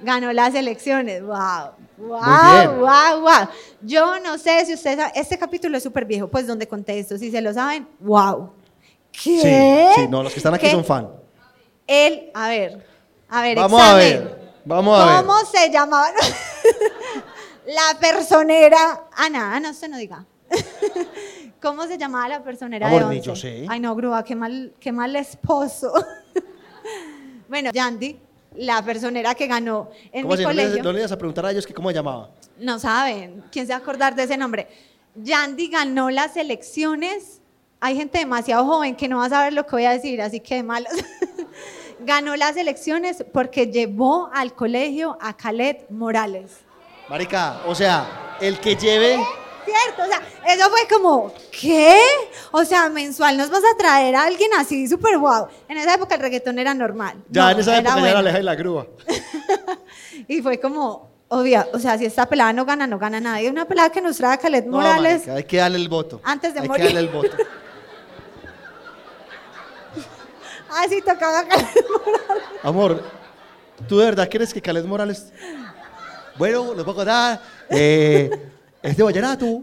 ganó 0.00 0.32
las 0.32 0.54
elecciones. 0.54 1.22
¡Wow! 1.22 1.72
¡Wow! 1.98 2.78
¡Wow! 2.78 3.20
¡Wow! 3.22 3.48
Yo 3.82 4.20
no 4.20 4.38
sé 4.38 4.64
si 4.66 4.74
ustedes 4.74 4.96
saben, 4.98 5.12
este 5.16 5.38
capítulo 5.38 5.76
es 5.76 5.82
súper 5.82 6.04
viejo, 6.04 6.28
pues 6.28 6.46
donde 6.46 6.68
conté 6.68 6.98
esto, 6.98 7.18
si 7.18 7.30
se 7.30 7.40
lo 7.40 7.52
saben, 7.52 7.88
¡wow! 8.00 8.52
¿Qué? 9.12 9.92
Sí, 9.94 10.02
sí, 10.02 10.08
no, 10.08 10.22
los 10.22 10.32
que 10.32 10.38
están 10.40 10.54
aquí 10.54 10.66
¿Qué? 10.66 10.72
son 10.72 10.84
fan. 10.84 11.08
Él, 11.86 12.30
a 12.34 12.48
ver, 12.48 12.86
a 13.28 13.42
ver, 13.42 13.56
Vamos 13.56 13.80
a 13.82 13.94
ver. 13.94 14.36
Vamos 14.64 15.00
a 15.00 15.06
ver. 15.06 15.24
¿Cómo 15.24 15.38
se 15.44 15.70
llamaba? 15.70 16.08
la 17.66 17.98
personera. 18.00 19.04
Ana, 19.16 19.54
Ana, 19.54 19.70
usted 19.70 19.88
no 19.88 19.96
diga. 19.96 20.24
¿Cómo 21.66 21.84
se 21.88 21.98
llamaba 21.98 22.28
la 22.28 22.44
personera 22.44 22.86
Amor, 22.86 23.08
de 23.08 23.20
yo 23.20 23.34
sé. 23.34 23.66
Ay, 23.68 23.80
no, 23.80 23.92
grúa, 23.96 24.22
qué 24.22 24.36
mal, 24.36 24.72
qué 24.78 24.92
mal 24.92 25.16
esposo. 25.16 25.92
bueno, 27.48 27.72
Yandy, 27.72 28.16
la 28.54 28.84
personera 28.84 29.34
que 29.34 29.48
ganó 29.48 29.90
en 30.12 30.22
¿Cómo 30.22 30.28
mi 30.28 30.34
así? 30.34 30.42
¿No 30.44 30.52
le, 30.52 30.62
colegio. 30.62 30.82
no 30.84 30.92
le 30.92 30.98
ibas 31.00 31.10
a 31.10 31.18
preguntar 31.18 31.46
a 31.46 31.50
ellos 31.50 31.66
que 31.66 31.74
cómo 31.74 31.88
se 31.88 31.96
llamaba? 31.96 32.30
No 32.60 32.78
saben. 32.78 33.42
¿Quién 33.50 33.66
se 33.66 33.72
va 33.72 33.78
a 33.78 33.80
acordar 33.80 34.14
de 34.14 34.22
ese 34.22 34.36
nombre? 34.36 34.68
Yandy 35.16 35.66
ganó 35.66 36.08
las 36.08 36.36
elecciones. 36.36 37.40
Hay 37.80 37.96
gente 37.96 38.18
demasiado 38.18 38.64
joven 38.64 38.94
que 38.94 39.08
no 39.08 39.18
va 39.18 39.24
a 39.24 39.30
saber 39.30 39.52
lo 39.52 39.66
que 39.66 39.72
voy 39.72 39.86
a 39.86 39.90
decir, 39.90 40.22
así 40.22 40.38
que 40.38 40.54
de 40.54 40.62
malos. 40.62 40.92
ganó 41.98 42.36
las 42.36 42.56
elecciones 42.56 43.24
porque 43.32 43.72
llevó 43.72 44.30
al 44.32 44.54
colegio 44.54 45.18
a 45.20 45.36
Khaled 45.36 45.78
Morales. 45.90 46.58
Marica, 47.08 47.62
o 47.66 47.74
sea, 47.74 48.36
el 48.40 48.60
que 48.60 48.76
lleve. 48.76 49.18
¿Cierto? 49.66 50.02
O 50.02 50.06
sea, 50.06 50.22
eso 50.54 50.70
fue 50.70 50.86
como, 50.88 51.34
¿qué? 51.60 51.98
O 52.52 52.64
sea, 52.64 52.88
mensual 52.88 53.36
nos 53.36 53.50
vas 53.50 53.62
a 53.64 53.76
traer 53.76 54.14
a 54.16 54.22
alguien 54.24 54.50
así, 54.56 54.86
súper 54.88 55.18
guau. 55.18 55.48
En 55.68 55.76
esa 55.76 55.94
época 55.94 56.14
el 56.14 56.20
reggaetón 56.22 56.58
era 56.58 56.72
normal. 56.72 57.22
Ya 57.28 57.42
No, 57.44 57.50
en 57.50 57.58
esa 57.60 57.74
época 57.76 57.88
ya 57.90 57.94
bueno. 58.00 58.08
era 58.08 58.18
Aleja 58.20 58.40
y 58.40 58.42
la 58.42 58.54
grúa. 58.54 58.86
Y 60.28 60.40
fue 60.40 60.58
como, 60.58 61.10
obvia, 61.28 61.68
o 61.74 61.78
sea, 61.78 61.98
si 61.98 62.06
esta 62.06 62.26
pelada 62.26 62.52
no 62.52 62.64
gana, 62.64 62.86
no 62.86 62.98
gana 62.98 63.20
nadie. 63.20 63.50
Una 63.50 63.66
pelada 63.66 63.90
que 63.90 64.00
nos 64.00 64.16
trae 64.16 64.38
a 64.42 64.50
No, 64.62 64.70
Morales. 64.72 65.18
marica, 65.20 65.34
hay 65.34 65.44
que 65.44 65.56
darle 65.58 65.76
el 65.78 65.88
voto. 65.88 66.20
Antes 66.24 66.54
de 66.54 66.60
hay 66.60 66.68
morir. 66.68 66.86
que 66.86 66.94
darle 66.94 67.08
el 67.08 67.14
voto. 67.14 67.36
Así 70.70 71.00
tocaba 71.02 71.44
Khaled 71.46 71.84
Morales. 71.90 72.44
Amor, 72.62 73.02
¿tú 73.88 73.98
de 73.98 74.04
verdad 74.06 74.28
quieres 74.28 74.52
que 74.52 74.60
Caled 74.62 74.84
Morales... 74.84 75.32
Bueno, 76.38 76.64
voy 76.64 76.80
a 76.80 76.84
contar. 76.84 77.40
Eh, 77.70 78.30
es 78.82 78.96
de 78.96 79.02
Vallenato. 79.02 79.46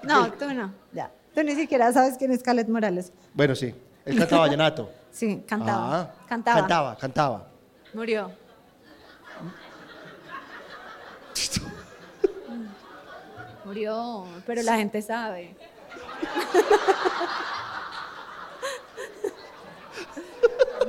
No, 0.00 0.32
tú 0.32 0.46
no, 0.54 0.72
ya. 0.92 1.10
Tú 1.34 1.42
ni 1.42 1.56
siquiera 1.56 1.92
sabes 1.92 2.16
quién 2.16 2.30
es 2.30 2.40
Khaled 2.40 2.68
Morales. 2.68 3.12
Bueno, 3.34 3.56
sí. 3.56 3.74
Él 4.04 4.16
cantaba 4.16 4.42
Vallenato. 4.46 4.88
Sí, 5.10 5.42
cantaba. 5.46 6.00
Ah, 6.00 6.10
cantaba. 6.28 6.60
Cantaba, 6.60 6.96
cantaba. 6.96 7.48
Murió. 7.92 8.30
Murió, 13.64 14.24
pero 14.46 14.62
la 14.62 14.76
gente 14.76 15.02
sabe. 15.02 15.56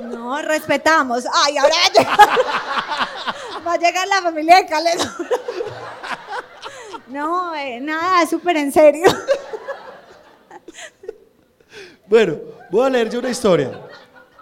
No, 0.00 0.40
respetamos. 0.42 1.24
Ay, 1.44 1.58
ahora 1.58 1.74
va 1.74 1.84
a 1.84 1.92
llegar, 1.98 2.18
va 3.66 3.72
a 3.72 3.76
llegar 3.76 4.06
la 4.08 4.22
familia 4.22 4.56
de 4.56 4.66
Khaled. 4.66 5.00
No, 7.10 7.54
eh, 7.54 7.80
nada, 7.80 8.26
súper 8.26 8.56
en 8.56 8.72
serio. 8.72 9.04
Bueno, 12.06 12.36
voy 12.70 12.86
a 12.86 12.90
leer 12.90 13.08
yo 13.10 13.18
una 13.20 13.30
historia. 13.30 13.80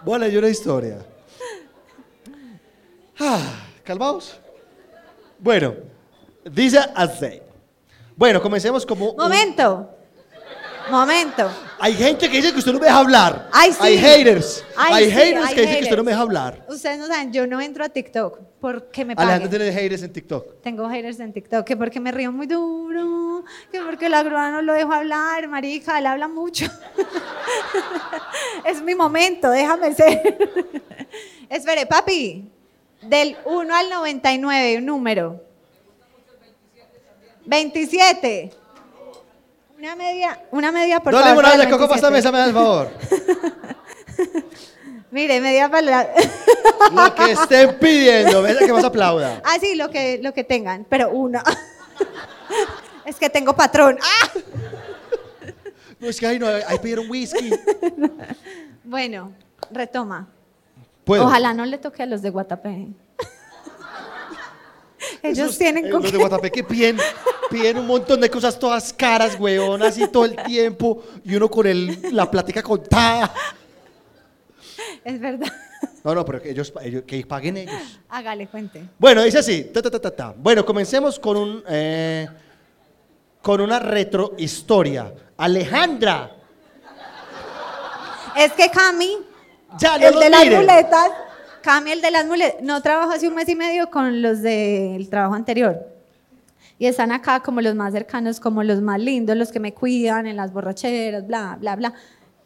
Voy 0.03 0.15
a 0.15 0.19
leer 0.19 0.31
yo 0.33 0.39
una 0.39 0.49
historia. 0.49 0.97
Ah, 3.19 3.41
¿Calmados? 3.83 4.39
Bueno, 5.37 5.75
dice 6.43 6.79
así. 6.95 7.41
Bueno, 8.15 8.41
comencemos 8.41 8.85
como... 8.85 9.11
un- 9.11 9.21
Momento. 10.89 11.49
Hay 11.79 11.93
gente 11.93 12.29
que 12.29 12.37
dice 12.37 12.51
que 12.51 12.59
usted 12.59 12.73
no 12.73 12.79
me 12.79 12.85
deja 12.85 12.97
hablar. 12.97 13.49
Ay, 13.51 13.71
sí. 13.71 13.77
Hay 13.81 13.97
haters. 13.97 14.65
Ay, 14.75 14.93
hay 14.93 15.05
sí, 15.05 15.11
haters 15.11 15.45
hay 15.45 15.55
que 15.55 15.61
dicen 15.61 15.77
que 15.77 15.83
usted 15.83 15.97
no 15.97 16.03
me 16.03 16.11
deja 16.11 16.21
hablar. 16.21 16.65
Ustedes 16.67 16.97
no 16.97 17.07
saben, 17.07 17.31
yo 17.31 17.47
no 17.47 17.61
entro 17.61 17.85
a 17.85 17.89
TikTok 17.89 18.39
porque 18.59 19.05
me 19.05 19.15
paguen. 19.15 19.31
Alejandro 19.31 19.57
tiene 19.57 19.73
haters 19.73 20.03
en 20.03 20.13
TikTok. 20.13 20.61
Tengo 20.61 20.89
haters 20.89 21.19
en 21.19 21.31
TikTok, 21.31 21.65
que 21.65 21.77
porque 21.77 21.99
me 21.99 22.11
río 22.11 22.31
muy 22.31 22.47
duro, 22.47 23.43
que 23.71 23.79
porque 23.81 24.09
la 24.09 24.23
grúa 24.23 24.51
no 24.51 24.61
lo 24.61 24.73
dejo 24.73 24.93
hablar, 24.93 25.47
marica, 25.47 25.99
él 25.99 26.05
habla 26.05 26.27
mucho. 26.27 26.65
es 28.65 28.81
mi 28.81 28.95
momento, 28.95 29.49
déjame 29.49 29.93
ser. 29.93 30.19
Espere, 31.49 31.85
papi, 31.85 32.49
del 33.01 33.37
1 33.45 33.75
al 33.75 33.89
99, 33.89 34.77
un 34.77 34.85
número. 34.85 35.43
27. 37.45 38.51
Una 39.79 39.95
media, 39.95 40.37
una 40.51 40.73
media 40.73 40.99
por 40.99 41.13
no 41.13 41.19
le 41.19 41.25
favor. 41.25 41.45
el 41.45 41.69
coco 41.69 41.87
para 41.87 41.95
esta 41.95 42.09
27. 42.09 42.11
mesa, 42.11 42.31
me 42.33 42.37
da 42.37 42.45
el 42.47 42.53
favor. 42.53 42.91
Mire, 45.11 45.39
media 45.39 45.69
para 45.69 45.81
la... 45.81 46.09
Lo 46.93 47.15
que 47.15 47.31
estén 47.31 47.79
pidiendo, 47.79 48.41
ves 48.41 48.57
que 48.57 48.73
más 48.73 48.83
aplauda. 48.83 49.41
Ah, 49.45 49.57
sí, 49.59 49.75
lo 49.75 49.89
que, 49.89 50.19
lo 50.21 50.33
que 50.33 50.43
tengan, 50.43 50.85
pero 50.89 51.11
una. 51.11 51.43
es 53.05 53.15
que 53.15 53.29
tengo 53.29 53.55
patrón. 53.55 53.97
¡Ah! 54.01 54.39
No, 55.97 56.09
es 56.09 56.19
que 56.19 56.27
ahí 56.27 56.39
no, 56.39 56.47
ahí 56.47 56.79
pidieron 56.79 57.09
whisky. 57.09 57.49
Bueno, 58.83 59.31
retoma. 59.71 60.27
¿Puedo? 61.05 61.25
Ojalá 61.25 61.53
no 61.53 61.65
le 61.65 61.77
toque 61.77 62.03
a 62.03 62.05
los 62.05 62.21
de 62.21 62.29
Guatapé. 62.29 62.87
Ellos 65.23 65.37
Esos- 65.47 65.57
tienen 65.57 65.85
eh. 65.85 65.89
Los 65.89 66.11
de 66.11 66.17
Guatapé 66.17 66.51
que 66.51 66.63
piden, 66.63 66.97
piden 67.49 67.77
un 67.77 67.87
montón 67.87 68.19
de 68.21 68.29
cosas 68.29 68.57
todas 68.57 68.93
caras, 68.93 69.37
weón, 69.39 69.81
así 69.83 70.07
todo 70.07 70.25
el 70.25 70.35
tiempo. 70.43 71.03
Y 71.23 71.35
uno 71.35 71.49
con 71.49 71.67
el, 71.67 71.97
la 72.15 72.29
plática 72.29 72.61
contada. 72.63 73.33
Es 75.03 75.19
verdad. 75.19 75.47
No, 76.03 76.15
no, 76.15 76.25
pero 76.25 76.41
que 76.41 76.51
ellos, 76.51 76.73
ellos- 76.81 77.03
que 77.05 77.25
paguen 77.25 77.57
ellos. 77.57 77.99
Hágale, 78.09 78.47
cuente. 78.47 78.83
Bueno, 78.97 79.21
dice 79.23 79.39
así. 79.39 79.65
ta, 79.65 79.81
ta, 79.81 79.89
ta, 79.91 79.99
ta, 79.99 80.11
ta. 80.15 80.33
Bueno, 80.37 80.65
comencemos 80.65 81.19
con 81.19 81.37
un 81.37 81.63
eh, 81.67 82.27
con 83.41 83.61
una 83.61 83.79
retrohistoria. 83.79 85.13
Alejandra, 85.37 86.35
Es 88.35 88.51
que 88.53 88.69
Cami, 88.69 89.17
ya 89.77 89.97
no 89.97 90.07
el 90.07 90.19
de 90.19 90.29
las 90.29 90.45
muletas, 90.45 91.11
Cami, 91.61 91.91
el 91.91 92.01
de 92.01 92.11
las 92.11 92.25
muletas, 92.25 92.61
no 92.61 92.81
trabajó 92.81 93.11
hace 93.11 93.27
un 93.27 93.35
mes 93.35 93.49
y 93.49 93.55
medio 93.55 93.89
con 93.89 94.21
los 94.21 94.41
del 94.41 95.09
trabajo 95.09 95.35
anterior. 95.35 95.77
Y 96.77 96.85
están 96.85 97.11
acá 97.11 97.41
como 97.41 97.59
los 97.59 97.75
más 97.75 97.91
cercanos, 97.91 98.39
como 98.39 98.63
los 98.63 98.81
más 98.81 98.99
lindos, 98.99 99.35
los 99.35 99.51
que 99.51 99.59
me 99.59 99.73
cuidan 99.73 100.27
en 100.27 100.37
las 100.37 100.53
borracheras, 100.53 101.27
bla, 101.27 101.57
bla, 101.59 101.75
bla. 101.75 101.93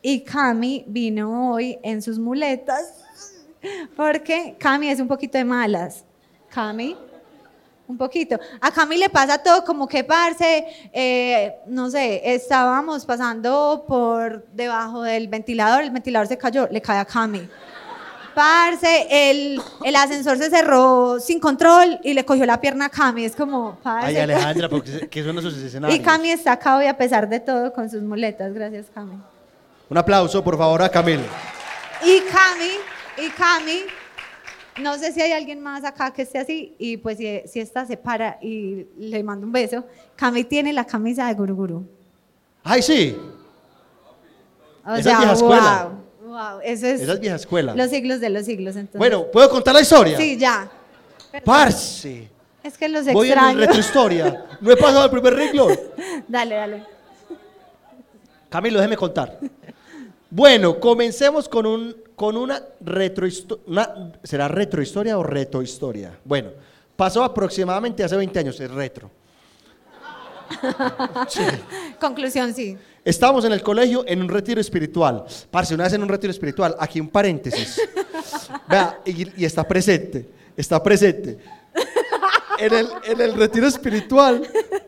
Y 0.01 0.21
Cami 0.21 0.83
vino 0.87 1.51
hoy 1.51 1.77
en 1.83 2.01
sus 2.01 2.17
muletas, 2.17 3.03
porque 3.95 4.55
Cami 4.59 4.89
es 4.89 4.99
un 4.99 5.07
poquito 5.07 5.37
de 5.37 5.45
malas. 5.45 6.03
Cami, 6.49 6.97
un 7.87 7.97
poquito. 7.97 8.39
A 8.59 8.71
Cami 8.71 8.97
le 8.97 9.09
pasa 9.09 9.37
todo 9.37 9.63
como 9.63 9.87
que, 9.87 10.03
parce, 10.03 10.65
eh, 10.91 11.55
no 11.67 11.89
sé, 11.89 12.21
estábamos 12.33 13.05
pasando 13.05 13.85
por 13.87 14.45
debajo 14.47 15.03
del 15.03 15.27
ventilador, 15.27 15.83
el 15.83 15.91
ventilador 15.91 16.27
se 16.27 16.37
cayó, 16.37 16.67
le 16.71 16.81
cae 16.81 16.99
a 16.99 17.05
Cami. 17.05 17.47
Parce, 18.33 19.07
el, 19.09 19.61
el 19.83 19.95
ascensor 19.95 20.37
se 20.37 20.49
cerró 20.49 21.19
sin 21.19 21.39
control 21.39 21.99
y 22.03 22.13
le 22.13 22.25
cogió 22.25 22.45
la 22.45 22.59
pierna 22.59 22.85
a 22.85 22.89
Cami. 22.89 23.25
Es 23.25 23.35
como, 23.35 23.77
parce. 23.83 24.07
Ay, 24.07 24.17
Alejandra, 24.17 24.69
porque 24.69 25.07
que 25.07 25.23
son 25.23 25.37
esos 25.37 25.55
escenarios. 25.55 25.99
Y 25.99 26.01
Cami 26.01 26.29
está 26.31 26.53
acá 26.53 26.77
hoy 26.77 26.87
a 26.87 26.97
pesar 26.97 27.29
de 27.29 27.39
todo 27.39 27.71
con 27.73 27.89
sus 27.89 28.01
muletas. 28.01 28.53
Gracias, 28.53 28.87
Cami. 28.93 29.17
Un 29.89 29.97
aplauso, 29.97 30.43
por 30.43 30.57
favor, 30.57 30.81
a 30.81 30.89
Camilo. 30.89 31.23
Y 32.03 32.21
Cami, 32.21 33.25
y 33.25 33.29
Cami, 33.29 33.81
no 34.81 34.97
sé 34.97 35.11
si 35.11 35.21
hay 35.21 35.31
alguien 35.31 35.61
más 35.61 35.83
acá 35.83 36.11
que 36.11 36.23
esté 36.23 36.39
así, 36.39 36.75
y 36.79 36.97
pues 36.97 37.17
si, 37.17 37.41
si 37.45 37.59
esta 37.59 37.85
se 37.85 37.97
para 37.97 38.39
y 38.41 38.87
le 38.97 39.23
mando 39.23 39.45
un 39.45 39.51
beso, 39.51 39.85
Cami 40.15 40.43
tiene 40.43 40.73
la 40.73 40.85
camisa 40.85 41.27
de 41.27 41.33
Guruguru. 41.35 41.87
Ay, 42.63 42.81
sí. 42.81 43.15
O 44.85 44.89
Esa 44.89 44.97
es 44.97 45.03
sea, 45.03 45.17
vieja 45.19 45.33
escuela. 45.33 45.91
Wow, 46.33 46.59
eso 46.63 46.87
es 46.87 47.01
Esa 47.01 47.13
es 47.13 47.19
vieja 47.19 47.35
escuela. 47.35 47.75
los 47.75 47.89
siglos 47.89 48.19
de 48.19 48.29
los 48.29 48.45
siglos. 48.45 48.75
Entonces. 48.75 48.99
Bueno, 48.99 49.25
¿puedo 49.31 49.49
contar 49.49 49.73
la 49.73 49.81
historia? 49.81 50.17
Sí, 50.17 50.37
ya. 50.37 50.69
Parce. 51.45 52.27
Es 52.63 52.77
que 52.77 52.87
los 52.89 53.05
Voy 53.11 53.27
en 53.27 53.33
extraño. 53.33 53.59
retrohistoria. 53.59 54.45
No 54.61 54.71
he 54.71 54.77
pasado 54.77 55.05
el 55.05 55.11
primer 55.11 55.33
renglón. 55.35 55.77
dale, 56.27 56.55
dale. 56.55 56.83
Camilo, 58.49 58.79
déjeme 58.79 58.95
contar. 58.97 59.39
Bueno, 60.29 60.79
comencemos 60.79 61.49
con, 61.49 61.65
un, 61.65 61.95
con 62.15 62.37
una 62.37 62.61
retrohistoria. 62.81 63.63
¿Será 64.23 64.47
retrohistoria 64.47 65.17
o 65.17 65.23
retohistoria? 65.23 66.17
Bueno, 66.23 66.51
pasó 66.95 67.23
aproximadamente 67.23 68.03
hace 68.03 68.15
20 68.15 68.39
años, 68.39 68.59
es 68.59 68.71
retro. 68.71 69.09
Sí. 71.27 71.41
Conclusión, 71.99 72.53
sí. 72.53 72.77
Estábamos 73.05 73.43
en 73.45 73.51
el 73.51 73.61
colegio 73.61 74.03
en 74.07 74.21
un 74.21 74.29
retiro 74.29 74.61
espiritual. 74.61 75.25
Parce, 75.51 75.73
una 75.75 75.83
vez 75.85 75.93
en 75.93 76.03
un 76.03 76.09
retiro 76.09 76.31
espiritual, 76.31 76.75
aquí 76.79 76.99
un 76.99 77.09
paréntesis. 77.09 77.81
Vea, 78.69 78.99
y, 79.05 79.41
y 79.41 79.45
está 79.45 79.67
presente, 79.67 80.29
está 80.55 80.81
presente. 80.81 81.37
En 82.59 82.73
el, 82.73 82.87
en 83.05 83.19
el 83.19 83.33
retiro 83.33 83.67
espiritual, 83.67 84.47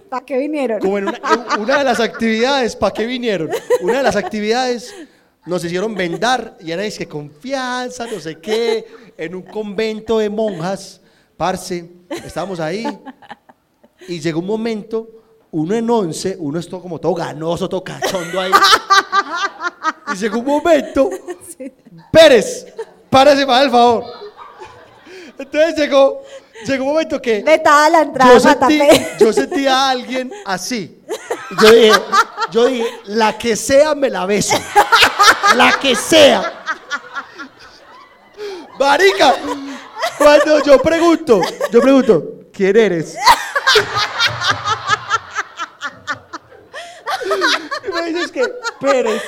¿Para 0.09 0.25
qué 0.25 0.37
vinieron? 0.37 0.79
como 0.79 0.97
en 0.97 1.07
una, 1.07 1.19
en 1.55 1.61
una 1.61 1.79
de 1.79 1.83
las 1.83 1.99
actividades, 1.99 2.75
¿para 2.75 2.93
qué 2.93 3.05
vinieron? 3.05 3.49
Una 3.81 3.97
de 3.97 4.03
las 4.03 4.15
actividades 4.15 4.93
nos 5.45 5.63
hicieron 5.63 5.93
vendar 5.93 6.57
y 6.59 6.71
era 6.71 6.87
que 6.89 7.07
confianza, 7.07 8.07
no 8.07 8.19
sé 8.19 8.39
qué, 8.39 8.85
en 9.17 9.35
un 9.35 9.41
convento 9.41 10.19
de 10.19 10.29
monjas. 10.29 11.01
Parce, 11.37 11.89
estábamos 12.23 12.59
ahí 12.59 12.85
y 14.07 14.19
llegó 14.19 14.39
un 14.39 14.45
momento, 14.45 15.09
uno 15.55 15.73
en 15.73 15.89
once, 15.89 16.35
uno 16.37 16.59
es 16.59 16.67
todo 16.67 16.81
como 16.81 16.99
todo 16.99 17.13
ganoso, 17.13 17.69
todo 17.69 17.81
cachondo 17.83 18.41
ahí. 18.41 18.51
Y 20.13 20.17
llegó 20.17 20.39
un 20.39 20.45
momento, 20.45 21.09
Pérez, 22.11 22.67
párese 23.09 23.45
para 23.45 23.63
el 23.63 23.71
favor. 23.71 24.03
Entonces 25.37 25.75
llegó, 25.75 26.21
llegó 26.65 26.83
un 26.83 26.89
momento 26.91 27.21
que 27.21 27.41
Vetada 27.41 27.89
la 27.89 28.01
entrada, 28.01 28.33
yo 28.33 28.39
sentí, 28.39 28.81
yo 29.19 29.33
sentí 29.33 29.67
a 29.67 29.89
alguien 29.89 30.31
así. 30.45 31.01
Yo 31.61 31.71
dije, 31.71 31.91
yo 32.51 32.65
dije, 32.65 32.85
la 33.05 33.37
que 33.37 33.55
sea 33.55 33.95
me 33.95 34.09
la 34.09 34.25
beso. 34.25 34.55
La 35.55 35.79
que 35.79 35.95
sea. 35.95 36.63
Marica, 38.77 39.35
cuando 40.17 40.61
yo 40.63 40.79
pregunto, 40.79 41.39
yo 41.71 41.81
pregunto, 41.81 42.23
¿quién 42.51 42.75
eres? 42.75 43.15
Y 47.87 47.91
me 47.91 48.01
dices 48.11 48.31
que 48.31 48.47
Pérez. 48.79 49.21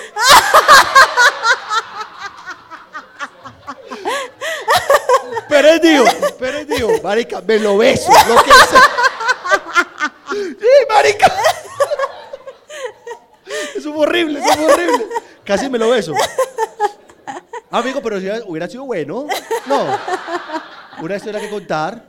Pérez 5.49 5.81
dijo, 5.81 6.05
Pérez 6.37 6.67
dijo, 6.67 6.89
marica, 7.03 7.41
me 7.41 7.59
lo 7.59 7.77
beso, 7.77 8.11
lo 8.27 8.43
que 8.43 8.51
sea. 8.51 8.83
Sí, 10.31 10.67
marica. 10.89 11.33
Fue 13.81 13.91
horrible, 13.91 14.41
fue 14.41 14.73
horrible. 14.73 15.07
Casi 15.43 15.69
me 15.69 15.77
lo 15.77 15.89
beso. 15.89 16.13
Amigo, 17.71 18.01
pero 18.01 18.19
si 18.19 18.27
hubiera 18.45 18.67
sido 18.67 18.85
bueno. 18.85 19.27
No. 19.65 19.99
Una 21.01 21.15
historia 21.15 21.39
que 21.39 21.49
contar. 21.49 22.03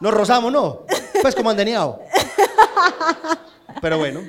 Nos 0.00 0.14
rozamos, 0.14 0.52
¿no? 0.52 0.84
Pues 1.20 1.34
como 1.34 1.50
andeneado. 1.50 2.00
Pero 3.80 3.98
bueno. 3.98 4.20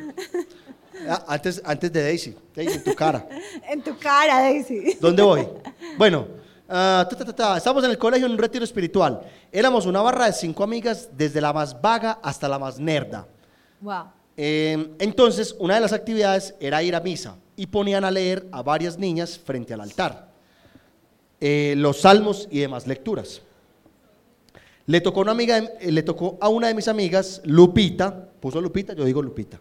Ah, 1.07 1.23
Antes, 1.27 1.61
antes 1.63 1.91
de 1.91 2.03
Daisy. 2.03 2.35
Daisy, 2.55 2.75
en 2.77 2.83
tu 2.83 2.93
cara. 2.95 3.27
En 3.69 3.81
tu 3.81 3.97
cara, 3.97 4.41
Daisy. 4.41 4.97
¿Dónde 4.99 5.23
voy? 5.23 5.47
Bueno, 5.97 6.27
ah, 6.67 7.07
ta, 7.09 7.15
ta, 7.17 7.25
ta, 7.25 7.33
ta. 7.35 7.57
estamos 7.57 7.83
en 7.83 7.91
el 7.91 7.97
colegio 7.97 8.25
en 8.25 8.33
un 8.33 8.37
retiro 8.37 8.63
espiritual. 8.63 9.21
Éramos 9.51 9.85
una 9.85 10.01
barra 10.01 10.25
de 10.25 10.33
cinco 10.33 10.63
amigas, 10.63 11.09
desde 11.15 11.39
la 11.41 11.53
más 11.53 11.79
vaga 11.81 12.19
hasta 12.21 12.47
la 12.47 12.59
más 12.59 12.79
nerda. 12.79 13.25
Wow. 13.81 14.03
Eh, 14.37 14.91
entonces, 14.99 15.55
una 15.59 15.75
de 15.75 15.81
las 15.81 15.93
actividades 15.93 16.55
era 16.59 16.81
ir 16.83 16.95
a 16.95 16.99
misa 17.01 17.35
y 17.55 17.67
ponían 17.67 18.05
a 18.05 18.11
leer 18.11 18.47
a 18.51 18.61
varias 18.61 18.97
niñas 18.97 19.37
frente 19.37 19.73
al 19.73 19.81
altar 19.81 20.29
eh, 21.41 21.73
los 21.77 22.01
salmos 22.01 22.47
y 22.51 22.59
demás 22.59 22.87
lecturas. 22.87 23.41
Le 24.85 25.01
tocó, 25.01 25.21
una 25.21 25.31
amiga, 25.31 25.59
de- 25.61 25.71
eh, 25.81 25.91
le 25.91 26.03
tocó 26.03 26.37
a 26.41 26.49
una 26.49 26.67
de 26.67 26.73
mis 26.73 26.87
amigas, 26.87 27.41
Lupita, 27.45 28.28
puso 28.39 28.61
Lupita, 28.61 28.93
yo 28.93 29.05
digo 29.05 29.21
Lupita, 29.21 29.59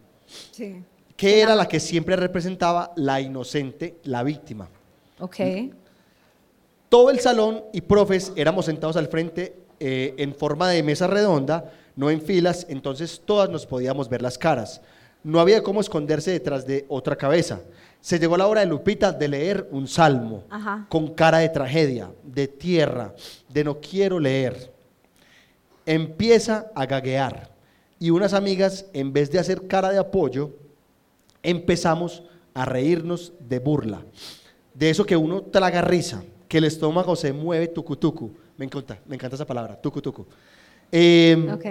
Sí. 0.52 0.82
que 1.16 1.40
era 1.40 1.54
la 1.54 1.66
que 1.68 1.80
siempre 1.80 2.16
representaba 2.16 2.92
la 2.96 3.20
inocente, 3.20 3.96
la 4.04 4.22
víctima. 4.22 4.68
Ok. 5.20 5.36
Todo 6.88 7.10
el 7.10 7.20
salón 7.20 7.64
y 7.72 7.80
profes 7.82 8.32
éramos 8.36 8.64
sentados 8.66 8.96
al 8.96 9.08
frente 9.08 9.56
eh, 9.80 10.14
en 10.18 10.34
forma 10.34 10.68
de 10.70 10.82
mesa 10.82 11.06
redonda, 11.06 11.72
no 11.96 12.10
en 12.10 12.20
filas, 12.22 12.66
entonces 12.68 13.20
todas 13.24 13.50
nos 13.50 13.66
podíamos 13.66 14.08
ver 14.08 14.22
las 14.22 14.38
caras. 14.38 14.80
No 15.24 15.40
había 15.40 15.62
cómo 15.62 15.80
esconderse 15.80 16.30
detrás 16.30 16.66
de 16.66 16.86
otra 16.88 17.16
cabeza. 17.16 17.60
Se 18.00 18.18
llegó 18.18 18.36
la 18.36 18.46
hora 18.46 18.60
de 18.60 18.66
Lupita 18.68 19.10
de 19.12 19.26
leer 19.28 19.68
un 19.72 19.88
salmo 19.88 20.44
Ajá. 20.48 20.86
con 20.88 21.14
cara 21.14 21.38
de 21.38 21.48
tragedia, 21.48 22.10
de 22.22 22.46
tierra, 22.48 23.12
de 23.48 23.64
no 23.64 23.80
quiero 23.80 24.20
leer. 24.20 24.72
Empieza 25.84 26.70
a 26.74 26.86
gaguear 26.86 27.50
y 27.98 28.10
unas 28.10 28.32
amigas, 28.34 28.86
en 28.92 29.12
vez 29.12 29.30
de 29.30 29.38
hacer 29.38 29.66
cara 29.66 29.90
de 29.90 29.98
apoyo, 29.98 30.50
empezamos 31.42 32.22
a 32.54 32.64
reírnos 32.64 33.32
de 33.40 33.58
burla. 33.58 34.02
De 34.74 34.90
eso 34.90 35.04
que 35.04 35.16
uno 35.16 35.42
traga 35.42 35.80
risa, 35.82 36.22
que 36.46 36.58
el 36.58 36.64
estómago 36.64 37.16
se 37.16 37.32
mueve 37.32 37.68
tucutucu. 37.68 38.30
Me 38.56 38.64
encanta, 38.64 38.98
me 39.06 39.14
encanta 39.16 39.36
esa 39.36 39.46
palabra, 39.46 39.80
tucutucu. 39.80 40.26
Eh, 40.90 41.48
Ok. 41.52 41.66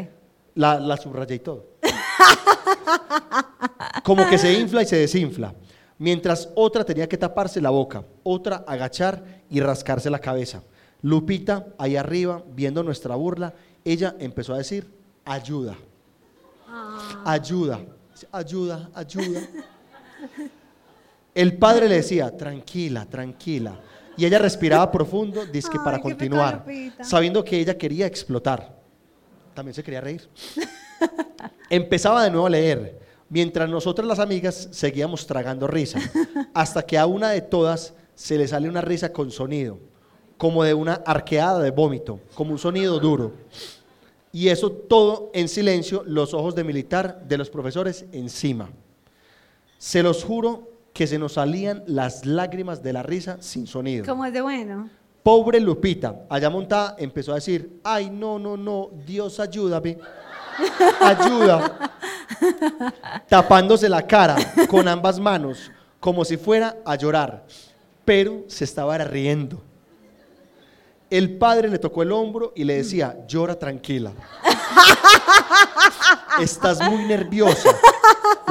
la, 0.55 0.79
la 0.79 0.97
subrayé 0.97 1.35
y 1.35 1.39
todo. 1.39 1.65
Como 4.03 4.27
que 4.29 4.37
se 4.37 4.53
infla 4.53 4.83
y 4.83 4.85
se 4.85 4.97
desinfla. 4.97 5.53
Mientras 5.99 6.49
otra 6.55 6.83
tenía 6.83 7.09
que 7.09 7.17
taparse 7.17 7.59
la 7.59 7.69
boca, 7.71 8.03
otra 8.23 8.63
agachar 8.67 9.23
y 9.49 9.59
rascarse 9.59 10.09
la 10.09 10.19
cabeza. 10.19 10.61
Lupita, 11.01 11.67
ahí 11.77 11.95
arriba, 11.95 12.43
viendo 12.53 12.83
nuestra 12.83 13.15
burla, 13.15 13.53
ella 13.83 14.15
empezó 14.19 14.53
a 14.53 14.57
decir, 14.57 14.87
ayuda, 15.25 15.75
ayuda, 17.25 17.81
ayuda, 18.31 18.89
ayuda. 18.93 19.41
El 21.33 21.57
padre 21.57 21.87
le 21.87 21.95
decía, 21.95 22.35
tranquila, 22.35 23.05
tranquila. 23.05 23.79
Y 24.17 24.25
ella 24.25 24.39
respiraba 24.39 24.91
profundo, 24.91 25.45
dizque 25.45 25.77
Ay, 25.77 25.83
para 25.83 25.99
continuar, 25.99 26.65
sabiendo 27.01 27.43
que 27.43 27.59
ella 27.59 27.77
quería 27.77 28.07
explotar. 28.07 28.75
También 29.53 29.75
se 29.75 29.83
quería 29.83 30.01
reír. 30.01 30.27
Empezaba 31.69 32.23
de 32.23 32.31
nuevo 32.31 32.47
a 32.47 32.49
leer, 32.49 32.99
mientras 33.29 33.69
nosotras 33.69 34.07
las 34.07 34.17
amigas 34.17 34.69
seguíamos 34.71 35.27
tragando 35.27 35.67
risa, 35.67 35.99
hasta 36.53 36.81
que 36.81 36.97
a 36.97 37.05
una 37.05 37.29
de 37.29 37.41
todas 37.41 37.93
se 38.15 38.37
le 38.37 38.47
sale 38.47 38.67
una 38.67 38.81
risa 38.81 39.13
con 39.13 39.29
sonido, 39.29 39.77
como 40.37 40.63
de 40.63 40.73
una 40.73 40.93
arqueada 41.05 41.59
de 41.59 41.69
vómito, 41.69 42.19
como 42.33 42.51
un 42.51 42.57
sonido 42.57 42.99
duro. 42.99 43.33
Y 44.37 44.49
eso 44.49 44.71
todo 44.71 45.31
en 45.33 45.47
silencio, 45.47 46.03
los 46.05 46.31
ojos 46.35 46.53
de 46.53 46.63
militar 46.63 47.23
de 47.27 47.39
los 47.39 47.49
profesores 47.49 48.05
encima. 48.11 48.69
Se 49.79 50.03
los 50.03 50.23
juro 50.23 50.69
que 50.93 51.07
se 51.07 51.17
nos 51.17 51.33
salían 51.33 51.83
las 51.87 52.23
lágrimas 52.23 52.83
de 52.83 52.93
la 52.93 53.01
risa 53.01 53.37
sin 53.41 53.65
sonido. 53.65 54.05
¿Cómo 54.05 54.23
es 54.25 54.33
de 54.33 54.41
bueno? 54.41 54.91
Pobre 55.23 55.59
Lupita, 55.59 56.27
allá 56.29 56.51
montada, 56.51 56.95
empezó 56.99 57.31
a 57.31 57.35
decir, 57.35 57.79
ay, 57.83 58.11
no, 58.11 58.37
no, 58.37 58.55
no, 58.55 58.91
Dios 59.07 59.39
ayúdame, 59.39 59.97
ayuda, 61.01 61.97
tapándose 63.27 63.89
la 63.89 64.05
cara 64.05 64.35
con 64.69 64.87
ambas 64.87 65.19
manos, 65.19 65.71
como 65.99 66.23
si 66.23 66.37
fuera 66.37 66.77
a 66.85 66.95
llorar, 66.95 67.43
pero 68.05 68.43
se 68.45 68.65
estaba 68.65 68.99
riendo. 68.99 69.63
El 71.09 71.37
padre 71.37 71.69
le 71.69 71.79
tocó 71.79 72.03
el 72.03 72.11
hombro 72.11 72.51
y 72.55 72.63
le 72.63 72.77
decía, 72.77 73.17
llora 73.27 73.57
tranquila. 73.57 74.11
Estás 76.41 76.81
muy 76.81 77.05
nerviosa. 77.05 77.69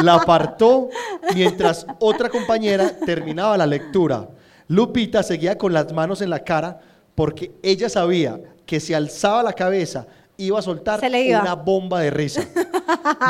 La 0.03 0.15
apartó 0.15 0.89
mientras 1.35 1.87
otra 1.99 2.29
compañera 2.29 2.99
terminaba 3.05 3.57
la 3.57 3.67
lectura. 3.67 4.29
Lupita 4.69 5.23
seguía 5.23 5.57
con 5.59 5.73
las 5.73 5.93
manos 5.93 6.23
en 6.23 6.31
la 6.31 6.43
cara 6.43 6.81
porque 7.15 7.53
ella 7.63 7.89
sabía 7.89 8.41
que 8.65 8.81
si 8.81 8.95
alzaba 8.95 9.43
la 9.43 9.53
cabeza 9.53 10.07
iba 10.37 10.59
a 10.59 10.63
soltar 10.63 11.01
iba. 11.15 11.41
una 11.41 11.55
bomba 11.55 12.01
de 12.01 12.11
risa. 12.11 12.43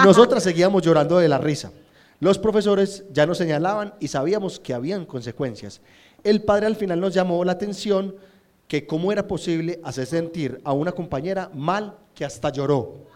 Nosotras 0.05 0.43
seguíamos 0.43 0.83
llorando 0.83 1.19
de 1.19 1.29
la 1.29 1.39
risa. 1.39 1.71
Los 2.19 2.39
profesores 2.39 3.05
ya 3.13 3.27
nos 3.27 3.39
señalaban 3.39 3.95
y 4.01 4.09
sabíamos 4.09 4.59
que 4.59 4.73
habían 4.73 5.05
consecuencias. 5.05 5.81
El 6.25 6.43
padre 6.43 6.67
al 6.67 6.77
final 6.77 7.01
nos 7.01 7.13
llamó 7.13 7.45
la 7.45 7.53
atención 7.53 8.15
que 8.69 8.87
cómo 8.87 9.13
era 9.13 9.27
posible 9.27 9.81
hacer 9.85 10.07
sentir 10.07 10.61
a 10.65 10.73
una 10.73 10.93
compañera 10.93 11.51
mal 11.55 11.97
que 12.15 12.25
hasta 12.25 12.51
lloró. 12.51 13.07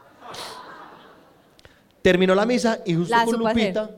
Terminó 2.03 2.35
la 2.35 2.47
misa 2.47 2.81
y 2.87 2.95
justo 2.95 3.15
La 3.15 3.25
con 3.25 3.35
supo 3.35 3.47
hacer. 3.49 3.63
Lupita. 3.63 3.91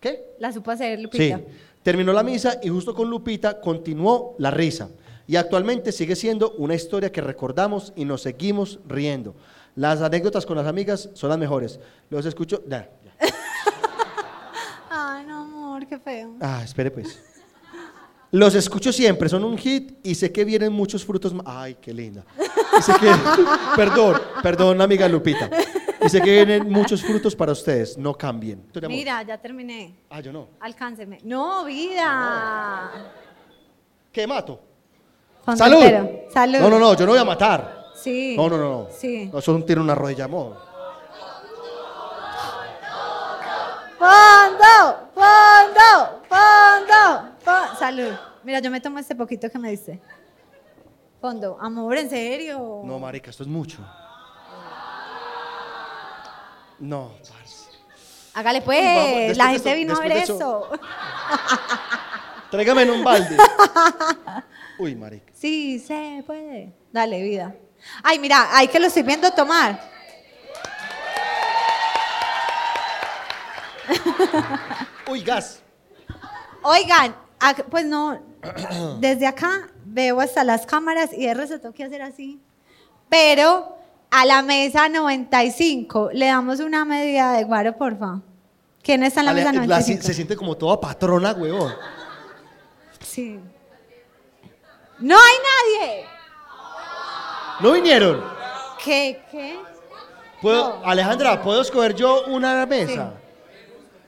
¿Qué? 0.00 0.34
La 0.38 0.52
supo 0.52 0.70
hacer, 0.70 1.00
Lupita. 1.00 1.38
Sí. 1.38 1.44
Terminó 1.82 2.12
la 2.12 2.22
misa 2.22 2.58
y 2.62 2.68
justo 2.68 2.94
con 2.94 3.08
Lupita 3.08 3.60
continuó 3.60 4.34
la 4.38 4.50
risa. 4.50 4.90
Y 5.26 5.36
actualmente 5.36 5.92
sigue 5.92 6.16
siendo 6.16 6.50
una 6.52 6.74
historia 6.74 7.10
que 7.10 7.20
recordamos 7.20 7.92
y 7.96 8.04
nos 8.04 8.22
seguimos 8.22 8.80
riendo. 8.86 9.34
Las 9.76 10.02
anécdotas 10.02 10.44
con 10.44 10.56
las 10.56 10.66
amigas 10.66 11.08
son 11.14 11.30
las 11.30 11.38
mejores. 11.38 11.80
Los 12.10 12.26
escucho. 12.26 12.62
ya, 12.66 12.90
ya. 13.04 13.12
Ay, 14.90 15.24
no, 15.26 15.42
amor, 15.42 15.86
qué 15.86 15.98
feo. 15.98 16.36
Ah, 16.40 16.62
espere 16.64 16.90
pues. 16.90 17.18
Los 18.32 18.54
escucho 18.54 18.94
siempre, 18.94 19.28
son 19.28 19.44
un 19.44 19.58
hit 19.58 19.98
y 20.02 20.14
sé 20.14 20.32
que 20.32 20.42
vienen 20.46 20.72
muchos 20.72 21.04
frutos. 21.04 21.34
Ay, 21.44 21.76
qué 21.78 21.92
linda. 21.92 22.24
Y 22.78 22.80
sé 22.80 22.94
que, 22.98 23.12
perdón, 23.76 24.22
perdón, 24.42 24.80
amiga 24.80 25.06
Lupita. 25.06 25.50
Y 26.02 26.08
sé 26.08 26.22
que 26.22 26.30
vienen 26.30 26.70
muchos 26.70 27.02
frutos 27.02 27.36
para 27.36 27.52
ustedes. 27.52 27.98
No 27.98 28.14
cambien. 28.14 28.64
Mira, 28.88 29.22
ya 29.22 29.36
terminé. 29.36 29.94
Ah, 30.08 30.20
yo 30.20 30.32
no. 30.32 30.48
Alcánceme. 30.60 31.18
No, 31.24 31.66
vida. 31.66 32.90
¿Qué 34.10 34.26
mato? 34.26 34.58
Fondo 35.44 35.58
¡Salud! 35.58 35.82
Salud. 36.32 36.58
No, 36.58 36.70
no, 36.70 36.78
no, 36.78 36.94
yo 36.94 37.04
no 37.04 37.12
voy 37.12 37.20
a 37.20 37.24
matar. 37.24 37.90
Sí. 37.94 38.34
No, 38.34 38.48
no, 38.48 38.56
no. 38.56 38.64
no. 38.64 38.88
Sí. 38.90 39.28
No, 39.30 39.40
eso 39.40 39.62
tiene 39.64 39.82
una 39.82 39.94
rodilla, 39.94 40.24
amor. 40.24 40.56
Fondo, 43.98 45.10
fondo, 45.14 46.22
fondo, 46.30 47.31
fo- 47.44 47.76
Salud. 47.78 48.12
Mira, 48.44 48.58
yo 48.60 48.70
me 48.70 48.80
tomo 48.80 48.98
este 48.98 49.14
poquito 49.14 49.48
que 49.50 49.58
me 49.58 49.70
diste. 49.70 50.00
Fondo, 51.20 51.56
amor, 51.60 51.96
en 51.96 52.10
serio. 52.10 52.82
No, 52.84 52.98
marica, 52.98 53.30
esto 53.30 53.42
es 53.44 53.48
mucho. 53.48 53.78
No, 56.78 57.12
parce. 57.28 57.70
Hágale 58.34 58.62
pues, 58.62 58.82
vamos, 58.82 59.36
la 59.36 59.48
gente 59.50 59.68
eso- 59.70 59.76
vino 59.78 59.94
a 59.96 60.00
ver 60.00 60.12
de 60.14 60.20
eso. 60.22 60.68
Tráigame 62.50 62.82
en 62.82 62.90
un 62.90 63.04
balde. 63.04 63.36
Uy, 64.78 64.94
marica. 64.96 65.32
Sí, 65.34 65.78
se 65.78 66.24
puede. 66.26 66.72
Dale, 66.90 67.22
vida. 67.22 67.54
Ay, 68.02 68.18
mira, 68.18 68.48
hay 68.56 68.68
que 68.68 68.80
lo 68.80 68.86
estoy 68.88 69.02
viendo 69.04 69.30
tomar. 69.32 69.80
Uy, 75.08 75.22
gas. 75.22 75.60
Oigan, 76.62 77.14
pues 77.70 77.84
no, 77.86 78.20
desde 79.00 79.26
acá 79.26 79.68
veo 79.84 80.20
hasta 80.20 80.44
las 80.44 80.64
cámaras 80.66 81.10
y 81.12 81.26
de 81.26 81.34
resto 81.34 81.72
que 81.72 81.84
hacer 81.84 82.02
así. 82.02 82.40
Pero 83.08 83.76
a 84.10 84.24
la 84.26 84.42
mesa 84.42 84.88
95 84.88 86.10
le 86.12 86.26
damos 86.26 86.60
una 86.60 86.84
medida 86.84 87.32
de 87.32 87.44
guaro, 87.44 87.76
porfa. 87.76 88.20
¿Quién 88.82 89.02
está 89.04 89.20
en 89.20 89.26
la 89.26 89.32
Ale- 89.32 89.40
mesa 89.40 89.52
la- 89.52 89.58
95? 89.60 90.02
se 90.02 90.14
siente 90.14 90.36
como 90.36 90.56
toda 90.56 90.80
patrona, 90.80 91.32
huevón. 91.32 91.72
Sí. 93.00 93.38
No 94.98 95.16
hay 95.16 95.80
nadie. 95.88 96.04
¿No 97.60 97.72
vinieron? 97.72 98.24
¿Qué? 98.82 99.22
¿Qué? 99.30 99.58
¿Puedo, 100.40 100.80
No. 100.80 100.86
Alejandra, 100.88 101.40
¿puedo 101.42 101.62
escoger 101.62 101.94
yo 101.94 102.24
una 102.26 102.66
mesa? 102.66 103.14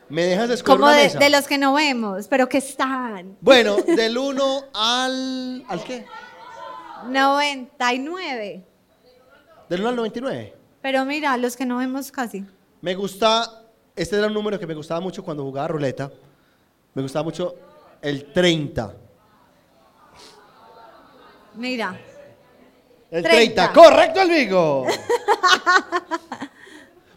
¿Me 0.09 0.23
dejas 0.25 0.51
escoger 0.51 0.77
Como 0.79 0.87
una 0.87 0.97
de, 0.97 1.05
mesa? 1.05 1.19
de 1.19 1.31
los 1.31 1.47
que 1.47 1.59
no 1.59 1.75
vemos, 1.75 2.29
pero 2.29 2.49
que 2.49 2.59
están. 2.59 3.37
Bueno, 3.41 3.77
del 3.97 4.17
1 4.19 4.65
al... 4.75 5.65
¿Al 5.69 5.85
qué? 5.85 6.07
99. 7.09 8.65
Del 9.69 9.81
1 9.81 9.89
al 9.89 9.97
99. 9.97 10.55
Pero 10.83 11.05
mira, 11.05 11.37
los 11.37 11.57
que 11.57 11.65
no 11.65 11.79
vemos 11.79 12.11
casi. 12.13 12.45
Me 12.83 12.95
gusta, 12.95 13.63
este 13.97 14.17
era 14.19 14.27
un 14.27 14.35
número 14.35 14.59
que 14.59 14.67
me 14.67 14.75
gustaba 14.75 15.01
mucho 15.01 15.25
cuando 15.25 15.43
jugaba 15.43 15.69
ruleta. 15.69 16.11
Me 16.93 17.03
gustaba 17.03 17.25
mucho 17.25 17.55
el 18.03 18.33
30. 18.33 18.95
Mira. 21.55 21.99
El 23.11 23.23
30. 23.23 23.73
30. 23.73 23.73
Correcto 23.73 24.21
el 24.23 24.29
bingo. 24.31 24.87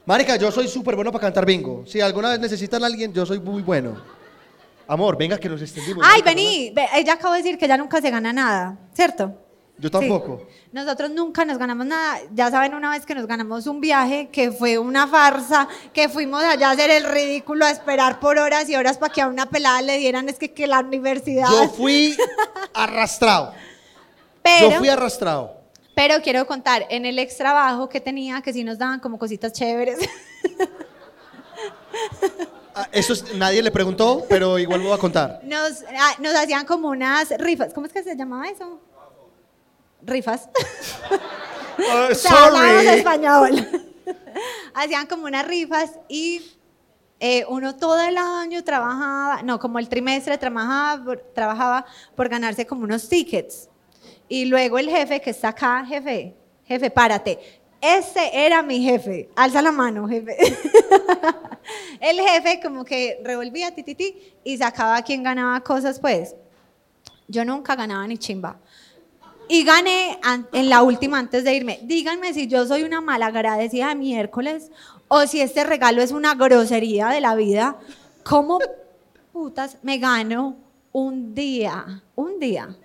Marica, 0.07 0.37
yo 0.37 0.49
soy 0.53 0.69
súper 0.69 0.95
bueno 0.95 1.11
para 1.11 1.23
cantar 1.23 1.45
bingo. 1.45 1.83
Si 1.85 1.99
alguna 1.99 2.29
vez 2.29 2.39
necesitan 2.39 2.81
a 2.81 2.87
alguien, 2.87 3.11
yo 3.11 3.25
soy 3.25 3.41
muy 3.41 3.61
bueno. 3.61 4.01
Amor, 4.87 5.17
venga 5.17 5.37
que 5.37 5.49
nos 5.49 5.61
extendimos. 5.61 6.01
Ay, 6.01 6.21
marica, 6.21 6.29
vení. 6.29 6.71
Ve, 6.73 6.87
Ella 6.95 7.13
acabó 7.15 7.33
de 7.33 7.43
decir 7.43 7.57
que 7.57 7.67
ya 7.67 7.75
nunca 7.75 7.99
se 7.99 8.09
gana 8.09 8.31
nada, 8.31 8.77
¿cierto? 8.93 9.37
Yo 9.77 9.91
tampoco. 9.91 10.43
Sí. 10.47 10.69
Nosotros 10.71 11.11
nunca 11.11 11.43
nos 11.43 11.57
ganamos 11.57 11.85
nada. 11.85 12.19
Ya 12.33 12.49
saben 12.49 12.73
una 12.73 12.91
vez 12.91 13.05
que 13.05 13.15
nos 13.15 13.27
ganamos 13.27 13.67
un 13.67 13.81
viaje 13.81 14.29
que 14.31 14.49
fue 14.49 14.77
una 14.77 15.09
farsa, 15.09 15.67
que 15.91 16.07
fuimos 16.07 16.41
allá 16.41 16.69
a 16.69 16.71
hacer 16.71 16.89
el 16.89 17.03
ridículo, 17.03 17.65
a 17.65 17.71
esperar 17.71 18.21
por 18.21 18.37
horas 18.37 18.69
y 18.69 18.77
horas 18.77 18.97
para 18.97 19.11
que 19.11 19.21
a 19.21 19.27
una 19.27 19.49
pelada 19.49 19.81
le 19.81 19.97
dieran 19.97 20.29
es 20.29 20.39
que, 20.39 20.53
que 20.53 20.67
la 20.67 20.79
universidad. 20.79 21.49
Yo 21.51 21.67
fui 21.67 22.15
arrastrado. 22.73 23.53
pero, 24.41 24.71
Yo 24.71 24.77
fui 24.77 24.87
arrastrado. 24.87 25.56
Pero 25.97 26.21
quiero 26.21 26.45
contar, 26.45 26.85
en 26.91 27.07
el 27.07 27.17
ex 27.17 27.37
trabajo 27.37 27.89
que 27.89 27.99
tenía, 27.99 28.39
que 28.43 28.53
sí 28.53 28.63
nos 28.63 28.77
daban 28.77 28.99
como 28.99 29.17
cositas 29.17 29.51
chéveres. 29.51 29.97
Ah, 32.75 32.87
Eso 32.91 33.13
es- 33.13 33.33
nadie 33.33 33.63
le 33.63 33.71
preguntó, 33.71 34.23
pero 34.29 34.59
igual 34.59 34.81
voy 34.81 34.91
a 34.91 34.99
contar. 34.99 35.39
Nos, 35.43 35.83
ah, 35.97 36.13
nos 36.19 36.35
hacían 36.35 36.67
como 36.67 36.89
unas 36.89 37.31
rifas. 37.39 37.73
¿Cómo 37.73 37.87
es 37.87 37.93
que 37.93 38.03
se 38.03 38.15
llamaba 38.15 38.47
eso? 38.47 38.79
Rifas. 40.03 40.47
Uh, 41.79 42.13
sorry. 42.15 42.87
español. 42.87 43.67
Hacían 44.73 45.05
como 45.05 45.25
unas 45.25 45.47
rifas 45.47 45.91
y 46.07 46.41
eh, 47.19 47.45
uno 47.49 47.75
todo 47.75 48.01
el 48.01 48.17
año 48.17 48.63
trabajaba, 48.63 49.43
no, 49.43 49.59
como 49.59 49.77
el 49.77 49.87
trimestre 49.87 50.39
trabajaba, 50.39 51.15
trabajaba 51.35 51.85
por 52.15 52.29
ganarse 52.29 52.65
como 52.65 52.83
unos 52.83 53.07
tickets. 53.07 53.69
Y 54.29 54.45
luego 54.45 54.77
el 54.79 54.89
jefe 54.89 55.21
que 55.21 55.29
está 55.29 55.49
acá, 55.49 55.85
jefe, 55.85 56.33
jefe, 56.65 56.89
párate. 56.91 57.39
Ese 57.79 58.29
era 58.33 58.61
mi 58.63 58.81
jefe. 58.81 59.29
Alza 59.35 59.61
la 59.61 59.71
mano, 59.71 60.07
jefe. 60.07 60.35
el 61.99 62.19
jefe 62.19 62.59
como 62.61 62.83
que 62.83 63.19
revolvía 63.23 63.73
ti, 63.73 63.83
ti, 63.83 63.95
ti, 63.95 64.33
y 64.43 64.57
sacaba 64.57 65.01
quien 65.01 65.23
ganaba 65.23 65.59
cosas, 65.61 65.99
pues. 65.99 66.35
Yo 67.27 67.45
nunca 67.45 67.75
ganaba 67.75 68.07
ni 68.07 68.17
chimba. 68.17 68.57
Y 69.49 69.63
gané 69.63 70.19
an- 70.23 70.47
en 70.51 70.69
la 70.69 70.81
última 70.83 71.19
antes 71.19 71.43
de 71.43 71.55
irme. 71.55 71.79
Díganme 71.83 72.33
si 72.33 72.47
yo 72.47 72.65
soy 72.65 72.83
una 72.83 72.99
malagradecida 72.99 73.89
de 73.89 73.95
miércoles 73.95 74.71
o 75.07 75.25
si 75.25 75.39
este 75.39 75.63
regalo 75.63 76.01
es 76.01 76.11
una 76.11 76.35
grosería 76.35 77.07
de 77.09 77.21
la 77.21 77.35
vida. 77.35 77.77
¿Cómo 78.23 78.59
putas 79.31 79.77
me 79.83 79.99
gano 79.99 80.57
un 80.91 81.33
día? 81.33 82.01
Un 82.15 82.39
día. 82.39 82.75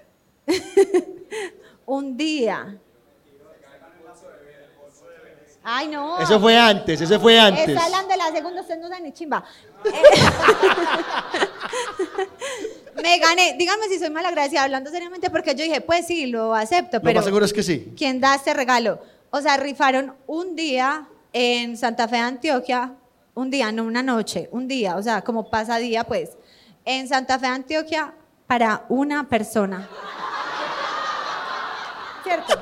un 1.86 2.16
día. 2.16 2.78
Ay, 5.64 5.88
no. 5.88 6.18
Eso 6.18 6.40
fue 6.40 6.58
antes, 6.58 7.00
eso 7.00 7.20
fue 7.20 7.38
antes. 7.38 7.68
Está 7.68 7.84
hablando 7.84 8.08
de 8.08 8.16
la 8.16 8.32
segunda, 8.32 8.62
usted 8.62 8.78
no 8.78 8.88
da 8.88 8.98
ni 8.98 9.12
chimba. 9.12 9.44
Me 13.02 13.18
gané. 13.18 13.54
Dígame 13.56 13.88
si 13.88 13.98
soy 13.98 14.10
malagradecida 14.10 14.64
hablando 14.64 14.90
seriamente 14.90 15.30
porque 15.30 15.54
yo 15.54 15.64
dije, 15.64 15.80
pues 15.80 16.06
sí, 16.06 16.26
lo 16.26 16.54
acepto, 16.54 16.98
Lo 16.98 17.02
pero 17.02 17.16
más 17.16 17.24
seguro 17.24 17.44
es 17.44 17.52
que 17.52 17.62
sí. 17.62 17.92
¿quién 17.96 18.20
da 18.20 18.34
este 18.34 18.54
regalo? 18.54 19.00
O 19.30 19.40
sea, 19.40 19.56
rifaron 19.56 20.14
un 20.26 20.56
día 20.56 21.06
en 21.32 21.76
Santa 21.76 22.08
Fe, 22.08 22.18
Antioquia, 22.18 22.92
un 23.34 23.50
día, 23.50 23.72
no 23.72 23.84
una 23.84 24.02
noche, 24.02 24.48
un 24.52 24.68
día, 24.68 24.96
o 24.96 25.02
sea, 25.02 25.22
como 25.22 25.48
pasadía, 25.48 26.04
pues, 26.04 26.36
en 26.84 27.08
Santa 27.08 27.38
Fe, 27.38 27.46
Antioquia, 27.46 28.12
para 28.46 28.84
una 28.88 29.28
persona. 29.28 29.88
¿Cierto? 32.22 32.54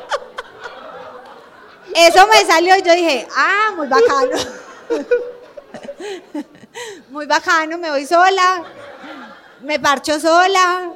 Eso 1.94 2.26
me 2.26 2.44
salió 2.46 2.76
y 2.76 2.82
yo 2.82 2.94
dije, 2.94 3.26
ah, 3.36 3.72
muy 3.76 3.88
bacano. 3.88 4.36
Muy 7.10 7.26
bacano, 7.26 7.78
me 7.78 7.90
voy 7.90 8.06
sola, 8.06 8.62
me 9.60 9.80
parcho 9.80 10.20
sola, 10.20 10.92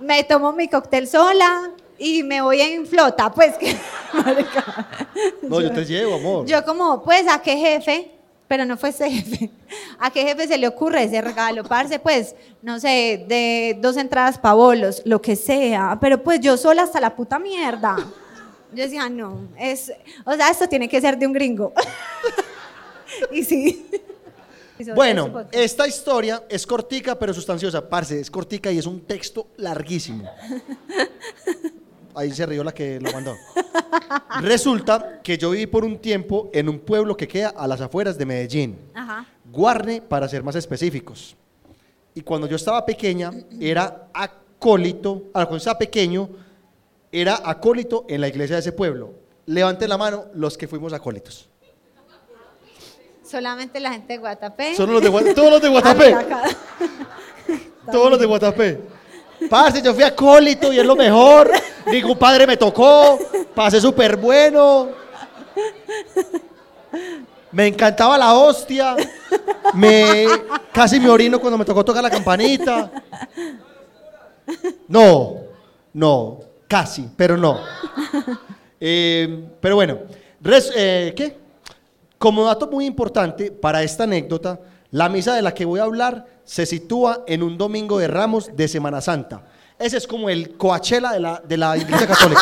me 0.00 0.24
tomo 0.24 0.52
mi 0.52 0.68
cóctel 0.68 1.06
sola 1.08 1.70
y 1.96 2.24
me 2.24 2.42
voy 2.42 2.60
en 2.60 2.86
flota, 2.86 3.30
pues 3.30 3.56
que... 3.56 3.76
No, 5.42 5.60
yo 5.60 5.72
te 5.72 5.84
llevo, 5.84 6.16
amor. 6.16 6.46
Yo 6.46 6.64
como, 6.64 7.02
pues, 7.02 7.26
¿a 7.28 7.40
qué 7.40 7.56
jefe? 7.56 8.10
Pero 8.52 8.66
no 8.66 8.76
fue 8.76 8.90
ese 8.90 9.10
jefe. 9.10 9.48
¿A 9.98 10.10
qué 10.10 10.24
jefe 10.24 10.46
se 10.46 10.58
le 10.58 10.68
ocurre 10.68 11.04
ese 11.04 11.22
regalo? 11.22 11.64
Parce, 11.64 11.98
pues, 11.98 12.34
no 12.60 12.78
sé, 12.78 13.24
de 13.26 13.78
dos 13.80 13.96
entradas 13.96 14.36
para 14.36 14.52
bolos, 14.52 15.00
lo 15.06 15.22
que 15.22 15.36
sea. 15.36 15.96
Pero 15.98 16.22
pues 16.22 16.38
yo 16.38 16.58
sola 16.58 16.82
hasta 16.82 17.00
la 17.00 17.16
puta 17.16 17.38
mierda. 17.38 17.96
Yo 18.74 18.82
decía, 18.84 19.08
no, 19.08 19.48
es, 19.58 19.90
o 20.26 20.34
sea, 20.34 20.50
esto 20.50 20.68
tiene 20.68 20.86
que 20.86 21.00
ser 21.00 21.16
de 21.16 21.26
un 21.26 21.32
gringo. 21.32 21.72
y 23.32 23.42
sí. 23.42 23.86
Bueno, 24.94 25.46
esta 25.50 25.88
historia 25.88 26.42
es 26.50 26.66
cortica 26.66 27.18
pero 27.18 27.32
sustanciosa. 27.32 27.88
Parce, 27.88 28.20
es 28.20 28.30
cortica 28.30 28.70
y 28.70 28.76
es 28.76 28.84
un 28.84 29.00
texto 29.00 29.46
larguísimo. 29.56 30.30
Ahí 32.14 32.32
se 32.32 32.44
rió 32.46 32.62
la 32.64 32.72
que 32.72 33.00
lo 33.00 33.10
mandó. 33.12 33.34
Resulta 34.40 35.20
que 35.22 35.38
yo 35.38 35.50
viví 35.50 35.66
por 35.66 35.84
un 35.84 35.98
tiempo 35.98 36.50
en 36.52 36.68
un 36.68 36.78
pueblo 36.78 37.16
que 37.16 37.26
queda 37.28 37.50
a 37.50 37.66
las 37.66 37.80
afueras 37.80 38.18
de 38.18 38.26
Medellín. 38.26 38.78
Ajá. 38.94 39.26
Guarne, 39.50 40.00
para 40.02 40.28
ser 40.28 40.42
más 40.42 40.54
específicos. 40.56 41.36
Y 42.14 42.20
cuando 42.22 42.46
yo 42.46 42.56
estaba 42.56 42.84
pequeña, 42.84 43.30
era 43.60 44.08
acólito, 44.12 45.24
ah, 45.34 45.44
cuando 45.44 45.56
estaba 45.58 45.78
pequeño, 45.78 46.28
era 47.10 47.40
acólito 47.44 48.04
en 48.08 48.20
la 48.20 48.28
iglesia 48.28 48.56
de 48.56 48.60
ese 48.60 48.72
pueblo. 48.72 49.14
Levanten 49.46 49.88
la 49.88 49.98
mano 49.98 50.26
los 50.34 50.56
que 50.58 50.68
fuimos 50.68 50.92
acólitos. 50.92 51.48
Solamente 53.24 53.80
la 53.80 53.92
gente 53.92 54.12
de 54.14 54.18
Guatapé. 54.18 54.74
Solo 54.76 54.92
los 54.94 55.02
de 55.02 55.10
Gua- 55.10 55.34
todos 55.34 55.50
los 55.50 55.62
de 55.62 55.68
Ah, 55.68 55.70
Guatapé. 55.70 56.14
Todos 57.90 58.10
los 58.10 58.18
de 58.20 58.26
Guatapé. 58.32 58.80
Parce, 59.48 59.82
yo 59.82 59.94
fui 59.94 60.02
acólito 60.02 60.72
y 60.72 60.78
es 60.78 60.86
lo 60.86 60.96
mejor. 60.96 61.50
Ningún 61.86 62.18
padre 62.18 62.46
me 62.46 62.56
tocó. 62.56 63.18
Pasé 63.54 63.80
súper 63.80 64.16
bueno. 64.16 64.90
Me 67.50 67.66
encantaba 67.66 68.16
la 68.16 68.34
hostia. 68.34 68.96
Me 69.74 70.26
casi 70.72 70.98
me 70.98 71.08
orino 71.08 71.40
cuando 71.40 71.58
me 71.58 71.64
tocó 71.64 71.84
tocar 71.84 72.02
la 72.02 72.10
campanita. 72.10 72.90
No, 74.88 75.36
no, 75.92 76.40
casi, 76.66 77.08
pero 77.16 77.36
no. 77.36 77.60
Eh, 78.80 79.46
pero 79.60 79.76
bueno, 79.76 79.98
eh, 80.74 81.12
¿qué? 81.16 81.38
Como 82.18 82.44
dato 82.44 82.66
muy 82.68 82.84
importante 82.86 83.50
para 83.50 83.82
esta 83.82 84.04
anécdota, 84.04 84.58
la 84.90 85.08
misa 85.08 85.34
de 85.34 85.42
la 85.42 85.54
que 85.54 85.64
voy 85.64 85.80
a 85.80 85.84
hablar 85.84 86.26
se 86.44 86.66
sitúa 86.66 87.24
en 87.26 87.42
un 87.42 87.56
domingo 87.56 87.98
de 87.98 88.08
Ramos 88.08 88.50
de 88.54 88.68
Semana 88.68 89.00
Santa. 89.00 89.42
Ese 89.78 89.96
es 89.96 90.06
como 90.06 90.28
el 90.28 90.56
Coachella 90.56 91.12
de 91.12 91.20
la, 91.20 91.42
de 91.44 91.56
la 91.56 91.76
Iglesia 91.76 92.06
Católica. 92.06 92.40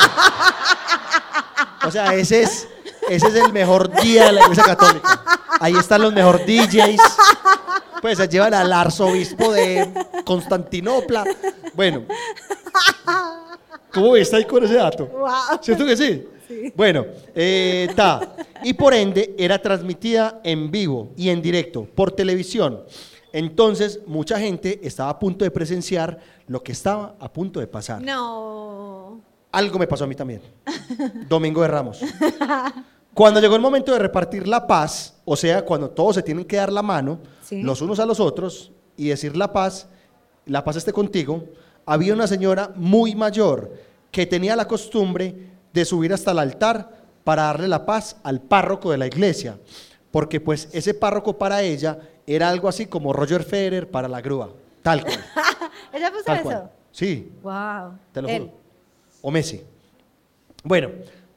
O 1.87 1.91
sea, 1.91 2.15
ese 2.15 2.43
es, 2.43 2.69
ese 3.09 3.29
es 3.29 3.35
el 3.35 3.53
mejor 3.53 3.91
día 4.03 4.27
de 4.27 4.33
la 4.33 4.43
Iglesia 4.43 4.65
Católica. 4.65 5.25
Ahí 5.59 5.75
están 5.75 6.03
los 6.03 6.13
mejores 6.13 6.47
DJs. 6.47 7.01
Pues 8.03 8.19
se 8.19 8.29
llevan 8.29 8.55
al 8.55 8.73
arzobispo 8.73 9.53
de 9.53 9.91
Constantinopla. 10.25 11.25
Bueno. 11.75 12.05
¿Cómo 13.93 14.17
está 14.17 14.37
ahí 14.37 14.45
con 14.45 14.65
ese 14.65 14.75
dato? 14.75 15.07
Wow. 15.07 15.59
¿Cierto 15.61 15.85
que 15.85 15.97
sí? 15.97 16.29
Bueno, 16.75 17.07
eh, 17.35 17.89
ta. 17.95 18.35
Y 18.63 18.75
por 18.75 18.95
ende 18.95 19.35
era 19.39 19.61
transmitida 19.61 20.41
en 20.45 20.71
vivo 20.71 21.13
y 21.17 21.31
en 21.31 21.41
directo 21.41 21.85
por 21.85 22.13
televisión. 22.13 22.85
Entonces, 23.33 24.01
mucha 24.07 24.39
gente 24.39 24.81
estaba 24.83 25.11
a 25.11 25.19
punto 25.19 25.45
de 25.45 25.51
presenciar 25.51 26.19
lo 26.47 26.63
que 26.63 26.73
estaba 26.73 27.15
a 27.21 27.33
punto 27.33 27.61
de 27.61 27.67
pasar. 27.67 28.03
No. 28.03 29.21
Algo 29.53 29.79
me 29.79 29.87
pasó 29.87 30.05
a 30.05 30.07
mí 30.07 30.15
también. 30.15 30.43
Domingo 31.29 31.63
de 31.63 31.69
Ramos. 31.69 32.01
Cuando 33.15 33.41
llegó 33.41 33.57
el 33.57 33.61
momento 33.63 33.93
de 33.93 33.99
repartir 33.99 34.47
la 34.47 34.67
paz, 34.67 35.21
o 35.25 35.37
sea, 35.37 35.65
cuando 35.65 35.91
todos 35.91 36.15
se 36.17 36.23
tienen 36.23 36.45
que 36.45 36.57
dar 36.57 36.73
la 36.73 36.83
mano, 36.83 37.19
Sí. 37.43 37.63
los 37.63 37.83
unos 37.83 37.99
a 37.99 38.07
los 38.07 38.21
otros, 38.21 38.71
y 38.97 39.09
decir 39.09 39.37
la 39.37 39.53
paz, 39.53 39.89
la 40.47 40.63
paz 40.63 40.77
esté 40.77 40.93
contigo, 40.93 41.45
había 41.85 42.15
una 42.15 42.27
señora 42.29 42.71
muy 42.77 43.15
mayor 43.17 43.73
que 44.13 44.27
tenía 44.27 44.55
la 44.55 44.69
costumbre 44.69 45.49
de 45.73 45.85
subir 45.85 46.13
hasta 46.13 46.31
el 46.31 46.39
altar 46.39 47.01
para 47.25 47.45
darle 47.45 47.67
la 47.69 47.85
paz 47.85 48.17
al 48.23 48.41
párroco 48.41 48.91
de 48.93 48.99
la 48.99 49.07
iglesia, 49.09 49.59
porque 50.13 50.41
pues 50.41 50.69
ese 50.73 50.95
párroco 50.95 51.37
para 51.39 51.63
ella 51.63 51.99
era 52.27 52.49
algo 52.49 52.69
así 52.69 52.87
como 52.87 53.13
Roger 53.13 53.43
Federer 53.43 53.91
para 53.91 54.09
la 54.09 54.21
grúa, 54.21 54.51
tal 54.83 55.03
cual, 55.05 55.19
¿Ella 55.93 56.11
puso 56.11 56.25
tal 56.25 56.37
eso? 56.39 56.45
cual. 56.45 56.71
Sí, 56.93 57.31
Wow. 57.43 57.93
te 58.13 58.23
lo 58.23 58.29
Él. 58.29 58.43
juro. 58.43 58.55
O 59.23 59.31
Messi. 59.31 59.63
Bueno, 60.65 60.89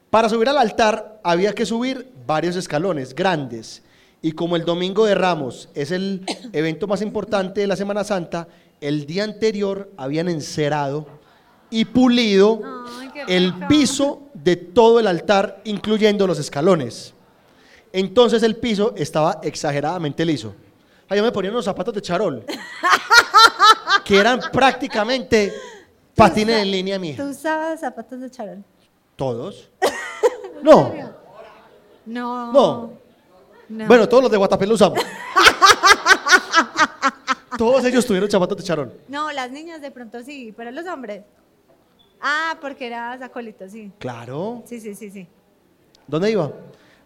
para 0.10 0.30
subir 0.30 0.48
al 0.50 0.58
altar 0.58 1.20
había 1.24 1.54
que 1.54 1.66
subir 1.66 2.12
varios 2.26 2.56
escalones 2.56 3.14
grandes. 3.16 3.82
Y 4.22 4.32
como 4.32 4.56
el 4.56 4.64
domingo 4.64 5.06
de 5.06 5.16
Ramos 5.16 5.70
es 5.74 5.92
el 5.92 6.26
evento 6.54 6.88
más 6.88 7.02
importante 7.02 7.62
de 7.62 7.68
la 7.68 7.76
Semana 7.76 8.04
Santa, 8.04 8.48
el 8.80 9.06
día 9.06 9.24
anterior 9.26 9.92
habían 9.98 10.30
encerado 10.30 11.08
y 11.70 11.86
pulido 11.86 12.62
Ay, 13.00 13.10
el 13.28 13.54
piso 13.68 14.24
de 14.34 14.56
todo 14.56 15.00
el 15.00 15.08
altar, 15.08 15.62
incluyendo 15.66 16.26
los 16.28 16.40
escalones. 16.40 17.14
Entonces 17.92 18.44
el 18.44 18.56
piso 18.58 18.94
estaba 18.98 19.40
exageradamente 19.44 20.26
liso. 20.26 20.54
Ahí 21.14 21.20
yo 21.20 21.24
me 21.24 21.32
ponía 21.32 21.52
unos 21.52 21.66
zapatos 21.66 21.94
de 21.94 22.02
charol, 22.02 22.44
que 24.04 24.18
eran 24.18 24.40
prácticamente 24.52 25.54
patines 26.16 26.64
en 26.64 26.72
línea 26.72 26.98
mía. 26.98 27.16
¿Tú 27.16 27.26
usabas 27.26 27.82
zapatos 27.82 28.20
de 28.20 28.32
charol? 28.32 28.64
¿Todos? 29.16 29.70
No. 30.64 30.94
No. 32.06 32.54
No. 32.54 32.94
No. 33.68 33.86
Bueno, 33.86 34.08
todos 34.08 34.24
los 34.24 34.32
de 34.32 34.38
Guatapé 34.38 34.66
lo 34.66 34.76
usamos. 34.76 34.98
todos 37.58 37.84
ellos 37.84 38.06
tuvieron 38.06 38.32
zapatos 38.32 38.58
de 38.58 38.64
charol. 38.64 38.98
No, 39.10 39.30
las 39.34 39.52
niñas 39.52 39.82
de 39.82 39.92
pronto 39.92 40.24
sí, 40.24 40.54
pero 40.56 40.72
los 40.72 40.88
hombres. 40.88 41.26
Ah, 42.22 42.58
porque 42.62 42.88
eras 42.88 43.22
acólito, 43.22 43.68
sí. 43.68 43.92
Claro. 44.00 44.64
Sí, 44.66 44.80
sí, 44.80 44.96
sí, 44.96 45.12
sí. 45.12 45.28
¿Dónde 46.08 46.32
iba? 46.32 46.50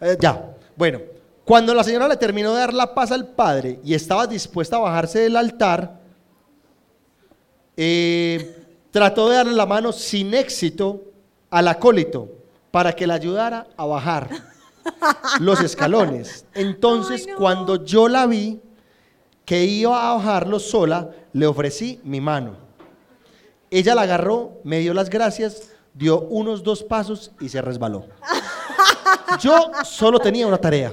Eh, 0.01 0.15
ya. 0.19 0.55
Bueno, 0.75 0.99
cuando 1.47 1.73
la 1.73 1.81
señora 1.85 2.09
le 2.09 2.17
terminó 2.17 2.53
de 2.53 2.59
dar 2.59 2.73
la 2.73 2.93
paz 2.93 3.09
al 3.13 3.25
padre 3.25 3.79
y 3.81 3.93
estaba 3.93 4.27
dispuesta 4.27 4.75
a 4.75 4.79
bajarse 4.79 5.19
del 5.19 5.37
altar, 5.37 5.97
eh, 7.77 8.65
trató 8.91 9.29
de 9.29 9.37
darle 9.37 9.53
la 9.53 9.65
mano 9.65 9.93
sin 9.93 10.33
éxito 10.33 11.03
al 11.49 11.69
acólito 11.69 12.27
para 12.69 12.91
que 12.91 13.07
le 13.07 13.13
ayudara 13.13 13.65
a 13.77 13.85
bajar 13.85 14.29
los 15.39 15.61
escalones. 15.61 16.45
Entonces, 16.53 17.23
Ay, 17.25 17.31
no. 17.31 17.37
cuando 17.37 17.85
yo 17.85 18.09
la 18.09 18.25
vi 18.25 18.59
que 19.45 19.63
iba 19.63 20.11
a 20.11 20.15
bajarlo 20.15 20.59
sola, 20.59 21.11
le 21.31 21.47
ofrecí 21.47 22.01
mi 22.03 22.19
mano. 22.19 22.57
Ella 23.71 23.95
la 23.95 24.01
agarró, 24.01 24.59
me 24.65 24.79
dio 24.79 24.93
las 24.93 25.09
gracias, 25.09 25.69
dio 25.93 26.19
unos 26.19 26.61
dos 26.61 26.83
pasos 26.83 27.31
y 27.39 27.47
se 27.47 27.61
resbaló. 27.61 28.05
Yo 29.39 29.71
solo 29.85 30.19
tenía 30.19 30.45
una 30.45 30.57
tarea. 30.57 30.91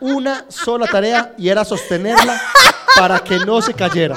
Una 0.00 0.46
sola 0.48 0.86
tarea 0.86 1.34
y 1.36 1.48
era 1.48 1.64
sostenerla 1.64 2.40
para 2.96 3.18
que 3.20 3.38
no 3.38 3.60
se 3.60 3.74
cayera. 3.74 4.16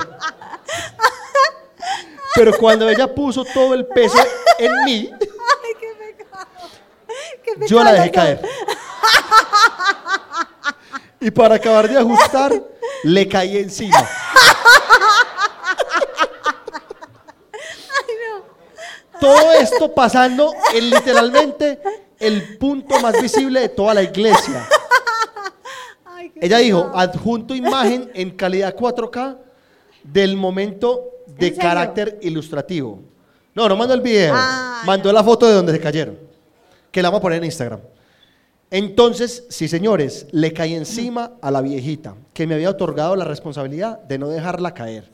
Pero 2.36 2.58
cuando 2.58 2.90
ella 2.90 3.14
puso 3.14 3.44
todo 3.46 3.74
el 3.74 3.86
peso 3.86 4.18
en 4.58 4.72
mí, 4.86 5.12
Ay, 5.12 5.74
qué 5.80 6.16
pecado. 6.16 6.48
Qué 7.44 7.68
yo 7.68 7.84
la 7.84 7.94
dejé 7.94 8.12
caer. 8.12 8.42
Y 11.20 11.32
para 11.32 11.56
acabar 11.56 11.88
de 11.88 11.98
ajustar, 11.98 12.52
le 13.04 13.28
caí 13.28 13.58
encima. 13.58 14.10
Todo 19.22 19.54
esto 19.54 19.94
pasando 19.94 20.54
en 20.74 20.90
literalmente 20.90 21.80
el 22.20 22.58
punto 22.58 23.00
más 23.00 23.22
visible 23.22 23.62
de 23.62 23.70
toda 23.70 23.94
la 23.94 24.04
iglesia. 24.04 24.68
Ella 26.44 26.58
dijo, 26.58 26.92
adjunto 26.94 27.56
imagen 27.56 28.12
en 28.14 28.32
calidad 28.32 28.76
4K 28.76 29.38
del 30.04 30.36
momento 30.36 31.24
de 31.26 31.56
carácter 31.56 32.20
ilustrativo. 32.22 33.00
No, 33.56 33.70
no 33.70 33.78
mandó 33.78 33.94
el 33.94 34.02
video. 34.02 34.34
Ah, 34.36 34.84
mandó 34.86 35.14
la 35.14 35.24
foto 35.24 35.48
de 35.48 35.54
donde 35.54 35.72
se 35.72 35.80
cayeron. 35.80 36.20
Que 36.92 37.02
la 37.02 37.08
vamos 37.08 37.20
a 37.20 37.22
poner 37.22 37.38
en 37.38 37.46
Instagram. 37.46 37.80
Entonces, 38.70 39.46
sí, 39.48 39.70
señores, 39.70 40.28
le 40.34 40.52
caí 40.52 40.74
encima 40.74 41.32
a 41.42 41.50
la 41.50 41.62
viejita 41.62 42.18
que 42.34 42.46
me 42.46 42.56
había 42.56 42.72
otorgado 42.72 43.16
la 43.16 43.24
responsabilidad 43.24 44.00
de 44.00 44.18
no 44.18 44.28
dejarla 44.28 44.74
caer. 44.74 45.10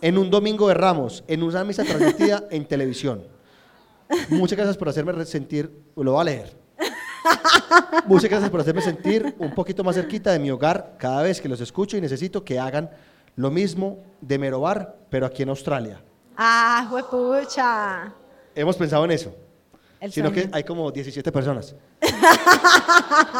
En 0.00 0.18
un 0.18 0.28
domingo 0.28 0.66
de 0.66 0.74
Ramos, 0.74 1.22
en 1.28 1.44
una 1.44 1.62
misa 1.62 1.84
transmitida 1.84 2.48
en 2.50 2.66
televisión. 2.66 3.22
Muchas 4.28 4.56
gracias 4.56 4.76
por 4.76 4.88
hacerme 4.88 5.24
sentir, 5.24 5.70
lo 5.94 6.14
voy 6.14 6.20
a 6.20 6.24
leer. 6.24 6.63
Muchas 8.06 8.30
gracias 8.30 8.50
por 8.50 8.60
hacerme 8.60 8.82
sentir 8.82 9.34
un 9.38 9.54
poquito 9.54 9.82
más 9.82 9.96
cerquita 9.96 10.32
de 10.32 10.38
mi 10.38 10.50
hogar 10.50 10.96
cada 10.98 11.22
vez 11.22 11.40
que 11.40 11.48
los 11.48 11.60
escucho 11.60 11.96
y 11.96 12.00
necesito 12.00 12.44
que 12.44 12.58
hagan 12.58 12.90
lo 13.36 13.50
mismo 13.50 13.98
de 14.20 14.38
Merobar, 14.38 14.96
pero 15.10 15.26
aquí 15.26 15.42
en 15.42 15.48
Australia. 15.48 16.00
Ah, 16.36 16.86
juepucha. 16.90 18.12
Hemos 18.54 18.76
pensado 18.76 19.04
en 19.04 19.10
eso, 19.12 19.34
El 20.00 20.12
sino 20.12 20.30
sueño. 20.30 20.50
que 20.50 20.56
hay 20.56 20.64
como 20.64 20.90
17 20.90 21.32
personas. 21.32 21.74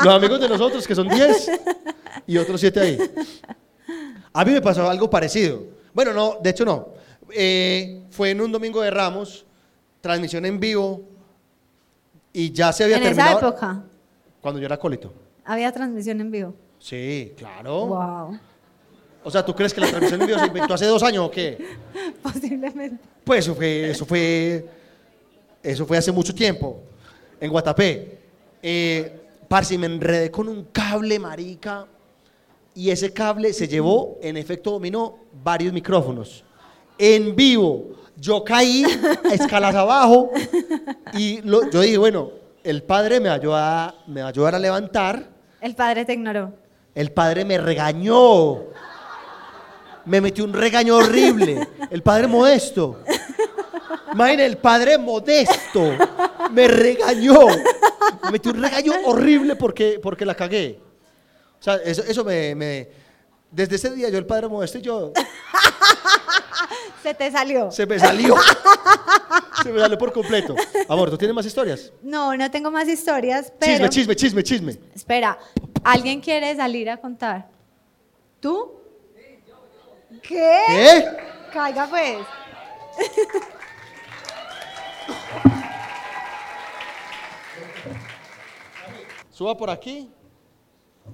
Los 0.03 0.15
amigos 0.15 0.41
de 0.41 0.49
nosotros, 0.49 0.87
que 0.87 0.95
son 0.95 1.09
10, 1.09 1.51
y 2.27 2.37
otros 2.39 2.61
7 2.61 2.81
ahí. 2.81 2.99
A 4.33 4.45
mí 4.45 4.53
me 4.53 4.61
pasó 4.61 4.89
algo 4.89 5.09
parecido. 5.09 5.63
Bueno, 5.93 6.13
no, 6.13 6.39
de 6.43 6.51
hecho 6.51 6.65
no. 6.65 6.89
Eh, 7.31 8.03
fue 8.11 8.31
en 8.31 8.41
un 8.41 8.51
domingo 8.51 8.81
de 8.83 8.91
Ramos, 8.91 9.45
transmisión 10.01 10.45
en 10.45 10.59
vivo, 10.59 11.03
y 12.35 12.53
ya 12.53 12.73
se 12.73 12.85
había 12.85 12.97
En 12.99 13.05
esa 13.05 13.33
época 13.33 13.83
Cuando 14.43 14.61
yo 14.61 14.67
era 14.67 14.75
acólito. 14.75 15.11
había 15.45 15.73
transmisión 15.73 16.21
en 16.21 16.31
vivo. 16.31 16.55
Sí, 16.79 17.33
claro. 17.39 17.87
Wow. 17.87 18.39
O 19.23 19.31
sea, 19.31 19.43
¿tú 19.43 19.55
crees 19.55 19.73
que 19.73 19.81
la 19.81 19.87
transmisión 19.87 20.21
en 20.21 20.27
vivo 20.27 20.39
se 20.39 20.47
inventó 20.47 20.75
hace 20.75 20.85
dos 20.85 21.03
años 21.03 21.27
o 21.27 21.31
qué? 21.31 21.65
Posiblemente. 22.23 23.03
Pues 23.25 23.47
eso 23.47 23.55
fue, 23.55 23.91
eso 23.91 24.05
fue, 24.05 24.69
eso 25.63 25.87
fue 25.87 25.97
hace 25.97 26.13
mucho 26.13 26.35
tiempo, 26.35 26.83
en 27.41 27.51
Guatapé. 27.51 28.19
Eh, 28.63 29.21
parce, 29.49 29.79
me 29.79 29.87
enredé 29.87 30.31
con 30.31 30.49
un 30.49 30.65
cable, 30.65 31.19
marica, 31.19 31.87
y 32.75 32.91
ese 32.91 33.13
cable 33.13 33.53
se 33.53 33.69
llevó, 33.69 34.19
en 34.21 34.37
efecto 34.37 34.73
dominó, 34.73 35.21
varios 35.43 35.73
micrófonos. 35.73 36.45
En 36.99 37.35
vivo, 37.35 37.93
yo 38.17 38.45
caí 38.45 38.85
a 39.31 39.35
escalas 39.35 39.75
abajo 39.75 40.31
y 41.15 41.41
lo- 41.43 41.69
yo 41.71 41.81
dije, 41.81 41.99
bueno, 41.99 42.31
el 42.63 42.83
padre 42.83 43.21
me 43.21 43.29
va, 43.29 43.35
a 43.35 43.39
ayudar, 43.39 43.95
me 44.07 44.21
va 44.21 44.27
a 44.29 44.31
ayudar 44.31 44.55
a 44.55 44.59
levantar, 44.59 45.29
El 45.61 45.75
padre 45.75 46.05
te 46.05 46.13
ignoró. 46.15 46.53
el 46.95 47.11
padre 47.13 47.45
me 47.45 47.59
regañó. 47.59 48.63
Me 50.07 50.21
metió 50.21 50.45
un 50.45 50.53
regaño 50.53 50.97
horrible. 50.97 51.67
El 51.91 52.03
padre 52.03 52.27
modesto. 52.27 53.01
Imagínate, 54.13 54.45
el 54.47 54.59
padre 54.59 54.99
modesto 54.99 55.83
me 56.51 56.69
regañó. 56.69 57.39
Me 58.25 58.31
metió 58.33 58.53
un 58.53 58.63
regaño 58.63 58.93
horrible 59.07 59.57
porque, 59.57 59.99
porque 60.03 60.27
la 60.27 60.35
cagué. 60.35 60.79
O 61.59 61.63
sea, 61.63 61.77
eso, 61.77 62.03
eso 62.07 62.23
me, 62.23 62.55
me- 62.55 62.89
Desde 63.51 63.77
ese 63.77 63.91
día 63.95 64.11
yo, 64.11 64.19
el 64.19 64.27
padre 64.27 64.47
modesto 64.49 64.77
y 64.79 64.83
yo, 64.83 65.13
Se 67.03 67.15
te 67.15 67.31
salió. 67.31 67.71
se 67.71 67.87
me 67.87 67.99
salió. 67.99 68.35
Se 69.63 69.73
me 69.73 69.81
salió 69.81 69.99
por 69.99 70.13
completo. 70.13 70.55
Amor, 70.89 71.11
¿tú 71.11 71.19
tienes 71.19 71.35
más 71.35 71.47
historias? 71.47 71.93
No, 72.03 72.37
no 72.37 72.51
tengo 72.51 72.71
más 72.71 72.89
historias, 72.89 73.53
pero. 73.59 73.89
Chisme, 73.89 74.17
chisme, 74.17 74.43
chisme, 74.43 74.73
chisme. 74.73 74.79
Espera, 74.95 75.39
¿alguien 75.83 76.21
quiere 76.21 76.55
salir 76.57 76.91
a 76.91 76.97
contar? 76.97 77.49
¿Tú? 78.41 78.73
¿Qué? 80.23 80.63
¿Qué? 80.67 81.05
Caiga 81.53 81.87
pues. 81.87 82.19
Suba 89.31 89.57
por 89.57 89.69
aquí. 89.71 90.11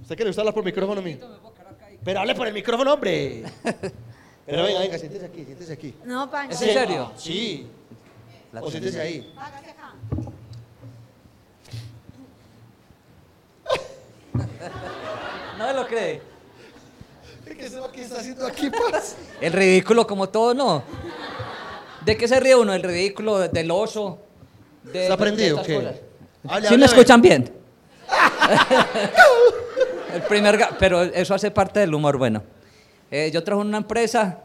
¿Usted 0.02 0.14
quiere 0.16 0.30
hablar 0.38 0.54
por 0.54 0.64
micrófono 0.64 1.00
mío? 1.02 1.18
Pero 2.04 2.20
hable 2.20 2.34
por 2.34 2.46
el 2.46 2.54
micrófono, 2.54 2.94
hombre. 2.94 3.44
Pero 4.46 4.62
venga, 4.64 4.80
venga, 4.80 4.98
siéntese 4.98 5.26
aquí, 5.26 5.44
siéntese 5.44 5.72
aquí. 5.72 5.94
No, 6.04 6.30
Pancho. 6.30 6.54
¿Es 6.54 6.62
en 6.62 6.74
serio? 6.74 7.12
Sí. 7.16 7.66
O 8.60 8.70
siéntese 8.70 9.00
ahí. 9.00 9.32
No 15.58 15.66
me 15.66 15.72
lo 15.74 15.86
cree. 15.86 16.22
¿Qué 17.44 17.66
es 17.66 17.72
lo 17.74 17.90
que 17.92 18.02
está 18.02 18.20
haciendo 18.20 18.46
aquí, 18.46 18.70
paz? 18.70 19.16
El 19.40 19.52
ridículo 19.52 20.06
como 20.06 20.28
todo, 20.28 20.54
¿no? 20.54 20.82
¿De 22.04 22.16
qué 22.16 22.26
se 22.28 22.38
ríe 22.40 22.54
uno? 22.54 22.72
¿El 22.72 22.82
ridículo 22.82 23.38
de- 23.38 23.48
del 23.50 23.70
oso? 23.70 24.20
De, 24.84 25.02
¿Está 25.02 25.16
prendido 25.18 25.60
o 25.60 25.62
de 25.62 25.72
estas 25.74 25.94
qué? 25.94 26.00
¿Sí 26.42 26.48
hable, 26.48 26.78
me 26.78 26.84
escuchan 26.86 27.20
bien? 27.20 27.52
El 30.14 30.22
primer 30.22 30.58
pero 30.78 31.02
eso 31.02 31.34
hace 31.34 31.50
parte 31.50 31.80
del 31.80 31.92
humor, 31.94 32.16
bueno. 32.16 32.42
Eh, 33.10 33.30
yo 33.32 33.42
trabajo 33.42 33.62
en 33.62 33.68
una 33.68 33.78
empresa 33.78 34.38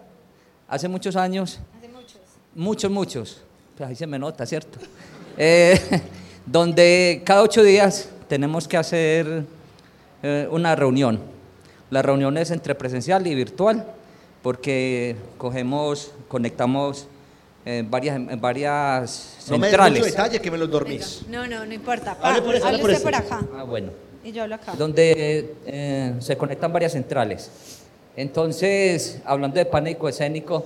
hace 0.68 0.88
muchos 0.88 1.16
años. 1.16 1.60
Hace 1.78 1.88
muchos. 1.90 2.18
Muchos, 2.56 2.92
muchos. 2.92 3.42
Pues 3.78 3.90
ahí 3.90 3.96
se 3.96 4.08
me 4.08 4.18
nota, 4.18 4.46
¿cierto? 4.46 4.80
Eh, 5.38 5.80
donde 6.46 7.22
cada 7.26 7.42
ocho 7.44 7.64
días 7.64 8.10
tenemos 8.28 8.68
que 8.68 8.78
hacer 8.78 9.44
eh, 10.24 10.48
una 10.50 10.76
reunión. 10.76 11.20
La 11.90 12.02
reunión 12.02 12.38
es 12.38 12.52
entre 12.52 12.74
presencial 12.76 13.28
y 13.28 13.36
virtual, 13.36 13.86
porque 14.42 15.16
cogemos, 15.38 16.12
conectamos 16.28 17.08
eh, 17.66 17.84
varias, 17.88 18.16
en 18.16 18.42
varias 18.42 19.38
No 19.50 19.58
me 19.58 19.68
des 19.68 19.72
centrales. 19.72 20.00
mucho 20.00 20.12
detalle 20.12 20.40
que 20.40 20.52
me 20.52 20.58
los 20.58 20.70
dormís. 20.70 21.24
No, 21.30 21.48
no, 21.48 21.66
no 21.66 21.74
importa. 21.74 22.18
Hable 22.22 22.42
por 22.42 22.56
eso, 22.56 22.66
hable 22.66 22.80
por 22.80 22.90
usted 22.92 23.02
eso. 23.02 23.04
por 23.04 23.16
acá. 23.16 23.46
Ah, 23.58 23.64
bueno. 23.64 23.92
Y 24.24 24.32
yo 24.32 24.44
hablo 24.44 24.56
acá. 24.56 24.74
donde 24.74 25.56
eh, 25.68 26.16
se 26.20 26.36
conectan 26.38 26.74
varias 26.74 26.94
centrales. 26.94 27.50
Entonces, 28.18 29.20
hablando 29.26 29.58
de 29.58 29.66
pánico 29.66 30.08
escénico 30.08 30.66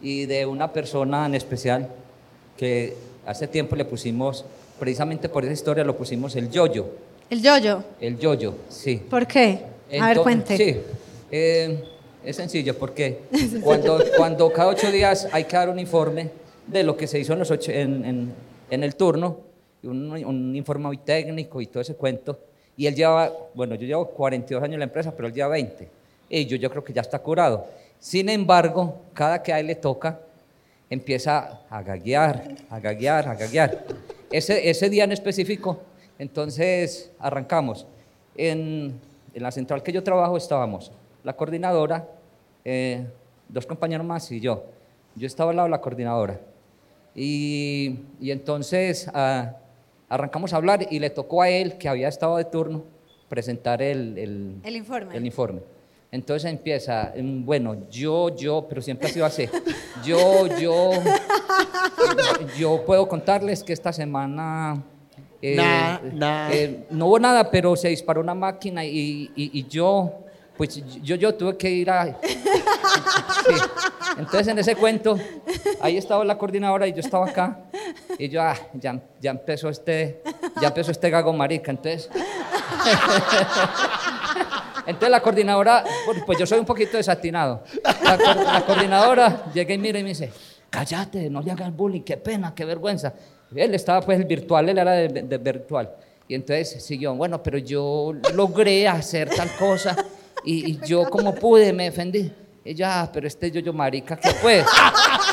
y 0.00 0.26
de 0.26 0.44
una 0.46 0.72
persona 0.72 1.26
en 1.26 1.34
especial 1.34 1.88
que 2.56 2.94
hace 3.26 3.46
tiempo 3.46 3.76
le 3.76 3.84
pusimos, 3.84 4.44
precisamente 4.78 5.28
por 5.28 5.44
esa 5.44 5.52
historia 5.52 5.84
lo 5.84 5.96
pusimos 5.96 6.34
el 6.36 6.50
yoyo, 6.50 6.86
El 7.30 7.40
yoyo. 7.40 7.84
el 8.00 8.18
yoyo, 8.18 8.54
sí. 8.68 8.96
¿Por 9.08 9.26
qué? 9.26 9.60
A 10.00 10.08
ver, 10.08 10.18
cuente. 10.18 10.56
Sí, 10.56 10.76
eh, 11.30 11.84
es 12.24 12.36
sencillo 12.36 12.76
porque 12.76 13.20
cuando, 13.62 14.02
cuando 14.16 14.52
cada 14.52 14.68
ocho 14.70 14.90
días 14.90 15.28
hay 15.32 15.44
que 15.44 15.56
dar 15.56 15.68
un 15.68 15.78
informe 15.78 16.30
de 16.66 16.82
lo 16.82 16.96
que 16.96 17.06
se 17.06 17.18
hizo 17.18 17.32
en, 17.34 17.38
los 17.38 17.50
ocho- 17.50 17.70
en, 17.72 18.04
en- 18.04 18.32
en 18.70 18.82
el 18.82 18.96
turno, 18.96 19.36
un, 19.84 20.10
un 20.10 20.56
informe 20.56 20.86
muy 20.86 20.96
técnico 20.98 21.60
y 21.60 21.66
todo 21.66 21.80
ese 21.82 21.94
cuento. 21.94 22.38
Y 22.76 22.86
él 22.86 22.94
lleva, 22.94 23.30
bueno, 23.54 23.74
yo 23.74 23.86
llevo 23.86 24.06
42 24.08 24.62
años 24.62 24.74
en 24.74 24.78
la 24.80 24.84
empresa, 24.86 25.12
pero 25.14 25.28
él 25.28 25.34
lleva 25.34 25.48
20. 25.48 25.88
Y 26.34 26.46
yo, 26.46 26.56
yo 26.56 26.70
creo 26.70 26.82
que 26.82 26.94
ya 26.94 27.02
está 27.02 27.18
curado. 27.18 27.66
Sin 27.98 28.30
embargo, 28.30 29.02
cada 29.12 29.42
que 29.42 29.52
a 29.52 29.60
él 29.60 29.66
le 29.66 29.74
toca, 29.74 30.18
empieza 30.88 31.60
a 31.68 31.82
gaguear, 31.82 32.54
a 32.70 32.80
gaguear, 32.80 33.28
a 33.28 33.34
gaguear. 33.34 33.84
Ese, 34.30 34.70
ese 34.70 34.88
día 34.88 35.04
en 35.04 35.12
específico, 35.12 35.80
entonces 36.18 37.10
arrancamos. 37.18 37.86
En, 38.34 38.98
en 39.34 39.42
la 39.42 39.50
central 39.50 39.82
que 39.82 39.92
yo 39.92 40.02
trabajo 40.02 40.38
estábamos 40.38 40.90
la 41.22 41.34
coordinadora, 41.34 42.08
eh, 42.64 43.04
dos 43.48 43.66
compañeros 43.66 44.06
más 44.06 44.32
y 44.32 44.40
yo. 44.40 44.64
Yo 45.14 45.26
estaba 45.26 45.50
al 45.50 45.56
lado 45.56 45.66
de 45.66 45.70
la 45.72 45.82
coordinadora. 45.82 46.40
Y, 47.14 47.98
y 48.20 48.30
entonces 48.30 49.06
ah, 49.12 49.56
arrancamos 50.08 50.54
a 50.54 50.56
hablar 50.56 50.86
y 50.90 50.98
le 50.98 51.10
tocó 51.10 51.42
a 51.42 51.50
él, 51.50 51.76
que 51.76 51.90
había 51.90 52.08
estado 52.08 52.38
de 52.38 52.46
turno, 52.46 52.84
presentar 53.28 53.82
el, 53.82 54.16
el, 54.16 54.54
El 54.64 54.76
informe. 54.76 55.14
el 55.14 55.26
informe. 55.26 55.60
Entonces 56.12 56.50
empieza, 56.50 57.12
mm, 57.16 57.44
bueno, 57.44 57.88
yo, 57.90 58.36
yo, 58.36 58.66
pero 58.68 58.80
siempre 58.82 59.08
ha 59.08 59.10
sido 59.12 59.24
así. 59.26 59.48
Yo, 60.04 60.46
yo, 60.58 60.90
yo 62.58 62.84
puedo 62.84 63.08
contarles 63.08 63.64
que 63.64 63.72
esta 63.72 63.92
semana 63.94 64.82
eh, 65.40 65.56
Nah, 65.56 65.98
nah. 66.12 66.50
eh, 66.52 66.84
no 66.90 67.06
hubo 67.06 67.18
nada, 67.18 67.50
pero 67.50 67.74
se 67.76 67.88
disparó 67.88 68.20
una 68.20 68.34
máquina 68.34 68.84
y, 68.84 69.30
y- 69.34 69.58
y 69.58 69.66
yo, 69.68 70.12
pues 70.56 70.80
yo, 71.02 71.16
yo 71.16 71.34
tuve 71.34 71.56
que 71.56 71.70
ir 71.70 71.90
a... 71.90 72.16
Sí. 73.46 73.54
Entonces 74.18 74.48
en 74.48 74.58
ese 74.58 74.76
cuento, 74.76 75.18
ahí 75.80 75.96
estaba 75.96 76.24
la 76.24 76.36
coordinadora 76.36 76.86
y 76.86 76.92
yo 76.92 77.00
estaba 77.00 77.26
acá 77.26 77.58
y 78.18 78.28
yo, 78.28 78.42
ah, 78.42 78.54
ya, 78.74 79.00
ya 79.18 79.30
empezó 79.32 79.68
este, 79.70 80.22
ya 80.60 80.68
empezó 80.68 80.90
este 80.92 81.08
gago 81.10 81.32
marica, 81.32 81.70
entonces... 81.70 82.08
Entonces 84.86 85.10
la 85.10 85.20
coordinadora, 85.20 85.84
pues- 86.06 86.22
pues 86.26 86.38
yo 86.38 86.46
soy 86.46 86.58
un 86.58 86.66
poquito 86.66 86.96
desatinado. 86.96 87.62
La, 88.02 88.16
la 88.52 88.64
coordinadora 88.66 89.44
llega 89.54 89.74
y 89.74 89.78
mira 89.78 89.98
y 89.98 90.02
me 90.02 90.10
dice, 90.10 90.30
cállate, 90.70 91.28
no 91.30 91.40
le 91.40 91.52
hagas 91.52 91.74
bullying, 91.74 92.02
qué 92.02 92.16
pena, 92.16 92.52
qué 92.54 92.64
vergüenza. 92.64 93.12
Él 93.54 93.74
estaba 93.74 94.00
pues 94.00 94.18
el 94.18 94.24
virtual, 94.24 94.68
él 94.68 94.78
era 94.78 94.92
de, 94.92 95.08
de 95.08 95.38
virtual. 95.38 95.90
Y 96.28 96.34
entonces 96.34 96.82
siguió, 96.82 97.14
bueno, 97.14 97.42
pero 97.42 97.58
yo 97.58 98.12
logré 98.34 98.88
hacer 98.88 99.28
tal 99.28 99.50
cosa 99.58 99.94
y, 100.44 100.72
y 100.72 100.80
yo 100.86 101.08
como 101.10 101.34
pude 101.34 101.72
me 101.72 101.84
defendí. 101.84 102.32
Yo, 102.64 102.86
ah, 102.88 103.10
pero 103.12 103.26
este 103.26 103.50
yo-yo 103.50 103.72
marica, 103.72 104.16
¿qué 104.16 104.30
pues? 104.40 104.64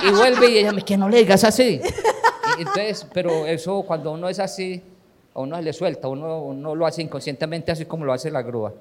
y 0.06 0.10
vuelve 0.12 0.50
y 0.50 0.58
ella 0.58 0.72
me 0.72 0.82
que 0.82 0.98
no 0.98 1.08
le 1.08 1.20
digas 1.20 1.44
así. 1.44 1.80
Y 2.58 2.62
entonces, 2.62 3.06
pero 3.14 3.46
eso 3.46 3.84
cuando 3.84 4.12
uno 4.12 4.28
es 4.28 4.40
así, 4.40 4.82
a 5.36 5.40
uno 5.40 5.56
se 5.58 5.62
le 5.62 5.72
suelta, 5.72 6.08
uno, 6.08 6.42
uno 6.42 6.74
lo 6.76 6.86
hace 6.88 7.04
inconscientemente 7.04 7.72
así 7.72 7.86
como 7.86 8.04
lo 8.04 8.12
hace 8.14 8.32
la 8.32 8.42
grúa. 8.42 8.74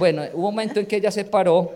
Bueno, 0.00 0.22
hubo 0.32 0.48
un 0.48 0.54
momento 0.54 0.80
en 0.80 0.86
que 0.86 0.96
ella 0.96 1.10
se 1.10 1.26
paró, 1.26 1.72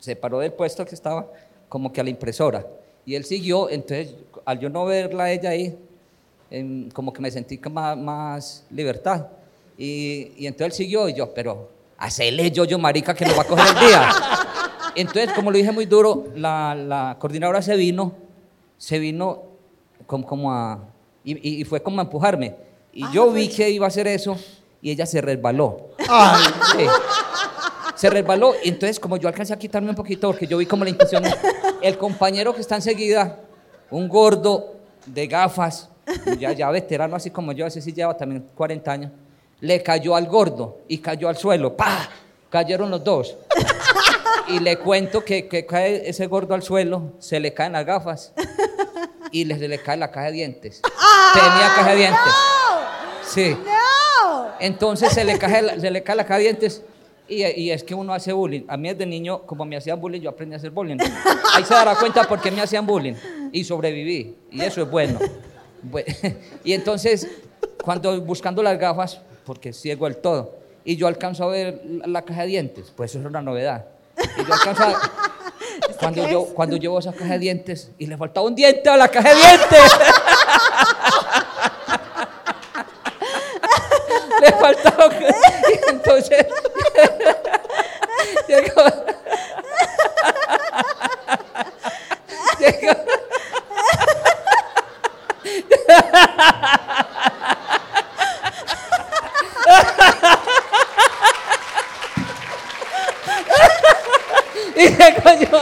se 0.00 0.16
paró 0.16 0.40
del 0.40 0.52
puesto 0.52 0.84
que 0.84 0.96
estaba 0.96 1.24
como 1.68 1.92
que 1.92 2.00
a 2.00 2.04
la 2.04 2.10
impresora. 2.10 2.66
Y 3.06 3.14
él 3.14 3.24
siguió, 3.24 3.70
entonces 3.70 4.16
al 4.44 4.58
yo 4.58 4.68
no 4.68 4.84
verla 4.84 5.30
ella 5.30 5.50
ahí, 5.50 5.78
em, 6.50 6.90
como 6.90 7.12
que 7.12 7.20
me 7.22 7.30
sentí 7.30 7.60
más, 7.70 7.96
más 7.96 8.64
libertad. 8.70 9.28
Y, 9.78 10.32
y 10.36 10.46
entonces 10.48 10.66
él 10.66 10.72
siguió 10.72 11.08
y 11.08 11.14
yo, 11.14 11.32
pero 11.32 11.68
hacele 11.96 12.50
yo, 12.50 12.64
yo 12.64 12.76
marica, 12.76 13.14
que 13.14 13.24
nos 13.24 13.38
va 13.38 13.42
a 13.42 13.46
coger 13.46 13.66
el 13.68 13.86
día. 13.86 14.10
Entonces, 14.96 15.32
como 15.32 15.52
lo 15.52 15.56
dije 15.58 15.70
muy 15.70 15.86
duro, 15.86 16.26
la, 16.34 16.74
la 16.74 17.16
coordinadora 17.20 17.62
se 17.62 17.76
vino, 17.76 18.14
se 18.78 18.98
vino 18.98 19.44
como, 20.08 20.26
como 20.26 20.52
a, 20.52 20.80
y, 21.24 21.60
y- 21.60 21.64
fue 21.64 21.80
como 21.80 22.00
a 22.00 22.04
empujarme. 22.04 22.56
Y 22.92 23.04
yo 23.12 23.30
vi 23.30 23.48
que 23.48 23.70
iba 23.70 23.86
a 23.86 23.88
hacer 23.88 24.08
eso 24.08 24.36
y 24.82 24.90
ella 24.90 25.06
se 25.06 25.20
resbaló. 25.20 25.91
Ay, 26.14 26.44
Sí. 26.72 26.86
Se 27.94 28.10
resbaló 28.10 28.54
y 28.62 28.68
entonces 28.70 28.98
como 28.98 29.16
yo 29.16 29.28
alcancé 29.28 29.52
a 29.52 29.58
quitarme 29.58 29.90
un 29.90 29.94
poquito 29.94 30.28
porque 30.28 30.46
yo 30.46 30.58
vi 30.58 30.66
como 30.66 30.82
la 30.82 30.90
intención, 30.90 31.22
el 31.82 31.96
compañero 31.98 32.52
que 32.54 32.60
está 32.60 32.74
enseguida, 32.76 33.38
un 33.90 34.08
gordo 34.08 34.74
de 35.06 35.26
gafas, 35.26 35.88
ya, 36.38 36.52
ya 36.52 36.70
veterano 36.70 37.14
así 37.14 37.30
como 37.30 37.52
yo, 37.52 37.66
ese 37.66 37.80
sí 37.80 37.92
lleva 37.92 38.16
también 38.16 38.46
40 38.56 38.90
años, 38.90 39.12
le 39.60 39.82
cayó 39.82 40.16
al 40.16 40.26
gordo 40.26 40.78
y 40.88 40.98
cayó 40.98 41.28
al 41.28 41.36
suelo, 41.36 41.76
¡pa! 41.76 42.08
Cayeron 42.50 42.90
los 42.90 43.04
dos. 43.04 43.36
Y 44.48 44.58
le 44.58 44.76
cuento 44.78 45.24
que, 45.24 45.46
que 45.46 45.64
cae 45.64 46.08
ese 46.08 46.26
gordo 46.26 46.54
al 46.54 46.62
suelo, 46.62 47.12
se 47.20 47.38
le 47.38 47.54
caen 47.54 47.72
las 47.72 47.86
gafas 47.86 48.32
y 49.30 49.44
le, 49.44 49.56
le 49.68 49.78
cae 49.80 49.96
la 49.96 50.10
caja 50.10 50.26
de 50.26 50.32
dientes. 50.32 50.82
Tenía 51.32 51.72
caja 51.76 51.90
de 51.90 51.96
dientes. 51.96 52.32
Sí. 53.28 53.56
Entonces 54.60 55.12
se 55.12 55.24
le 55.24 55.38
cae, 55.38 55.62
la- 55.62 55.78
se 55.80 55.90
le 55.90 56.02
cae 56.02 56.16
la 56.16 56.24
caja 56.24 56.38
de 56.38 56.44
dientes 56.44 56.82
y, 57.28 57.44
y 57.44 57.70
es 57.70 57.82
que 57.84 57.94
uno 57.94 58.12
hace 58.14 58.32
bullying. 58.32 58.62
A 58.68 58.76
mí 58.76 58.88
desde 58.90 59.06
niño, 59.06 59.42
como 59.42 59.64
me 59.64 59.76
hacían 59.76 60.00
bullying, 60.00 60.20
yo 60.20 60.30
aprendí 60.30 60.54
a 60.54 60.58
hacer 60.58 60.70
bullying. 60.70 60.96
Ahí 61.54 61.64
se 61.64 61.74
dará 61.74 61.94
cuenta 61.96 62.24
por 62.24 62.40
qué 62.40 62.50
me 62.50 62.60
hacían 62.60 62.86
bullying 62.86 63.14
y 63.52 63.64
sobreviví. 63.64 64.36
Y 64.50 64.60
eso 64.60 64.82
es 64.82 64.90
bueno. 64.90 65.18
Bue- 65.90 66.36
Y 66.64 66.72
entonces, 66.72 67.28
cuando 67.82 68.20
buscando 68.20 68.62
las 68.62 68.78
gafas, 68.78 69.20
porque 69.44 69.72
ciego 69.72 70.06
el 70.06 70.16
todo, 70.16 70.56
y 70.84 70.96
yo 70.96 71.06
alcanzo 71.06 71.44
a 71.44 71.48
ver 71.48 71.80
la, 71.86 72.06
la 72.06 72.22
caja 72.22 72.42
de 72.42 72.48
dientes, 72.48 72.92
pues 72.96 73.10
eso 73.12 73.20
es 73.20 73.24
una 73.26 73.40
novedad. 73.42 73.86
Y 74.36 74.46
yo 74.46 74.52
alcanzo 74.52 74.82
a- 74.84 75.00
cuando, 75.98 76.28
yo, 76.28 76.44
cuando 76.46 76.76
llevo 76.76 76.98
esa 76.98 77.12
caja 77.12 77.32
de 77.34 77.38
dientes 77.38 77.90
y 77.98 78.06
le 78.06 78.16
faltaba 78.16 78.46
un 78.46 78.54
diente 78.54 78.88
a 78.90 78.96
la 78.96 79.08
caja 79.08 79.30
de 79.30 79.34
dientes. 79.36 79.92
Y 85.72 85.90
entonces. 85.90 86.46
llegó. 88.48 88.84
llegó- 92.58 93.02
y 104.76 104.88
yo. 105.46 105.60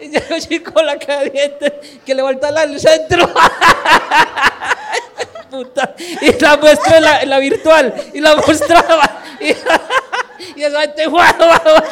y, 0.00 0.08
llegó 0.08 0.38
chico 0.38 0.82
la 0.82 0.98
dientes 1.30 1.72
que 2.04 2.14
le 2.14 2.22
al 2.58 2.80
centro. 2.80 3.28
puta. 5.50 5.94
Y 6.38 6.40
la 6.42 6.56
muestra 6.56 6.96
en 6.96 7.04
la, 7.04 7.22
en 7.22 7.30
la 7.30 7.38
virtual. 7.38 7.94
Y 8.14 8.20
la 8.20 8.36
mostraba. 8.36 9.22
Y, 9.40 9.46
y 10.60 10.62
esa 10.62 10.80
gente, 10.80 11.06
guau, 11.06 11.36
guau, 11.36 11.82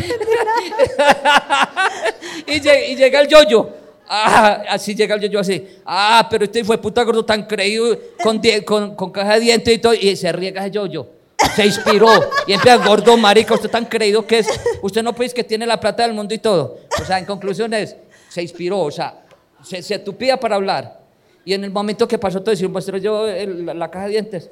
y, 2.46 2.60
llega, 2.60 2.86
y 2.86 2.96
llega 2.96 3.20
el 3.20 3.28
yoyo. 3.28 3.68
Ah, 4.08 4.64
así 4.68 4.94
llega 4.94 5.14
el 5.14 5.20
yoyo 5.20 5.38
así. 5.38 5.66
Ah, 5.84 6.26
pero 6.28 6.44
este 6.44 6.64
fue 6.64 6.78
puta 6.78 7.04
gordo 7.04 7.24
tan 7.24 7.46
creído 7.46 7.96
con, 8.22 8.40
con, 8.64 8.96
con 8.96 9.12
caja 9.12 9.34
de 9.34 9.40
dientes 9.40 9.74
y 9.74 9.78
todo. 9.78 9.94
Y 9.94 10.16
se 10.16 10.32
riega 10.32 10.62
ese 10.62 10.72
yoyo. 10.72 11.06
Se 11.54 11.64
inspiró. 11.64 12.08
Y 12.46 12.54
empieza, 12.54 12.84
gordo, 12.84 13.16
marica, 13.16 13.54
usted 13.54 13.70
tan 13.70 13.84
creído 13.84 14.26
que 14.26 14.40
es. 14.40 14.48
Usted 14.82 15.02
no 15.02 15.14
pues 15.14 15.32
que 15.32 15.44
tiene 15.44 15.66
la 15.66 15.78
plata 15.78 16.02
del 16.02 16.12
mundo 16.12 16.34
y 16.34 16.38
todo. 16.38 16.80
O 17.00 17.04
sea, 17.04 17.18
en 17.18 17.24
conclusión 17.24 17.72
es, 17.72 17.96
se 18.28 18.42
inspiró. 18.42 18.80
O 18.80 18.90
sea, 18.90 19.22
se, 19.62 19.82
se 19.82 19.98
tupía 20.00 20.38
para 20.38 20.56
hablar. 20.56 20.99
Y 21.44 21.54
en 21.54 21.64
el 21.64 21.70
momento 21.70 22.06
que 22.06 22.18
pasó 22.18 22.40
todo 22.42 22.52
eso, 22.52 22.68
muestro 22.68 22.96
yo 22.98 23.26
el- 23.28 23.64
la, 23.66 23.74
la 23.74 23.90
caja 23.90 24.04
de 24.06 24.10
dientes. 24.12 24.50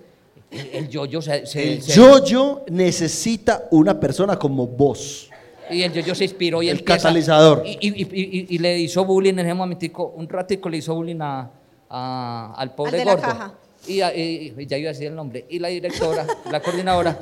El, 0.50 0.88
yoyo 0.88 1.20
se, 1.20 1.44
se- 1.46 1.74
el 1.74 1.82
se- 1.82 1.92
yo-yo 1.92 2.64
necesita 2.70 3.64
una 3.70 4.00
persona 4.00 4.38
como 4.38 4.66
vos. 4.66 5.28
Y 5.70 5.82
el 5.82 5.92
yo-yo 5.92 6.14
se 6.14 6.24
inspiró 6.24 6.62
y 6.62 6.70
El 6.70 6.78
empieza- 6.78 6.96
catalizador. 7.02 7.62
Y, 7.66 7.72
y- 7.80 8.02
y- 8.02 8.08
y- 8.12 8.46
y 8.54 8.58
le 8.58 8.78
hizo 8.78 9.04
bullying 9.04 9.34
en 9.34 9.40
ese 9.40 9.54
momentico, 9.54 10.14
un 10.16 10.26
ratico 10.26 10.70
le 10.70 10.78
hizo 10.78 10.94
bullying 10.94 11.18
a, 11.20 11.50
a- 11.90 12.54
al 12.56 12.74
pobre 12.74 12.92
Al 12.92 12.98
de 13.00 13.04
la 13.04 13.12
gordo. 13.16 13.26
caja. 13.28 13.54
Y, 13.88 14.66
ya 14.66 14.76
iba 14.76 14.90
a 14.90 14.92
decir 14.92 15.06
el 15.08 15.14
nombre. 15.16 15.44
Y 15.48 15.58
la 15.58 15.68
directora, 15.68 16.26
la 16.50 16.60
coordinadora, 16.60 17.18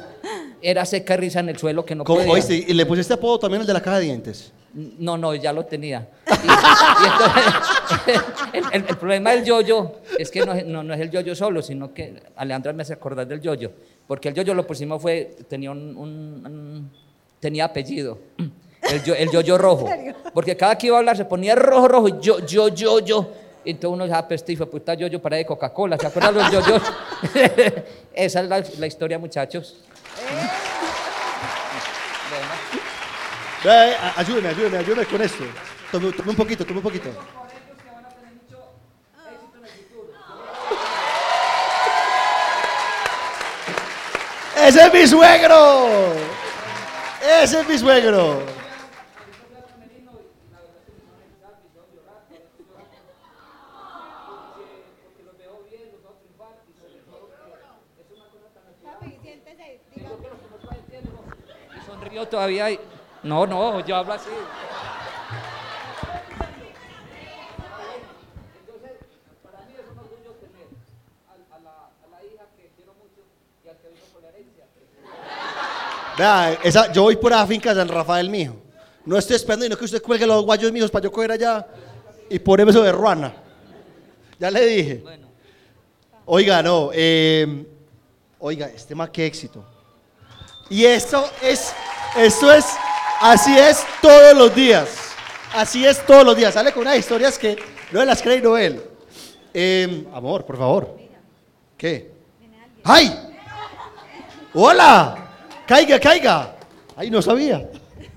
era 0.61 0.85
seca 0.85 1.17
risa 1.17 1.41
en 1.41 1.49
el 1.51 1.59
suelo 1.59 1.85
que 1.85 1.95
no 1.95 2.05
¿Cómo, 2.05 2.19
podía. 2.21 2.33
oíste? 2.33 2.55
¿Y 2.67 2.73
le 2.75 2.85
pusiste 2.87 3.15
apodo 3.15 3.39
también 3.39 3.61
el 3.61 3.67
de 3.67 3.73
la 3.73 3.81
caja 3.81 3.99
de 3.99 4.05
dientes? 4.07 4.53
No, 4.75 5.17
no, 5.17 5.35
ya 5.35 5.53
lo 5.53 5.65
tenía. 5.65 6.09
Y, 6.27 6.47
y 6.47 7.07
entonces, 7.07 8.21
el, 8.53 8.65
el- 8.83 8.89
el 8.89 8.97
problema 8.97 9.31
del 9.31 9.45
yoyo 9.45 9.93
es 10.19 10.31
que 10.31 10.45
no, 10.45 10.53
es- 10.53 10.67
no- 10.67 10.83
no 10.83 10.93
es 10.93 11.01
el 11.01 11.11
yoyo 11.11 11.35
solo, 11.35 11.63
sino 11.63 11.95
que 11.95 12.15
Alejandra 12.37 12.73
me 12.73 12.83
hace 12.83 12.93
acordar 12.93 13.27
del 13.27 13.41
yoyo. 13.41 13.71
Porque 14.07 14.29
el 14.29 14.35
yoyo 14.35 14.53
lo 14.55 14.67
pusimos 14.67 15.01
fue, 15.01 15.37
tenía 15.49 15.71
un, 15.71 15.97
un- 15.97 16.47
un- 16.47 16.91
tenía 17.41 17.65
apellido. 17.67 18.19
El, 18.83 19.03
yo, 19.03 19.15
el 19.15 19.31
yoyo 19.31 19.57
rojo. 19.59 19.89
Porque 20.35 20.57
cada 20.57 20.77
que 20.77 20.89
iba 20.89 20.97
a 20.97 20.99
hablar 21.01 21.17
se 21.17 21.25
ponía 21.25 21.55
rojo, 21.55 21.89
rojo, 21.89 22.21
yo, 22.21 22.45
yo, 22.47 22.69
yo, 22.69 23.01
yo. 23.01 23.33
Entonces 23.67 24.07
uno 24.07 24.07
este 24.31 24.53
hijo 24.53 24.65
de 24.65 24.71
puta 24.71 24.95
yoyo 24.95 25.21
para 25.21 25.37
de 25.37 25.45
Coca-Cola. 25.45 25.99
¿Se 25.99 26.07
acuerdan 26.07 26.35
los 26.35 26.51
yoyos? 26.51 26.83
Esa 28.15 28.41
es 28.41 28.49
la, 28.49 28.65
la 28.79 28.87
historia, 28.87 29.19
muchachos. 29.19 29.77
Eh, 33.65 33.97
ayúdeme, 34.17 34.49
ayúdeme, 34.49 34.79
ayúdeme 34.79 35.07
con 35.07 35.23
esto. 35.23 35.45
Tome, 35.91 36.13
tome 36.13 36.31
un 36.31 36.37
poquito, 36.37 36.65
tome 36.65 36.79
un 36.79 36.83
poquito. 36.85 37.11
¡Ese 44.67 44.87
es 44.87 44.93
mi 44.93 45.07
suegro! 45.07 46.13
¡Ese 47.43 47.61
es 47.61 47.69
mi 47.69 47.79
suegro! 47.79 48.43
Y 61.77 61.87
sonrió 61.87 62.26
todavía. 62.37 62.71
y- 62.71 62.81
No, 63.23 63.47
no, 63.47 63.81
yo 63.81 63.97
hablo 63.97 64.13
así. 64.13 64.29
Vea, 76.19 76.59
esa, 76.63 76.91
yo 76.93 77.03
voy 77.03 77.17
por 77.17 77.31
la 77.31 77.47
finca 77.47 77.75
de 77.75 77.81
San 77.81 77.89
Rafael 77.89 78.31
mío. 78.31 78.55
No 79.05 79.19
estoy 79.19 79.37
esperando 79.37 79.67
y 79.67 79.69
no 79.69 79.77
que 79.77 79.85
usted 79.85 80.03
cuelgue 80.03 80.27
los 80.27 80.45
guayos 80.45 80.73
míos 80.73 80.91
para 80.91 81.05
yo 81.05 81.13
coger 81.13 81.33
allá 81.33 81.67
y 82.31 82.39
ponerme 82.39 82.71
eso 82.71 82.83
de 82.83 82.93
ruana. 82.93 83.35
Ya 84.39 84.51
le 84.51 84.65
dije. 84.67 85.01
Bueno, 85.03 85.27
Oiga, 86.25 86.63
no. 86.63 86.91
eh, 86.93 87.67
oiga, 88.41 88.67
este 88.69 88.95
más 88.95 89.11
qué 89.11 89.27
éxito. 89.27 89.65
Y 90.71 90.85
esto 90.85 91.25
es, 91.41 91.73
esto 92.17 92.53
es, 92.53 92.67
así 93.21 93.57
es 93.57 93.85
todos 94.01 94.37
los 94.37 94.55
días. 94.55 94.89
Así 95.55 95.87
es 95.87 96.05
todos 96.05 96.25
los 96.25 96.37
días. 96.37 96.55
Sale 96.55 96.73
con 96.73 96.83
unas 96.83 96.99
historias 96.99 97.39
que 97.39 97.57
no 97.93 98.05
las 98.05 98.21
cree 98.23 98.41
no 98.41 98.57
él. 98.57 98.83
Eh, 99.55 100.07
amor, 100.13 100.45
por 100.45 100.57
favor. 100.57 100.99
¿Qué? 101.77 102.13
¡Ay! 102.85 103.11
¡Hola! 104.55 105.29
¡Caiga, 105.67 105.99
caiga! 105.99 106.57
¡Ay, 106.95 107.11
no 107.11 107.21
sabía! 107.21 107.69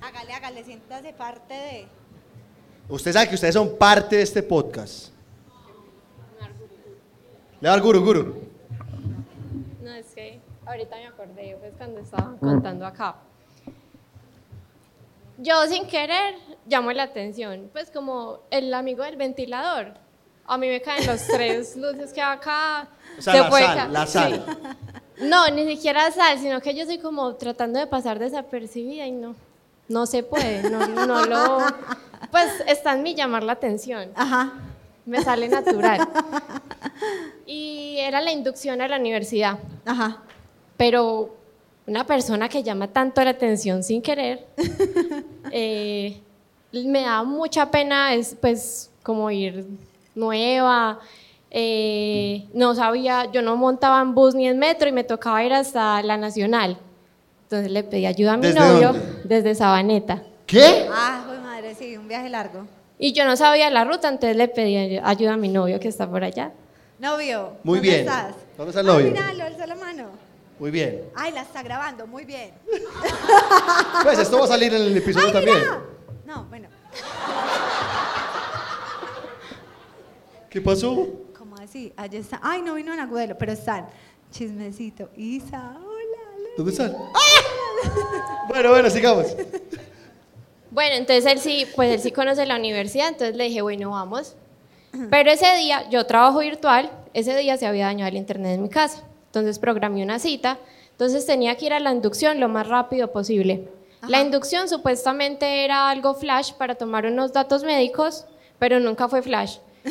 Hágale, 0.02 0.34
hágale, 0.34 0.64
siéntase 0.64 1.14
parte 1.14 1.54
de. 1.54 1.88
Usted 2.88 3.14
sabe 3.14 3.30
que 3.30 3.36
ustedes 3.36 3.54
son 3.54 3.78
parte 3.78 4.18
de 4.18 4.22
este 4.24 4.44
podcast. 4.44 5.10
Le 7.62 7.68
da 7.68 7.76
el 7.76 7.82
guru, 7.82 8.04
guru. 8.04 8.44
No, 9.82 9.92
es 9.92 10.08
que 10.16 10.40
ahorita 10.66 10.96
me 10.96 11.08
acordé, 11.08 11.58
pues 11.60 11.74
cuando 11.78 12.00
estaba 12.00 12.36
contando 12.40 12.86
acá. 12.86 13.16
Yo 15.42 15.66
sin 15.68 15.88
querer 15.88 16.36
llamo 16.68 16.92
la 16.92 17.04
atención, 17.04 17.70
pues 17.72 17.90
como 17.90 18.42
el 18.52 18.74
amigo 18.74 19.04
del 19.04 19.16
ventilador. 19.16 19.94
A 20.46 20.58
mí 20.58 20.68
me 20.68 20.82
caen 20.82 21.08
los 21.08 21.26
tres 21.28 21.76
luces 21.78 22.12
que 22.12 22.22
acá. 22.22 22.90
O 23.18 23.22
sea, 23.22 23.34
se 23.34 23.40
la 23.40 23.50
puede 23.50 23.66
sal, 23.66 23.94
la 23.94 24.06
sí. 24.06 24.14
sal. 24.14 24.46
No, 25.22 25.48
ni 25.50 25.66
siquiera 25.66 26.12
sal, 26.12 26.40
sino 26.40 26.60
que 26.62 26.76
yo 26.76 26.86
soy 26.86 26.98
como 26.98 27.36
tratando 27.36 27.80
de 27.80 27.88
pasar 27.88 28.20
desapercibida 28.20 29.06
y 29.06 29.12
no, 29.12 29.36
no 29.88 30.06
se 30.06 30.24
puede, 30.24 30.70
no, 30.70 30.88
no 31.06 31.26
lo... 31.26 31.60
Pues 32.32 32.48
está 32.68 32.94
en 32.94 33.02
mí 33.02 33.16
llamar 33.16 33.44
la 33.44 33.54
atención, 33.54 34.12
Ajá. 34.14 34.54
me 35.06 35.22
sale 35.24 35.48
natural. 35.48 36.08
Y 37.46 37.98
era 37.98 38.22
la 38.22 38.32
inducción 38.32 38.82
a 38.82 38.88
la 38.88 38.98
universidad, 38.98 39.58
Ajá. 39.86 40.22
pero 40.78 41.39
una 41.90 42.06
persona 42.06 42.48
que 42.48 42.62
llama 42.64 42.88
tanto 42.88 43.24
la 43.24 43.32
atención 43.32 43.84
sin 43.84 44.02
querer, 44.02 44.46
eh, 45.52 46.22
me 46.72 47.02
da 47.02 47.24
mucha 47.24 47.70
pena, 47.72 48.14
es 48.14 48.36
pues 48.40 48.92
como 49.04 49.30
ir 49.32 49.66
nueva, 50.16 51.00
eh, 51.50 52.48
no 52.54 52.76
sabía, 52.76 53.30
yo 53.32 53.42
no 53.42 53.56
montaba 53.58 54.02
en 54.02 54.14
bus 54.14 54.36
ni 54.36 54.48
en 54.48 54.60
metro 54.60 54.88
y 54.88 54.92
me 54.92 55.04
tocaba 55.04 55.44
ir 55.44 55.52
hasta 55.54 56.02
la 56.04 56.18
Nacional. 56.18 56.78
Entonces 57.44 57.72
le 57.72 57.84
pedí 57.84 58.06
ayuda 58.06 58.34
a 58.34 58.38
mi 58.38 58.44
¿Desde 58.48 58.60
novio 58.60 58.94
dónde? 58.94 59.22
desde 59.24 59.56
Sabaneta. 59.56 60.22
¿Qué? 60.46 60.86
Ah, 60.92 61.24
joder, 61.26 61.42
madre, 61.42 61.74
sí, 61.76 61.98
un 61.98 62.08
viaje 62.08 62.30
largo. 62.30 62.68
Y 63.00 63.14
yo 63.14 63.26
no 63.26 63.36
sabía 63.36 63.70
la 63.72 63.84
ruta, 63.86 64.10
entonces 64.10 64.36
le 64.38 64.48
pedí 64.48 64.76
ay- 64.76 65.02
ayuda 65.04 65.34
a 65.34 65.38
mi 65.38 65.48
novio 65.48 65.80
que 65.80 65.88
está 65.88 66.08
por 66.08 66.24
allá. 66.24 66.52
Novio. 67.00 67.54
Muy 67.64 67.78
¿dónde 67.80 67.90
bien. 67.90 68.00
estás? 68.02 68.36
¿Dónde 68.58 68.70
está 68.72 68.82
el 68.82 68.90
Ah, 68.90 68.94
novio? 68.94 69.08
mira, 69.10 69.34
lo 69.34 69.44
alzó 69.46 69.66
la 69.66 69.76
mano. 69.76 70.29
Muy 70.60 70.72
bien. 70.72 71.10
Ay, 71.16 71.32
la 71.32 71.42
está 71.42 71.64
grabando, 71.64 72.06
muy 72.06 72.26
bien. 72.26 72.52
Pues 74.04 74.20
esto 74.20 74.38
va 74.40 74.46
a 74.46 74.48
salir 74.48 74.74
en 74.74 74.82
el 74.82 74.98
episodio 74.98 75.28
Ay, 75.28 75.34
también. 75.34 75.58
mira. 75.58 75.82
No, 76.26 76.44
bueno, 76.46 76.68
¿Qué 80.50 80.62
pasó? 80.62 81.08
¿cómo 81.38 81.56
así? 81.58 81.94
Allí 81.96 82.18
está. 82.18 82.40
Ay, 82.44 82.62
no 82.62 82.74
vino 82.74 82.94
en 82.94 83.00
agudelo, 83.00 83.38
pero 83.38 83.52
están. 83.54 83.88
Chismecito. 84.32 85.10
Isa, 85.16 85.76
hola. 85.78 86.22
hola. 86.36 86.50
¿Dónde 86.58 86.72
están? 86.72 86.96
Bueno, 88.48 88.70
bueno, 88.72 88.90
sigamos. 88.90 89.28
Bueno, 90.72 90.96
entonces 90.96 91.26
él 91.26 91.40
sí, 91.40 91.66
pues 91.76 91.92
él 91.92 92.00
sí 92.00 92.12
conoce 92.12 92.46
la 92.46 92.56
universidad, 92.58 93.08
entonces 93.08 93.36
le 93.36 93.46
dije, 93.46 93.62
bueno, 93.62 93.92
vamos. 93.92 94.36
Pero 95.10 95.32
ese 95.32 95.56
día, 95.58 95.88
yo 95.90 96.06
trabajo 96.06 96.40
virtual, 96.40 96.92
ese 97.14 97.36
día 97.38 97.58
se 97.58 97.66
había 97.68 97.86
dañado 97.86 98.10
el 98.10 98.18
internet 98.18 98.56
en 98.56 98.64
mi 98.64 98.70
casa, 98.70 99.04
entonces 99.30 99.60
programé 99.60 100.02
una 100.02 100.18
cita, 100.18 100.58
entonces 100.92 101.26
tenía 101.26 101.56
que 101.56 101.68
ir 101.68 101.74
a 101.74 101.80
la 101.80 101.92
inducción 101.92 102.40
lo 102.40 102.50
más 102.50 102.68
rápido 102.68 103.12
posible. 103.12 103.70
La 104.08 104.22
inducción 104.22 104.68
supuestamente 104.68 105.64
era 105.64 105.90
algo 105.90 106.16
flash 106.16 106.54
para 106.54 106.76
tomar 106.76 107.06
unos 107.06 107.32
datos 107.32 107.64
médicos, 107.64 108.26
pero 108.58 108.80
nunca 108.80 109.08
fue 109.08 109.22
flash. 109.22 109.58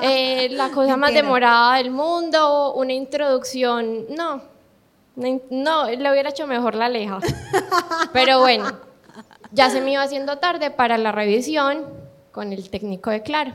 Eh, 0.00 0.48
la 0.50 0.70
cosa 0.70 0.96
más 0.96 1.12
demorada 1.12 1.76
del 1.76 1.90
mundo, 1.90 2.72
una 2.74 2.92
introducción, 2.92 4.06
no, 4.08 4.42
no, 5.50 5.90
le 5.90 6.10
hubiera 6.10 6.30
hecho 6.30 6.46
mejor 6.46 6.74
la 6.74 6.88
leja. 6.88 7.18
Pero 8.12 8.40
bueno, 8.40 8.66
ya 9.50 9.70
se 9.70 9.80
me 9.80 9.92
iba 9.92 10.02
haciendo 10.02 10.38
tarde 10.38 10.70
para 10.70 10.98
la 10.98 11.12
revisión 11.12 11.84
con 12.32 12.52
el 12.52 12.70
técnico 12.70 13.10
de 13.10 13.22
Claro. 13.22 13.52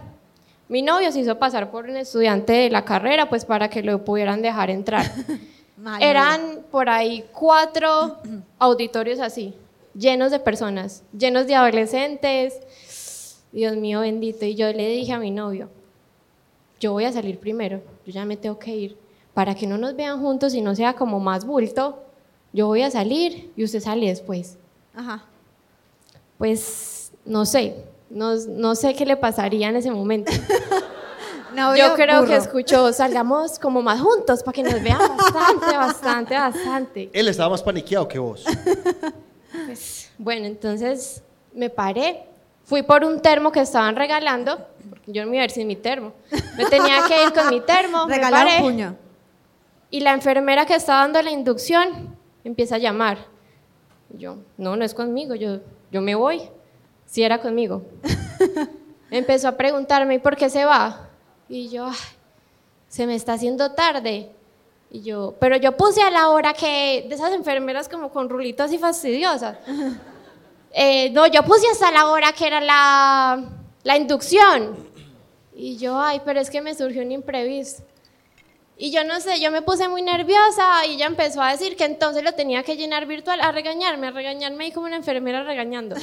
Mi 0.69 0.81
novio 0.81 1.11
se 1.11 1.19
hizo 1.19 1.39
pasar 1.39 1.71
por 1.71 1.85
un 1.85 1.95
estudiante 1.95 2.53
de 2.53 2.69
la 2.69 2.83
carrera, 2.83 3.29
pues 3.29 3.45
para 3.45 3.69
que 3.69 3.83
lo 3.83 4.03
pudieran 4.03 4.41
dejar 4.41 4.69
entrar. 4.69 5.05
Eran 6.01 6.63
por 6.71 6.89
ahí 6.89 7.25
cuatro 7.31 8.17
auditorios 8.59 9.19
así, 9.19 9.53
llenos 9.93 10.31
de 10.31 10.39
personas, 10.39 11.03
llenos 11.17 11.47
de 11.47 11.55
adolescentes. 11.55 12.59
Dios 13.51 13.77
mío 13.77 14.01
bendito. 14.01 14.45
Y 14.45 14.55
yo 14.55 14.71
le 14.73 14.89
dije 14.89 15.13
a 15.13 15.19
mi 15.19 15.31
novio, 15.31 15.69
yo 16.79 16.91
voy 16.91 17.05
a 17.05 17.11
salir 17.11 17.39
primero, 17.39 17.81
yo 18.05 18.11
ya 18.11 18.25
me 18.25 18.37
tengo 18.37 18.59
que 18.59 18.75
ir. 18.75 18.97
Para 19.33 19.55
que 19.55 19.67
no 19.67 19.77
nos 19.77 19.95
vean 19.95 20.19
juntos 20.19 20.53
y 20.53 20.61
no 20.61 20.75
sea 20.75 20.93
como 20.93 21.19
más 21.19 21.45
bulto, 21.45 22.03
yo 22.53 22.67
voy 22.67 22.81
a 22.81 22.91
salir 22.91 23.51
y 23.55 23.63
usted 23.63 23.79
sale 23.79 24.07
después. 24.07 24.57
Ajá. 24.95 25.25
Pues 26.37 27.11
no 27.23 27.45
sé, 27.45 27.75
no, 28.09 28.35
no 28.35 28.75
sé 28.75 28.93
qué 28.93 29.05
le 29.05 29.17
pasaría 29.17 29.69
en 29.69 29.75
ese 29.75 29.91
momento. 29.91 30.31
Yo 31.75 31.95
creo 31.95 32.17
burro. 32.19 32.27
que 32.27 32.35
escuchó, 32.35 32.93
salgamos 32.93 33.57
como 33.57 33.81
más 33.81 33.99
juntos 33.99 34.43
para 34.43 34.53
que 34.53 34.63
nos 34.63 34.81
vean 34.83 34.99
bastante, 35.17 35.75
bastante, 35.77 36.35
bastante. 36.35 37.09
Él 37.13 37.27
estaba 37.29 37.49
más 37.49 37.63
paniqueado 37.63 38.07
que 38.07 38.19
vos. 38.19 38.43
Pues, 39.65 40.11
bueno, 40.19 40.45
entonces 40.45 41.23
me 41.55 41.69
paré, 41.71 42.25
fui 42.63 42.83
por 42.83 43.03
un 43.03 43.21
termo 43.21 43.51
que 43.51 43.61
estaban 43.61 43.95
regalando, 43.95 44.67
porque 44.89 45.11
yo 45.11 45.23
no 45.23 45.31
me 45.31 45.37
iba 45.37 45.41
a 45.43 45.45
ir 45.45 45.51
sin 45.51 45.65
mi 45.67 45.75
termo. 45.75 46.13
Me 46.57 46.65
tenía 46.65 46.97
que 47.07 47.23
ir 47.23 47.33
con 47.33 47.49
mi 47.49 47.61
termo, 47.61 48.05
me 48.05 48.15
Regalado 48.15 48.45
paré, 48.45 48.57
un 48.57 48.63
puño. 48.71 48.95
y 49.89 50.01
la 50.01 50.13
enfermera 50.13 50.65
que 50.65 50.75
estaba 50.75 50.99
dando 51.01 51.21
la 51.23 51.31
inducción 51.31 52.15
empieza 52.43 52.75
a 52.75 52.79
llamar. 52.79 53.17
Y 54.13 54.19
yo, 54.19 54.37
no, 54.57 54.75
no 54.75 54.85
es 54.85 54.93
conmigo, 54.93 55.33
yo, 55.33 55.59
yo 55.91 56.01
me 56.01 56.13
voy. 56.13 56.41
Si 57.07 57.23
era 57.23 57.39
conmigo. 57.41 57.81
Empezó 59.09 59.47
a 59.47 59.57
preguntarme, 59.57 60.15
¿y 60.15 60.19
por 60.19 60.35
qué 60.35 60.49
se 60.49 60.65
va? 60.65 61.09
Y 61.49 61.69
yo, 61.69 61.87
"Ay, 61.87 61.95
se 62.87 63.07
me 63.07 63.15
está 63.15 63.33
haciendo 63.33 63.71
tarde. 63.71 64.31
Y 64.89 65.01
yo, 65.01 65.35
pero 65.39 65.57
yo 65.57 65.75
puse 65.75 66.01
a 66.01 66.09
la 66.11 66.29
hora 66.29 66.53
que, 66.53 67.05
de 67.09 67.15
esas 67.15 67.33
enfermeras 67.33 67.89
como 67.89 68.09
con 68.09 68.29
rulitas 68.29 68.71
y 68.71 68.77
fastidiosas. 68.77 69.57
Eh, 70.71 71.09
no, 71.11 71.25
yo 71.27 71.43
puse 71.43 71.65
hasta 71.71 71.89
la 71.91 72.07
hora 72.07 72.33
que 72.33 72.45
era 72.45 72.61
la, 72.61 73.41
la 73.83 73.97
inducción. 73.97 74.75
Y 75.55 75.77
yo, 75.77 75.99
ay, 75.99 76.21
pero 76.23 76.39
es 76.39 76.49
que 76.49 76.61
me 76.61 76.75
surgió 76.75 77.01
un 77.01 77.11
imprevisto. 77.11 77.83
Y 78.77 78.91
yo 78.91 79.03
no 79.03 79.19
sé, 79.19 79.39
yo 79.39 79.49
me 79.49 79.63
puse 79.63 79.87
muy 79.87 80.03
nerviosa 80.03 80.85
y 80.85 80.93
ella 80.95 81.07
empezó 81.07 81.41
a 81.41 81.51
decir 81.51 81.75
que 81.75 81.85
entonces 81.85 82.23
lo 82.23 82.33
tenía 82.33 82.61
que 82.61 82.77
llenar 82.77 83.07
virtual, 83.07 83.41
a 83.41 83.51
regañarme, 83.51 84.07
a 84.07 84.11
regañarme 84.11 84.67
y 84.67 84.71
como 84.71 84.85
una 84.85 84.97
enfermera 84.97 85.43
regañando. 85.43 85.95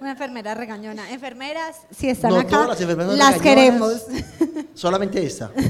Una 0.00 0.12
enfermera 0.12 0.54
regañona. 0.54 1.10
Enfermeras, 1.10 1.82
si 1.90 2.08
están 2.08 2.30
No 2.30 2.38
acá, 2.38 2.64
todas 2.64 2.80
las 2.80 3.18
las 3.18 3.40
queremos. 3.40 4.02
Solamente 4.74 5.24
esta. 5.24 5.50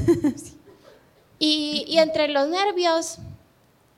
Y, 1.39 1.85
y 1.87 1.99
entre 1.99 2.29
los 2.29 2.47
nervios, 2.47 3.19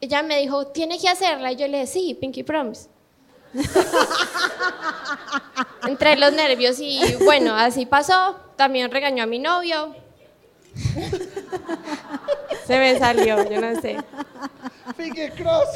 ella 0.01 0.21
me 0.23 0.41
dijo, 0.41 0.67
¿tiene 0.67 0.99
que 0.99 1.07
hacerla? 1.07 1.53
Y 1.53 1.55
yo 1.55 1.69
le 1.69 1.79
dije, 1.79 1.87
sí, 1.87 2.17
Pinky 2.19 2.43
Promise. 2.43 2.89
entre 5.87 6.17
los 6.17 6.33
nervios 6.33 6.81
y 6.81 6.99
bueno, 7.23 7.55
así 7.55 7.85
pasó. 7.85 8.35
También 8.57 8.91
regañó 8.91 9.23
a 9.23 9.25
mi 9.25 9.39
novio. 9.39 9.95
Se 12.67 12.77
me 12.77 12.99
salió, 12.99 13.49
yo 13.49 13.61
no 13.61 13.79
sé. 13.79 14.03
Finger 14.97 15.31
cross. 15.33 15.69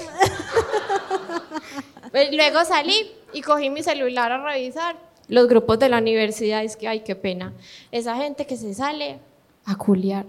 Pues 2.12 2.30
luego 2.34 2.66
salí 2.66 3.10
y 3.34 3.42
cogí 3.42 3.70
mi 3.70 3.84
celular 3.84 4.32
a 4.32 4.44
revisar 4.44 4.96
los 5.28 5.48
grupos 5.48 5.80
de 5.80 5.90
la 5.90 5.98
universidad. 5.98 6.64
Es 6.64 6.76
que, 6.76 6.88
ay, 6.88 7.02
qué 7.02 7.16
pena. 7.16 7.54
Esa 7.92 8.16
gente 8.16 8.46
que 8.46 8.58
se 8.58 8.74
sale 8.74 9.20
a 9.66 9.76
culiar. 9.76 10.26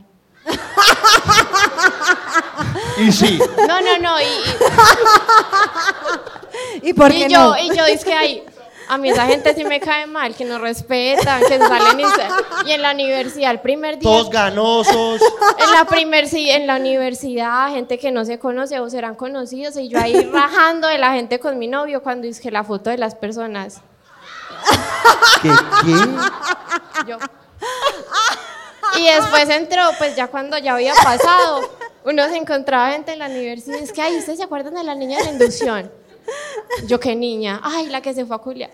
Y 2.98 3.10
sí. 3.12 3.39
No, 3.66 3.81
no, 3.81 3.98
no. 3.98 4.20
Y, 4.20 4.24
¿Y 6.89 6.93
por 6.94 7.10
y 7.12 7.22
qué 7.22 7.28
yo, 7.28 7.39
no? 7.39 7.59
y 7.59 7.76
yo, 7.76 7.85
es 7.86 8.05
que 8.05 8.12
ay, 8.12 8.44
a 8.89 8.98
mí 8.98 9.11
esa 9.11 9.27
gente 9.27 9.55
sí 9.55 9.65
me 9.65 9.81
cae 9.81 10.06
mal, 10.06 10.35
que 10.35 10.44
no 10.44 10.59
respetan, 10.59 11.43
que 11.43 11.59
salen 11.59 12.01
y, 12.01 12.69
y 12.69 12.73
en 12.73 12.82
la 12.82 12.93
universidad 12.93 13.51
el 13.51 13.61
primer 13.61 13.98
día. 13.98 14.11
Todos 14.11 14.31
ganosos. 14.31 15.20
En 15.59 15.73
la 15.73 15.85
primer 15.85 16.28
sí, 16.28 16.51
en 16.51 16.66
la 16.66 16.77
universidad, 16.77 17.70
gente 17.70 17.98
que 17.98 18.11
no 18.11 18.24
se 18.24 18.39
conoce 18.39 18.81
o 18.81 18.90
serán 18.90 19.15
conocidos, 19.15 19.77
y 19.77 19.89
yo 19.89 19.98
ahí 19.98 20.31
rajando 20.32 20.89
de 20.89 20.98
la 20.98 21.12
gente 21.12 21.39
con 21.40 21.59
mi 21.59 21.69
novio 21.69 22.02
cuando 22.02 22.27
dije 22.27 22.51
la 22.51 22.65
foto 22.65 22.90
de 22.90 22.98
las 22.98 23.15
personas. 23.15 23.81
¿Qué? 25.43 25.51
¿Qué? 25.85 25.93
Yo. 27.06 27.19
Y 28.97 29.06
después 29.06 29.48
entró, 29.48 29.82
pues 29.98 30.15
ya 30.15 30.28
cuando 30.28 30.56
ya 30.59 30.74
había 30.74 30.94
pasado, 30.94 31.70
uno 32.05 32.28
se 32.28 32.36
encontraba 32.36 32.90
gente 32.90 33.12
en 33.12 33.19
la 33.19 33.27
universidad. 33.27 33.78
Es 33.78 33.93
que, 33.93 34.02
ay, 34.02 34.16
¿ustedes 34.19 34.39
se 34.39 34.44
acuerdan 34.44 34.74
de 34.74 34.85
la 34.85 34.94
niña 34.94 35.19
de 35.19 35.24
la 35.24 35.31
inducción? 35.32 35.90
Yo, 36.87 36.99
¿qué 37.01 37.15
niña? 37.15 37.61
Ay, 37.63 37.87
la 37.89 38.01
que 38.01 38.15
se 38.15 38.25
fue 38.27 38.37
a 38.37 38.39
culiar. 38.39 38.71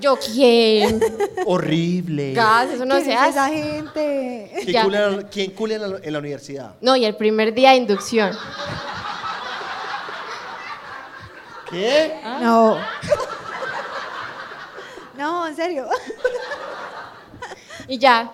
Yo, 0.00 0.18
¿quién? 0.18 1.00
Horrible. 1.46 2.34
Gas, 2.34 2.70
eso 2.70 2.84
no 2.84 2.96
¿Quién 2.96 3.06
se 3.06 3.12
es 3.12 3.18
hace. 3.18 3.30
esa 3.30 3.48
gente? 3.48 4.52
¿Quién 4.56 4.72
Ya. 4.72 4.82
culea, 4.84 5.28
quién 5.30 5.50
culea 5.52 5.76
en, 5.78 5.90
la, 5.92 5.98
en 6.02 6.12
la 6.12 6.18
universidad? 6.18 6.74
No, 6.82 6.96
y 6.96 7.04
el 7.06 7.16
primer 7.16 7.54
día 7.54 7.70
de 7.70 7.76
inducción. 7.76 8.36
¿Qué? 11.70 12.20
No. 12.40 12.78
No, 15.16 15.46
en 15.46 15.56
serio. 15.56 15.86
Y 17.88 17.98
ya. 17.98 18.30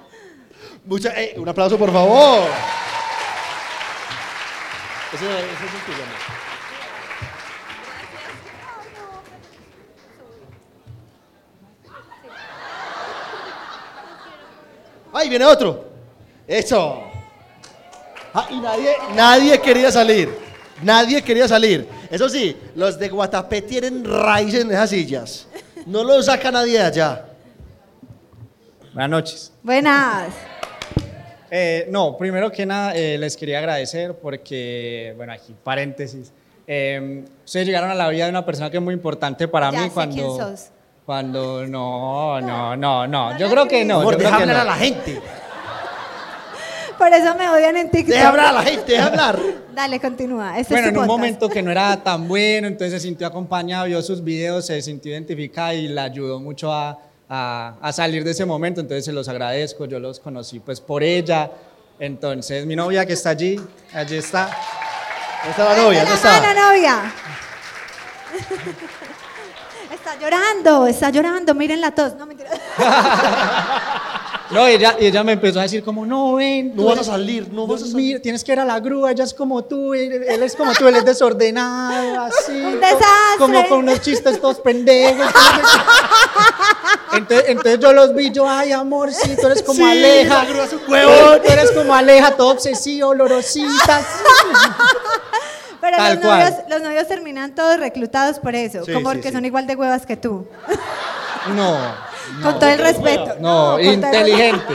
Mucha, 0.84 1.10
eh, 1.20 1.34
un 1.36 1.48
aplauso, 1.48 1.78
por 1.78 1.92
favor. 1.92 2.40
Ese, 5.12 5.24
ese 5.26 5.34
es 5.36 5.38
el. 5.40 6.41
¡Ay, 15.12 15.28
viene 15.28 15.44
otro! 15.44 15.84
¡Eso! 16.46 17.02
Ah, 18.34 18.48
y 18.50 18.58
nadie, 18.60 18.92
nadie 19.14 19.60
quería 19.60 19.90
salir. 19.90 20.30
Nadie 20.82 21.22
quería 21.22 21.46
salir. 21.46 21.86
Eso 22.10 22.28
sí, 22.28 22.56
los 22.74 22.98
de 22.98 23.08
Guatapé 23.08 23.62
tienen 23.62 24.04
raíces 24.04 24.62
en 24.62 24.70
esas 24.72 24.90
sillas. 24.90 25.46
No 25.86 26.02
lo 26.02 26.22
saca 26.22 26.50
nadie 26.50 26.78
de 26.78 26.84
allá. 26.84 27.26
Buenas 28.92 29.10
noches. 29.10 29.52
Buenas. 29.62 30.32
Eh, 31.50 31.86
no, 31.90 32.16
primero 32.16 32.50
que 32.50 32.64
nada 32.64 32.94
eh, 32.96 33.18
les 33.18 33.36
quería 33.36 33.58
agradecer 33.58 34.14
porque, 34.14 35.12
bueno, 35.16 35.32
aquí 35.34 35.54
paréntesis. 35.62 36.32
eh, 36.66 37.24
ustedes 37.44 37.66
llegaron 37.66 37.90
a 37.90 37.94
la 37.94 38.08
vida 38.08 38.24
de 38.24 38.30
una 38.30 38.44
persona 38.44 38.70
que 38.70 38.78
es 38.78 38.82
muy 38.82 38.94
importante 38.94 39.46
para 39.48 39.70
Ya 39.70 39.78
mí 39.82 39.88
sé 39.88 39.92
cuando... 39.92 40.14
quién 40.14 40.28
sos. 40.56 40.70
Cuando 41.12 41.66
no, 41.66 42.40
no, 42.40 42.74
no, 42.74 43.06
no. 43.06 43.32
No 43.32 43.38
Yo 43.38 43.46
la 43.46 43.52
creo 43.52 43.68
que 43.68 43.84
no. 43.84 44.00
Amor, 44.00 44.14
yo 44.14 44.18
creo 44.18 44.30
deja 44.30 44.36
que 44.38 44.42
hablar 44.44 44.56
a 44.56 44.64
no. 44.64 44.70
la 44.70 44.76
gente. 44.76 45.20
Por 46.96 47.12
eso 47.12 47.34
me 47.34 47.50
odian 47.50 47.76
en 47.76 47.90
TikTok. 47.90 48.14
Deja 48.14 48.28
hablar 48.30 48.46
a 48.46 48.52
la 48.52 48.62
gente, 48.62 48.92
deja 48.92 49.06
hablar. 49.08 49.38
Dale, 49.74 50.00
continúa. 50.00 50.58
Este 50.58 50.72
Bueno, 50.72 50.88
es 50.88 50.94
en 50.94 50.98
un 51.00 51.06
momento 51.06 51.50
que 51.50 51.60
no 51.62 51.70
era 51.70 52.02
tan 52.02 52.26
bueno, 52.26 52.66
entonces 52.66 53.02
se 53.02 53.06
sintió 53.08 53.26
acompañado, 53.26 53.84
vio 53.84 54.00
sus 54.00 54.24
videos, 54.24 54.64
se 54.64 54.80
sintió 54.80 55.12
identificada 55.12 55.74
y 55.74 55.88
le 55.88 56.00
ayudó 56.00 56.40
mucho 56.40 56.72
a, 56.72 56.98
a- 57.28 57.74
a 57.82 57.92
salir 57.92 58.24
de 58.24 58.30
ese 58.30 58.46
momento, 58.46 58.80
entonces 58.80 59.04
se 59.04 59.12
los 59.12 59.28
agradezco, 59.28 59.84
yo 59.84 60.00
los 60.00 60.18
conocí 60.18 60.60
pues 60.60 60.80
por 60.80 61.02
ella, 61.02 61.50
entonces 61.98 62.64
mi 62.64 62.74
novia 62.74 63.04
que 63.04 63.12
está 63.12 63.28
allí, 63.30 63.60
allí 63.92 64.16
está. 64.16 64.44
¿Dónde 65.44 65.50
está 65.50 65.64
la 65.64 65.76
novia? 65.76 66.04
¿Dónde 66.06 66.22
la 66.24 66.30
mano, 66.30 66.48
está? 66.48 66.70
novia. 66.70 67.12
Está 70.04 70.18
llorando, 70.18 70.86
está 70.88 71.10
llorando. 71.10 71.54
Miren 71.54 71.80
la 71.80 71.92
tos. 71.92 72.14
No, 72.16 72.26
mentira. 72.26 72.50
No, 74.50 74.66
ella, 74.66 74.96
y 75.00 75.06
ella 75.06 75.24
me 75.24 75.32
empezó 75.32 75.60
a 75.60 75.62
decir 75.62 75.82
como, 75.82 76.04
no, 76.04 76.34
ven. 76.34 76.76
No 76.76 76.84
vas 76.84 76.98
a 76.98 77.04
salir, 77.04 77.48
no 77.50 77.66
vas 77.66 77.80
a 77.84 77.86
salir. 77.86 77.96
Mira, 77.96 78.20
tienes 78.20 78.44
que 78.44 78.52
ir 78.52 78.60
a 78.60 78.66
la 78.66 78.78
grúa, 78.80 79.10
ella 79.10 79.24
es 79.24 79.32
como 79.32 79.64
tú, 79.64 79.94
él, 79.94 80.24
él 80.28 80.42
es 80.42 80.54
como 80.54 80.74
tú, 80.74 80.86
él 80.88 80.96
es 80.96 81.06
desordenado, 81.06 82.20
así. 82.24 82.52
Un 82.52 82.78
desastre. 82.78 83.06
Como 83.38 83.66
con 83.66 83.78
unos 83.78 84.02
chistes 84.02 84.38
todos 84.42 84.58
pendejos. 84.60 85.26
Entonces, 87.14 87.44
entonces 87.48 87.80
yo 87.80 87.94
los 87.94 88.14
vi, 88.14 88.30
yo, 88.30 88.46
ay, 88.46 88.72
amor, 88.72 89.10
sí, 89.10 89.34
tú 89.40 89.46
eres 89.46 89.62
como 89.62 89.76
Sí, 89.78 89.90
Aleja. 89.90 90.34
la 90.34 90.44
grúa 90.44 90.64
es 90.64 90.72
un 90.74 90.78
Tú 90.80 90.92
huevón. 90.92 91.40
tú 91.42 91.50
eres 91.50 91.70
como 91.70 91.94
Aleja, 91.94 92.30
todo 92.32 92.48
obsesivo, 92.50 93.08
olorosita. 93.08 94.02
Pero 95.82 95.96
Tal 95.98 96.14
los 96.14 96.24
cual. 96.24 96.38
novios, 96.40 96.60
los 96.70 96.80
novios 96.80 97.08
terminan 97.08 97.54
todos 97.54 97.78
reclutados 97.78 98.38
por 98.38 98.54
eso. 98.54 98.84
Sí, 98.86 98.92
como 98.92 99.10
sí, 99.10 99.16
porque 99.16 99.28
sí. 99.28 99.34
son 99.34 99.44
igual 99.44 99.66
de 99.66 99.76
huevas 99.76 100.06
que 100.06 100.16
tú. 100.16 100.46
No. 101.56 101.76
Con 102.40 102.56
todo 102.60 102.70
el 102.70 102.78
respeto. 102.78 103.34
No, 103.40 103.72
con 103.72 103.76
todo 103.76 103.78
el- 103.80 103.94
inteligente. 103.94 104.74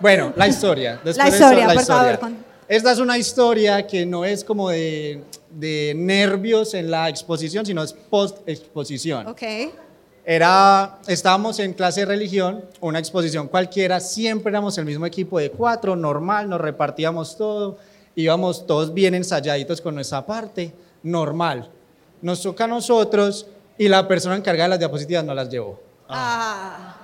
Bueno, 0.00 0.32
la 0.36 0.46
historia. 0.46 0.92
Después 1.04 1.16
La 1.16 1.24
de 1.24 1.30
historia, 1.30 1.68
por 1.74 1.82
favor, 1.84 2.18
con- 2.18 2.36
Esta 2.68 2.92
es 2.92 2.98
una 2.98 3.18
historia 3.18 3.86
que 3.86 4.06
no 4.06 4.24
es 4.24 4.44
como 4.44 4.68
de, 4.70 5.22
de 5.50 5.92
nervios 5.96 6.74
en 6.74 6.90
la 6.90 7.08
exposición, 7.08 7.64
sino 7.66 7.82
es 7.82 7.92
post-exposición. 7.92 9.26
Ok. 9.26 9.42
Era, 10.24 10.98
estábamos 11.06 11.58
en 11.60 11.72
clase 11.72 12.00
de 12.00 12.06
religión, 12.06 12.64
una 12.80 12.98
exposición 12.98 13.46
cualquiera, 13.46 14.00
siempre 14.00 14.50
éramos 14.50 14.76
el 14.76 14.84
mismo 14.84 15.06
equipo 15.06 15.38
de 15.38 15.50
cuatro, 15.50 15.94
normal, 15.94 16.48
nos 16.48 16.60
repartíamos 16.60 17.36
todo, 17.36 17.78
íbamos 18.16 18.66
todos 18.66 18.92
bien 18.92 19.14
ensayaditos 19.14 19.80
con 19.80 19.94
nuestra 19.94 20.26
parte, 20.26 20.72
normal. 21.04 21.70
Nos 22.22 22.42
toca 22.42 22.64
a 22.64 22.66
nosotros 22.66 23.46
y 23.78 23.86
la 23.88 24.08
persona 24.08 24.34
encargada 24.34 24.64
de 24.64 24.70
las 24.70 24.78
diapositivas 24.80 25.24
no 25.24 25.34
las 25.34 25.48
llevó. 25.48 25.78
Ah. 26.08 26.96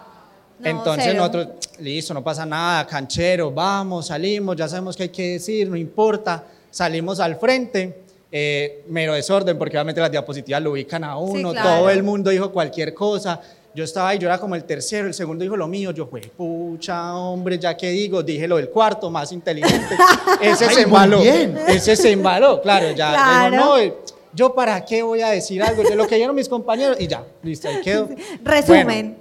No, 0.59 0.68
Entonces 0.68 1.05
cero. 1.09 1.18
nosotros, 1.18 1.48
listo, 1.80 2.14
no 2.14 2.24
pasa 2.24 2.47
nada, 2.47 2.86
canchero, 2.86 3.51
vamos, 3.51 4.06
salimos, 4.06 4.56
ya 4.56 4.68
sabemos 4.68 4.97
qué 4.97 5.05
hay 5.05 5.09
que 5.10 5.32
decir, 5.32 5.68
no 5.68 5.76
importa. 5.76 6.44
Salimos 6.70 7.20
al 7.20 7.36
frente, 7.36 8.02
eh, 8.30 8.84
mero 8.89 9.12
desorden, 9.12 9.59
porque 9.59 9.76
obviamente 9.76 10.01
las 10.01 10.10
diapositivas 10.10 10.62
lo 10.62 10.70
ubican 10.70 11.05
a 11.05 11.18
uno, 11.18 11.52
claro. 11.52 11.68
todo 11.68 11.90
el 11.90 12.02
mundo 12.02 12.30
dijo 12.30 12.51
cualquier 12.51 12.94
cosa. 12.94 13.40
Yo 13.74 13.85
estaba 13.85 14.11
ahí, 14.11 14.19
yo 14.19 14.28
era 14.28 14.39
como 14.39 14.55
el 14.55 14.65
tercero, 14.65 15.07
el 15.07 15.15
segundo 15.15 15.43
dijo 15.43 15.57
lo 15.57 15.66
mío, 15.66 15.93
yo, 15.93 16.07
fue 16.07 16.20
pucha, 16.20 17.15
hombre, 17.16 17.59
ya 17.59 17.74
que 17.77 17.89
digo, 17.90 18.23
dije 18.23 18.47
lo 18.47 18.57
del 18.57 18.69
cuarto, 18.69 19.11
más 19.11 19.32
inteligente. 19.32 19.97
Ese 20.43 20.66
Ay, 20.66 20.74
se 20.74 20.82
embaló, 20.82 21.20
ese 21.23 21.97
se 21.97 22.11
embaló, 22.12 22.61
claro, 22.61 22.90
ya 22.90 23.12
Claro. 23.12 23.57
no, 23.57 23.78
eh, 23.78 23.94
yo 24.35 24.55
para 24.55 24.85
qué 24.85 25.03
voy 25.03 25.23
a 25.23 25.28
decir 25.31 25.62
algo, 25.62 25.82
de 25.82 25.94
lo 25.97 26.07
que 26.07 26.16
dijeron 26.16 26.36
mis 26.36 26.49
compañeros, 26.49 26.97
y 27.01 27.07
ya, 27.07 27.24
listo, 27.43 27.69
ahí 27.69 27.81
quedó. 27.82 28.09
Resumen. 28.43 29.16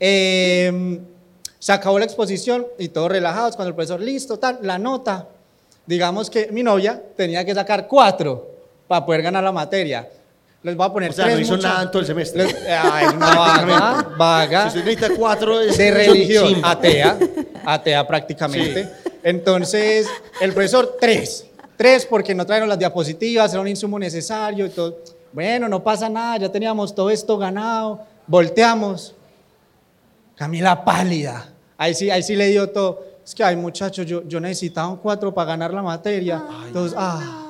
Eh, 0.00 1.00
se 1.58 1.72
acabó 1.72 1.98
la 1.98 2.04
exposición 2.04 2.66
y 2.78 2.88
todos 2.88 3.10
relajados 3.10 3.56
cuando 3.56 3.70
el 3.70 3.74
profesor, 3.74 4.00
listo, 4.00 4.38
tal, 4.38 4.58
la 4.62 4.78
nota. 4.78 5.28
Digamos 5.86 6.28
que 6.28 6.48
mi 6.50 6.62
novia 6.62 7.00
tenía 7.16 7.44
que 7.44 7.54
sacar 7.54 7.86
cuatro 7.88 8.50
para 8.86 9.06
poder 9.06 9.22
ganar 9.22 9.44
la 9.44 9.52
materia. 9.52 10.08
Les 10.64 10.74
voy 10.76 10.86
a 10.86 10.92
poner 10.92 11.10
O 11.10 11.12
sea, 11.12 11.26
tres 11.26 11.36
no 11.36 11.42
hizo 11.42 11.56
mucha- 11.56 11.68
nada 11.68 11.82
en 11.84 11.90
todo 11.90 12.00
el 12.00 12.06
semestre. 12.06 12.44
Les- 12.46 12.56
Ay, 12.68 13.06
una 13.14 13.34
vaga, 13.36 14.08
vaga 14.16 14.62
Si 14.70 14.78
usted 14.78 14.90
necesita 14.90 15.14
cuatro 15.16 15.60
es 15.60 15.76
de 15.78 15.90
religión, 15.92 16.48
chimba. 16.48 16.70
atea, 16.72 17.18
atea 17.66 18.06
prácticamente. 18.06 18.88
Entonces, 19.22 20.08
el 20.40 20.52
profesor, 20.52 20.96
tres. 21.00 21.46
Tres 21.76 22.06
porque 22.06 22.34
no 22.34 22.44
trajeron 22.46 22.68
las 22.68 22.78
diapositivas, 22.78 23.52
era 23.52 23.60
un 23.60 23.68
insumo 23.68 23.98
necesario 23.98 24.66
y 24.66 24.70
todo. 24.70 24.98
Bueno, 25.32 25.68
no 25.68 25.82
pasa 25.82 26.08
nada, 26.08 26.38
ya 26.38 26.48
teníamos 26.50 26.94
todo 26.94 27.10
esto 27.10 27.36
ganado. 27.36 28.00
Volteamos. 28.26 29.14
Camila 30.36 30.84
pálida. 30.84 31.48
Ahí 31.76 31.94
sí, 31.94 32.10
ahí 32.10 32.22
sí 32.22 32.34
le 32.36 32.46
dio 32.48 32.70
todo. 32.70 33.04
Es 33.24 33.34
que, 33.34 33.42
ay, 33.44 33.56
muchachos, 33.56 34.06
yo, 34.06 34.22
yo 34.26 34.40
necesitaba 34.40 34.88
un 34.88 34.96
cuatro 34.96 35.32
para 35.34 35.48
ganar 35.48 35.72
la 35.74 35.82
materia. 35.82 36.42
Entonces, 36.66 36.96
ah. 36.98 37.40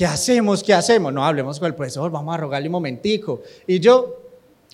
¿Qué 0.00 0.06
hacemos? 0.06 0.62
¿Qué 0.62 0.72
hacemos? 0.72 1.12
No, 1.12 1.22
hablemos 1.22 1.58
con 1.58 1.66
el 1.66 1.74
profesor, 1.74 2.10
vamos 2.10 2.34
a 2.34 2.38
rogarle 2.38 2.68
un 2.68 2.72
momentico. 2.72 3.42
Y 3.66 3.80
yo, 3.80 4.19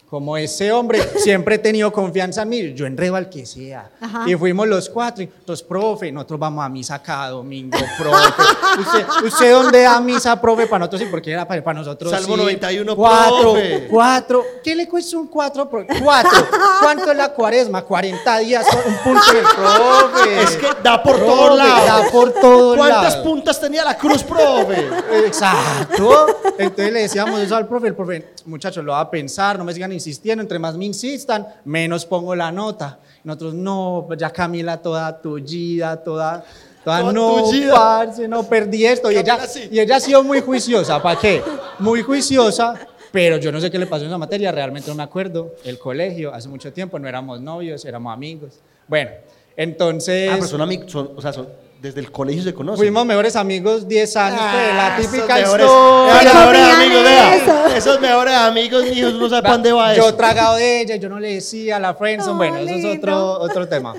como 0.08 0.36
ese 0.36 0.70
hombre, 0.70 1.00
siempre 1.18 1.56
he 1.56 1.58
tenido 1.58 1.92
confianza 1.92 2.42
en 2.42 2.48
mí, 2.48 2.74
yo 2.74 2.86
enredo 2.86 3.16
al 3.16 3.28
que 3.28 3.44
sea. 3.44 3.90
Ajá. 4.00 4.22
Y 4.26 4.36
fuimos 4.36 4.68
los 4.68 4.88
cuatro, 4.88 5.26
los 5.46 5.62
profe, 5.64 6.12
nosotros 6.12 6.38
vamos 6.38 6.64
a 6.64 6.68
misa 6.68 7.02
cada 7.02 7.30
domingo, 7.30 7.76
profe. 7.98 8.28
¿Usted, 8.80 9.06
usted 9.26 9.52
dónde 9.52 9.82
da 9.82 10.00
misa, 10.00 10.40
profe? 10.40 10.66
Para 10.68 10.80
nosotros 10.80 11.00
sí, 11.02 11.08
porque 11.10 11.32
era 11.32 11.46
para, 11.46 11.62
para 11.64 11.80
nosotros 11.80 12.10
Salmo 12.12 12.36
sí. 12.36 12.40
91, 12.42 12.94
Cuatro, 12.96 13.40
profe. 13.52 13.86
cuatro. 13.90 14.44
¿Qué 14.62 14.76
le 14.76 14.88
cuesta 14.88 15.16
un 15.18 15.26
cuatro? 15.26 15.68
pro- 15.68 15.86
Cuatro. 16.02 16.46
¿Cuánto 16.80 17.10
es 17.10 17.16
la 17.16 17.28
cuaresma? 17.30 17.82
40 17.82 18.38
días, 18.38 18.66
un 18.86 18.94
punto 18.98 19.32
del 19.32 19.44
profe. 19.44 20.42
Es 20.42 20.56
que 20.56 20.66
da 20.84 21.02
por 21.02 21.16
Profe, 21.16 21.26
todos 21.32 21.58
lados. 21.58 21.86
Da 22.04 22.10
por 22.12 22.32
todos 22.32 22.76
¿Cuántas 22.76 23.02
lados. 23.14 23.26
puntas 23.26 23.60
tenía 23.60 23.84
la 23.84 23.96
cruz, 23.98 24.22
profe? 24.22 24.86
Exacto. 25.26 26.26
Entonces 26.58 26.92
le 26.92 27.00
decíamos 27.02 27.40
eso 27.40 27.56
al 27.56 27.66
profe, 27.66 27.88
el 27.88 27.94
profe, 27.94 28.34
muchachos, 28.46 28.84
lo 28.84 28.92
va 28.92 29.00
a 29.00 29.10
pensar, 29.10 29.58
no 29.58 29.64
me 29.64 29.72
sigan 29.74 29.92
insistiendo, 29.96 30.42
entre 30.42 30.58
más 30.58 30.76
me 30.76 30.84
insistan, 30.84 31.46
menos 31.64 32.06
pongo 32.06 32.34
la 32.34 32.52
nota. 32.52 32.98
Nosotros, 33.24 33.54
no, 33.54 34.08
ya 34.16 34.30
Camila 34.30 34.80
toda 34.80 35.20
tullida, 35.20 35.96
toda, 35.96 36.44
toda, 36.84 37.00
Toda 37.00 37.12
no, 37.12 37.42
tullida. 37.42 37.74
parce, 37.74 38.28
no, 38.28 38.44
perdí 38.44 38.86
esto. 38.86 39.10
Y 39.10 39.16
ella, 39.16 39.44
sí. 39.46 39.68
y 39.70 39.80
ella 39.80 39.96
ha 39.96 40.00
sido 40.00 40.22
muy 40.22 40.40
juiciosa, 40.40 41.02
¿para 41.02 41.18
qué? 41.18 41.42
Muy 41.80 42.02
juiciosa, 42.02 42.74
pero 43.10 43.38
yo 43.38 43.50
no 43.50 43.60
sé 43.60 43.70
qué 43.70 43.78
le 43.78 43.86
pasó 43.86 44.04
en 44.04 44.10
esa 44.10 44.18
materia, 44.18 44.52
realmente 44.52 44.88
no 44.88 44.94
me 44.94 45.02
acuerdo. 45.02 45.56
El 45.64 45.78
colegio, 45.78 46.32
hace 46.32 46.48
mucho 46.48 46.72
tiempo, 46.72 46.98
no 46.98 47.08
éramos 47.08 47.40
novios, 47.40 47.84
éramos 47.84 48.12
amigos. 48.12 48.60
Bueno, 48.86 49.10
entonces... 49.56 50.30
Ah, 50.30 50.34
pero 50.36 50.46
son 50.46 50.60
amigos, 50.60 50.94
o 50.94 51.20
sea, 51.20 51.32
son, 51.32 51.48
desde 51.86 52.00
el 52.00 52.10
colegio 52.10 52.42
se 52.42 52.52
conocen. 52.54 52.78
Fuimos 52.78 53.04
mejores 53.06 53.36
amigos 53.36 53.86
10 53.88 54.16
años, 54.16 54.40
pues, 54.40 54.74
la 54.74 54.94
Ah, 54.94 54.96
típica 54.98 55.38
esos 55.40 55.56
mejores- 55.58 55.66
historia. 55.66 56.20
esos 56.22 56.34
mejores 56.34 56.62
amigos, 56.62 57.02
vea. 57.04 57.36
eso. 57.36 57.66
Esos 57.76 58.00
mejores 58.00 58.34
amigos 58.34 58.84
míos, 58.84 59.12
no 59.14 59.28
sabe 59.28 59.42
para 59.42 59.54
dónde 59.54 59.72
va 59.72 59.94
Yo 59.94 60.02
eso. 60.08 60.14
tragado 60.16 60.56
de 60.56 60.80
ella, 60.80 60.96
yo 60.96 61.08
no 61.08 61.18
le 61.20 61.34
decía 61.34 61.76
a 61.76 61.80
la 61.80 61.94
friendzone, 61.94 62.32
Oh, 62.32 62.36
bueno, 62.36 62.56
eso 62.58 62.74
es 62.76 62.82
lindo. 62.82 62.98
otro, 62.98 63.40
otro 63.40 63.68
tema. 63.68 63.94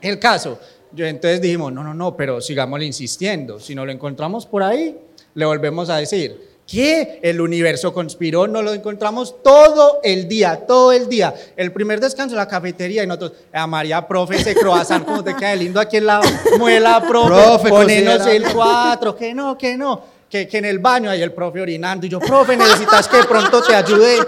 El 0.00 0.18
caso, 0.18 0.58
yo 0.92 1.06
entonces 1.06 1.40
dijimos, 1.40 1.72
no, 1.72 1.82
no, 1.82 1.94
no, 1.94 2.16
pero 2.16 2.40
sigámosle 2.40 2.84
insistiendo. 2.86 3.58
Si 3.60 3.74
no 3.74 3.84
lo 3.86 3.92
encontramos 3.92 4.46
por 4.46 4.62
ahí, 4.62 4.98
le 5.34 5.44
volvemos 5.46 5.88
a 5.90 5.96
decir, 5.96 6.45
¿qué? 6.66 7.20
El 7.22 7.40
universo 7.40 7.92
conspiró, 7.94 8.46
nos 8.46 8.64
lo 8.64 8.72
encontramos 8.74 9.42
todo 9.42 10.00
el 10.02 10.26
día, 10.28 10.64
todo 10.66 10.92
el 10.92 11.08
día. 11.08 11.32
El 11.56 11.72
primer 11.72 12.00
descanso 12.00 12.34
en 12.34 12.38
la 12.38 12.48
cafetería 12.48 13.02
y 13.04 13.06
nosotros, 13.06 13.32
a 13.52 13.66
María, 13.66 14.06
profe, 14.06 14.36
ese 14.36 14.54
croissant, 14.54 15.04
como 15.04 15.22
te 15.22 15.34
queda 15.36 15.50
de 15.50 15.56
lindo 15.56 15.80
aquí 15.80 15.96
en 15.98 16.06
la 16.06 16.20
muela, 16.58 17.02
profe, 17.06 17.28
Profe, 17.28 17.68
ponenos 17.68 18.18
considera- 18.18 18.48
el 18.48 18.54
cuatro, 18.54 19.16
que 19.16 19.32
no, 19.34 19.56
que 19.56 19.76
no. 19.76 20.16
que, 20.28 20.48
que 20.48 20.58
en 20.58 20.64
el 20.64 20.80
baño 20.80 21.08
hay 21.08 21.22
el 21.22 21.32
profe 21.32 21.60
orinando. 21.60 22.04
Y 22.04 22.08
yo, 22.08 22.18
profe, 22.18 22.56
necesitas 22.56 23.06
que 23.06 23.18
pronto 23.22 23.62
te 23.62 23.72
ayude. 23.74 24.18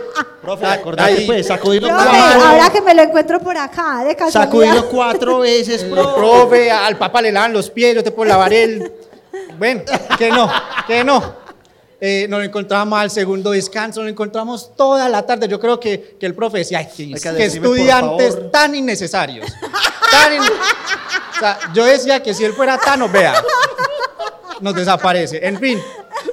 Profe, 0.41 0.65
acordate, 0.65 1.25
pues, 1.27 1.49
sacudirlo 1.49 1.89
cuatro. 1.89 2.13
ahora 2.47 2.71
que 2.71 2.81
me 2.81 2.95
lo 2.95 3.03
encuentro 3.03 3.41
por 3.41 3.57
acá, 3.59 4.05
de 4.05 4.15
casualidad. 4.15 4.45
Sacudirlo 4.45 4.89
cuatro 4.89 5.41
veces, 5.41 5.83
El 5.83 5.91
profe. 5.91 6.15
profe, 6.15 6.71
al 6.71 6.97
papá 6.97 7.21
le 7.21 7.33
lavan 7.33 7.53
los 7.53 7.69
pies, 7.69 7.97
yo 7.97 8.05
te 8.05 8.13
puedo 8.13 8.29
lavar 8.29 8.53
el. 8.53 8.93
Bueno, 9.59 9.83
que 10.17 10.31
no, 10.31 10.49
que 10.87 11.03
no. 11.03 11.48
Eh, 12.01 12.27
nos 12.29 12.45
encontramos 12.45 12.99
al 12.99 13.11
segundo 13.11 13.51
descanso, 13.51 14.01
nos 14.03 14.11
encontramos 14.11 14.75
toda 14.77 15.09
la 15.09 15.27
tarde. 15.27 15.49
Yo 15.49 15.59
creo 15.59 15.81
que, 15.81 16.17
que 16.19 16.27
el 16.27 16.35
profe 16.35 16.59
decía, 16.59 16.79
ay, 16.79 16.89
qué, 16.97 17.13
que 17.37 17.45
estudiantes 17.47 18.35
favor". 18.35 18.51
tan 18.53 18.75
innecesarios. 18.75 19.47
Tan 20.13 20.35
in- 20.35 20.41
O 20.43 21.39
sea, 21.41 21.59
yo 21.75 21.85
decía 21.85 22.23
que 22.23 22.35
si 22.35 22.45
él 22.45 22.53
fuera 22.53 22.79
Thanos, 22.79 23.11
vea, 23.11 23.35
nos 24.61 24.75
desaparece. 24.75 25.45
En 25.47 25.59
fin, 25.59 25.81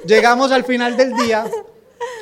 llegamos 0.06 0.52
al 0.52 0.64
final 0.64 0.96
del 0.96 1.14
día 1.16 1.44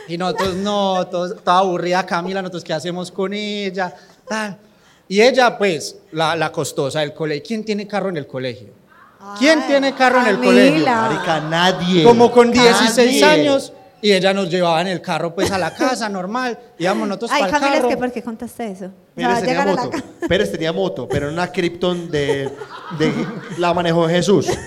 y 0.08 0.16
nosotros 0.18 0.54
no, 0.56 1.06
todos, 1.08 1.42
toda 1.44 1.58
aburrida 1.58 2.04
Camila, 2.06 2.40
nosotros 2.42 2.64
qué 2.64 2.72
hacemos 2.72 3.10
con 3.10 3.32
ella, 3.34 3.94
tal. 4.28 4.58
Y 5.06 5.20
ella, 5.20 5.56
pues, 5.58 5.96
la, 6.12 6.34
la 6.34 6.50
costosa 6.50 7.00
del 7.00 7.12
colegio. 7.12 7.44
¿Quién 7.46 7.64
tiene 7.64 7.86
carro 7.86 8.08
en 8.08 8.16
el 8.16 8.26
colegio? 8.26 8.68
¿Quién 9.38 9.60
Ay, 9.60 9.64
tiene 9.68 9.94
carro 9.94 10.20
en 10.20 10.26
el 10.26 10.34
Camila. 10.36 10.52
colegio? 10.52 10.86
Marica, 10.86 11.40
nadie. 11.40 12.04
Como 12.04 12.30
con 12.30 12.50
16 12.50 13.20
Nadie. 13.20 13.24
años. 13.24 13.72
Y 14.02 14.12
ella 14.12 14.34
nos 14.34 14.50
llevaba 14.50 14.82
en 14.82 14.88
el 14.88 15.00
carro, 15.00 15.34
pues, 15.34 15.50
a 15.50 15.56
la 15.56 15.72
casa, 15.72 16.10
normal. 16.10 16.58
Íbamos 16.78 17.08
nosotros 17.08 17.30
Ay, 17.32 17.40
para 17.44 17.46
el 17.46 17.52
Camila, 17.52 17.70
es 17.74 17.76
carro. 17.80 17.88
que 17.88 17.96
¿por 17.96 18.12
qué 18.12 18.22
contaste 18.22 18.70
eso? 18.70 18.84
O 18.86 18.88
sea, 19.20 19.28
Pérez 19.28 19.40
tenía 19.40 19.46
llegar 19.46 19.68
a 19.68 19.72
la 19.74 19.82
moto. 19.84 19.98
Pérez 20.28 20.52
tenía 20.52 20.72
moto, 20.74 21.08
pero 21.08 21.28
en 21.28 21.32
una 21.34 21.50
Krypton 21.50 22.10
de, 22.10 22.50
de 22.98 23.12
la 23.56 23.72
manejó 23.72 24.06
Jesús. 24.08 24.46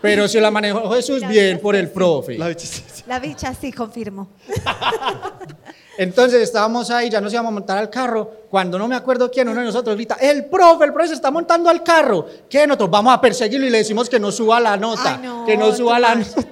Pero 0.00 0.28
si 0.28 0.38
la 0.38 0.50
manejó 0.50 0.90
Jesús 0.92 1.26
bien 1.26 1.58
por 1.58 1.74
el 1.74 1.90
profe. 1.90 2.36
La 2.38 2.48
bicha-. 2.48 2.82
La 3.06 3.18
bicha 3.18 3.52
sí, 3.54 3.72
confirmo. 3.72 4.28
Entonces 5.98 6.42
estábamos 6.42 6.90
ahí, 6.90 7.10
ya 7.10 7.20
nos 7.20 7.32
íbamos 7.32 7.50
a 7.50 7.54
montar 7.54 7.78
al 7.78 7.90
carro. 7.90 8.30
Cuando 8.50 8.78
no 8.78 8.88
me 8.88 8.94
acuerdo 8.96 9.30
quién, 9.30 9.48
uno 9.48 9.60
de 9.60 9.66
nosotros 9.66 9.96
grita: 9.96 10.16
El 10.20 10.46
profe, 10.46 10.84
el 10.84 10.92
profe 10.92 11.08
se 11.08 11.14
está 11.14 11.30
montando 11.30 11.70
al 11.70 11.82
carro. 11.82 12.26
¿Qué? 12.48 12.66
Nosotros 12.66 12.90
vamos 12.90 13.14
a 13.14 13.20
perseguirlo 13.20 13.66
y 13.66 13.70
le 13.70 13.78
decimos 13.78 14.08
que 14.08 14.20
no 14.20 14.30
suba 14.30 14.60
la 14.60 14.76
nota. 14.76 15.14
Ay, 15.14 15.26
no, 15.26 15.46
que 15.46 15.56
no 15.56 15.72
suba 15.74 15.98
la 15.98 16.14
nota. 16.14 16.42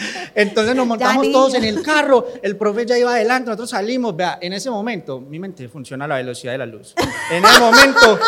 Entonces 0.34 0.74
nos 0.74 0.86
montamos 0.86 1.30
todos 1.30 1.54
en 1.54 1.64
el 1.64 1.82
carro. 1.82 2.26
El 2.42 2.56
profe 2.56 2.86
ya 2.86 2.98
iba 2.98 3.12
adelante, 3.12 3.46
nosotros 3.46 3.70
salimos. 3.70 4.16
Vea, 4.16 4.38
en 4.40 4.52
ese 4.52 4.70
momento, 4.70 5.20
mi 5.20 5.38
mente 5.38 5.68
funciona 5.68 6.04
a 6.04 6.08
la 6.08 6.16
velocidad 6.16 6.52
de 6.52 6.58
la 6.58 6.66
luz. 6.66 6.94
En 7.30 7.44
ese 7.44 7.60
momento, 7.60 8.18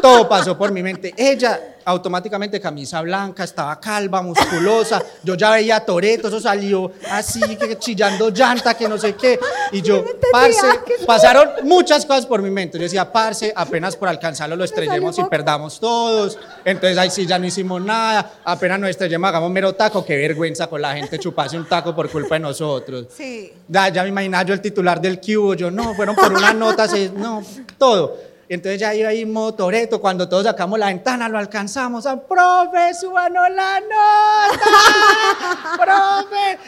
todo 0.00 0.28
pasó 0.28 0.56
por 0.56 0.72
mi 0.72 0.82
mente. 0.82 1.14
Ella, 1.16 1.75
automáticamente, 1.86 2.60
camisa 2.60 3.00
blanca, 3.00 3.44
estaba 3.44 3.78
calva, 3.80 4.20
musculosa. 4.20 5.00
Yo 5.22 5.34
ya 5.36 5.52
veía 5.52 5.78
Toreto, 5.80 6.26
eso 6.28 6.40
salió 6.40 6.90
así, 7.12 7.40
que 7.56 7.78
chillando 7.78 8.30
llanta, 8.30 8.74
que 8.74 8.88
no 8.88 8.98
sé 8.98 9.14
qué. 9.14 9.38
Y 9.70 9.82
yo, 9.82 10.04
parce, 10.32 10.66
pasaron 11.06 11.48
muchas 11.62 12.04
cosas 12.04 12.26
por 12.26 12.42
mi 12.42 12.50
mente. 12.50 12.76
Yo 12.76 12.82
decía, 12.82 13.10
parce, 13.10 13.52
apenas 13.54 13.94
por 13.96 14.08
alcanzarlo 14.08 14.56
lo 14.56 14.64
estrellemos 14.64 15.16
y 15.18 15.24
perdamos 15.24 15.78
todos. 15.78 16.38
Entonces 16.64 16.98
ahí 16.98 17.08
sí 17.10 17.24
ya 17.24 17.38
no 17.38 17.46
hicimos 17.46 17.80
nada. 17.80 18.32
Apenas 18.44 18.80
nos 18.80 18.90
estrellemos, 18.90 19.28
hagamos 19.28 19.50
mero 19.52 19.72
taco. 19.74 20.04
Qué 20.04 20.16
vergüenza 20.16 20.66
con 20.66 20.82
la 20.82 20.92
gente 20.94 21.18
chuparse 21.20 21.56
un 21.56 21.68
taco 21.68 21.94
por 21.94 22.10
culpa 22.10 22.34
de 22.34 22.40
nosotros. 22.40 23.06
Sí. 23.16 23.52
Ya, 23.68 23.88
ya 23.90 24.02
me 24.02 24.08
imaginaba 24.08 24.42
yo 24.44 24.54
el 24.54 24.60
titular 24.60 25.00
del 25.00 25.20
cubo, 25.20 25.54
yo 25.54 25.70
no, 25.70 25.94
fueron 25.94 26.16
por 26.16 26.32
una 26.32 26.52
nota, 26.52 26.88
se- 26.88 27.10
no, 27.10 27.42
todo. 27.78 28.34
Entonces 28.48 28.78
ya 28.80 28.94
iba 28.94 29.08
ahí 29.08 29.22
en 29.22 29.32
modo 29.32 29.54
Toreto, 29.54 30.00
cuando 30.00 30.28
todos 30.28 30.44
sacamos 30.44 30.78
la 30.78 30.86
ventana, 30.86 31.28
lo 31.28 31.36
alcanzamos, 31.38 32.06
a 32.06 32.16
profe, 32.20 32.94
súbanos 32.94 33.48
la 33.50 33.80
nota, 33.80 35.76
profe. 35.76 36.58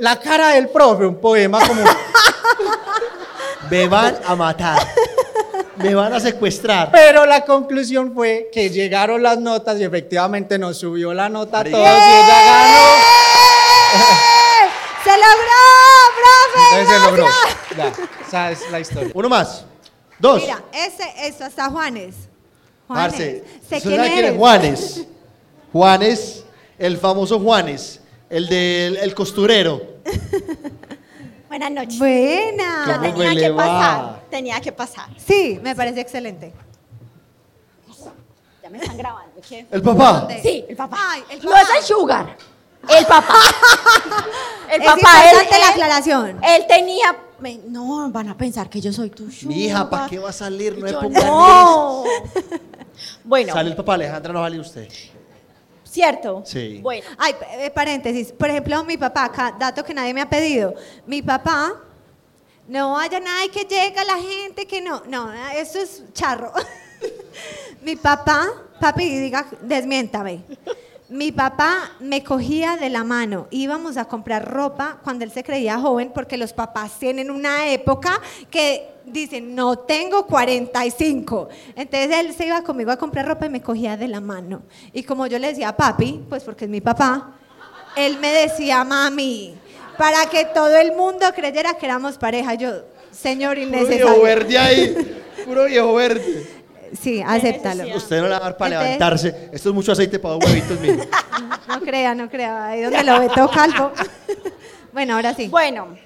La 0.00 0.18
cara 0.18 0.48
del 0.50 0.68
profe, 0.68 1.06
un 1.06 1.20
poema 1.20 1.60
como, 1.64 1.82
Me 3.70 3.86
van 3.86 4.18
a 4.26 4.34
matar. 4.34 4.78
Me 5.76 5.94
van 5.94 6.12
a 6.12 6.18
secuestrar. 6.18 6.90
pero 6.90 7.24
la 7.24 7.44
conclusión 7.44 8.12
fue 8.12 8.50
que 8.52 8.68
llegaron 8.70 9.22
las 9.22 9.38
notas 9.38 9.78
y 9.78 9.84
efectivamente 9.84 10.58
nos 10.58 10.76
subió 10.78 11.14
la 11.14 11.28
nota 11.28 11.60
a 11.60 11.64
todos 11.64 11.74
y 11.74 11.76
ella 11.78 12.42
ganó. 12.46 12.84
¡Se 15.04 15.10
logró, 15.10 15.62
profe! 16.16 16.80
Entonces 16.80 16.88
se 16.88 17.10
logró. 17.10 17.26
Ya, 17.76 17.92
esa 18.26 18.50
es 18.50 18.70
la 18.72 18.80
historia. 18.80 19.12
Uno 19.14 19.28
más. 19.28 19.64
Dos. 20.18 20.42
Mira, 20.42 20.62
ese, 20.72 21.04
eso 21.26 21.44
hasta 21.44 21.68
Juanes. 21.70 22.14
Juanes. 22.86 23.10
Parce, 23.12 23.44
Sé 23.68 23.76
¿usted 23.76 23.82
quién 23.88 23.96
sabe 23.96 24.08
quién 24.08 24.12
es 24.12 24.18
eres. 24.24 24.36
Juanes. 24.38 25.06
Juanes, 25.72 26.44
el 26.78 26.96
famoso 26.98 27.38
Juanes, 27.38 28.00
el 28.30 28.48
del 28.48 28.96
el 28.96 29.14
costurero. 29.14 29.80
Buenas 31.48 31.70
noches. 31.70 31.98
Buena. 31.98 32.84
Yo 32.86 32.92
¿Cómo 32.94 33.00
me 33.02 33.12
tenía 33.12 33.34
le 33.34 33.40
que 33.42 33.50
va? 33.50 33.56
pasar. 33.64 34.20
Tenía 34.30 34.60
que 34.60 34.72
pasar. 34.72 35.08
Sí, 35.18 35.58
me 35.62 35.74
parece 35.76 36.00
excelente. 36.00 36.52
Ya 38.62 38.70
me 38.70 38.78
están 38.78 38.98
grabando. 38.98 39.40
¿qué? 39.48 39.66
El 39.70 39.82
papá. 39.82 40.28
Sí, 40.42 40.64
el 40.68 40.76
papá. 40.76 40.96
Ay, 41.10 41.22
el 41.30 41.42
No 41.44 41.50
papá. 41.50 41.62
es 41.62 41.78
el 41.78 41.82
sugar. 41.84 42.36
El 42.88 43.06
papá. 43.06 43.34
el 44.70 44.80
Es 44.82 44.86
papá. 44.86 45.22
Él, 45.24 45.30
importante 45.32 45.50
la 45.50 45.56
él- 45.66 45.72
aclaración. 45.72 46.40
él 46.44 46.64
tenía. 46.68 47.16
Me- 47.40 47.60
no, 47.68 48.10
van 48.10 48.28
a 48.28 48.36
pensar 48.36 48.68
que 48.68 48.80
yo 48.80 48.92
soy 48.92 49.10
tu 49.10 49.30
sugar. 49.30 49.56
Mi 49.56 49.64
hija, 49.64 49.88
¿para 49.88 50.08
qué 50.08 50.18
va 50.18 50.30
a 50.30 50.32
salir? 50.32 50.78
No 50.78 50.86
yo, 50.86 51.02
no. 51.02 52.04
bueno, 53.24 53.52
Sale 53.52 53.70
el 53.70 53.76
papá 53.76 53.94
Alejandra, 53.94 54.32
no 54.32 54.42
sale 54.42 54.60
usted. 54.60 54.88
¿cierto? 55.88 56.42
Sí. 56.44 56.80
Bueno, 56.82 57.06
Ay, 57.16 57.34
eh, 57.58 57.70
paréntesis. 57.70 58.32
Por 58.32 58.48
ejemplo, 58.50 58.84
mi 58.84 58.96
papá, 58.96 59.24
acá, 59.24 59.56
dato 59.58 59.82
que 59.82 59.94
nadie 59.94 60.14
me 60.14 60.20
ha 60.20 60.28
pedido. 60.28 60.74
Mi 61.06 61.22
papá, 61.22 61.72
no 62.68 62.92
vayan, 62.92 63.24
ay, 63.26 63.48
que 63.48 63.64
llega 63.64 64.04
la 64.04 64.16
gente, 64.16 64.66
que 64.66 64.80
no. 64.80 65.02
No, 65.08 65.32
eso 65.54 65.78
es 65.78 66.02
charro. 66.12 66.52
mi 67.82 67.96
papá, 67.96 68.46
papi, 68.80 69.18
diga, 69.18 69.46
desmiéntame. 69.62 70.42
Mi 71.10 71.32
papá 71.32 71.92
me 72.00 72.22
cogía 72.22 72.76
de 72.76 72.90
la 72.90 73.02
mano. 73.02 73.46
Íbamos 73.50 73.96
a 73.96 74.04
comprar 74.04 74.46
ropa 74.46 74.98
cuando 75.02 75.24
él 75.24 75.30
se 75.30 75.42
creía 75.42 75.78
joven, 75.78 76.10
porque 76.14 76.36
los 76.36 76.52
papás 76.52 76.98
tienen 76.98 77.30
una 77.30 77.70
época 77.70 78.20
que 78.50 78.90
dicen, 79.06 79.54
no 79.54 79.78
tengo 79.78 80.26
45. 80.26 81.48
Entonces 81.76 82.10
él 82.14 82.34
se 82.34 82.46
iba 82.46 82.62
conmigo 82.62 82.90
a 82.90 82.98
comprar 82.98 83.26
ropa 83.26 83.46
y 83.46 83.48
me 83.48 83.62
cogía 83.62 83.96
de 83.96 84.06
la 84.06 84.20
mano. 84.20 84.62
Y 84.92 85.02
como 85.02 85.26
yo 85.26 85.38
le 85.38 85.48
decía 85.48 85.74
papi, 85.74 86.24
pues 86.28 86.44
porque 86.44 86.66
es 86.66 86.70
mi 86.70 86.82
papá, 86.82 87.32
él 87.96 88.18
me 88.20 88.30
decía 88.30 88.84
mami, 88.84 89.54
para 89.96 90.26
que 90.26 90.44
todo 90.44 90.76
el 90.76 90.92
mundo 90.92 91.24
creyera 91.34 91.72
que 91.74 91.86
éramos 91.86 92.18
pareja. 92.18 92.52
Yo, 92.52 92.82
señor 93.10 93.56
Puro 93.56 93.66
viejo 93.66 93.78
innecesario. 93.86 94.22
verde 94.22 94.58
ahí. 94.58 95.22
Puro 95.46 95.64
viejo 95.64 95.94
verde. 95.94 96.57
Sí, 97.00 97.22
acéptalo. 97.24 97.96
Usted 97.96 98.16
no 98.18 98.24
le 98.24 98.30
va 98.30 98.36
a 98.36 98.40
dar 98.40 98.56
para 98.56 98.92
Entonces- 98.92 99.22
levantarse. 99.24 99.50
Esto 99.52 99.68
es 99.70 99.74
mucho 99.74 99.92
aceite 99.92 100.18
para 100.18 100.34
dos 100.34 100.44
huevitos, 100.44 100.80
mire. 100.80 101.08
No 101.68 101.80
crea, 101.80 102.14
no 102.14 102.28
crea. 102.30 102.66
Ahí 102.68 102.82
donde 102.82 103.02
lo 103.04 103.20
ve 103.20 103.28
todo 103.34 103.50
calvo. 103.50 103.92
Bueno, 104.92 105.14
ahora 105.16 105.34
sí. 105.34 105.48
bueno. 105.48 105.96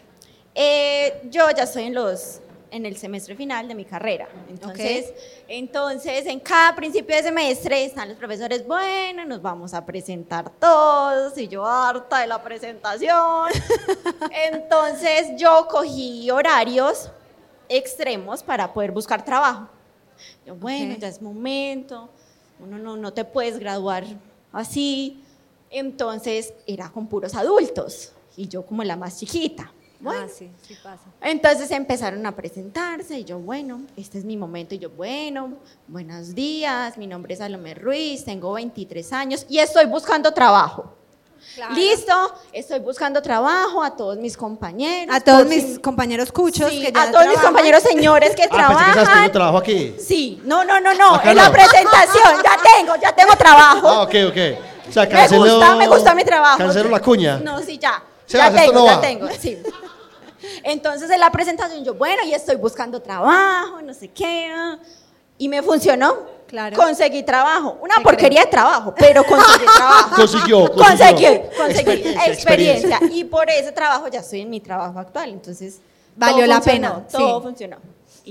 eh, 0.54 1.22
yo 1.30 1.48
ya 1.56 1.62
estoy 1.62 1.84
en 1.84 1.94
los 1.94 2.40
en 2.72 2.84
el 2.86 2.96
semestre 2.96 3.36
final 3.36 3.68
de 3.68 3.74
mi 3.74 3.84
carrera. 3.84 4.26
Entonces, 4.48 5.12
entonces, 5.46 6.24
en 6.26 6.40
cada 6.40 6.74
principio 6.74 7.14
de 7.14 7.22
semestre 7.22 7.84
están 7.84 8.09
los 8.09 8.16
profesores, 8.16 8.66
bueno, 8.66 9.26
nos 9.26 9.42
vamos 9.42 9.74
a 9.74 9.84
presentar 9.84 10.50
todos, 10.59 11.36
y 11.36 11.48
yo 11.48 11.66
harta 11.66 12.20
de 12.20 12.26
la 12.26 12.42
presentación. 12.42 13.50
Entonces, 14.50 15.32
yo 15.36 15.68
cogí 15.70 16.30
horarios 16.30 17.10
extremos 17.68 18.42
para 18.42 18.72
poder 18.72 18.90
buscar 18.90 19.22
trabajo. 19.24 19.68
Yo, 20.47 20.55
bueno, 20.56 20.94
Ok. 20.94 21.01
ya 21.01 21.09
es 21.09 21.23
momento, 21.23 22.09
uno 22.60 22.78
no, 22.78 22.97
no 22.97 23.12
te 23.12 23.24
puedes 23.24 23.59
graduar 23.59 24.05
así. 24.52 25.23
Entonces, 25.70 26.52
era 26.66 26.90
con 26.90 27.06
puros 27.06 27.35
adultos, 27.35 28.12
y 28.36 28.47
yo 28.48 28.64
como 28.66 28.85
la 28.85 28.97
más 28.97 29.19
chiquita. 29.19 29.73
Bueno, 30.01 30.23
Ah, 30.24 30.28
sí, 30.28 30.51
sí 30.66 30.74
pasa. 30.82 31.05
entonces 31.20 31.70
empezaron 31.70 32.27
a 32.27 32.35
presentarse 32.35 33.20
y 33.20 33.24
yo, 33.24 33.39
bueno, 33.39 33.82
este 33.97 34.19
es 34.19 34.24
mi 34.24 34.36
momento. 34.36 34.74
Y 34.74 34.81
yo, 34.81 34.90
bueno, 34.90 35.52
buenos 35.86 36.35
días, 36.35 36.98
mi 36.98 37.06
nombre 37.06 37.35
es 37.35 37.39
Salomé 37.39 37.74
Ruiz, 37.74 38.24
tengo 38.24 38.52
23 38.55 39.12
años 39.12 39.47
y 39.48 39.59
estoy 39.59 39.86
buscando 39.86 40.32
trabajo. 40.35 40.93
Listo, 41.74 42.12
estoy 42.52 42.81
buscando 42.81 43.20
trabajo 43.20 43.82
a 43.82 43.94
todos 43.97 44.16
mis 44.16 44.36
compañeros. 44.36 45.14
A 45.14 45.20
todos 45.20 45.47
mis 45.47 45.62
si- 45.74 45.78
compañeros 45.81 46.32
cuchos 46.32 46.70
Sí, 46.70 46.81
que 46.82 46.93
ya 46.93 47.02
a 47.02 47.10
todos 47.10 47.27
mis 47.27 47.39
compañeros 47.39 47.82
señores 47.82 48.35
que 48.35 48.44
Ah, 48.44 48.48
pensé 48.48 48.85
que 48.85 48.93
trabajan. 48.93 49.05
teniendo 49.06 49.32
trabajo 49.32 49.59
aquí. 49.59 49.97
Sí, 49.98 50.40
no, 50.44 50.64
no, 50.64 50.81
no, 50.81 50.94
no, 50.94 51.14
Acá 51.16 51.31
en 51.31 51.36
la 51.36 51.52
presentación, 51.52 52.35
ya 52.43 52.56
tengo, 52.77 52.97
ya 52.97 53.12
tengo 53.14 53.36
trabajo. 53.36 53.89
Ah, 53.89 54.02
ok, 54.02 54.14
ok. 54.28 54.36
O 54.89 54.93
sea, 54.93 55.02
me 55.05 55.09
canceló. 55.10 55.43
gusta, 55.56 55.77
me 55.77 55.89
gusta 55.89 56.14
mi 56.14 56.24
trabajo. 56.24 56.59
Canceló 56.59 56.89
la 56.90 57.01
cuña. 57.01 57.39
No, 57.39 57.60
sí, 57.60 57.78
ya. 57.78 58.02
Sebas, 58.27 58.52
ya 58.55 58.60
tengo, 58.60 58.73
no 58.73 58.86
ya 58.86 58.94
va. 58.97 59.01
tengo, 59.01 59.28
sí. 59.39 59.59
Entonces 60.64 61.10
en 61.10 61.20
la 61.20 61.31
presentación 61.31 61.85
yo, 61.85 61.94
bueno, 61.94 62.23
y 62.24 62.35
estoy 62.35 62.56
buscando 62.56 63.01
trabajo, 63.01 63.81
no 63.82 63.94
sé 63.94 64.09
qué. 64.09 64.51
ah, 64.55 64.78
Y 65.39 65.48
me 65.48 65.62
funcionó. 65.62 66.31
Claro. 66.52 66.76
conseguí 66.76 67.22
trabajo. 67.22 67.78
Una 67.80 67.96
porquería 68.02 68.42
de 68.42 68.46
trabajo, 68.48 68.94
pero 68.96 69.24
conseguí 69.24 69.64
trabajo. 69.76 70.16
Consiguió, 70.16 70.70
consiguió. 70.70 70.76
Conseguí, 70.76 71.56
conseguí 71.56 71.92
Experiencia, 72.26 72.26
experiencia. 72.26 73.00
Y 73.10 73.24
por 73.24 73.48
ese 73.48 73.72
trabajo 73.72 74.06
ya 74.08 74.20
estoy 74.20 74.42
en 74.42 74.50
mi 74.50 74.60
trabajo 74.60 74.98
actual. 74.98 75.30
Entonces, 75.30 75.80
Valió 76.14 76.46
la 76.46 76.56
funcionó, 76.60 76.94
pena, 76.96 77.08
Todo 77.10 77.38
sí. 77.38 77.42
funcionó. 77.42 77.76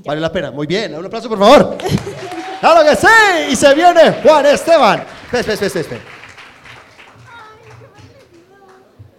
Vale 0.05 0.21
la 0.21 0.31
pena. 0.31 0.51
Muy 0.51 0.67
bien. 0.67 0.93
Un 0.95 1.03
aplauso, 1.07 1.27
por 1.27 1.39
favor. 1.39 1.77
¡Claro 2.59 2.83
que 2.87 2.95
sí! 2.95 3.07
Y 3.49 3.55
se 3.55 3.73
viene 3.73 4.21
Juan 4.23 4.45
Esteban. 4.45 4.99
Espera, 5.23 5.39
espera, 5.39 5.65
espera, 5.65 5.81
espera. 5.81 6.01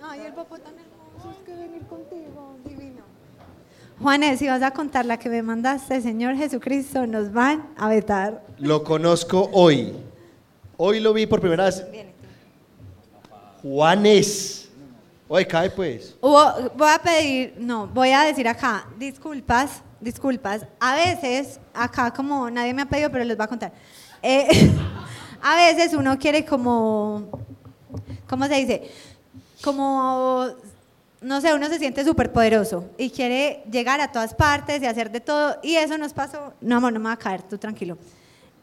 Ay, 0.09 0.21
el 0.27 0.33
papá 0.33 0.59
tan 0.59 0.75
hermoso, 0.79 1.31
es 1.37 1.45
que 1.45 1.55
venir 1.57 1.83
contigo, 1.89 2.55
divino. 2.65 3.03
Juanes, 4.03 4.41
si 4.41 4.49
vas 4.49 4.63
a 4.63 4.73
contar 4.73 5.07
la 5.07 5.17
que 5.17 5.29
me 5.29 5.43
mandaste, 5.43 6.01
Señor 6.01 6.35
Jesucristo, 6.37 7.07
nos 7.07 7.33
van 7.33 7.69
a 7.77 7.89
vetar. 7.89 8.43
Lo 8.59 8.83
conozco 8.83 9.49
hoy. 9.53 9.95
Hoy 10.77 10.99
lo 10.99 11.13
vi 11.13 11.27
por 11.27 11.41
primera 11.41 11.67
vez. 11.67 11.85
Juanes. 13.63 14.69
Oye, 15.29 15.47
cae 15.47 15.71
pues. 15.71 16.17
Hubo- 16.21 16.71
voy 16.77 16.89
a 16.93 16.99
pedir, 16.99 17.55
no, 17.59 17.87
voy 17.87 18.11
a 18.11 18.23
decir 18.23 18.47
acá, 18.49 18.87
disculpas, 18.99 19.81
disculpas. 20.01 20.67
A 20.81 20.97
veces, 20.97 21.61
acá 21.73 22.11
como 22.13 22.51
nadie 22.51 22.75
me 22.75 22.83
ha 22.83 22.87
pedido, 22.87 23.09
pero 23.11 23.25
les 23.25 23.37
voy 23.37 23.45
a 23.45 23.49
contar. 23.49 23.73
Eh, 24.21 24.49
a 25.43 25.57
veces 25.57 25.95
uno 25.95 26.19
quiere 26.19 26.45
como, 26.45 27.29
¿cómo 28.29 28.47
se 28.47 28.55
dice? 28.57 28.91
Como, 29.63 30.49
no 31.23 31.41
sé, 31.41 31.55
uno 31.55 31.69
se 31.69 31.79
siente 31.79 32.05
súper 32.05 32.33
poderoso 32.33 32.85
y 32.99 33.11
quiere 33.11 33.63
llegar 33.71 34.01
a 34.01 34.11
todas 34.11 34.35
partes 34.35 34.83
y 34.83 34.87
hacer 34.87 35.11
de 35.11 35.21
todo. 35.21 35.57
Y 35.63 35.77
eso 35.77 35.97
nos 35.97 36.13
pasó, 36.13 36.53
no 36.61 36.77
amor, 36.77 36.93
no 36.93 36.99
me 36.99 37.07
va 37.07 37.13
a 37.13 37.19
caer, 37.19 37.43
tú 37.43 37.59
tranquilo. 37.59 37.97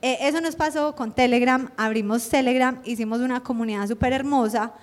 Eh, 0.01 0.17
eso 0.21 0.39
nos 0.39 0.55
pasó 0.55 0.95
con 0.95 1.13
Telegram, 1.13 1.69
abrimos 1.75 2.29
Telegram, 2.29 2.79
hicimos 2.85 3.19
una 3.19 3.41
comunidad 3.41 3.87
súper 3.87 4.13
hermosa 4.13 4.73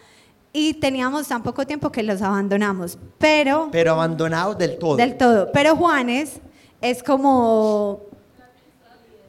y 0.52 0.74
teníamos 0.74 1.28
tan 1.28 1.42
poco 1.42 1.66
tiempo 1.66 1.90
que 1.90 2.02
los 2.02 2.22
abandonamos. 2.22 2.98
Pero, 3.18 3.68
Pero 3.70 3.92
abandonados 3.92 4.58
del 4.58 4.78
todo. 4.78 4.96
del 4.96 5.16
todo. 5.16 5.52
Pero 5.52 5.76
Juanes 5.76 6.40
es 6.80 7.02
como 7.02 8.00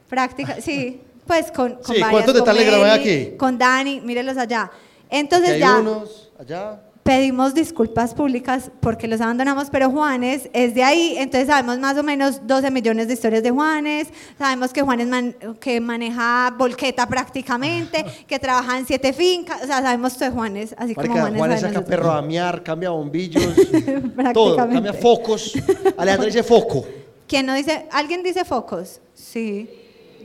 práctica, 0.10 0.62
sí, 0.62 1.02
pues 1.26 1.52
con, 1.52 1.76
con 1.76 1.84
Sí, 1.86 2.02
varias, 2.02 2.12
¿cuántos 2.12 2.34
de 2.34 2.40
con 2.42 2.50
Telegram 2.50 2.84
hay 2.84 3.00
aquí? 3.00 3.38
Con 3.38 3.58
Dani, 3.58 4.02
mírelos 4.02 4.38
allá. 4.38 4.72
Entonces 5.10 5.52
hay 5.52 5.60
ya 5.60 5.80
unos, 5.80 6.32
allá. 6.40 6.82
Pedimos 7.08 7.54
disculpas 7.54 8.14
públicas 8.14 8.70
porque 8.82 9.08
los 9.08 9.22
abandonamos, 9.22 9.70
pero 9.72 9.90
Juanes 9.90 10.50
es 10.52 10.76
de 10.76 10.84
ahí, 10.84 11.16
entonces 11.18 11.48
sabemos 11.48 11.80
más 11.80 11.98
o 11.98 12.04
menos 12.04 12.46
12 12.46 12.70
millones 12.70 13.08
de 13.08 13.14
historias 13.14 13.44
de 13.44 13.50
Juanes, 13.52 14.10
sabemos 14.38 14.74
que 14.74 14.82
Juanes 14.82 15.08
man- 15.08 15.34
que 15.62 15.80
maneja 15.80 16.54
volqueta 16.58 17.08
prácticamente, 17.08 18.04
que 18.28 18.38
trabaja 18.40 18.78
en 18.78 18.86
siete 18.86 19.14
fincas, 19.14 19.64
o 19.64 19.66
sea, 19.68 19.82
sabemos 19.82 20.18
todo 20.18 20.28
de 20.28 20.36
Juanes, 20.36 20.76
así 20.78 20.94
como 20.96 21.08
Juanes, 21.14 21.40
Juanes 21.40 21.62
saca 21.62 21.74
nosotros. 21.76 21.98
perro 21.98 22.12
a 22.12 22.22
miar, 22.22 22.62
cambia 22.62 22.90
bombillos, 22.90 23.56
todo, 24.34 24.58
cambia 24.58 24.92
focos. 24.94 25.54
Alejandro 25.98 26.26
dice 26.28 26.44
foco. 26.44 26.84
¿Quién 27.26 27.46
no 27.46 27.54
dice? 27.54 27.88
¿Alguien 27.90 28.22
dice 28.22 28.44
focos? 28.44 29.00
Sí. 29.14 29.70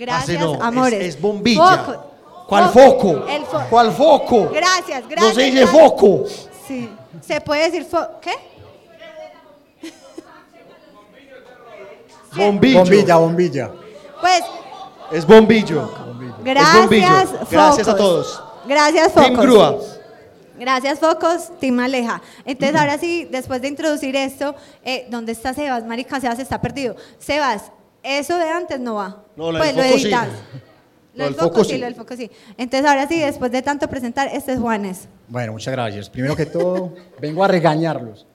Gracias, 0.00 0.36
Parce, 0.36 0.58
no, 0.58 0.60
amores. 0.64 1.00
Es, 1.00 1.14
es 1.14 1.20
bombilla. 1.20 1.84
¿Cuál 2.48 2.64
Foco. 2.70 2.98
foco? 3.14 3.26
El 3.28 3.42
fo- 3.44 3.68
¿Cuál 3.70 3.92
foco? 3.92 4.50
Gracias, 4.52 5.04
gracias. 5.08 5.20
No 5.20 5.32
se 5.32 5.42
dice 5.44 5.60
gracias. 5.60 5.70
foco. 5.70 6.24
Sí. 6.66 6.90
¿Se 7.20 7.40
puede 7.40 7.64
decir 7.70 7.84
fo 7.84 7.98
¿Qué? 8.20 8.32
Bombillo. 12.34 12.78
Bombilla, 12.78 13.16
bombilla. 13.16 13.70
Pues, 14.20 14.42
Es 15.10 15.26
bombillo. 15.26 15.90
gracias, 16.42 16.76
bombillo. 16.80 17.08
Gracias 17.50 17.88
a 17.88 17.92
focos. 17.92 17.96
todos. 17.96 18.42
Gracias, 18.66 19.12
Focos. 19.12 19.24
Team 19.24 19.40
Grúa. 19.40 19.78
Gracias, 20.58 20.98
Focos. 20.98 21.58
Team 21.58 21.80
Aleja. 21.80 22.22
Entonces, 22.44 22.78
ahora 22.78 22.96
sí, 22.96 23.28
después 23.30 23.60
de 23.60 23.68
introducir 23.68 24.16
esto, 24.16 24.54
eh, 24.84 25.06
¿dónde 25.10 25.32
está 25.32 25.52
Sebas? 25.52 25.84
Marica, 25.84 26.20
Sebas 26.20 26.38
está 26.38 26.60
perdido. 26.60 26.96
Sebas, 27.18 27.70
eso 28.02 28.38
de 28.38 28.48
antes 28.48 28.80
no 28.80 28.94
va. 28.94 29.24
No, 29.36 29.52
lo 29.52 29.58
pues 29.58 29.76
lo 29.76 29.82
sí. 29.82 30.10
Lo 31.14 31.24
del 31.24 31.34
foco 31.34 31.48
foco 31.48 31.64
sí, 31.64 31.70
sí. 31.72 31.78
lo 31.78 31.84
del 31.86 31.94
foco 31.94 32.16
sí. 32.16 32.30
Entonces, 32.56 32.88
ahora 32.88 33.06
sí, 33.06 33.18
después 33.20 33.52
de 33.52 33.60
tanto 33.62 33.86
presentar, 33.88 34.28
este 34.32 34.52
es 34.54 34.58
Juanes. 34.58 35.08
Bueno, 35.28 35.52
muchas 35.52 35.72
gracias. 35.72 36.08
Primero 36.10 36.34
que 36.34 36.46
todo, 36.46 36.94
vengo 37.20 37.44
a 37.44 37.48
regañarlos. 37.48 38.26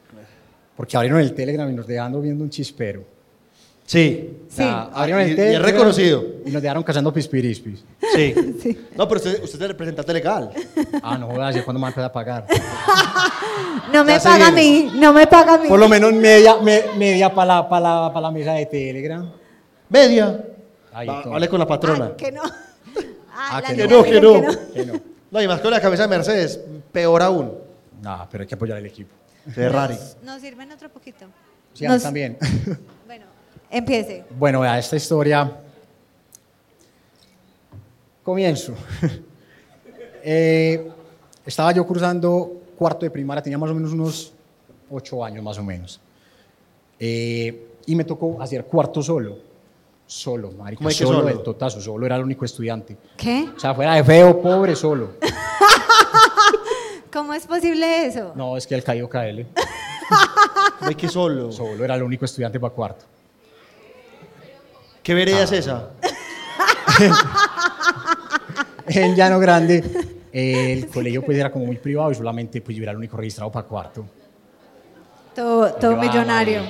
Porque 0.76 0.96
abrieron 0.96 1.20
el 1.22 1.34
Telegram 1.34 1.70
y 1.70 1.74
nos 1.74 1.88
dejaron 1.88 2.22
viendo 2.22 2.44
un 2.44 2.50
chispero. 2.52 3.04
Sí. 3.86 4.38
Sí. 4.50 4.64
abrieron 4.64 5.22
el 5.24 5.28
Y- 5.28 5.32
y 5.32 5.34
es 5.34 5.38
Telegram 5.38 5.66
reconocido. 5.72 6.24
Y 6.46 6.52
nos 6.52 6.62
dejaron 6.62 6.84
cazando 6.84 7.12
pispirispis. 7.14 7.84
Sí. 8.14 8.36
Sí. 8.62 8.78
No, 8.96 9.08
pero 9.08 9.20
usted, 9.22 9.44
usted 9.44 9.62
es 9.62 9.68
representante 9.70 10.14
legal. 10.14 10.52
Ah, 11.02 11.18
no 11.18 11.28
¿y 11.32 11.62
cuándo 11.62 11.80
me 11.80 11.90
van 11.90 11.94
a 11.98 12.06
a 12.06 12.12
pagar? 12.12 12.46
No 13.92 14.04
me 14.04 14.20
paga 14.20 14.48
a 14.48 14.52
viene. 14.52 14.90
mí, 14.92 15.00
no 15.00 15.14
me 15.14 15.26
paga 15.28 15.54
a 15.54 15.58
mí. 15.58 15.68
Por 15.68 15.80
lo 15.80 15.88
menos 15.88 16.14
media, 16.14 16.58
me- 16.62 16.84
media 16.98 17.34
para 17.34 17.56
la, 17.56 17.70
pa 17.70 17.80
la, 17.80 18.12
pa 18.14 18.20
la 18.22 18.30
mesa 18.32 18.54
de 18.54 18.66
Telegram. 18.66 19.32
Media. 19.90 20.44
Ay, 20.94 21.08
Va, 21.08 21.24
no. 21.26 21.34
hable 21.36 21.48
con 21.48 21.60
la 21.60 21.68
patrona. 21.68 22.06
Ay, 22.08 22.14
que 22.18 22.32
no. 22.32 22.42
Ah, 23.40 23.62
la 23.62 23.74
que 23.76 23.88
no, 23.88 24.04
que 24.04 24.20
no. 24.22 24.42
Que 24.74 24.86
no. 24.86 25.02
No, 25.30 25.42
y 25.42 25.48
más 25.48 25.60
con 25.62 25.72
la 25.72 25.80
cabeza 25.80 26.04
de 26.04 26.08
Mercedes, 26.10 26.60
peor 26.92 27.22
aún. 27.22 27.54
No, 28.02 28.28
pero 28.32 28.42
hay 28.42 28.48
que 28.48 28.56
apoyar 28.56 28.78
al 28.78 28.86
equipo. 28.86 29.14
Ferrari. 29.54 29.96
Nos 30.24 30.42
sirven 30.42 30.72
otro 30.72 30.90
poquito. 30.90 31.26
Sí, 31.74 31.86
a 31.86 31.90
mí 31.90 31.94
Nos- 31.96 32.04
también. 32.04 32.38
Bueno, 33.06 33.26
empiece. 33.70 34.26
Bueno, 34.38 34.60
vea, 34.62 34.78
esta 34.80 34.96
historia. 34.96 35.52
Comienzo. 38.24 38.74
Eh, 40.30 40.92
estaba 41.46 41.72
yo 41.72 41.88
cruzando 41.88 42.64
cuarto 42.78 43.06
de 43.06 43.10
primaria, 43.12 43.42
tenía 43.42 43.58
más 43.58 43.70
o 43.70 43.74
menos 43.74 43.94
unos 43.94 44.34
ocho 44.90 45.24
años, 45.24 45.42
más 45.42 45.58
o 45.58 45.64
menos. 45.64 46.02
Eh, 47.00 47.68
y 47.86 47.96
me 47.96 48.04
tocó 48.04 48.42
hacer 48.42 48.66
cuarto 48.66 49.02
solo. 49.02 49.38
Solo, 50.08 50.52
marica, 50.52 50.78
¿Cómo 50.80 50.90
que 50.90 50.96
solo, 50.96 51.20
solo? 51.20 51.28
del 51.28 51.44
totazo, 51.44 51.82
solo 51.82 52.06
era 52.06 52.16
el 52.16 52.24
único 52.24 52.46
estudiante. 52.46 52.98
¿Qué? 53.18 53.50
O 53.56 53.60
sea, 53.60 53.76
fuera 53.76 53.94
de 53.94 54.04
feo, 54.06 54.42
pobre, 54.42 54.74
solo. 54.76 55.12
¿Cómo 57.12 57.34
es 57.34 57.46
posible 57.46 58.06
eso? 58.06 58.32
No, 58.34 58.56
es 58.56 58.66
que 58.66 58.76
el 58.76 58.84
caído 58.84 59.10
KL. 59.10 59.42
No 60.82 60.88
hay 60.88 60.96
que 60.96 61.10
solo. 61.10 61.52
Solo 61.52 61.84
era 61.84 61.96
el 61.96 62.04
único 62.04 62.24
estudiante 62.24 62.60
para 62.60 62.74
cuarto. 62.74 63.06
¿Qué 65.04 65.14
vereda 65.14 65.44
es 65.44 65.52
esa? 65.52 65.90
En 68.90 69.16
Llano 69.16 69.38
Grande, 69.40 69.84
el 70.32 70.88
colegio 70.88 71.22
pues 71.24 71.38
era 71.38 71.52
como 71.52 71.66
muy 71.66 71.76
privado 71.76 72.10
y 72.12 72.16
solamente 72.16 72.62
pues 72.62 72.78
yo 72.78 72.84
era 72.84 72.92
el 72.92 72.98
único 72.98 73.18
registrado 73.18 73.52
para 73.52 73.68
cuarto. 73.68 74.06
Todo, 75.36 75.74
todo 75.74 75.92
Yo, 75.92 75.98
ah, 76.00 76.02
millonario. 76.02 76.62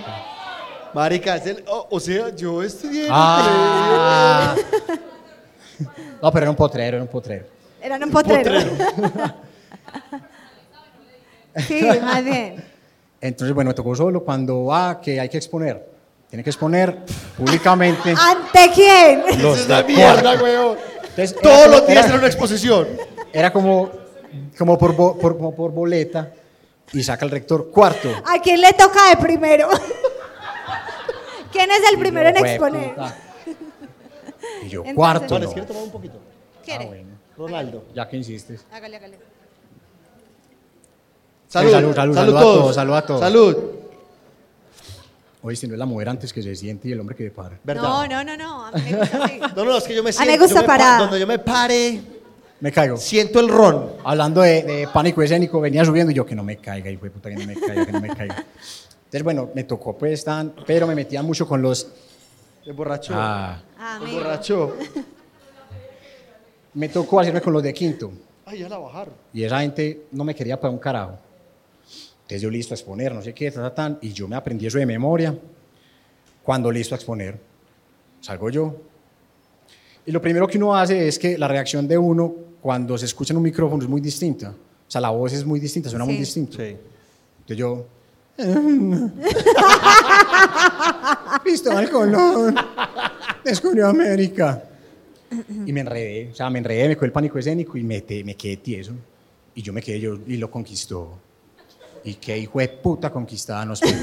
Marica. 0.97 1.35
Es 1.35 1.45
el- 1.45 1.63
oh, 1.67 1.87
o 1.91 1.99
sea, 1.99 2.35
yo 2.35 2.63
estudié 2.63 3.05
en 3.05 3.11
Ah. 3.13 4.55
No, 6.21 6.31
pero 6.31 6.43
era 6.45 6.49
un 6.49 6.55
potrero, 6.55 6.97
era 6.97 7.03
un 7.03 7.09
potrero. 7.09 7.45
Eran 7.81 8.03
un 8.03 8.09
potrero. 8.11 8.59
sí, 11.67 11.81
más 12.01 12.23
bien. 12.23 12.63
Entonces, 13.21 13.53
bueno, 13.53 13.69
me 13.69 13.73
tocó 13.73 13.95
solo 13.95 14.23
cuando, 14.23 14.73
ah, 14.73 14.99
que 15.01 15.19
hay 15.19 15.29
que 15.29 15.37
exponer. 15.37 15.85
Tiene 16.29 16.43
que 16.43 16.49
exponer 16.49 16.97
públicamente 17.37 18.13
¿Ante 18.19 18.71
quién? 18.73 19.23
Esa 19.29 19.39
los 19.41 19.59
es 19.59 19.67
la 19.69 19.83
mierda, 19.83 20.33
weón. 20.41 20.77
Entonces, 21.09 21.31
era 21.33 21.41
Todos 21.41 21.61
como- 21.65 21.71
los 21.77 21.87
días 21.87 21.99
era- 21.99 22.07
era 22.09 22.17
una 22.17 22.27
exposición. 22.27 22.87
Era 23.33 23.53
como, 23.53 23.91
como, 24.57 24.77
por, 24.77 24.95
bo- 24.95 25.17
por- 25.17 25.37
como 25.37 25.55
por 25.55 25.71
boleta 25.71 26.31
y 26.91 27.03
saca 27.03 27.23
el 27.25 27.31
rector 27.31 27.69
cuarto. 27.71 28.09
¿A 28.25 28.41
quién 28.41 28.59
le 28.61 28.73
toca 28.73 29.09
de 29.09 29.17
primero? 29.17 29.69
¿Quién 31.57 31.71
es 31.71 31.89
el 31.89 31.95
Y 31.95 31.97
primero 31.97 32.29
yo, 32.29 32.35
en 32.35 32.39
"Jue 32.41 32.49
exponer? 32.53 32.89
puta". 32.95 33.17
Y 34.63 34.69
yo, 34.69 34.79
Entonces- 34.79 34.95
cuarto. 34.95 35.33
Vale, 35.35 35.45
no. 35.45 35.51
¿quiere 35.51 35.67
tomar 35.67 35.83
un 35.83 35.91
poquito? 35.91 36.19
¿Quiere? 36.63 36.85
Ah, 36.85 36.87
bueno, 36.87 37.07
Ronaldo. 37.37 37.85
ya 37.95 38.07
que 38.07 38.17
insistes. 38.17 38.65
Hágale, 38.71 38.97
hágale. 38.97 39.19
Salud, 41.47 41.71
salud, 41.71 41.95
salud, 41.95 42.13
salud 42.15 42.35
a 42.35 42.39
todos, 42.41 42.75
salud 42.75 42.93
a 42.93 43.05
todos. 43.05 43.19
Salud. 43.21 43.57
Oye, 45.41 45.55
si 45.55 45.67
no 45.67 45.73
es 45.73 45.79
la 45.79 45.85
mujer 45.85 46.09
antes 46.09 46.33
que 46.33 46.43
se 46.43 46.53
siente 46.55 46.89
y 46.89 46.91
el 46.91 46.99
hombre 46.99 47.15
que 47.15 47.23
se 47.23 47.31
para. 47.31 47.57
¿Verdad? 47.63 47.83
No, 47.83 48.07
no, 48.07 48.23
no, 48.23 48.35
no. 48.37 48.65
A 48.65 48.71
mí 48.71 48.81
me 48.91 48.97
gusta 48.97 49.23
así. 49.25 49.39
No, 49.55 49.63
no, 49.65 49.77
es 49.77 49.83
que 49.85 49.95
yo 49.95 50.03
me 50.03 50.09
A 50.09 50.11
mí 50.11 50.17
siento. 50.17 50.31
me 50.33 50.37
gusta 50.39 50.61
yo 50.61 50.67
pa- 50.67 50.73
parada. 50.73 50.97
Cuando 50.99 51.17
yo 51.17 51.27
me 51.27 51.39
pare, 51.39 52.01
Me 52.59 52.71
caigo. 52.71 52.97
siento 52.97 53.39
el 53.39 53.47
ron. 53.47 53.93
Hablando 54.03 54.41
de, 54.41 54.63
de 54.63 54.87
pánico 54.89 55.21
escénico, 55.21 55.61
venía 55.61 55.85
subiendo 55.85 56.11
y 56.11 56.15
yo 56.15 56.25
que 56.25 56.35
no 56.35 56.43
me 56.43 56.57
caiga, 56.57 56.89
hijo 56.89 57.05
de 57.05 57.11
puta, 57.11 57.29
que 57.29 57.35
no 57.37 57.45
me 57.45 57.55
caiga, 57.55 57.85
que 57.85 57.91
no 57.93 58.01
me 58.01 58.09
caiga. 58.09 58.45
Entonces, 59.07 59.23
bueno, 59.23 59.49
me 59.55 59.63
tocó 59.63 59.97
pues 59.97 60.23
tan, 60.23 60.53
pero 60.65 60.85
me 60.85 60.93
metían 60.95 61.25
mucho 61.25 61.47
con 61.47 61.61
los... 61.61 61.87
El 62.65 62.73
borracho. 62.73 63.13
Ah, 63.15 63.63
Ah, 63.79 63.99
el 64.05 64.11
borracho. 64.13 64.75
me 66.73 66.89
tocó 66.89 67.19
hacerme 67.19 67.41
con 67.41 67.53
los 67.53 67.63
de 67.63 67.73
quinto. 67.73 68.11
Ay, 68.45 68.59
ya 68.59 68.69
la 68.69 68.77
bajaron. 68.77 69.13
Y 69.33 69.43
esa 69.43 69.59
gente 69.61 70.07
no 70.11 70.23
me 70.23 70.35
quería 70.35 70.59
para 70.59 70.71
un 70.71 70.79
carajo. 70.79 71.17
Entonces 72.17 72.41
yo 72.41 72.49
listo 72.49 72.73
a 72.73 72.75
exponer, 72.75 73.13
no 73.13 73.21
sé 73.21 73.33
qué, 73.33 73.49
ta, 73.51 73.61
ta, 73.61 73.73
tan, 73.73 73.97
y 74.01 74.11
yo 74.11 74.27
me 74.27 74.35
aprendí 74.35 74.67
eso 74.67 74.77
de 74.77 74.85
memoria. 74.85 75.37
Cuando 76.43 76.71
listo 76.71 76.93
a 76.95 76.97
exponer, 76.97 77.39
salgo 78.21 78.49
yo 78.49 78.75
Y 80.05 80.11
lo 80.11 80.21
primero 80.21 80.47
que 80.47 80.57
uno 80.57 80.75
hace 80.75 81.07
es 81.07 81.19
que 81.19 81.37
la 81.37 81.47
reacción 81.47 81.87
de 81.87 81.97
uno 81.97 82.33
cuando 82.61 82.97
se 82.97 83.05
escucha 83.05 83.33
en 83.33 83.37
un 83.37 83.43
micrófono 83.43 83.81
es 83.83 83.89
muy 83.89 84.01
distinta. 84.01 84.49
O 84.51 84.91
sea, 84.91 84.99
la 85.01 85.09
voz 85.09 85.33
es 85.33 85.45
muy 85.45 85.59
distinta, 85.59 85.89
suena 85.89 86.05
muy 86.05 86.15
Sí. 86.15 86.19
distinto. 86.19 86.57
Sí. 86.57 86.63
Entonces 87.39 87.57
yo... 87.57 87.85
Cristóbal 91.43 91.89
Colón 91.89 92.55
descubrió 93.43 93.87
América. 93.87 94.63
Y 95.65 95.73
me 95.73 95.81
enredé, 95.81 96.29
o 96.31 96.35
sea, 96.35 96.49
me 96.49 96.59
enredé, 96.59 96.87
me 96.87 96.95
cogió 96.95 97.07
el 97.07 97.11
pánico 97.11 97.37
escénico 97.37 97.77
y 97.77 97.83
me, 97.83 98.01
te- 98.01 98.23
me 98.23 98.35
quedé 98.35 98.57
tieso. 98.57 98.93
Y 99.55 99.61
yo 99.61 99.73
me 99.73 99.81
quedé, 99.81 99.99
yo, 99.99 100.17
y 100.25 100.37
lo 100.37 100.49
conquistó. 100.49 101.17
Y 102.03 102.13
qué 102.15 102.37
hijo 102.37 102.59
de 102.59 102.69
puta 102.69 103.09
conquistada 103.09 103.65
nos 103.65 103.81
pegó. 103.81 103.97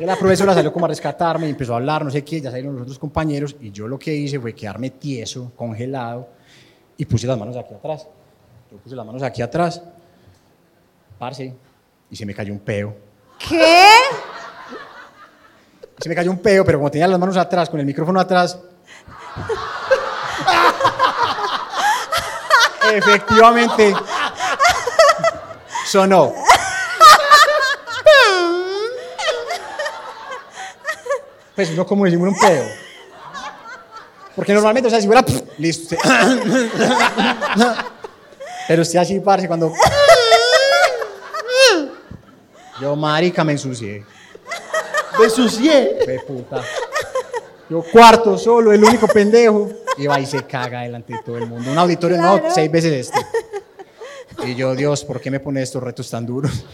La 0.00 0.16
profesora 0.16 0.52
salió 0.54 0.72
como 0.72 0.84
a 0.84 0.88
rescatarme 0.88 1.46
y 1.46 1.50
empezó 1.50 1.72
a 1.72 1.76
hablar, 1.76 2.04
no 2.04 2.10
sé 2.10 2.22
qué, 2.24 2.40
ya 2.40 2.50
salieron 2.50 2.74
los 2.74 2.82
otros 2.82 2.98
compañeros 2.98 3.56
y 3.60 3.70
yo 3.70 3.88
lo 3.88 3.98
que 3.98 4.14
hice 4.14 4.38
fue 4.38 4.54
quedarme 4.54 4.90
tieso, 4.90 5.50
congelado 5.56 6.28
y 6.96 7.04
puse 7.04 7.26
las 7.26 7.38
manos 7.38 7.56
aquí 7.56 7.74
atrás. 7.74 8.06
Yo 8.70 8.76
puse 8.78 8.94
las 8.94 9.06
manos 9.06 9.22
aquí 9.22 9.42
atrás, 9.42 9.82
parce, 11.18 11.52
y 12.10 12.16
se 12.16 12.26
me 12.26 12.34
cayó 12.34 12.52
un 12.52 12.60
peo. 12.60 12.96
¿Qué? 13.38 13.86
Se 15.98 16.08
me 16.08 16.14
cayó 16.14 16.30
un 16.30 16.38
peo, 16.38 16.64
pero 16.64 16.78
como 16.78 16.90
tenía 16.90 17.08
las 17.08 17.18
manos 17.18 17.36
atrás, 17.36 17.68
con 17.68 17.80
el 17.80 17.86
micrófono 17.86 18.20
atrás. 18.20 18.58
efectivamente, 22.94 23.94
sonó. 25.86 26.32
Pues 31.54 31.70
no 31.72 31.84
como 31.84 32.04
decimos 32.04 32.28
un 32.28 32.38
peo. 32.38 32.64
Porque 34.36 34.54
normalmente, 34.54 34.86
o 34.86 34.90
sea, 34.90 35.00
si 35.00 35.08
fuera, 35.08 35.24
listo. 35.58 35.96
Pero 38.68 38.82
usted 38.82 38.98
así, 39.00 39.18
parce, 39.18 39.48
cuando... 39.48 39.72
Yo, 42.80 42.96
marica, 42.96 43.44
me 43.44 43.52
ensucié. 43.52 44.04
Me 45.18 45.24
ensucié. 45.24 45.98
Fue 46.04 46.18
puta. 46.26 46.62
Yo 47.68 47.82
cuarto 47.82 48.38
solo, 48.38 48.72
el 48.72 48.82
único 48.82 49.06
pendejo. 49.08 49.68
Y 49.96 50.06
va 50.06 50.20
y 50.20 50.26
se 50.26 50.44
caga 50.44 50.82
delante 50.82 51.12
de 51.12 51.18
todo 51.20 51.38
el 51.38 51.46
mundo. 51.46 51.70
Un 51.70 51.78
auditorio, 51.78 52.16
no, 52.18 52.40
seis 52.50 52.70
veces 52.70 53.08
este. 53.08 53.18
Y 54.46 54.54
yo, 54.54 54.74
Dios, 54.74 55.04
¿por 55.04 55.20
qué 55.20 55.30
me 55.30 55.40
pone 55.40 55.60
estos 55.62 55.82
retos 55.82 56.08
tan 56.08 56.24
duros? 56.24 56.64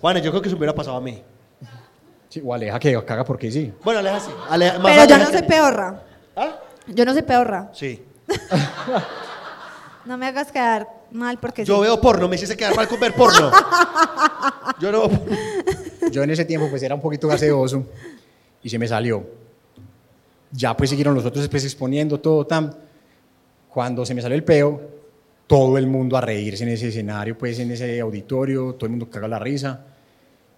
Bueno, 0.00 0.20
yo 0.20 0.30
creo 0.30 0.40
que 0.40 0.48
eso 0.48 0.56
me 0.56 0.60
hubiera 0.60 0.74
pasado 0.74 0.96
a 0.96 1.00
mí. 1.00 1.22
Sí, 2.28 2.40
o 2.44 2.54
Aleja 2.54 2.78
que 2.78 3.04
caga 3.04 3.24
porque 3.24 3.50
sí. 3.50 3.72
Bueno, 3.82 4.00
Aleja 4.00 4.20
sí. 4.20 4.30
Aleja- 4.48 4.78
más 4.78 4.92
Pero 4.92 5.04
yo 5.06 5.18
no 5.18 5.26
que 5.30 5.38
soy 5.38 5.46
peorra. 5.48 6.02
¿Ah? 6.36 6.56
Yo 6.86 7.04
no 7.04 7.12
soy 7.12 7.22
peorra. 7.22 7.70
Sí. 7.72 8.04
No 10.06 10.16
me 10.16 10.26
hagas 10.26 10.52
quedar 10.52 10.88
mal 11.10 11.38
porque 11.38 11.64
Yo 11.64 11.76
sí. 11.76 11.82
veo 11.82 12.00
porno, 12.00 12.28
me 12.28 12.36
hiciste 12.36 12.56
quedar 12.56 12.76
mal 12.76 12.86
con 12.88 13.00
ver 13.00 13.14
porno. 13.14 13.50
Yo 14.80 14.92
no. 14.92 15.08
Yo 16.10 16.22
en 16.22 16.30
ese 16.30 16.44
tiempo 16.44 16.68
pues 16.70 16.82
era 16.82 16.94
un 16.94 17.00
poquito 17.00 17.26
gaseoso 17.26 17.84
y 18.62 18.68
se 18.68 18.78
me 18.78 18.86
salió. 18.86 19.26
Ya 20.52 20.76
pues 20.76 20.90
siguieron 20.90 21.14
los 21.14 21.24
otros 21.24 21.42
después 21.42 21.64
exponiendo 21.64 22.20
todo 22.20 22.46
tan. 22.46 22.74
Cuando 23.68 24.06
se 24.06 24.14
me 24.14 24.22
salió 24.22 24.36
el 24.36 24.44
peo, 24.44 24.80
todo 25.46 25.76
el 25.76 25.86
mundo 25.86 26.16
a 26.16 26.20
reírse 26.20 26.64
en 26.64 26.70
ese 26.70 26.88
escenario, 26.88 27.36
pues 27.36 27.58
en 27.58 27.70
ese 27.72 28.00
auditorio, 28.00 28.74
todo 28.74 28.86
el 28.86 28.90
mundo 28.90 29.10
caga 29.10 29.28
la 29.28 29.38
risa 29.38 29.84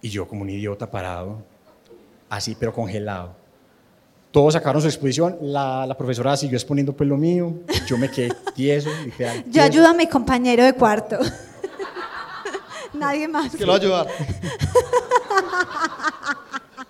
y 0.01 0.09
yo 0.09 0.27
como 0.27 0.43
un 0.43 0.49
idiota 0.49 0.89
parado, 0.89 1.43
así 2.29 2.55
pero 2.57 2.73
congelado. 2.73 3.35
Todos 4.31 4.53
sacaron 4.53 4.81
su 4.81 4.87
exposición, 4.87 5.37
la, 5.41 5.85
la 5.87 5.97
profesora 5.97 6.37
siguió 6.37 6.55
exponiendo 6.57 6.93
pues 6.93 7.09
lo 7.09 7.17
mío, 7.17 7.53
yo 7.87 7.97
me 7.97 8.11
quedé 8.11 8.31
tieso, 8.55 8.89
literal. 9.03 9.37
Yo 9.45 9.51
tieso. 9.51 9.65
ayudo 9.67 9.87
a 9.87 9.93
mi 9.93 10.07
compañero 10.07 10.63
de 10.63 10.73
cuarto. 10.73 11.17
Nadie 12.93 13.27
más. 13.27 13.55
Que 13.55 13.65
lo 13.65 13.71
va 13.71 13.77
a 13.77 13.79
ayudar. 13.81 14.07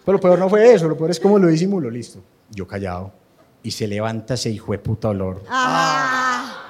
Pero 0.05 0.17
lo 0.17 0.21
peor 0.21 0.39
no 0.39 0.49
fue 0.49 0.73
eso, 0.73 0.87
lo 0.87 0.97
peor 0.97 1.11
es 1.11 1.19
cómo 1.19 1.37
lo 1.37 1.47
disimulo, 1.47 1.89
listo. 1.89 2.19
Yo 2.49 2.65
callado. 2.67 3.11
Y 3.61 3.71
se 3.71 3.87
levanta 3.87 4.33
ese 4.33 4.49
hijo 4.49 4.71
de 4.71 4.79
puta 4.79 5.09
olor. 5.09 5.43
Ah, 5.49 6.63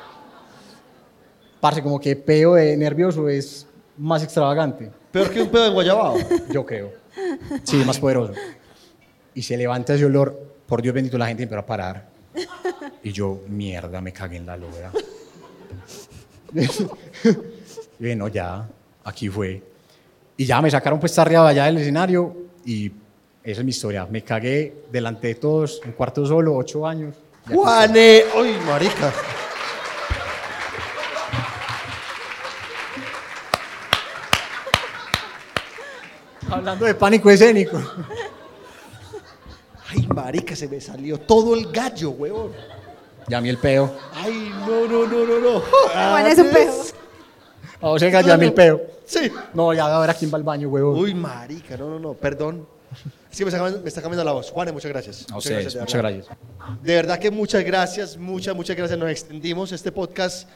Parce, 1.62 1.82
como 1.84 2.00
que 2.00 2.16
peo 2.16 2.56
de 2.56 2.76
nervioso 2.78 3.28
es 3.30 3.68
más 3.98 4.24
extravagante, 4.24 4.92
Peor 5.12 5.30
que 5.30 5.42
un 5.42 5.50
pedo 5.50 5.68
en 5.68 5.74
Guayabao. 5.74 6.16
yo 6.52 6.66
creo. 6.66 6.92
Sí, 7.64 7.78
más 7.86 8.00
poderoso. 8.00 8.34
Y 9.34 9.42
se 9.42 9.58
levanta 9.58 9.94
ese 9.94 10.06
olor, 10.06 10.49
por 10.70 10.84
Dios 10.84 10.94
bendito, 10.94 11.18
la 11.18 11.28
gente 11.28 11.44
empezó 11.44 11.60
a 11.60 11.66
parar. 11.66 12.08
Y 13.04 13.12
yo, 13.12 13.42
mierda, 13.48 14.00
me 14.00 14.14
cagué 14.14 14.38
en 14.38 14.46
la 14.46 14.56
lora. 14.56 14.92
y 16.54 18.04
bueno, 18.04 18.28
ya, 18.28 18.70
aquí 19.04 19.30
fue. 19.30 19.64
Y 20.38 20.46
ya 20.46 20.62
me 20.62 20.70
sacaron 20.70 21.00
pues 21.00 21.14
tarreado 21.14 21.48
allá 21.48 21.66
del 21.66 21.80
escenario 21.80 22.38
y 22.66 22.92
esa 23.44 23.62
es 23.62 23.66
mi 23.66 23.72
historia. 23.72 24.06
Me 24.06 24.24
cagué 24.24 24.84
delante 24.92 25.28
de 25.28 25.36
todos, 25.36 25.82
un 25.84 25.94
cuarto 25.94 26.26
solo, 26.26 26.56
ocho 26.56 26.86
años. 26.86 27.16
Juane. 27.52 28.24
Uy, 28.40 28.54
marica. 28.66 29.12
Hablando 36.52 36.86
de 36.86 36.94
pánico 36.94 37.30
escénico. 37.32 37.82
Ay, 39.90 40.08
marica, 40.14 40.56
se 40.56 40.68
me 40.68 40.80
salió 40.80 41.20
todo 41.20 41.56
el 41.56 41.72
gallo, 41.72 42.12
huevón. 42.12 42.52
Ya 43.28 43.38
a 43.38 43.42
mí 43.42 43.50
el 43.50 43.58
peo. 43.58 43.92
Ay, 44.14 44.52
no, 44.68 44.88
no, 44.88 45.06
no, 45.08 45.26
no, 45.26 45.40
no. 45.40 45.60
Juan 45.94 46.26
es 46.28 46.38
un 46.40 46.50
peo. 46.50 46.74
A 47.82 47.88
vos 47.90 48.02
el 48.02 48.12
gallo, 48.12 48.28
ya 48.28 48.34
a 48.34 48.38
mí 48.38 48.46
el 48.46 48.54
peo. 48.54 48.82
Sí. 49.06 49.32
No, 49.54 49.74
ya 49.74 49.86
a 49.96 50.00
ver 50.00 50.10
a 50.10 50.14
quién 50.14 50.32
va 50.32 50.38
al 50.38 50.44
baño, 50.44 50.70
huevón. 50.70 50.98
Uy, 51.00 51.14
marica, 51.14 51.78
no, 51.78 51.90
no, 51.90 52.00
no, 52.00 52.14
perdón. 52.14 52.68
Es 53.32 53.38
que 53.38 53.46
me 53.46 53.50
está, 53.50 53.58
cambiando- 53.60 53.82
me 53.84 53.88
está 53.90 54.02
cambiando 54.02 54.24
la 54.24 54.32
voz. 54.32 54.50
Juane, 54.52 54.72
muchas 54.72 54.90
gracias. 54.92 55.26
A 55.30 55.36
Muchas 55.36 55.52
ustedes, 55.52 55.74
de 55.76 55.80
muchas 55.82 56.02
gracias. 56.02 56.28
De 56.82 56.96
verdad 56.96 57.20
que 57.20 57.30
muchas 57.32 57.64
gracias, 57.64 58.18
muchas, 58.18 58.56
muchas 58.56 58.76
gracias. 58.76 58.98
Nos 59.00 59.10
extendimos 59.10 59.72
este 59.72 59.92
podcast. 59.92 60.48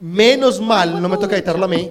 Menos 0.00 0.60
mal, 0.60 1.00
no 1.02 1.08
me 1.08 1.16
toca 1.16 1.34
editarlo 1.34 1.64
a 1.64 1.68
mí. 1.68 1.90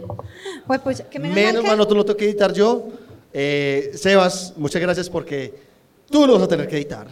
Pues, 0.66 0.80
pues, 0.82 1.02
que 1.02 1.20
menos, 1.20 1.36
Menos 1.36 1.54
mal 1.56 1.62
que- 1.64 1.68
mal, 1.70 1.78
no 1.80 1.88
te 1.88 1.96
lo 1.96 2.06
toca 2.06 2.24
editar 2.24 2.54
yo. 2.54 2.88
Eh, 3.34 3.92
Sebas, 3.96 4.54
muchas 4.56 4.82
gracias 4.82 5.10
porque 5.10 5.67
tú 6.10 6.26
lo 6.28 6.34
vas 6.34 6.44
a 6.44 6.48
tener 6.48 6.68
que 6.68 6.76
editar. 6.78 7.08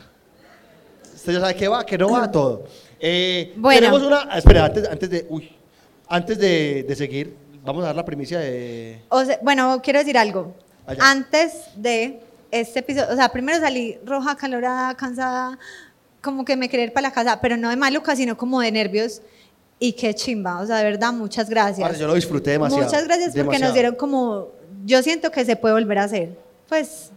Usted 1.14 1.34
ya 1.34 1.40
sabe 1.40 1.56
que 1.56 1.68
va, 1.68 1.86
que 1.86 1.98
no 1.98 2.10
va, 2.10 2.30
todo. 2.30 2.66
Eh, 3.00 3.54
Bueno. 3.58 3.80
Tenemos 3.80 4.04
una. 4.04 4.28
ah, 4.30 4.38
Espera, 4.38 4.66
antes, 4.66 4.88
antes 4.88 5.10
de. 5.10 5.26
Uy. 5.30 5.52
Antes 6.08 6.38
de, 6.38 6.86
de 6.88 6.96
seguir, 6.96 7.36
vamos 7.64 7.84
a 7.84 7.88
dar 7.88 7.96
la 7.96 8.06
primicia 8.06 8.40
de. 8.40 9.02
O 9.10 9.24
sea, 9.26 9.40
bueno, 9.42 9.82
quiero 9.84 10.00
decir 10.00 10.18
algo. 10.18 10.54
Allá. 10.86 11.00
Antes 11.10 11.54
de 11.76 12.20
este 12.52 12.80
episodio, 12.80 13.12
o 13.12 13.16
sea, 13.16 13.30
primero 13.30 13.60
salí 13.60 13.98
roja, 14.06 14.36
calorada, 14.36 14.94
cansada, 14.96 15.58
como 16.22 16.46
que 16.46 16.56
me 16.56 16.70
quería 16.70 16.86
ir 16.86 16.94
para 16.94 17.08
la 17.10 17.14
casa, 17.14 17.42
pero 17.42 17.58
no 17.58 17.70
de 17.72 17.76
maluca, 17.76 18.16
sino 18.16 18.38
como 18.38 18.62
de 18.62 18.72
nervios. 18.72 19.22
Y 19.80 19.94
qué 19.94 20.14
chimba, 20.14 20.62
o 20.62 20.66
sea, 20.66 20.78
de 20.78 20.84
verdad, 20.86 21.12
muchas 21.12 21.50
gracias. 21.50 22.00
Yo 22.00 22.08
lo 22.08 22.14
disfruté 22.14 22.52
demasiado. 22.52 22.86
Muchas 22.86 23.04
gracias 23.04 23.30
porque 23.30 23.40
demasiado. 23.42 23.66
nos 23.66 23.74
dieron 23.74 23.96
como, 23.96 24.50
yo 24.86 25.02
siento 25.04 25.32
que 25.32 25.44
se 25.44 25.56
puede 25.58 25.74
volver 25.74 25.98
a 25.98 26.04
hacer. 26.04 26.30
Pues, 26.70 27.12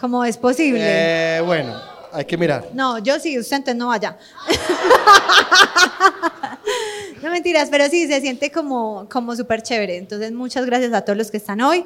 como 0.00 0.24
es 0.24 0.36
posible. 0.36 0.80
Eh, 0.82 1.40
bueno, 1.42 1.80
hay 2.12 2.24
que 2.24 2.36
mirar. 2.36 2.68
No, 2.72 2.98
yo 2.98 3.18
sí, 3.20 3.38
usted 3.38 3.56
entonces 3.56 3.76
no 3.76 3.88
vaya. 3.88 4.16
no 7.22 7.30
mentiras, 7.30 7.68
pero 7.70 7.86
sí, 7.88 8.06
se 8.06 8.20
siente 8.20 8.50
como, 8.50 9.08
como 9.10 9.34
súper 9.36 9.62
chévere. 9.62 9.96
Entonces, 9.96 10.32
muchas 10.32 10.64
gracias 10.66 10.92
a 10.92 11.02
todos 11.02 11.16
los 11.18 11.30
que 11.30 11.36
están 11.36 11.60
hoy. 11.60 11.84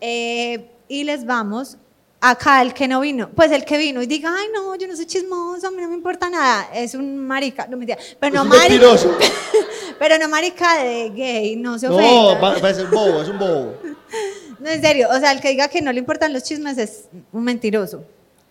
Eh, 0.00 0.68
y 0.88 1.04
les 1.04 1.24
vamos. 1.26 1.76
Acá 2.24 2.62
el 2.62 2.72
que 2.72 2.86
no 2.86 3.00
vino, 3.00 3.30
pues 3.30 3.50
el 3.50 3.64
que 3.64 3.76
vino 3.76 4.00
y 4.00 4.06
diga, 4.06 4.32
ay 4.32 4.46
no, 4.54 4.76
yo 4.76 4.86
no 4.86 4.94
soy 4.94 5.06
chismoso, 5.06 5.66
a 5.66 5.70
mí 5.72 5.78
no 5.82 5.88
me 5.88 5.96
importa 5.96 6.30
nada, 6.30 6.68
es 6.72 6.94
un 6.94 7.18
marica, 7.18 7.66
no 7.66 7.76
mentira, 7.76 7.98
pero 8.20 8.32
no 8.36 8.42
Es 8.42 8.44
un 8.44 8.48
marica, 8.50 8.68
mentiroso. 8.68 9.18
pero 9.98 10.18
no 10.18 10.28
marica 10.28 10.84
de 10.84 11.10
gay, 11.10 11.56
no 11.56 11.80
se 11.80 11.88
No, 11.88 11.96
ofenda. 11.96 12.40
va, 12.40 12.58
va 12.60 12.68
a 12.68 12.74
ser 12.74 12.86
bobo, 12.86 13.22
es 13.22 13.28
un 13.28 13.38
bobo. 13.40 13.74
No, 14.62 14.70
en 14.70 14.80
serio, 14.80 15.08
o 15.10 15.18
sea, 15.18 15.32
el 15.32 15.40
que 15.40 15.48
diga 15.48 15.66
que 15.68 15.82
no 15.82 15.92
le 15.92 15.98
importan 15.98 16.32
los 16.32 16.44
chismes 16.44 16.78
es 16.78 17.04
un 17.32 17.42
mentiroso. 17.44 18.04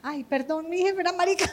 Ay, 0.03 0.23
perdón, 0.25 0.69
mi 0.69 0.79
jefe 0.79 0.99
era 0.99 1.13
marica. 1.13 1.45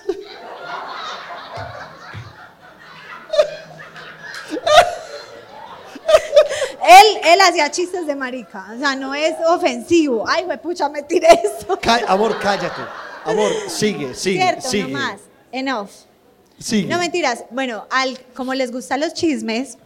él, 6.89 7.07
él 7.25 7.41
hacía 7.41 7.71
chistes 7.71 8.07
de 8.07 8.15
marica, 8.15 8.67
o 8.75 8.79
sea, 8.79 8.95
no 8.97 9.15
es 9.15 9.35
ofensivo. 9.49 10.25
Ay, 10.27 10.45
güey, 10.45 10.61
pucha, 10.61 10.89
me 10.89 11.03
tiré 11.03 11.29
eso. 11.45 11.79
Cá- 11.81 12.05
amor, 12.09 12.39
cállate. 12.41 12.83
Amor, 13.25 13.51
sigue, 13.69 14.15
sigue, 14.15 14.41
Cierto, 14.43 14.69
sigue. 14.69 14.83
no 14.85 14.99
más. 14.99 15.21
Enough. 15.53 15.91
Sigue. 16.59 16.89
No 16.89 16.99
mentiras. 16.99 17.45
Bueno, 17.51 17.87
al, 17.91 18.19
como 18.35 18.55
les 18.55 18.73
gustan 18.73 19.01
los 19.01 19.13
chismes, 19.15 19.77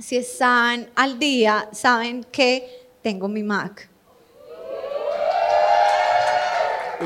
si 0.00 0.16
están 0.16 0.90
al 0.96 1.18
día, 1.18 1.68
saben 1.72 2.24
que 2.24 2.85
tengo 3.06 3.28
mi 3.28 3.44
Mac. 3.44 3.88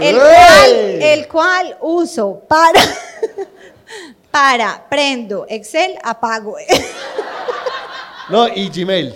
El 0.01 0.17
cual, 0.17 0.71
el 1.03 1.29
cual 1.29 1.77
uso 1.83 2.41
para... 2.49 2.81
Para, 4.31 4.87
prendo, 4.89 5.45
Excel, 5.49 5.99
apago. 6.03 6.55
No, 8.31 8.49
y 8.49 8.71
Gmail. 8.71 9.13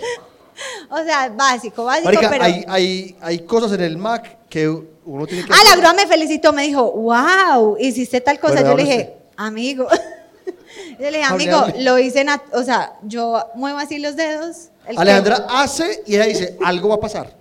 o 0.89 1.03
sea, 1.03 1.29
básico, 1.29 1.85
básico, 1.85 2.05
Marica, 2.05 2.29
pero... 2.29 2.43
hay, 2.43 2.65
hay, 2.67 3.15
hay 3.21 3.39
cosas 3.45 3.71
en 3.71 3.81
el 3.81 3.97
Mac 3.97 4.37
que 4.49 4.67
uno 4.67 5.25
tiene 5.25 5.45
que 5.45 5.53
Ah, 5.53 5.63
la 5.69 5.77
grúa 5.77 5.93
me 5.93 6.05
felicitó, 6.05 6.51
me 6.51 6.63
dijo, 6.63 6.91
wow, 6.91 7.77
hiciste 7.79 8.19
tal 8.19 8.39
cosa. 8.39 8.55
Bueno, 8.55 8.71
yo 8.71 8.77
le 8.77 8.83
dije, 8.83 9.17
amigo. 9.37 9.87
yo 10.99 11.09
le 11.09 11.17
dije, 11.17 11.23
amigo, 11.23 11.65
lo 11.79 11.97
hice, 11.97 12.25
o 12.51 12.63
sea, 12.63 12.99
yo 13.03 13.41
muevo 13.55 13.79
así 13.79 13.97
los 13.97 14.17
dedos. 14.17 14.69
El 14.87 14.95
que- 14.95 15.01
Alejandra 15.01 15.47
hace 15.49 16.03
y 16.05 16.15
ella 16.15 16.25
dice, 16.25 16.57
algo 16.63 16.89
va 16.89 16.95
a 16.95 16.99
pasar. 16.99 17.33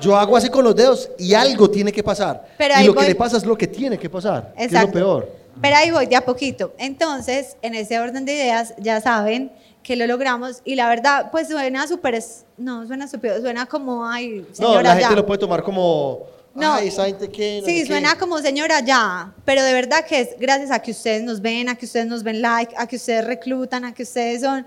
Yo 0.00 0.16
hago 0.16 0.36
así 0.36 0.48
con 0.48 0.64
los 0.64 0.74
dedos 0.76 1.10
y 1.18 1.34
algo 1.34 1.70
tiene 1.70 1.92
que 1.92 2.02
pasar. 2.02 2.46
Pero 2.58 2.74
y 2.80 2.84
lo 2.84 2.94
voy- 2.94 3.02
que 3.04 3.08
le 3.10 3.14
pasa 3.14 3.36
es 3.36 3.44
lo 3.44 3.56
que 3.56 3.66
tiene 3.66 3.98
que 3.98 4.08
pasar. 4.10 4.52
que 4.56 4.64
es 4.64 4.66
Exacto. 4.72 4.88
lo 4.88 4.92
peor. 4.92 5.32
Pero 5.60 5.76
ahí 5.76 5.90
voy 5.90 6.06
de 6.06 6.14
a 6.16 6.24
poquito. 6.24 6.72
Entonces, 6.78 7.56
en 7.62 7.74
ese 7.74 7.98
orden 7.98 8.24
de 8.24 8.32
ideas, 8.34 8.74
ya 8.78 9.00
saben 9.00 9.50
que 9.82 9.96
lo 9.96 10.06
logramos. 10.06 10.60
Y 10.64 10.74
la 10.76 10.88
verdad, 10.88 11.30
pues 11.32 11.48
suena 11.48 11.86
súper, 11.88 12.22
no, 12.58 12.86
suena 12.86 13.06
estúpido, 13.06 13.40
suena 13.40 13.66
como, 13.66 14.06
ay, 14.06 14.46
No, 14.60 14.80
la 14.80 14.90
gente 14.94 15.08
ya. 15.10 15.16
lo 15.16 15.26
puede 15.26 15.38
tomar 15.40 15.62
como, 15.64 16.26
No. 16.54 16.74
ay, 16.74 16.88
esa 16.88 17.06
gente 17.06 17.28
que... 17.28 17.60
no 17.60 17.66
Sí, 17.66 17.86
suena 17.86 18.12
qué". 18.12 18.18
como 18.20 18.38
señora 18.38 18.80
ya, 18.80 19.32
pero 19.44 19.62
de 19.64 19.72
verdad 19.72 20.04
que 20.04 20.20
es 20.20 20.28
gracias 20.38 20.70
a 20.70 20.80
que 20.80 20.90
ustedes 20.92 21.22
nos 21.24 21.40
ven, 21.40 21.68
a 21.68 21.74
que 21.74 21.86
ustedes 21.86 22.06
nos 22.06 22.22
ven 22.22 22.40
like, 22.42 22.74
a 22.76 22.86
que 22.86 22.96
ustedes 22.96 23.24
reclutan, 23.24 23.84
a 23.84 23.92
que 23.94 24.02
ustedes 24.04 24.42
son 24.42 24.64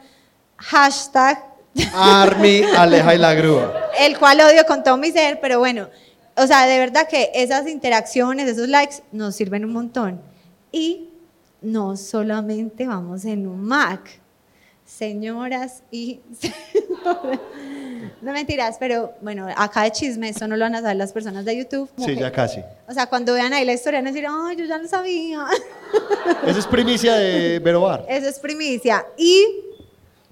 hashtag, 0.57 1.44
Army, 1.93 2.64
Aleja 2.77 3.15
y 3.15 3.18
la 3.18 3.34
grúa. 3.34 3.89
el 3.99 4.18
cual 4.18 4.41
odio 4.41 4.65
con 4.65 4.84
todo 4.84 4.98
mi 4.98 5.11
ser, 5.11 5.39
pero 5.41 5.60
bueno, 5.60 5.88
o 6.35 6.48
sea, 6.48 6.65
de 6.65 6.77
verdad 6.80 7.07
que 7.07 7.31
esas 7.34 7.68
interacciones, 7.68 8.48
esos 8.49 8.68
likes 8.68 8.98
nos 9.11 9.35
sirven 9.35 9.65
un 9.65 9.73
montón. 9.73 10.22
Y 10.72 11.10
no 11.61 11.98
solamente 11.98 12.88
vamos 12.88 13.26
en 13.26 13.48
un 13.48 13.61
Mac, 13.61 14.19
señoras 14.85 15.84
y 15.91 16.22
señores. 16.39 17.39
No 18.22 18.34
mentiras, 18.34 18.77
pero 18.80 19.14
bueno, 19.22 19.48
acá 19.56 19.84
de 19.84 19.91
chisme, 19.91 20.30
eso 20.30 20.48
no 20.48 20.56
lo 20.56 20.65
van 20.65 20.76
a 20.76 20.81
saber 20.81 20.95
las 20.95 21.11
personas 21.11 21.45
de 21.45 21.57
YouTube. 21.57 21.89
como 21.95 22.07
Sí, 22.07 22.15
ya 22.15 22.31
casi. 22.31 22.61
O 22.88 22.93
sea, 22.93 23.07
cuando 23.07 23.34
vean 23.34 23.53
ahí 23.53 23.64
la 23.65 23.73
historia 23.73 23.99
van 23.99 24.07
a 24.07 24.11
decir, 24.11 24.27
ay, 24.30 24.56
yo 24.56 24.65
ya 24.65 24.77
lo 24.77 24.88
sabía. 24.88 25.45
Esa 26.45 26.60
es 26.60 26.68
primicia 26.68 27.15
de 27.15 27.60
Merobar. 27.64 28.06
Eso 28.07 28.27
es 28.27 28.39
primicia. 28.39 29.06
Y 29.18 29.43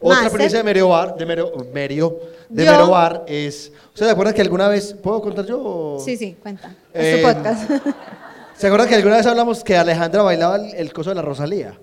Otra 0.02 0.16
Master- 0.22 0.32
primicia 0.32 0.58
de 0.60 0.64
Merobar, 0.64 1.16
de 1.16 1.26
Mero, 1.26 1.52
Merio, 1.74 2.20
de 2.48 2.66
Yo- 2.66 2.72
Merobar 2.72 3.24
es... 3.28 3.72
¿Ustedes 3.94 4.08
se 4.08 4.12
acuerdan 4.12 4.34
que 4.34 4.42
alguna 4.42 4.68
vez... 4.70 4.94
¿Puedo 4.94 5.22
contar 5.22 5.46
yo? 5.46 5.98
Sí, 6.04 6.16
sí, 6.16 6.38
cuenta. 6.42 6.70
Es 6.94 7.16
Eh, 7.16 7.22
tu 7.22 7.28
podcast. 7.28 7.70
¿Se 8.58 8.68
acuerdan 8.68 8.88
que 8.90 8.96
alguna 8.96 9.18
vez 9.18 9.26
hablamos 9.26 9.64
que 9.64 9.78
Alejandra 9.78 10.22
bailaba 10.22 10.56
el, 10.58 10.74
el 10.76 10.94
coso 10.94 11.10
de 11.10 11.16
la 11.16 11.22
Rosalía? 11.22 11.74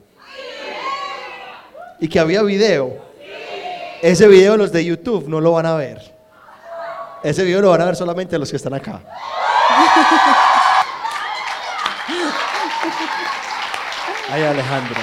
Y 2.01 2.09
que 2.09 2.19
había 2.21 2.43
video. 2.43 3.05
Ese 4.03 4.29
video 4.29 4.57
los 4.59 4.73
de 4.73 4.85
YouTube 4.85 5.27
no 5.29 5.41
lo 5.41 5.53
van 5.53 5.65
a 5.67 5.75
ver. 5.75 6.15
Ese 7.23 7.45
video 7.45 7.61
lo 7.63 7.71
van 7.71 7.81
a 7.81 7.87
ver 7.87 7.97
solamente 7.97 8.39
los 8.39 8.51
que 8.51 8.57
están 8.57 8.75
acá. 8.75 9.01
Ay, 14.31 14.43
Alejandra. 14.43 15.01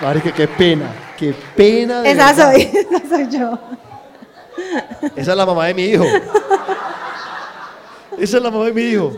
Marica, 0.00 0.32
qué 0.32 0.46
pena. 0.48 0.92
Qué 1.16 1.34
pena. 1.56 2.02
de 2.02 2.10
Esa 2.12 2.32
verdad. 2.32 2.52
soy, 2.52 2.62
esa 2.96 3.08
soy 3.08 3.28
yo. 3.38 3.58
Esa 5.16 5.30
es 5.32 5.36
la 5.36 5.46
mamá 5.46 5.66
de 5.66 5.74
mi 5.74 5.82
hijo. 5.84 6.04
Esa 8.18 8.36
es 8.36 8.42
la 8.42 8.50
mamá 8.50 8.66
de 8.66 8.72
mi 8.72 8.82
hijo. 8.82 9.12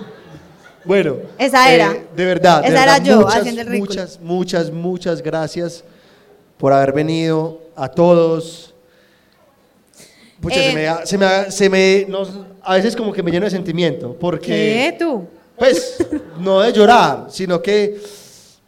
Bueno. 0.85 1.17
Esa 1.39 1.71
eh, 1.71 1.75
era. 1.75 1.95
de 2.17 2.25
verdad. 2.25 2.63
de 2.63 2.69
Esa 2.69 2.83
era 2.83 2.99
yo, 2.99 3.21
muchas, 3.21 3.37
haciendo 3.37 3.61
el 3.61 3.67
ridículo. 3.69 3.91
Muchas, 3.91 4.21
muchas, 4.21 4.71
muchas 4.71 5.23
gracias 5.23 5.85
por 6.59 6.73
haber 6.73 6.93
venido 6.93 7.61
a 7.77 7.89
todos. 7.89 8.75
Pucha, 10.41 10.57
Eh, 10.59 10.69
se 10.71 10.75
me, 10.75 10.83
da- 10.85 11.07
se 11.07 11.19
me, 11.19 11.25
da- 11.27 11.51
se 11.51 11.69
me 11.69 12.07
no, 12.09 12.23
a 12.63 12.75
veces 12.77 12.97
como 12.97 13.13
que 13.13 13.23
me 13.23 13.31
lleno 13.31 13.45
de 13.45 13.51
sentimiento, 13.51 14.17
porque, 14.19 14.47
¿Qué 14.49 14.97
tú? 14.99 15.27
pues, 15.59 15.99
no 16.39 16.61
de 16.61 16.73
llorar, 16.73 17.27
sino 17.29 17.61
que, 17.61 18.01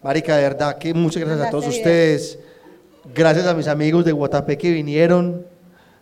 marica, 0.03 0.37
de 0.37 0.43
verdad, 0.43 0.79
que 0.79 0.93
muchas 0.95 1.23
gracias 1.25 1.47
a 1.47 1.51
todos 1.51 1.67
ustedes, 1.69 2.39
gracias 3.15 3.47
a 3.47 3.55
mis 3.55 3.69
amigos 3.69 4.05
de 4.05 4.13
Guatapé 4.13 4.57
que 4.59 4.71
vinieron, 4.71 5.47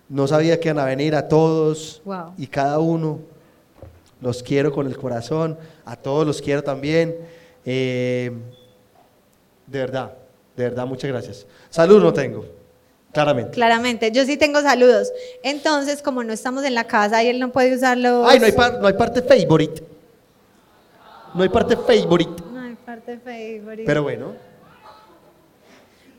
no 0.08 0.26
sabía 0.26 0.58
que 0.58 0.68
iban 0.68 0.78
a 0.78 0.84
venir 0.86 1.14
a 1.14 1.28
todos 1.28 2.00
Wow. 2.04 2.32
y 2.38 2.46
cada 2.46 2.78
uno, 2.78 3.20
los 4.20 4.42
quiero 4.42 4.72
con 4.72 4.86
el 4.86 4.96
corazón, 4.96 5.56
a 5.84 5.96
todos 5.96 6.26
los 6.26 6.42
quiero 6.42 6.62
también, 6.62 7.16
eh, 7.64 8.30
de 9.66 9.78
verdad, 9.78 10.12
de 10.56 10.64
verdad, 10.64 10.86
muchas 10.86 11.10
gracias. 11.10 11.46
Salud 11.70 12.02
no 12.02 12.12
tengo, 12.12 12.44
claramente. 13.12 13.52
Claramente, 13.52 14.10
yo 14.10 14.24
sí 14.24 14.36
tengo 14.36 14.60
saludos. 14.60 15.12
Entonces, 15.42 16.02
como 16.02 16.24
no 16.24 16.32
estamos 16.32 16.64
en 16.64 16.74
la 16.74 16.84
casa 16.84 17.22
y 17.22 17.28
él 17.28 17.38
no 17.38 17.52
puede 17.52 17.74
usarlo. 17.76 18.24
Ay, 18.26 18.40
no 18.40 18.46
hay, 18.46 18.52
par- 18.52 18.80
no 18.80 18.86
hay 18.88 18.94
parte 18.94 19.22
favorite. 19.22 19.82
No 21.34 21.42
hay 21.44 21.48
parte 21.48 21.76
favorite. 21.76 22.42
Parte. 22.90 23.20
Pero 23.86 24.02
bueno. 24.02 24.32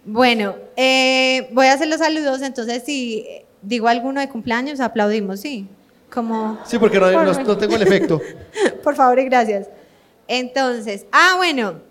Bueno, 0.06 0.56
eh, 0.78 1.50
voy 1.52 1.68
a 1.68 1.74
hacer 1.74 1.90
los 1.90 2.00
saludos. 2.00 2.42
Entonces, 2.42 2.84
si 2.86 3.28
digo 3.62 3.90
alguno 3.90 4.22
de 4.22 4.30
cumpleaños, 4.30 4.80
aplaudimos, 4.80 5.42
sí. 5.42 5.68
Como. 6.14 6.58
Sí, 6.66 6.80
porque 6.80 6.98
no, 6.98 7.12
no- 7.12 7.44
no 7.44 7.58
tengo 7.58 7.76
el 7.76 7.82
efecto. 7.82 8.22
Por 8.84 8.96
favor 8.96 9.20
y 9.20 9.26
gracias. 9.26 9.68
Entonces, 10.30 11.06
ah, 11.12 11.34
bueno, 11.36 11.82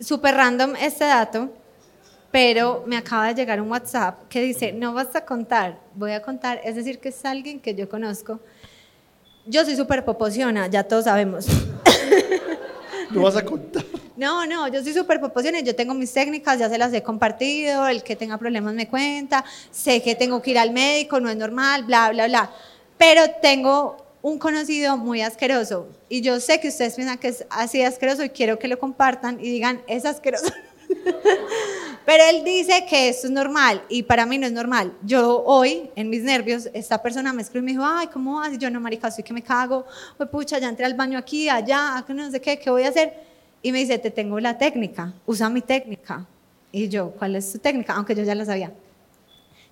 súper 0.00 0.36
random 0.36 0.74
este 0.80 1.04
dato, 1.04 1.50
pero 2.30 2.82
me 2.86 2.96
acaba 2.96 3.26
de 3.28 3.34
llegar 3.34 3.60
un 3.60 3.70
WhatsApp 3.70 4.26
que 4.30 4.40
dice, 4.40 4.72
no 4.72 4.94
vas 4.94 5.14
a 5.14 5.26
contar, 5.26 5.78
voy 5.94 6.12
a 6.12 6.22
contar, 6.22 6.62
es 6.64 6.76
decir, 6.76 6.98
que 6.98 7.10
es 7.10 7.24
alguien 7.26 7.60
que 7.60 7.74
yo 7.74 7.90
conozco. 7.90 8.40
Yo 9.46 9.64
soy 9.64 9.76
súper 9.76 10.04
popociona, 10.04 10.66
ya 10.68 10.84
todos 10.84 11.04
sabemos. 11.04 11.46
No 13.14 13.22
vas 13.22 13.36
a 13.36 13.44
contar. 13.44 13.84
No, 14.16 14.46
no, 14.46 14.68
yo 14.68 14.82
soy 14.82 14.92
súper 14.92 15.20
popociona, 15.20 15.60
y 15.60 15.62
yo 15.62 15.74
tengo 15.74 15.94
mis 15.94 16.12
técnicas, 16.12 16.58
ya 16.58 16.68
se 16.68 16.78
las 16.78 16.92
he 16.92 17.02
compartido, 17.02 17.88
el 17.88 18.02
que 18.02 18.16
tenga 18.16 18.38
problemas 18.38 18.74
me 18.74 18.86
cuenta, 18.86 19.44
sé 19.70 20.02
que 20.02 20.14
tengo 20.14 20.42
que 20.42 20.50
ir 20.52 20.58
al 20.58 20.72
médico, 20.72 21.20
no 21.20 21.30
es 21.30 21.36
normal, 21.36 21.84
bla, 21.84 22.10
bla, 22.10 22.26
bla. 22.26 22.50
Pero 22.98 23.22
tengo 23.40 23.96
un 24.22 24.38
conocido 24.38 24.98
muy 24.98 25.22
asqueroso 25.22 25.88
y 26.08 26.20
yo 26.20 26.40
sé 26.40 26.60
que 26.60 26.68
ustedes 26.68 26.94
piensan 26.94 27.16
que 27.16 27.28
es 27.28 27.46
así 27.48 27.82
asqueroso 27.82 28.22
y 28.22 28.28
quiero 28.28 28.58
que 28.58 28.68
lo 28.68 28.78
compartan 28.78 29.40
y 29.40 29.44
digan, 29.44 29.82
es 29.86 30.04
asqueroso. 30.04 30.52
Pero 32.04 32.24
él 32.30 32.44
dice 32.44 32.86
que 32.88 33.08
esto 33.08 33.26
es 33.26 33.32
normal 33.32 33.82
y 33.88 34.02
para 34.02 34.26
mí 34.26 34.38
no 34.38 34.46
es 34.46 34.52
normal. 34.52 34.92
Yo 35.02 35.42
hoy, 35.44 35.90
en 35.94 36.10
mis 36.10 36.22
nervios, 36.22 36.68
esta 36.72 37.00
persona 37.00 37.32
me 37.32 37.42
escribió 37.42 37.60
y 37.60 37.66
me 37.66 37.72
dijo, 37.72 37.84
ay, 37.84 38.08
¿cómo 38.08 38.36
vas? 38.36 38.52
Y 38.52 38.58
yo, 38.58 38.70
no, 38.70 38.80
marica, 38.80 39.08
estoy 39.08 39.24
que 39.24 39.32
me 39.32 39.42
cago. 39.42 39.84
Pues 40.16 40.28
pucha, 40.28 40.58
ya 40.58 40.68
entré 40.68 40.84
al 40.84 40.94
baño 40.94 41.18
aquí, 41.18 41.48
allá, 41.48 42.02
que 42.06 42.14
no 42.14 42.30
sé 42.30 42.40
qué, 42.40 42.58
¿qué 42.58 42.70
voy 42.70 42.82
a 42.82 42.88
hacer? 42.88 43.14
Y 43.62 43.72
me 43.72 43.78
dice, 43.78 43.98
te 43.98 44.10
tengo 44.10 44.40
la 44.40 44.56
técnica, 44.56 45.12
usa 45.26 45.48
mi 45.50 45.60
técnica. 45.60 46.26
Y 46.72 46.88
yo, 46.88 47.10
¿cuál 47.12 47.36
es 47.36 47.52
tu 47.52 47.58
técnica? 47.58 47.94
Aunque 47.94 48.14
yo 48.14 48.22
ya 48.22 48.34
la 48.34 48.44
sabía. 48.44 48.72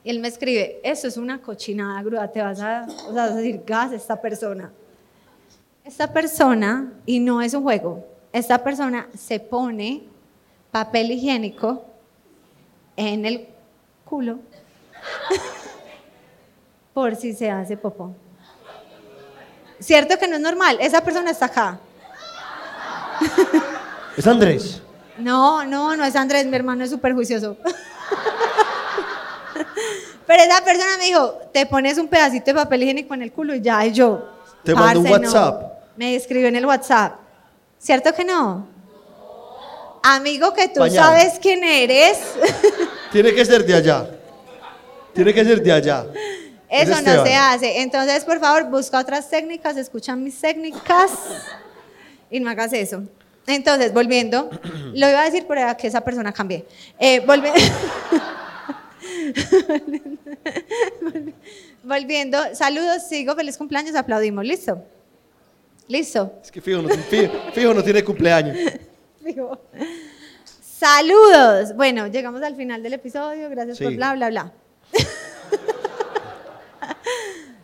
Y 0.04 0.10
él 0.10 0.20
me 0.20 0.28
escribe, 0.28 0.80
eso 0.82 1.08
es 1.08 1.16
una 1.16 1.40
cochinada, 1.40 2.02
grúa, 2.02 2.28
te 2.28 2.40
vas 2.40 2.60
a, 2.60 2.86
o 2.86 3.12
sea, 3.12 3.12
vas 3.12 3.30
a 3.32 3.34
decir, 3.34 3.62
gas, 3.66 3.92
esta 3.92 4.20
persona. 4.20 4.70
Esta 5.84 6.12
persona, 6.12 6.92
y 7.06 7.18
no 7.18 7.40
es 7.40 7.54
un 7.54 7.62
juego, 7.62 8.06
esta 8.32 8.62
persona 8.62 9.08
se 9.16 9.40
pone 9.40 10.04
papel 10.84 11.10
higiénico 11.10 11.84
en 12.96 13.26
el 13.26 13.48
culo 14.04 14.38
por 16.94 17.16
si 17.16 17.34
se 17.34 17.50
hace 17.50 17.76
popó. 17.76 18.14
¿Cierto 19.80 20.16
que 20.18 20.28
no 20.28 20.36
es 20.36 20.40
normal? 20.40 20.78
Esa 20.80 21.00
persona 21.00 21.32
está 21.32 21.46
acá. 21.46 21.80
Es 24.16 24.26
Andrés. 24.26 24.80
No, 25.18 25.64
no, 25.64 25.96
no 25.96 26.04
es 26.04 26.14
Andrés, 26.14 26.46
mi 26.46 26.54
hermano 26.54 26.84
es 26.84 26.90
súper 26.90 27.12
juicioso. 27.12 27.56
Pero 30.26 30.42
esa 30.42 30.64
persona 30.64 30.96
me 30.98 31.06
dijo, 31.06 31.32
te 31.52 31.66
pones 31.66 31.98
un 31.98 32.06
pedacito 32.06 32.46
de 32.46 32.54
papel 32.54 32.82
higiénico 32.84 33.14
en 33.14 33.22
el 33.22 33.32
culo 33.32 33.54
y 33.54 33.60
ya, 33.60 33.84
y 33.84 33.92
yo. 33.92 34.28
Te 34.62 34.74
mandó 34.74 35.00
un. 35.00 35.10
WhatsApp. 35.10 35.72
Me 35.96 36.14
escribió 36.14 36.46
en 36.46 36.56
el 36.56 36.66
WhatsApp. 36.66 37.18
¿Cierto 37.78 38.12
que 38.12 38.24
no? 38.24 38.77
Amigo 40.02 40.52
que 40.54 40.68
tú 40.68 40.80
Pañal. 40.80 41.04
sabes 41.04 41.38
quién 41.40 41.62
eres. 41.64 42.18
Tiene 43.12 43.34
que 43.34 43.44
ser 43.44 43.64
de 43.64 43.74
allá. 43.74 44.10
Tiene 45.14 45.32
que 45.34 45.44
ser 45.44 45.62
de 45.62 45.72
allá. 45.72 46.06
Es 46.68 46.88
Eso 46.88 47.00
no 47.02 47.24
se 47.24 47.34
hace. 47.34 47.80
Entonces, 47.80 48.24
por 48.24 48.38
favor, 48.40 48.64
busca 48.70 48.98
otras 48.98 49.28
técnicas, 49.30 49.76
escucha 49.76 50.14
mis 50.14 50.38
técnicas 50.40 51.10
y 52.30 52.40
no 52.40 52.50
hagas 52.50 52.72
eso. 52.72 53.02
Entonces, 53.46 53.92
volviendo, 53.94 54.50
lo 54.92 55.08
iba 55.08 55.22
a 55.22 55.24
decir, 55.24 55.46
era 55.50 55.76
que 55.76 55.86
esa 55.86 56.02
persona 56.02 56.32
cambie. 56.32 56.66
Eh, 56.98 57.24
volvi- 57.26 57.52
volviendo, 61.82 62.38
saludos, 62.54 63.02
sigo, 63.08 63.34
feliz 63.34 63.56
cumpleaños, 63.56 63.96
aplaudimos, 63.96 64.44
listo. 64.44 64.84
Listo. 65.88 66.34
Es 66.42 66.52
que 66.52 66.60
fijo 66.60 66.82
no, 66.82 66.88
fijo, 66.90 67.32
fijo 67.54 67.72
no 67.74 67.82
tiene 67.82 68.04
cumpleaños. 68.04 68.56
Saludos. 70.60 71.74
Bueno, 71.74 72.06
llegamos 72.06 72.42
al 72.42 72.56
final 72.56 72.82
del 72.82 72.94
episodio. 72.94 73.50
Gracias 73.50 73.78
por 73.78 73.94
bla, 73.94 74.14
bla, 74.14 74.30
bla. 74.30 74.52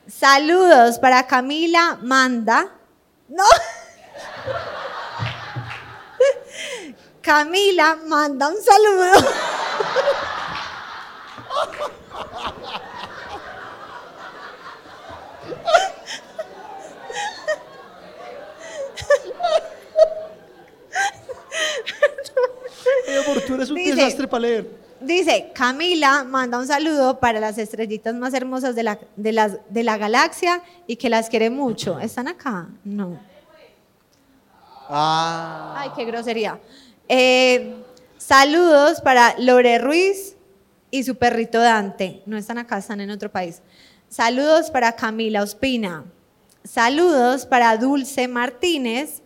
Saludos 0.07 0.99
para 0.99 1.27
Camila 1.27 1.99
Manda. 2.03 2.69
No. 3.29 3.45
Camila 7.25 7.97
manda 8.07 8.49
un 8.49 8.57
saludo. 8.63 9.29
Eres 23.55 23.71
un 23.71 23.77
Dice- 23.77 23.95
desastre 23.95 24.29
para 24.29 24.41
leer. 24.41 24.85
Dice, 25.01 25.51
Camila 25.55 26.25
manda 26.25 26.59
un 26.59 26.67
saludo 26.67 27.21
para 27.21 27.39
las 27.39 27.59
estrellitas 27.59 28.15
más 28.15 28.33
hermosas 28.33 28.75
de 28.75 28.85
la, 28.85 28.99
de, 29.17 29.33
las, 29.33 29.59
de 29.69 29.83
la 29.83 29.99
galaxia 29.99 30.63
y 30.87 30.97
que 30.97 31.11
las 31.11 31.29
quiere 31.29 31.51
mucho. 31.51 31.99
¿Están 32.01 32.27
acá? 32.29 32.69
No. 32.85 33.19
Ah. 34.89 35.75
Ay, 35.79 35.91
qué 35.97 36.05
grosería. 36.05 36.59
Eh, 37.09 37.75
saludos 38.19 39.01
para 39.01 39.35
Lore 39.39 39.79
Ruiz 39.79 40.37
y 40.91 41.03
su 41.05 41.17
perrito 41.17 41.59
Dante. 41.59 42.23
No 42.27 42.37
están 42.37 42.59
acá, 42.59 42.79
están 42.79 43.01
en 43.01 43.11
otro 43.11 43.31
país. 43.31 43.61
Saludos 44.09 44.71
para 44.71 44.93
Camila 44.97 45.43
Ospina. 45.43 46.05
Saludos 46.63 47.45
para 47.45 47.77
Dulce 47.77 48.27
Martínez, 48.29 49.21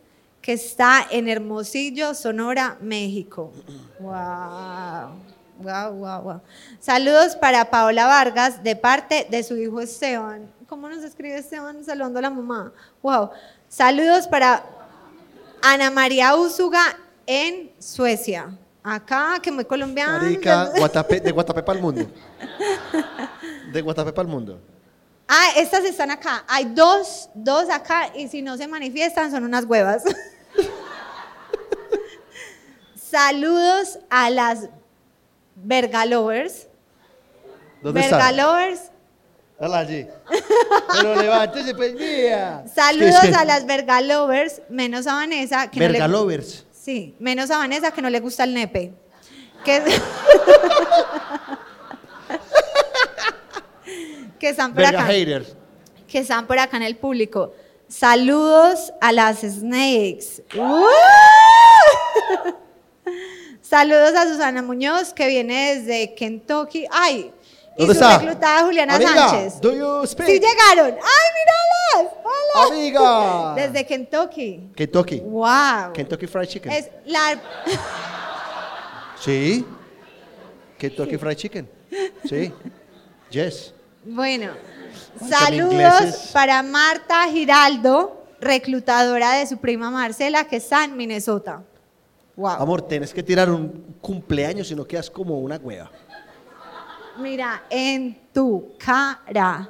que 0.49 0.55
está 0.55 1.07
en 1.11 1.29
Hermosillo, 1.29 2.15
Sonora, 2.15 2.79
México. 2.81 3.53
Wow. 3.99 5.11
Wow, 5.59 5.93
wow, 5.93 6.23
wow. 6.23 6.41
Saludos 6.81 7.37
para 7.37 7.69
Paola 7.69 8.07
Vargas 8.07 8.63
de 8.63 8.75
parte 8.75 9.27
de 9.29 9.43
su 9.43 9.59
hijo 9.59 9.79
Esteban. 9.79 10.51
¿Cómo 10.67 10.89
nos 10.89 11.05
escribe 11.05 11.37
Esteban 11.37 11.85
saludando 11.85 12.19
a 12.19 12.23
la 12.23 12.31
mamá? 12.31 12.73
Wow. 13.03 13.29
Saludos 13.69 14.27
para 14.27 14.65
Ana 15.61 15.91
María 15.91 16.35
Úsuga 16.35 16.97
en 17.27 17.71
Suecia. 17.79 18.49
Acá, 18.83 19.41
que 19.43 19.53
muy 19.53 19.67
colombiana. 19.67 20.17
Marica, 20.17 20.73
Guatapé, 20.79 21.21
de 21.21 21.31
Guatapé 21.31 21.63
para 21.63 21.77
el 21.79 21.83
mundo. 21.83 22.07
De 23.71 23.83
Guatapé 23.83 24.15
para 24.15 24.27
el 24.27 24.35
mundo. 24.35 24.59
Ah, 25.29 25.49
estas 25.59 25.85
están 25.85 26.11
acá. 26.11 26.43
Hay 26.49 26.65
dos, 26.65 27.29
dos 27.35 27.69
acá 27.69 28.11
y 28.17 28.29
si 28.29 28.41
no 28.41 28.57
se 28.57 28.67
manifiestan 28.67 29.31
son 29.31 29.45
unas 29.45 29.67
huevas. 29.67 30.05
Saludos 33.11 33.99
a 34.11 34.31
las 34.31 34.69
Vergalovers. 35.57 36.69
¿Dónde 37.83 38.01
están? 38.01 38.19
Vergalovers. 38.19 38.91
Dale 39.59 39.75
allí. 39.77 40.07
Pero 40.95 41.17
levántese, 41.17 41.75
pues, 41.75 41.95
mía. 41.95 42.65
Saludos 42.75 43.35
a 43.37 43.45
las 43.45 43.67
Vergalovers, 43.67 44.63
menos 44.69 45.07
a 45.07 45.15
Vanessa. 45.15 45.71
Que 45.71 45.81
no 45.81 45.87
le- 45.87 45.93
Vergalovers. 45.93 46.67
Sí, 46.71 47.17
menos 47.19 47.51
a 47.51 47.59
Vanessa 47.59 47.91
que 47.91 48.03
no 48.03 48.11
le 48.11 48.21
gusta 48.21 48.45
el 48.45 48.55
nepe. 48.55 48.93
Que, 49.65 49.83
que 54.39 54.49
están 54.51 54.73
por 54.75 54.85
Verga 54.85 55.01
acá. 55.01 55.09
haters. 55.13 55.57
Que 56.07 56.19
están 56.21 56.47
por 56.47 56.59
acá 56.59 56.77
en 56.77 56.85
el 56.85 56.97
público. 56.97 57.53
Saludos 57.89 58.93
a 59.01 59.13
las 59.13 59.41
Snakes. 59.41 60.43
¡Uh! 60.57 60.85
Saludos 63.69 64.15
a 64.15 64.25
Susana 64.27 64.63
Muñoz, 64.63 65.13
que 65.13 65.27
viene 65.27 65.75
desde 65.75 66.15
Kentucky. 66.15 66.87
¡Ay! 66.91 67.31
Y 67.77 67.81
¿Dónde 67.81 67.95
su 67.95 68.01
está? 68.01 68.19
reclutada 68.19 68.65
Juliana 68.65 68.95
Amiga, 68.95 69.29
Sánchez. 69.29 69.61
do 69.61 69.75
you 69.75 70.07
speak? 70.07 70.27
¡Sí 70.27 70.41
llegaron! 70.41 70.95
¡Ay, 70.99 72.01
míralas! 72.01 72.15
¡Hola! 72.25 72.67
Amiga. 72.67 73.55
Desde 73.57 73.87
Kentucky. 73.87 74.71
Kentucky. 74.75 75.21
¡Wow! 75.21 75.93
Kentucky 75.93 76.27
Fried 76.27 76.47
Chicken. 76.49 76.73
Es 76.73 76.89
la, 77.05 77.39
Sí. 79.21 79.67
Kentucky 80.79 81.19
Fried 81.19 81.37
Chicken. 81.37 81.71
Sí. 82.25 82.51
Yes. 83.31 83.75
bueno, 84.07 84.53
Ay, 85.21 85.29
saludos 85.29 86.31
para 86.33 86.63
Marta 86.63 87.27
Giraldo, 87.29 88.25
reclutadora 88.41 89.33
de 89.33 89.47
su 89.47 89.59
prima 89.59 89.91
Marcela, 89.91 90.45
que 90.45 90.57
está 90.57 90.85
en 90.85 90.97
Minnesota. 90.97 91.63
Wow. 92.39 92.51
Amor, 92.51 92.83
tienes 92.83 93.13
que 93.13 93.21
tirar 93.21 93.51
un 93.51 93.97
cumpleaños 94.01 94.69
si 94.69 94.75
no 94.77 94.87
quedas 94.87 95.11
como 95.11 95.41
una 95.41 95.57
hueva. 95.57 95.91
Mira, 97.19 97.65
en 97.69 98.17
tu 98.33 98.75
cara. 98.79 99.69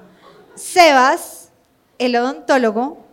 Sebas, 0.54 1.48
el 1.96 2.14
odontólogo, 2.14 3.06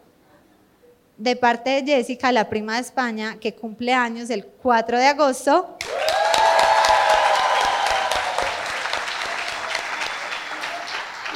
de 1.15 1.37
parte 1.37 1.69
de 1.69 1.83
Jessica, 1.85 2.33
la 2.33 2.49
prima 2.49 2.75
de 2.75 2.81
España, 2.81 3.37
que 3.39 3.55
cumple 3.55 3.93
años 3.93 4.29
el 4.29 4.45
4 4.45 4.97
de 4.97 5.07
agosto. 5.07 5.77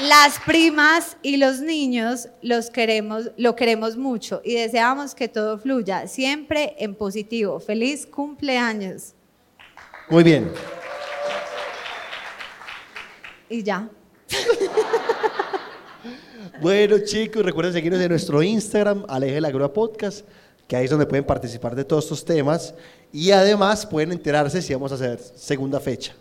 Las 0.08 0.40
primas 0.46 1.18
y 1.22 1.36
los 1.36 1.60
niños 1.60 2.30
los 2.42 2.70
queremos, 2.70 3.32
lo 3.36 3.56
queremos 3.58 3.98
mucho 3.98 4.42
y 4.46 4.56
deseamos 4.56 5.14
que 5.14 5.28
todo 5.28 5.58
fluya 5.58 6.08
siempre 6.08 6.74
en 6.80 6.96
positivo. 6.96 7.60
Feliz 7.60 8.06
cumpleaños. 8.06 9.14
Muy 10.10 10.24
bien. 10.24 10.52
Y 13.50 13.64
ya. 13.64 13.90
Bueno, 16.62 16.98
chicos, 17.00 17.42
recuerden 17.46 17.72
seguirnos 17.72 18.02
en 18.02 18.10
nuestro 18.10 18.44
Instagram, 18.44 19.06
Aleje 19.08 19.40
la 19.40 19.50
Grúa 19.50 19.72
Podcast, 19.72 20.26
que 20.68 20.76
ahí 20.76 20.84
es 20.84 20.92
donde 20.92 21.06
pueden 21.06 21.24
participar 21.24 21.74
de 21.74 21.86
todos 21.86 22.04
estos 22.04 22.26
temas. 22.26 22.74
Y 23.14 23.32
además 23.32 23.86
pueden 23.86 24.12
enterarse 24.12 24.62
si 24.62 24.74
vamos 24.74 24.92
a 24.92 24.96
hacer 24.96 25.20
segunda 25.20 25.80
fecha 25.80 26.14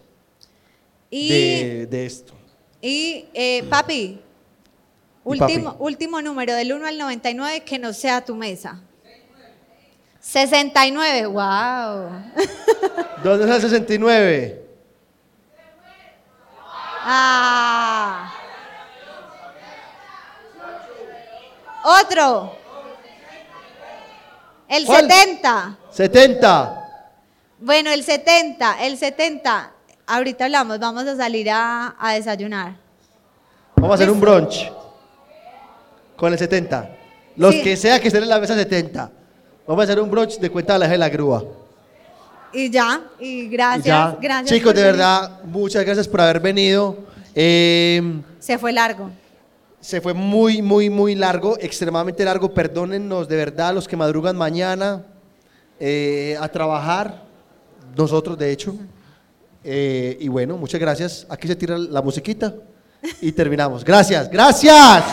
Y 1.11 1.29
de, 1.29 1.87
de 1.87 2.07
esto. 2.07 2.38
Y, 2.81 3.27
eh, 3.35 3.65
papi, 3.69 4.21
último, 5.25 5.77
último 5.79 6.23
número 6.23 6.55
del 6.55 6.73
1 6.73 6.87
al 6.87 6.99
99 6.99 7.61
que 7.65 7.79
no 7.79 7.93
sea 7.93 8.25
tu 8.25 8.35
mesa. 8.35 8.81
69, 10.21 11.27
wow. 11.27 11.41
¿Dónde 13.25 13.45
está 13.45 13.57
el 13.57 13.63
69? 13.63 14.63
Ah. 17.11 18.35
Otro. 21.85 22.57
El 24.69 24.85
¿Cuál? 24.85 25.11
70. 25.11 25.79
70. 25.91 26.85
Bueno, 27.61 27.91
el 27.91 28.05
70, 28.05 28.85
el 28.85 28.99
70. 28.99 29.73
Ahorita 30.09 30.45
hablamos, 30.47 30.79
vamos 30.79 31.05
a 31.07 31.17
salir 31.17 31.49
a, 31.51 31.95
a 31.99 32.15
desayunar. 32.15 32.75
Vamos 33.77 33.93
a 33.93 33.95
hacer 33.95 34.11
un 34.11 34.21
brunch 34.21 34.73
con 36.17 36.33
el 36.33 36.39
70. 36.39 36.91
Los 37.37 37.55
Sí. 37.55 37.63
que 37.63 37.77
sea 37.77 38.01
que 38.01 38.09
estén 38.09 38.23
en 38.25 38.29
la 38.29 38.41
mesa 38.41 38.55
70. 38.55 39.11
Vamos 39.67 39.83
a 39.83 39.85
hacer 39.85 40.01
un 40.01 40.11
brunch 40.11 40.39
de 40.39 40.51
cuenta 40.51 40.73
de 40.73 40.77
Aleje 40.85 40.99
la 40.99 41.09
Grúa. 41.09 41.45
Y 42.53 42.71
ya, 42.71 43.03
y 43.21 43.27
Y 43.43 43.49
gracias, 43.49 43.85
ya. 43.85 44.17
gracias. 44.21 44.49
Chicos, 44.51 44.75
de 44.75 44.81
venir. 44.83 44.97
verdad, 44.97 45.43
muchas 45.45 45.85
gracias 45.85 46.09
por 46.09 46.21
haber 46.23 46.41
venido. 46.41 46.97
Eh, 47.35 48.21
Se 48.39 48.57
fue 48.59 48.73
largo. 48.73 49.11
Se 49.81 50.01
fue 50.01 50.15
muy, 50.15 50.61
muy, 50.63 50.89
muy 50.91 51.15
largo, 51.15 51.57
extremadamente 51.61 52.25
largo. 52.25 52.53
Perdónennos 52.53 53.29
de 53.29 53.37
verdad 53.37 53.75
los 53.75 53.87
que 53.87 53.97
madrugan 53.97 54.37
mañana 54.37 55.05
eh, 55.79 56.37
a 56.41 56.49
trabajar, 56.49 57.23
nosotros 57.95 58.37
de 58.39 58.51
hecho. 58.51 58.75
Eh, 59.65 60.17
y 60.21 60.29
bueno, 60.29 60.57
muchas 60.57 60.81
gracias. 60.81 61.27
Aquí 61.29 61.49
se 61.49 61.57
tira 61.57 61.77
la 61.79 62.03
musiquita 62.03 62.55
y 63.21 63.33
terminamos. 63.33 63.85
Gracias, 63.85 64.31
gracias. 64.31 65.05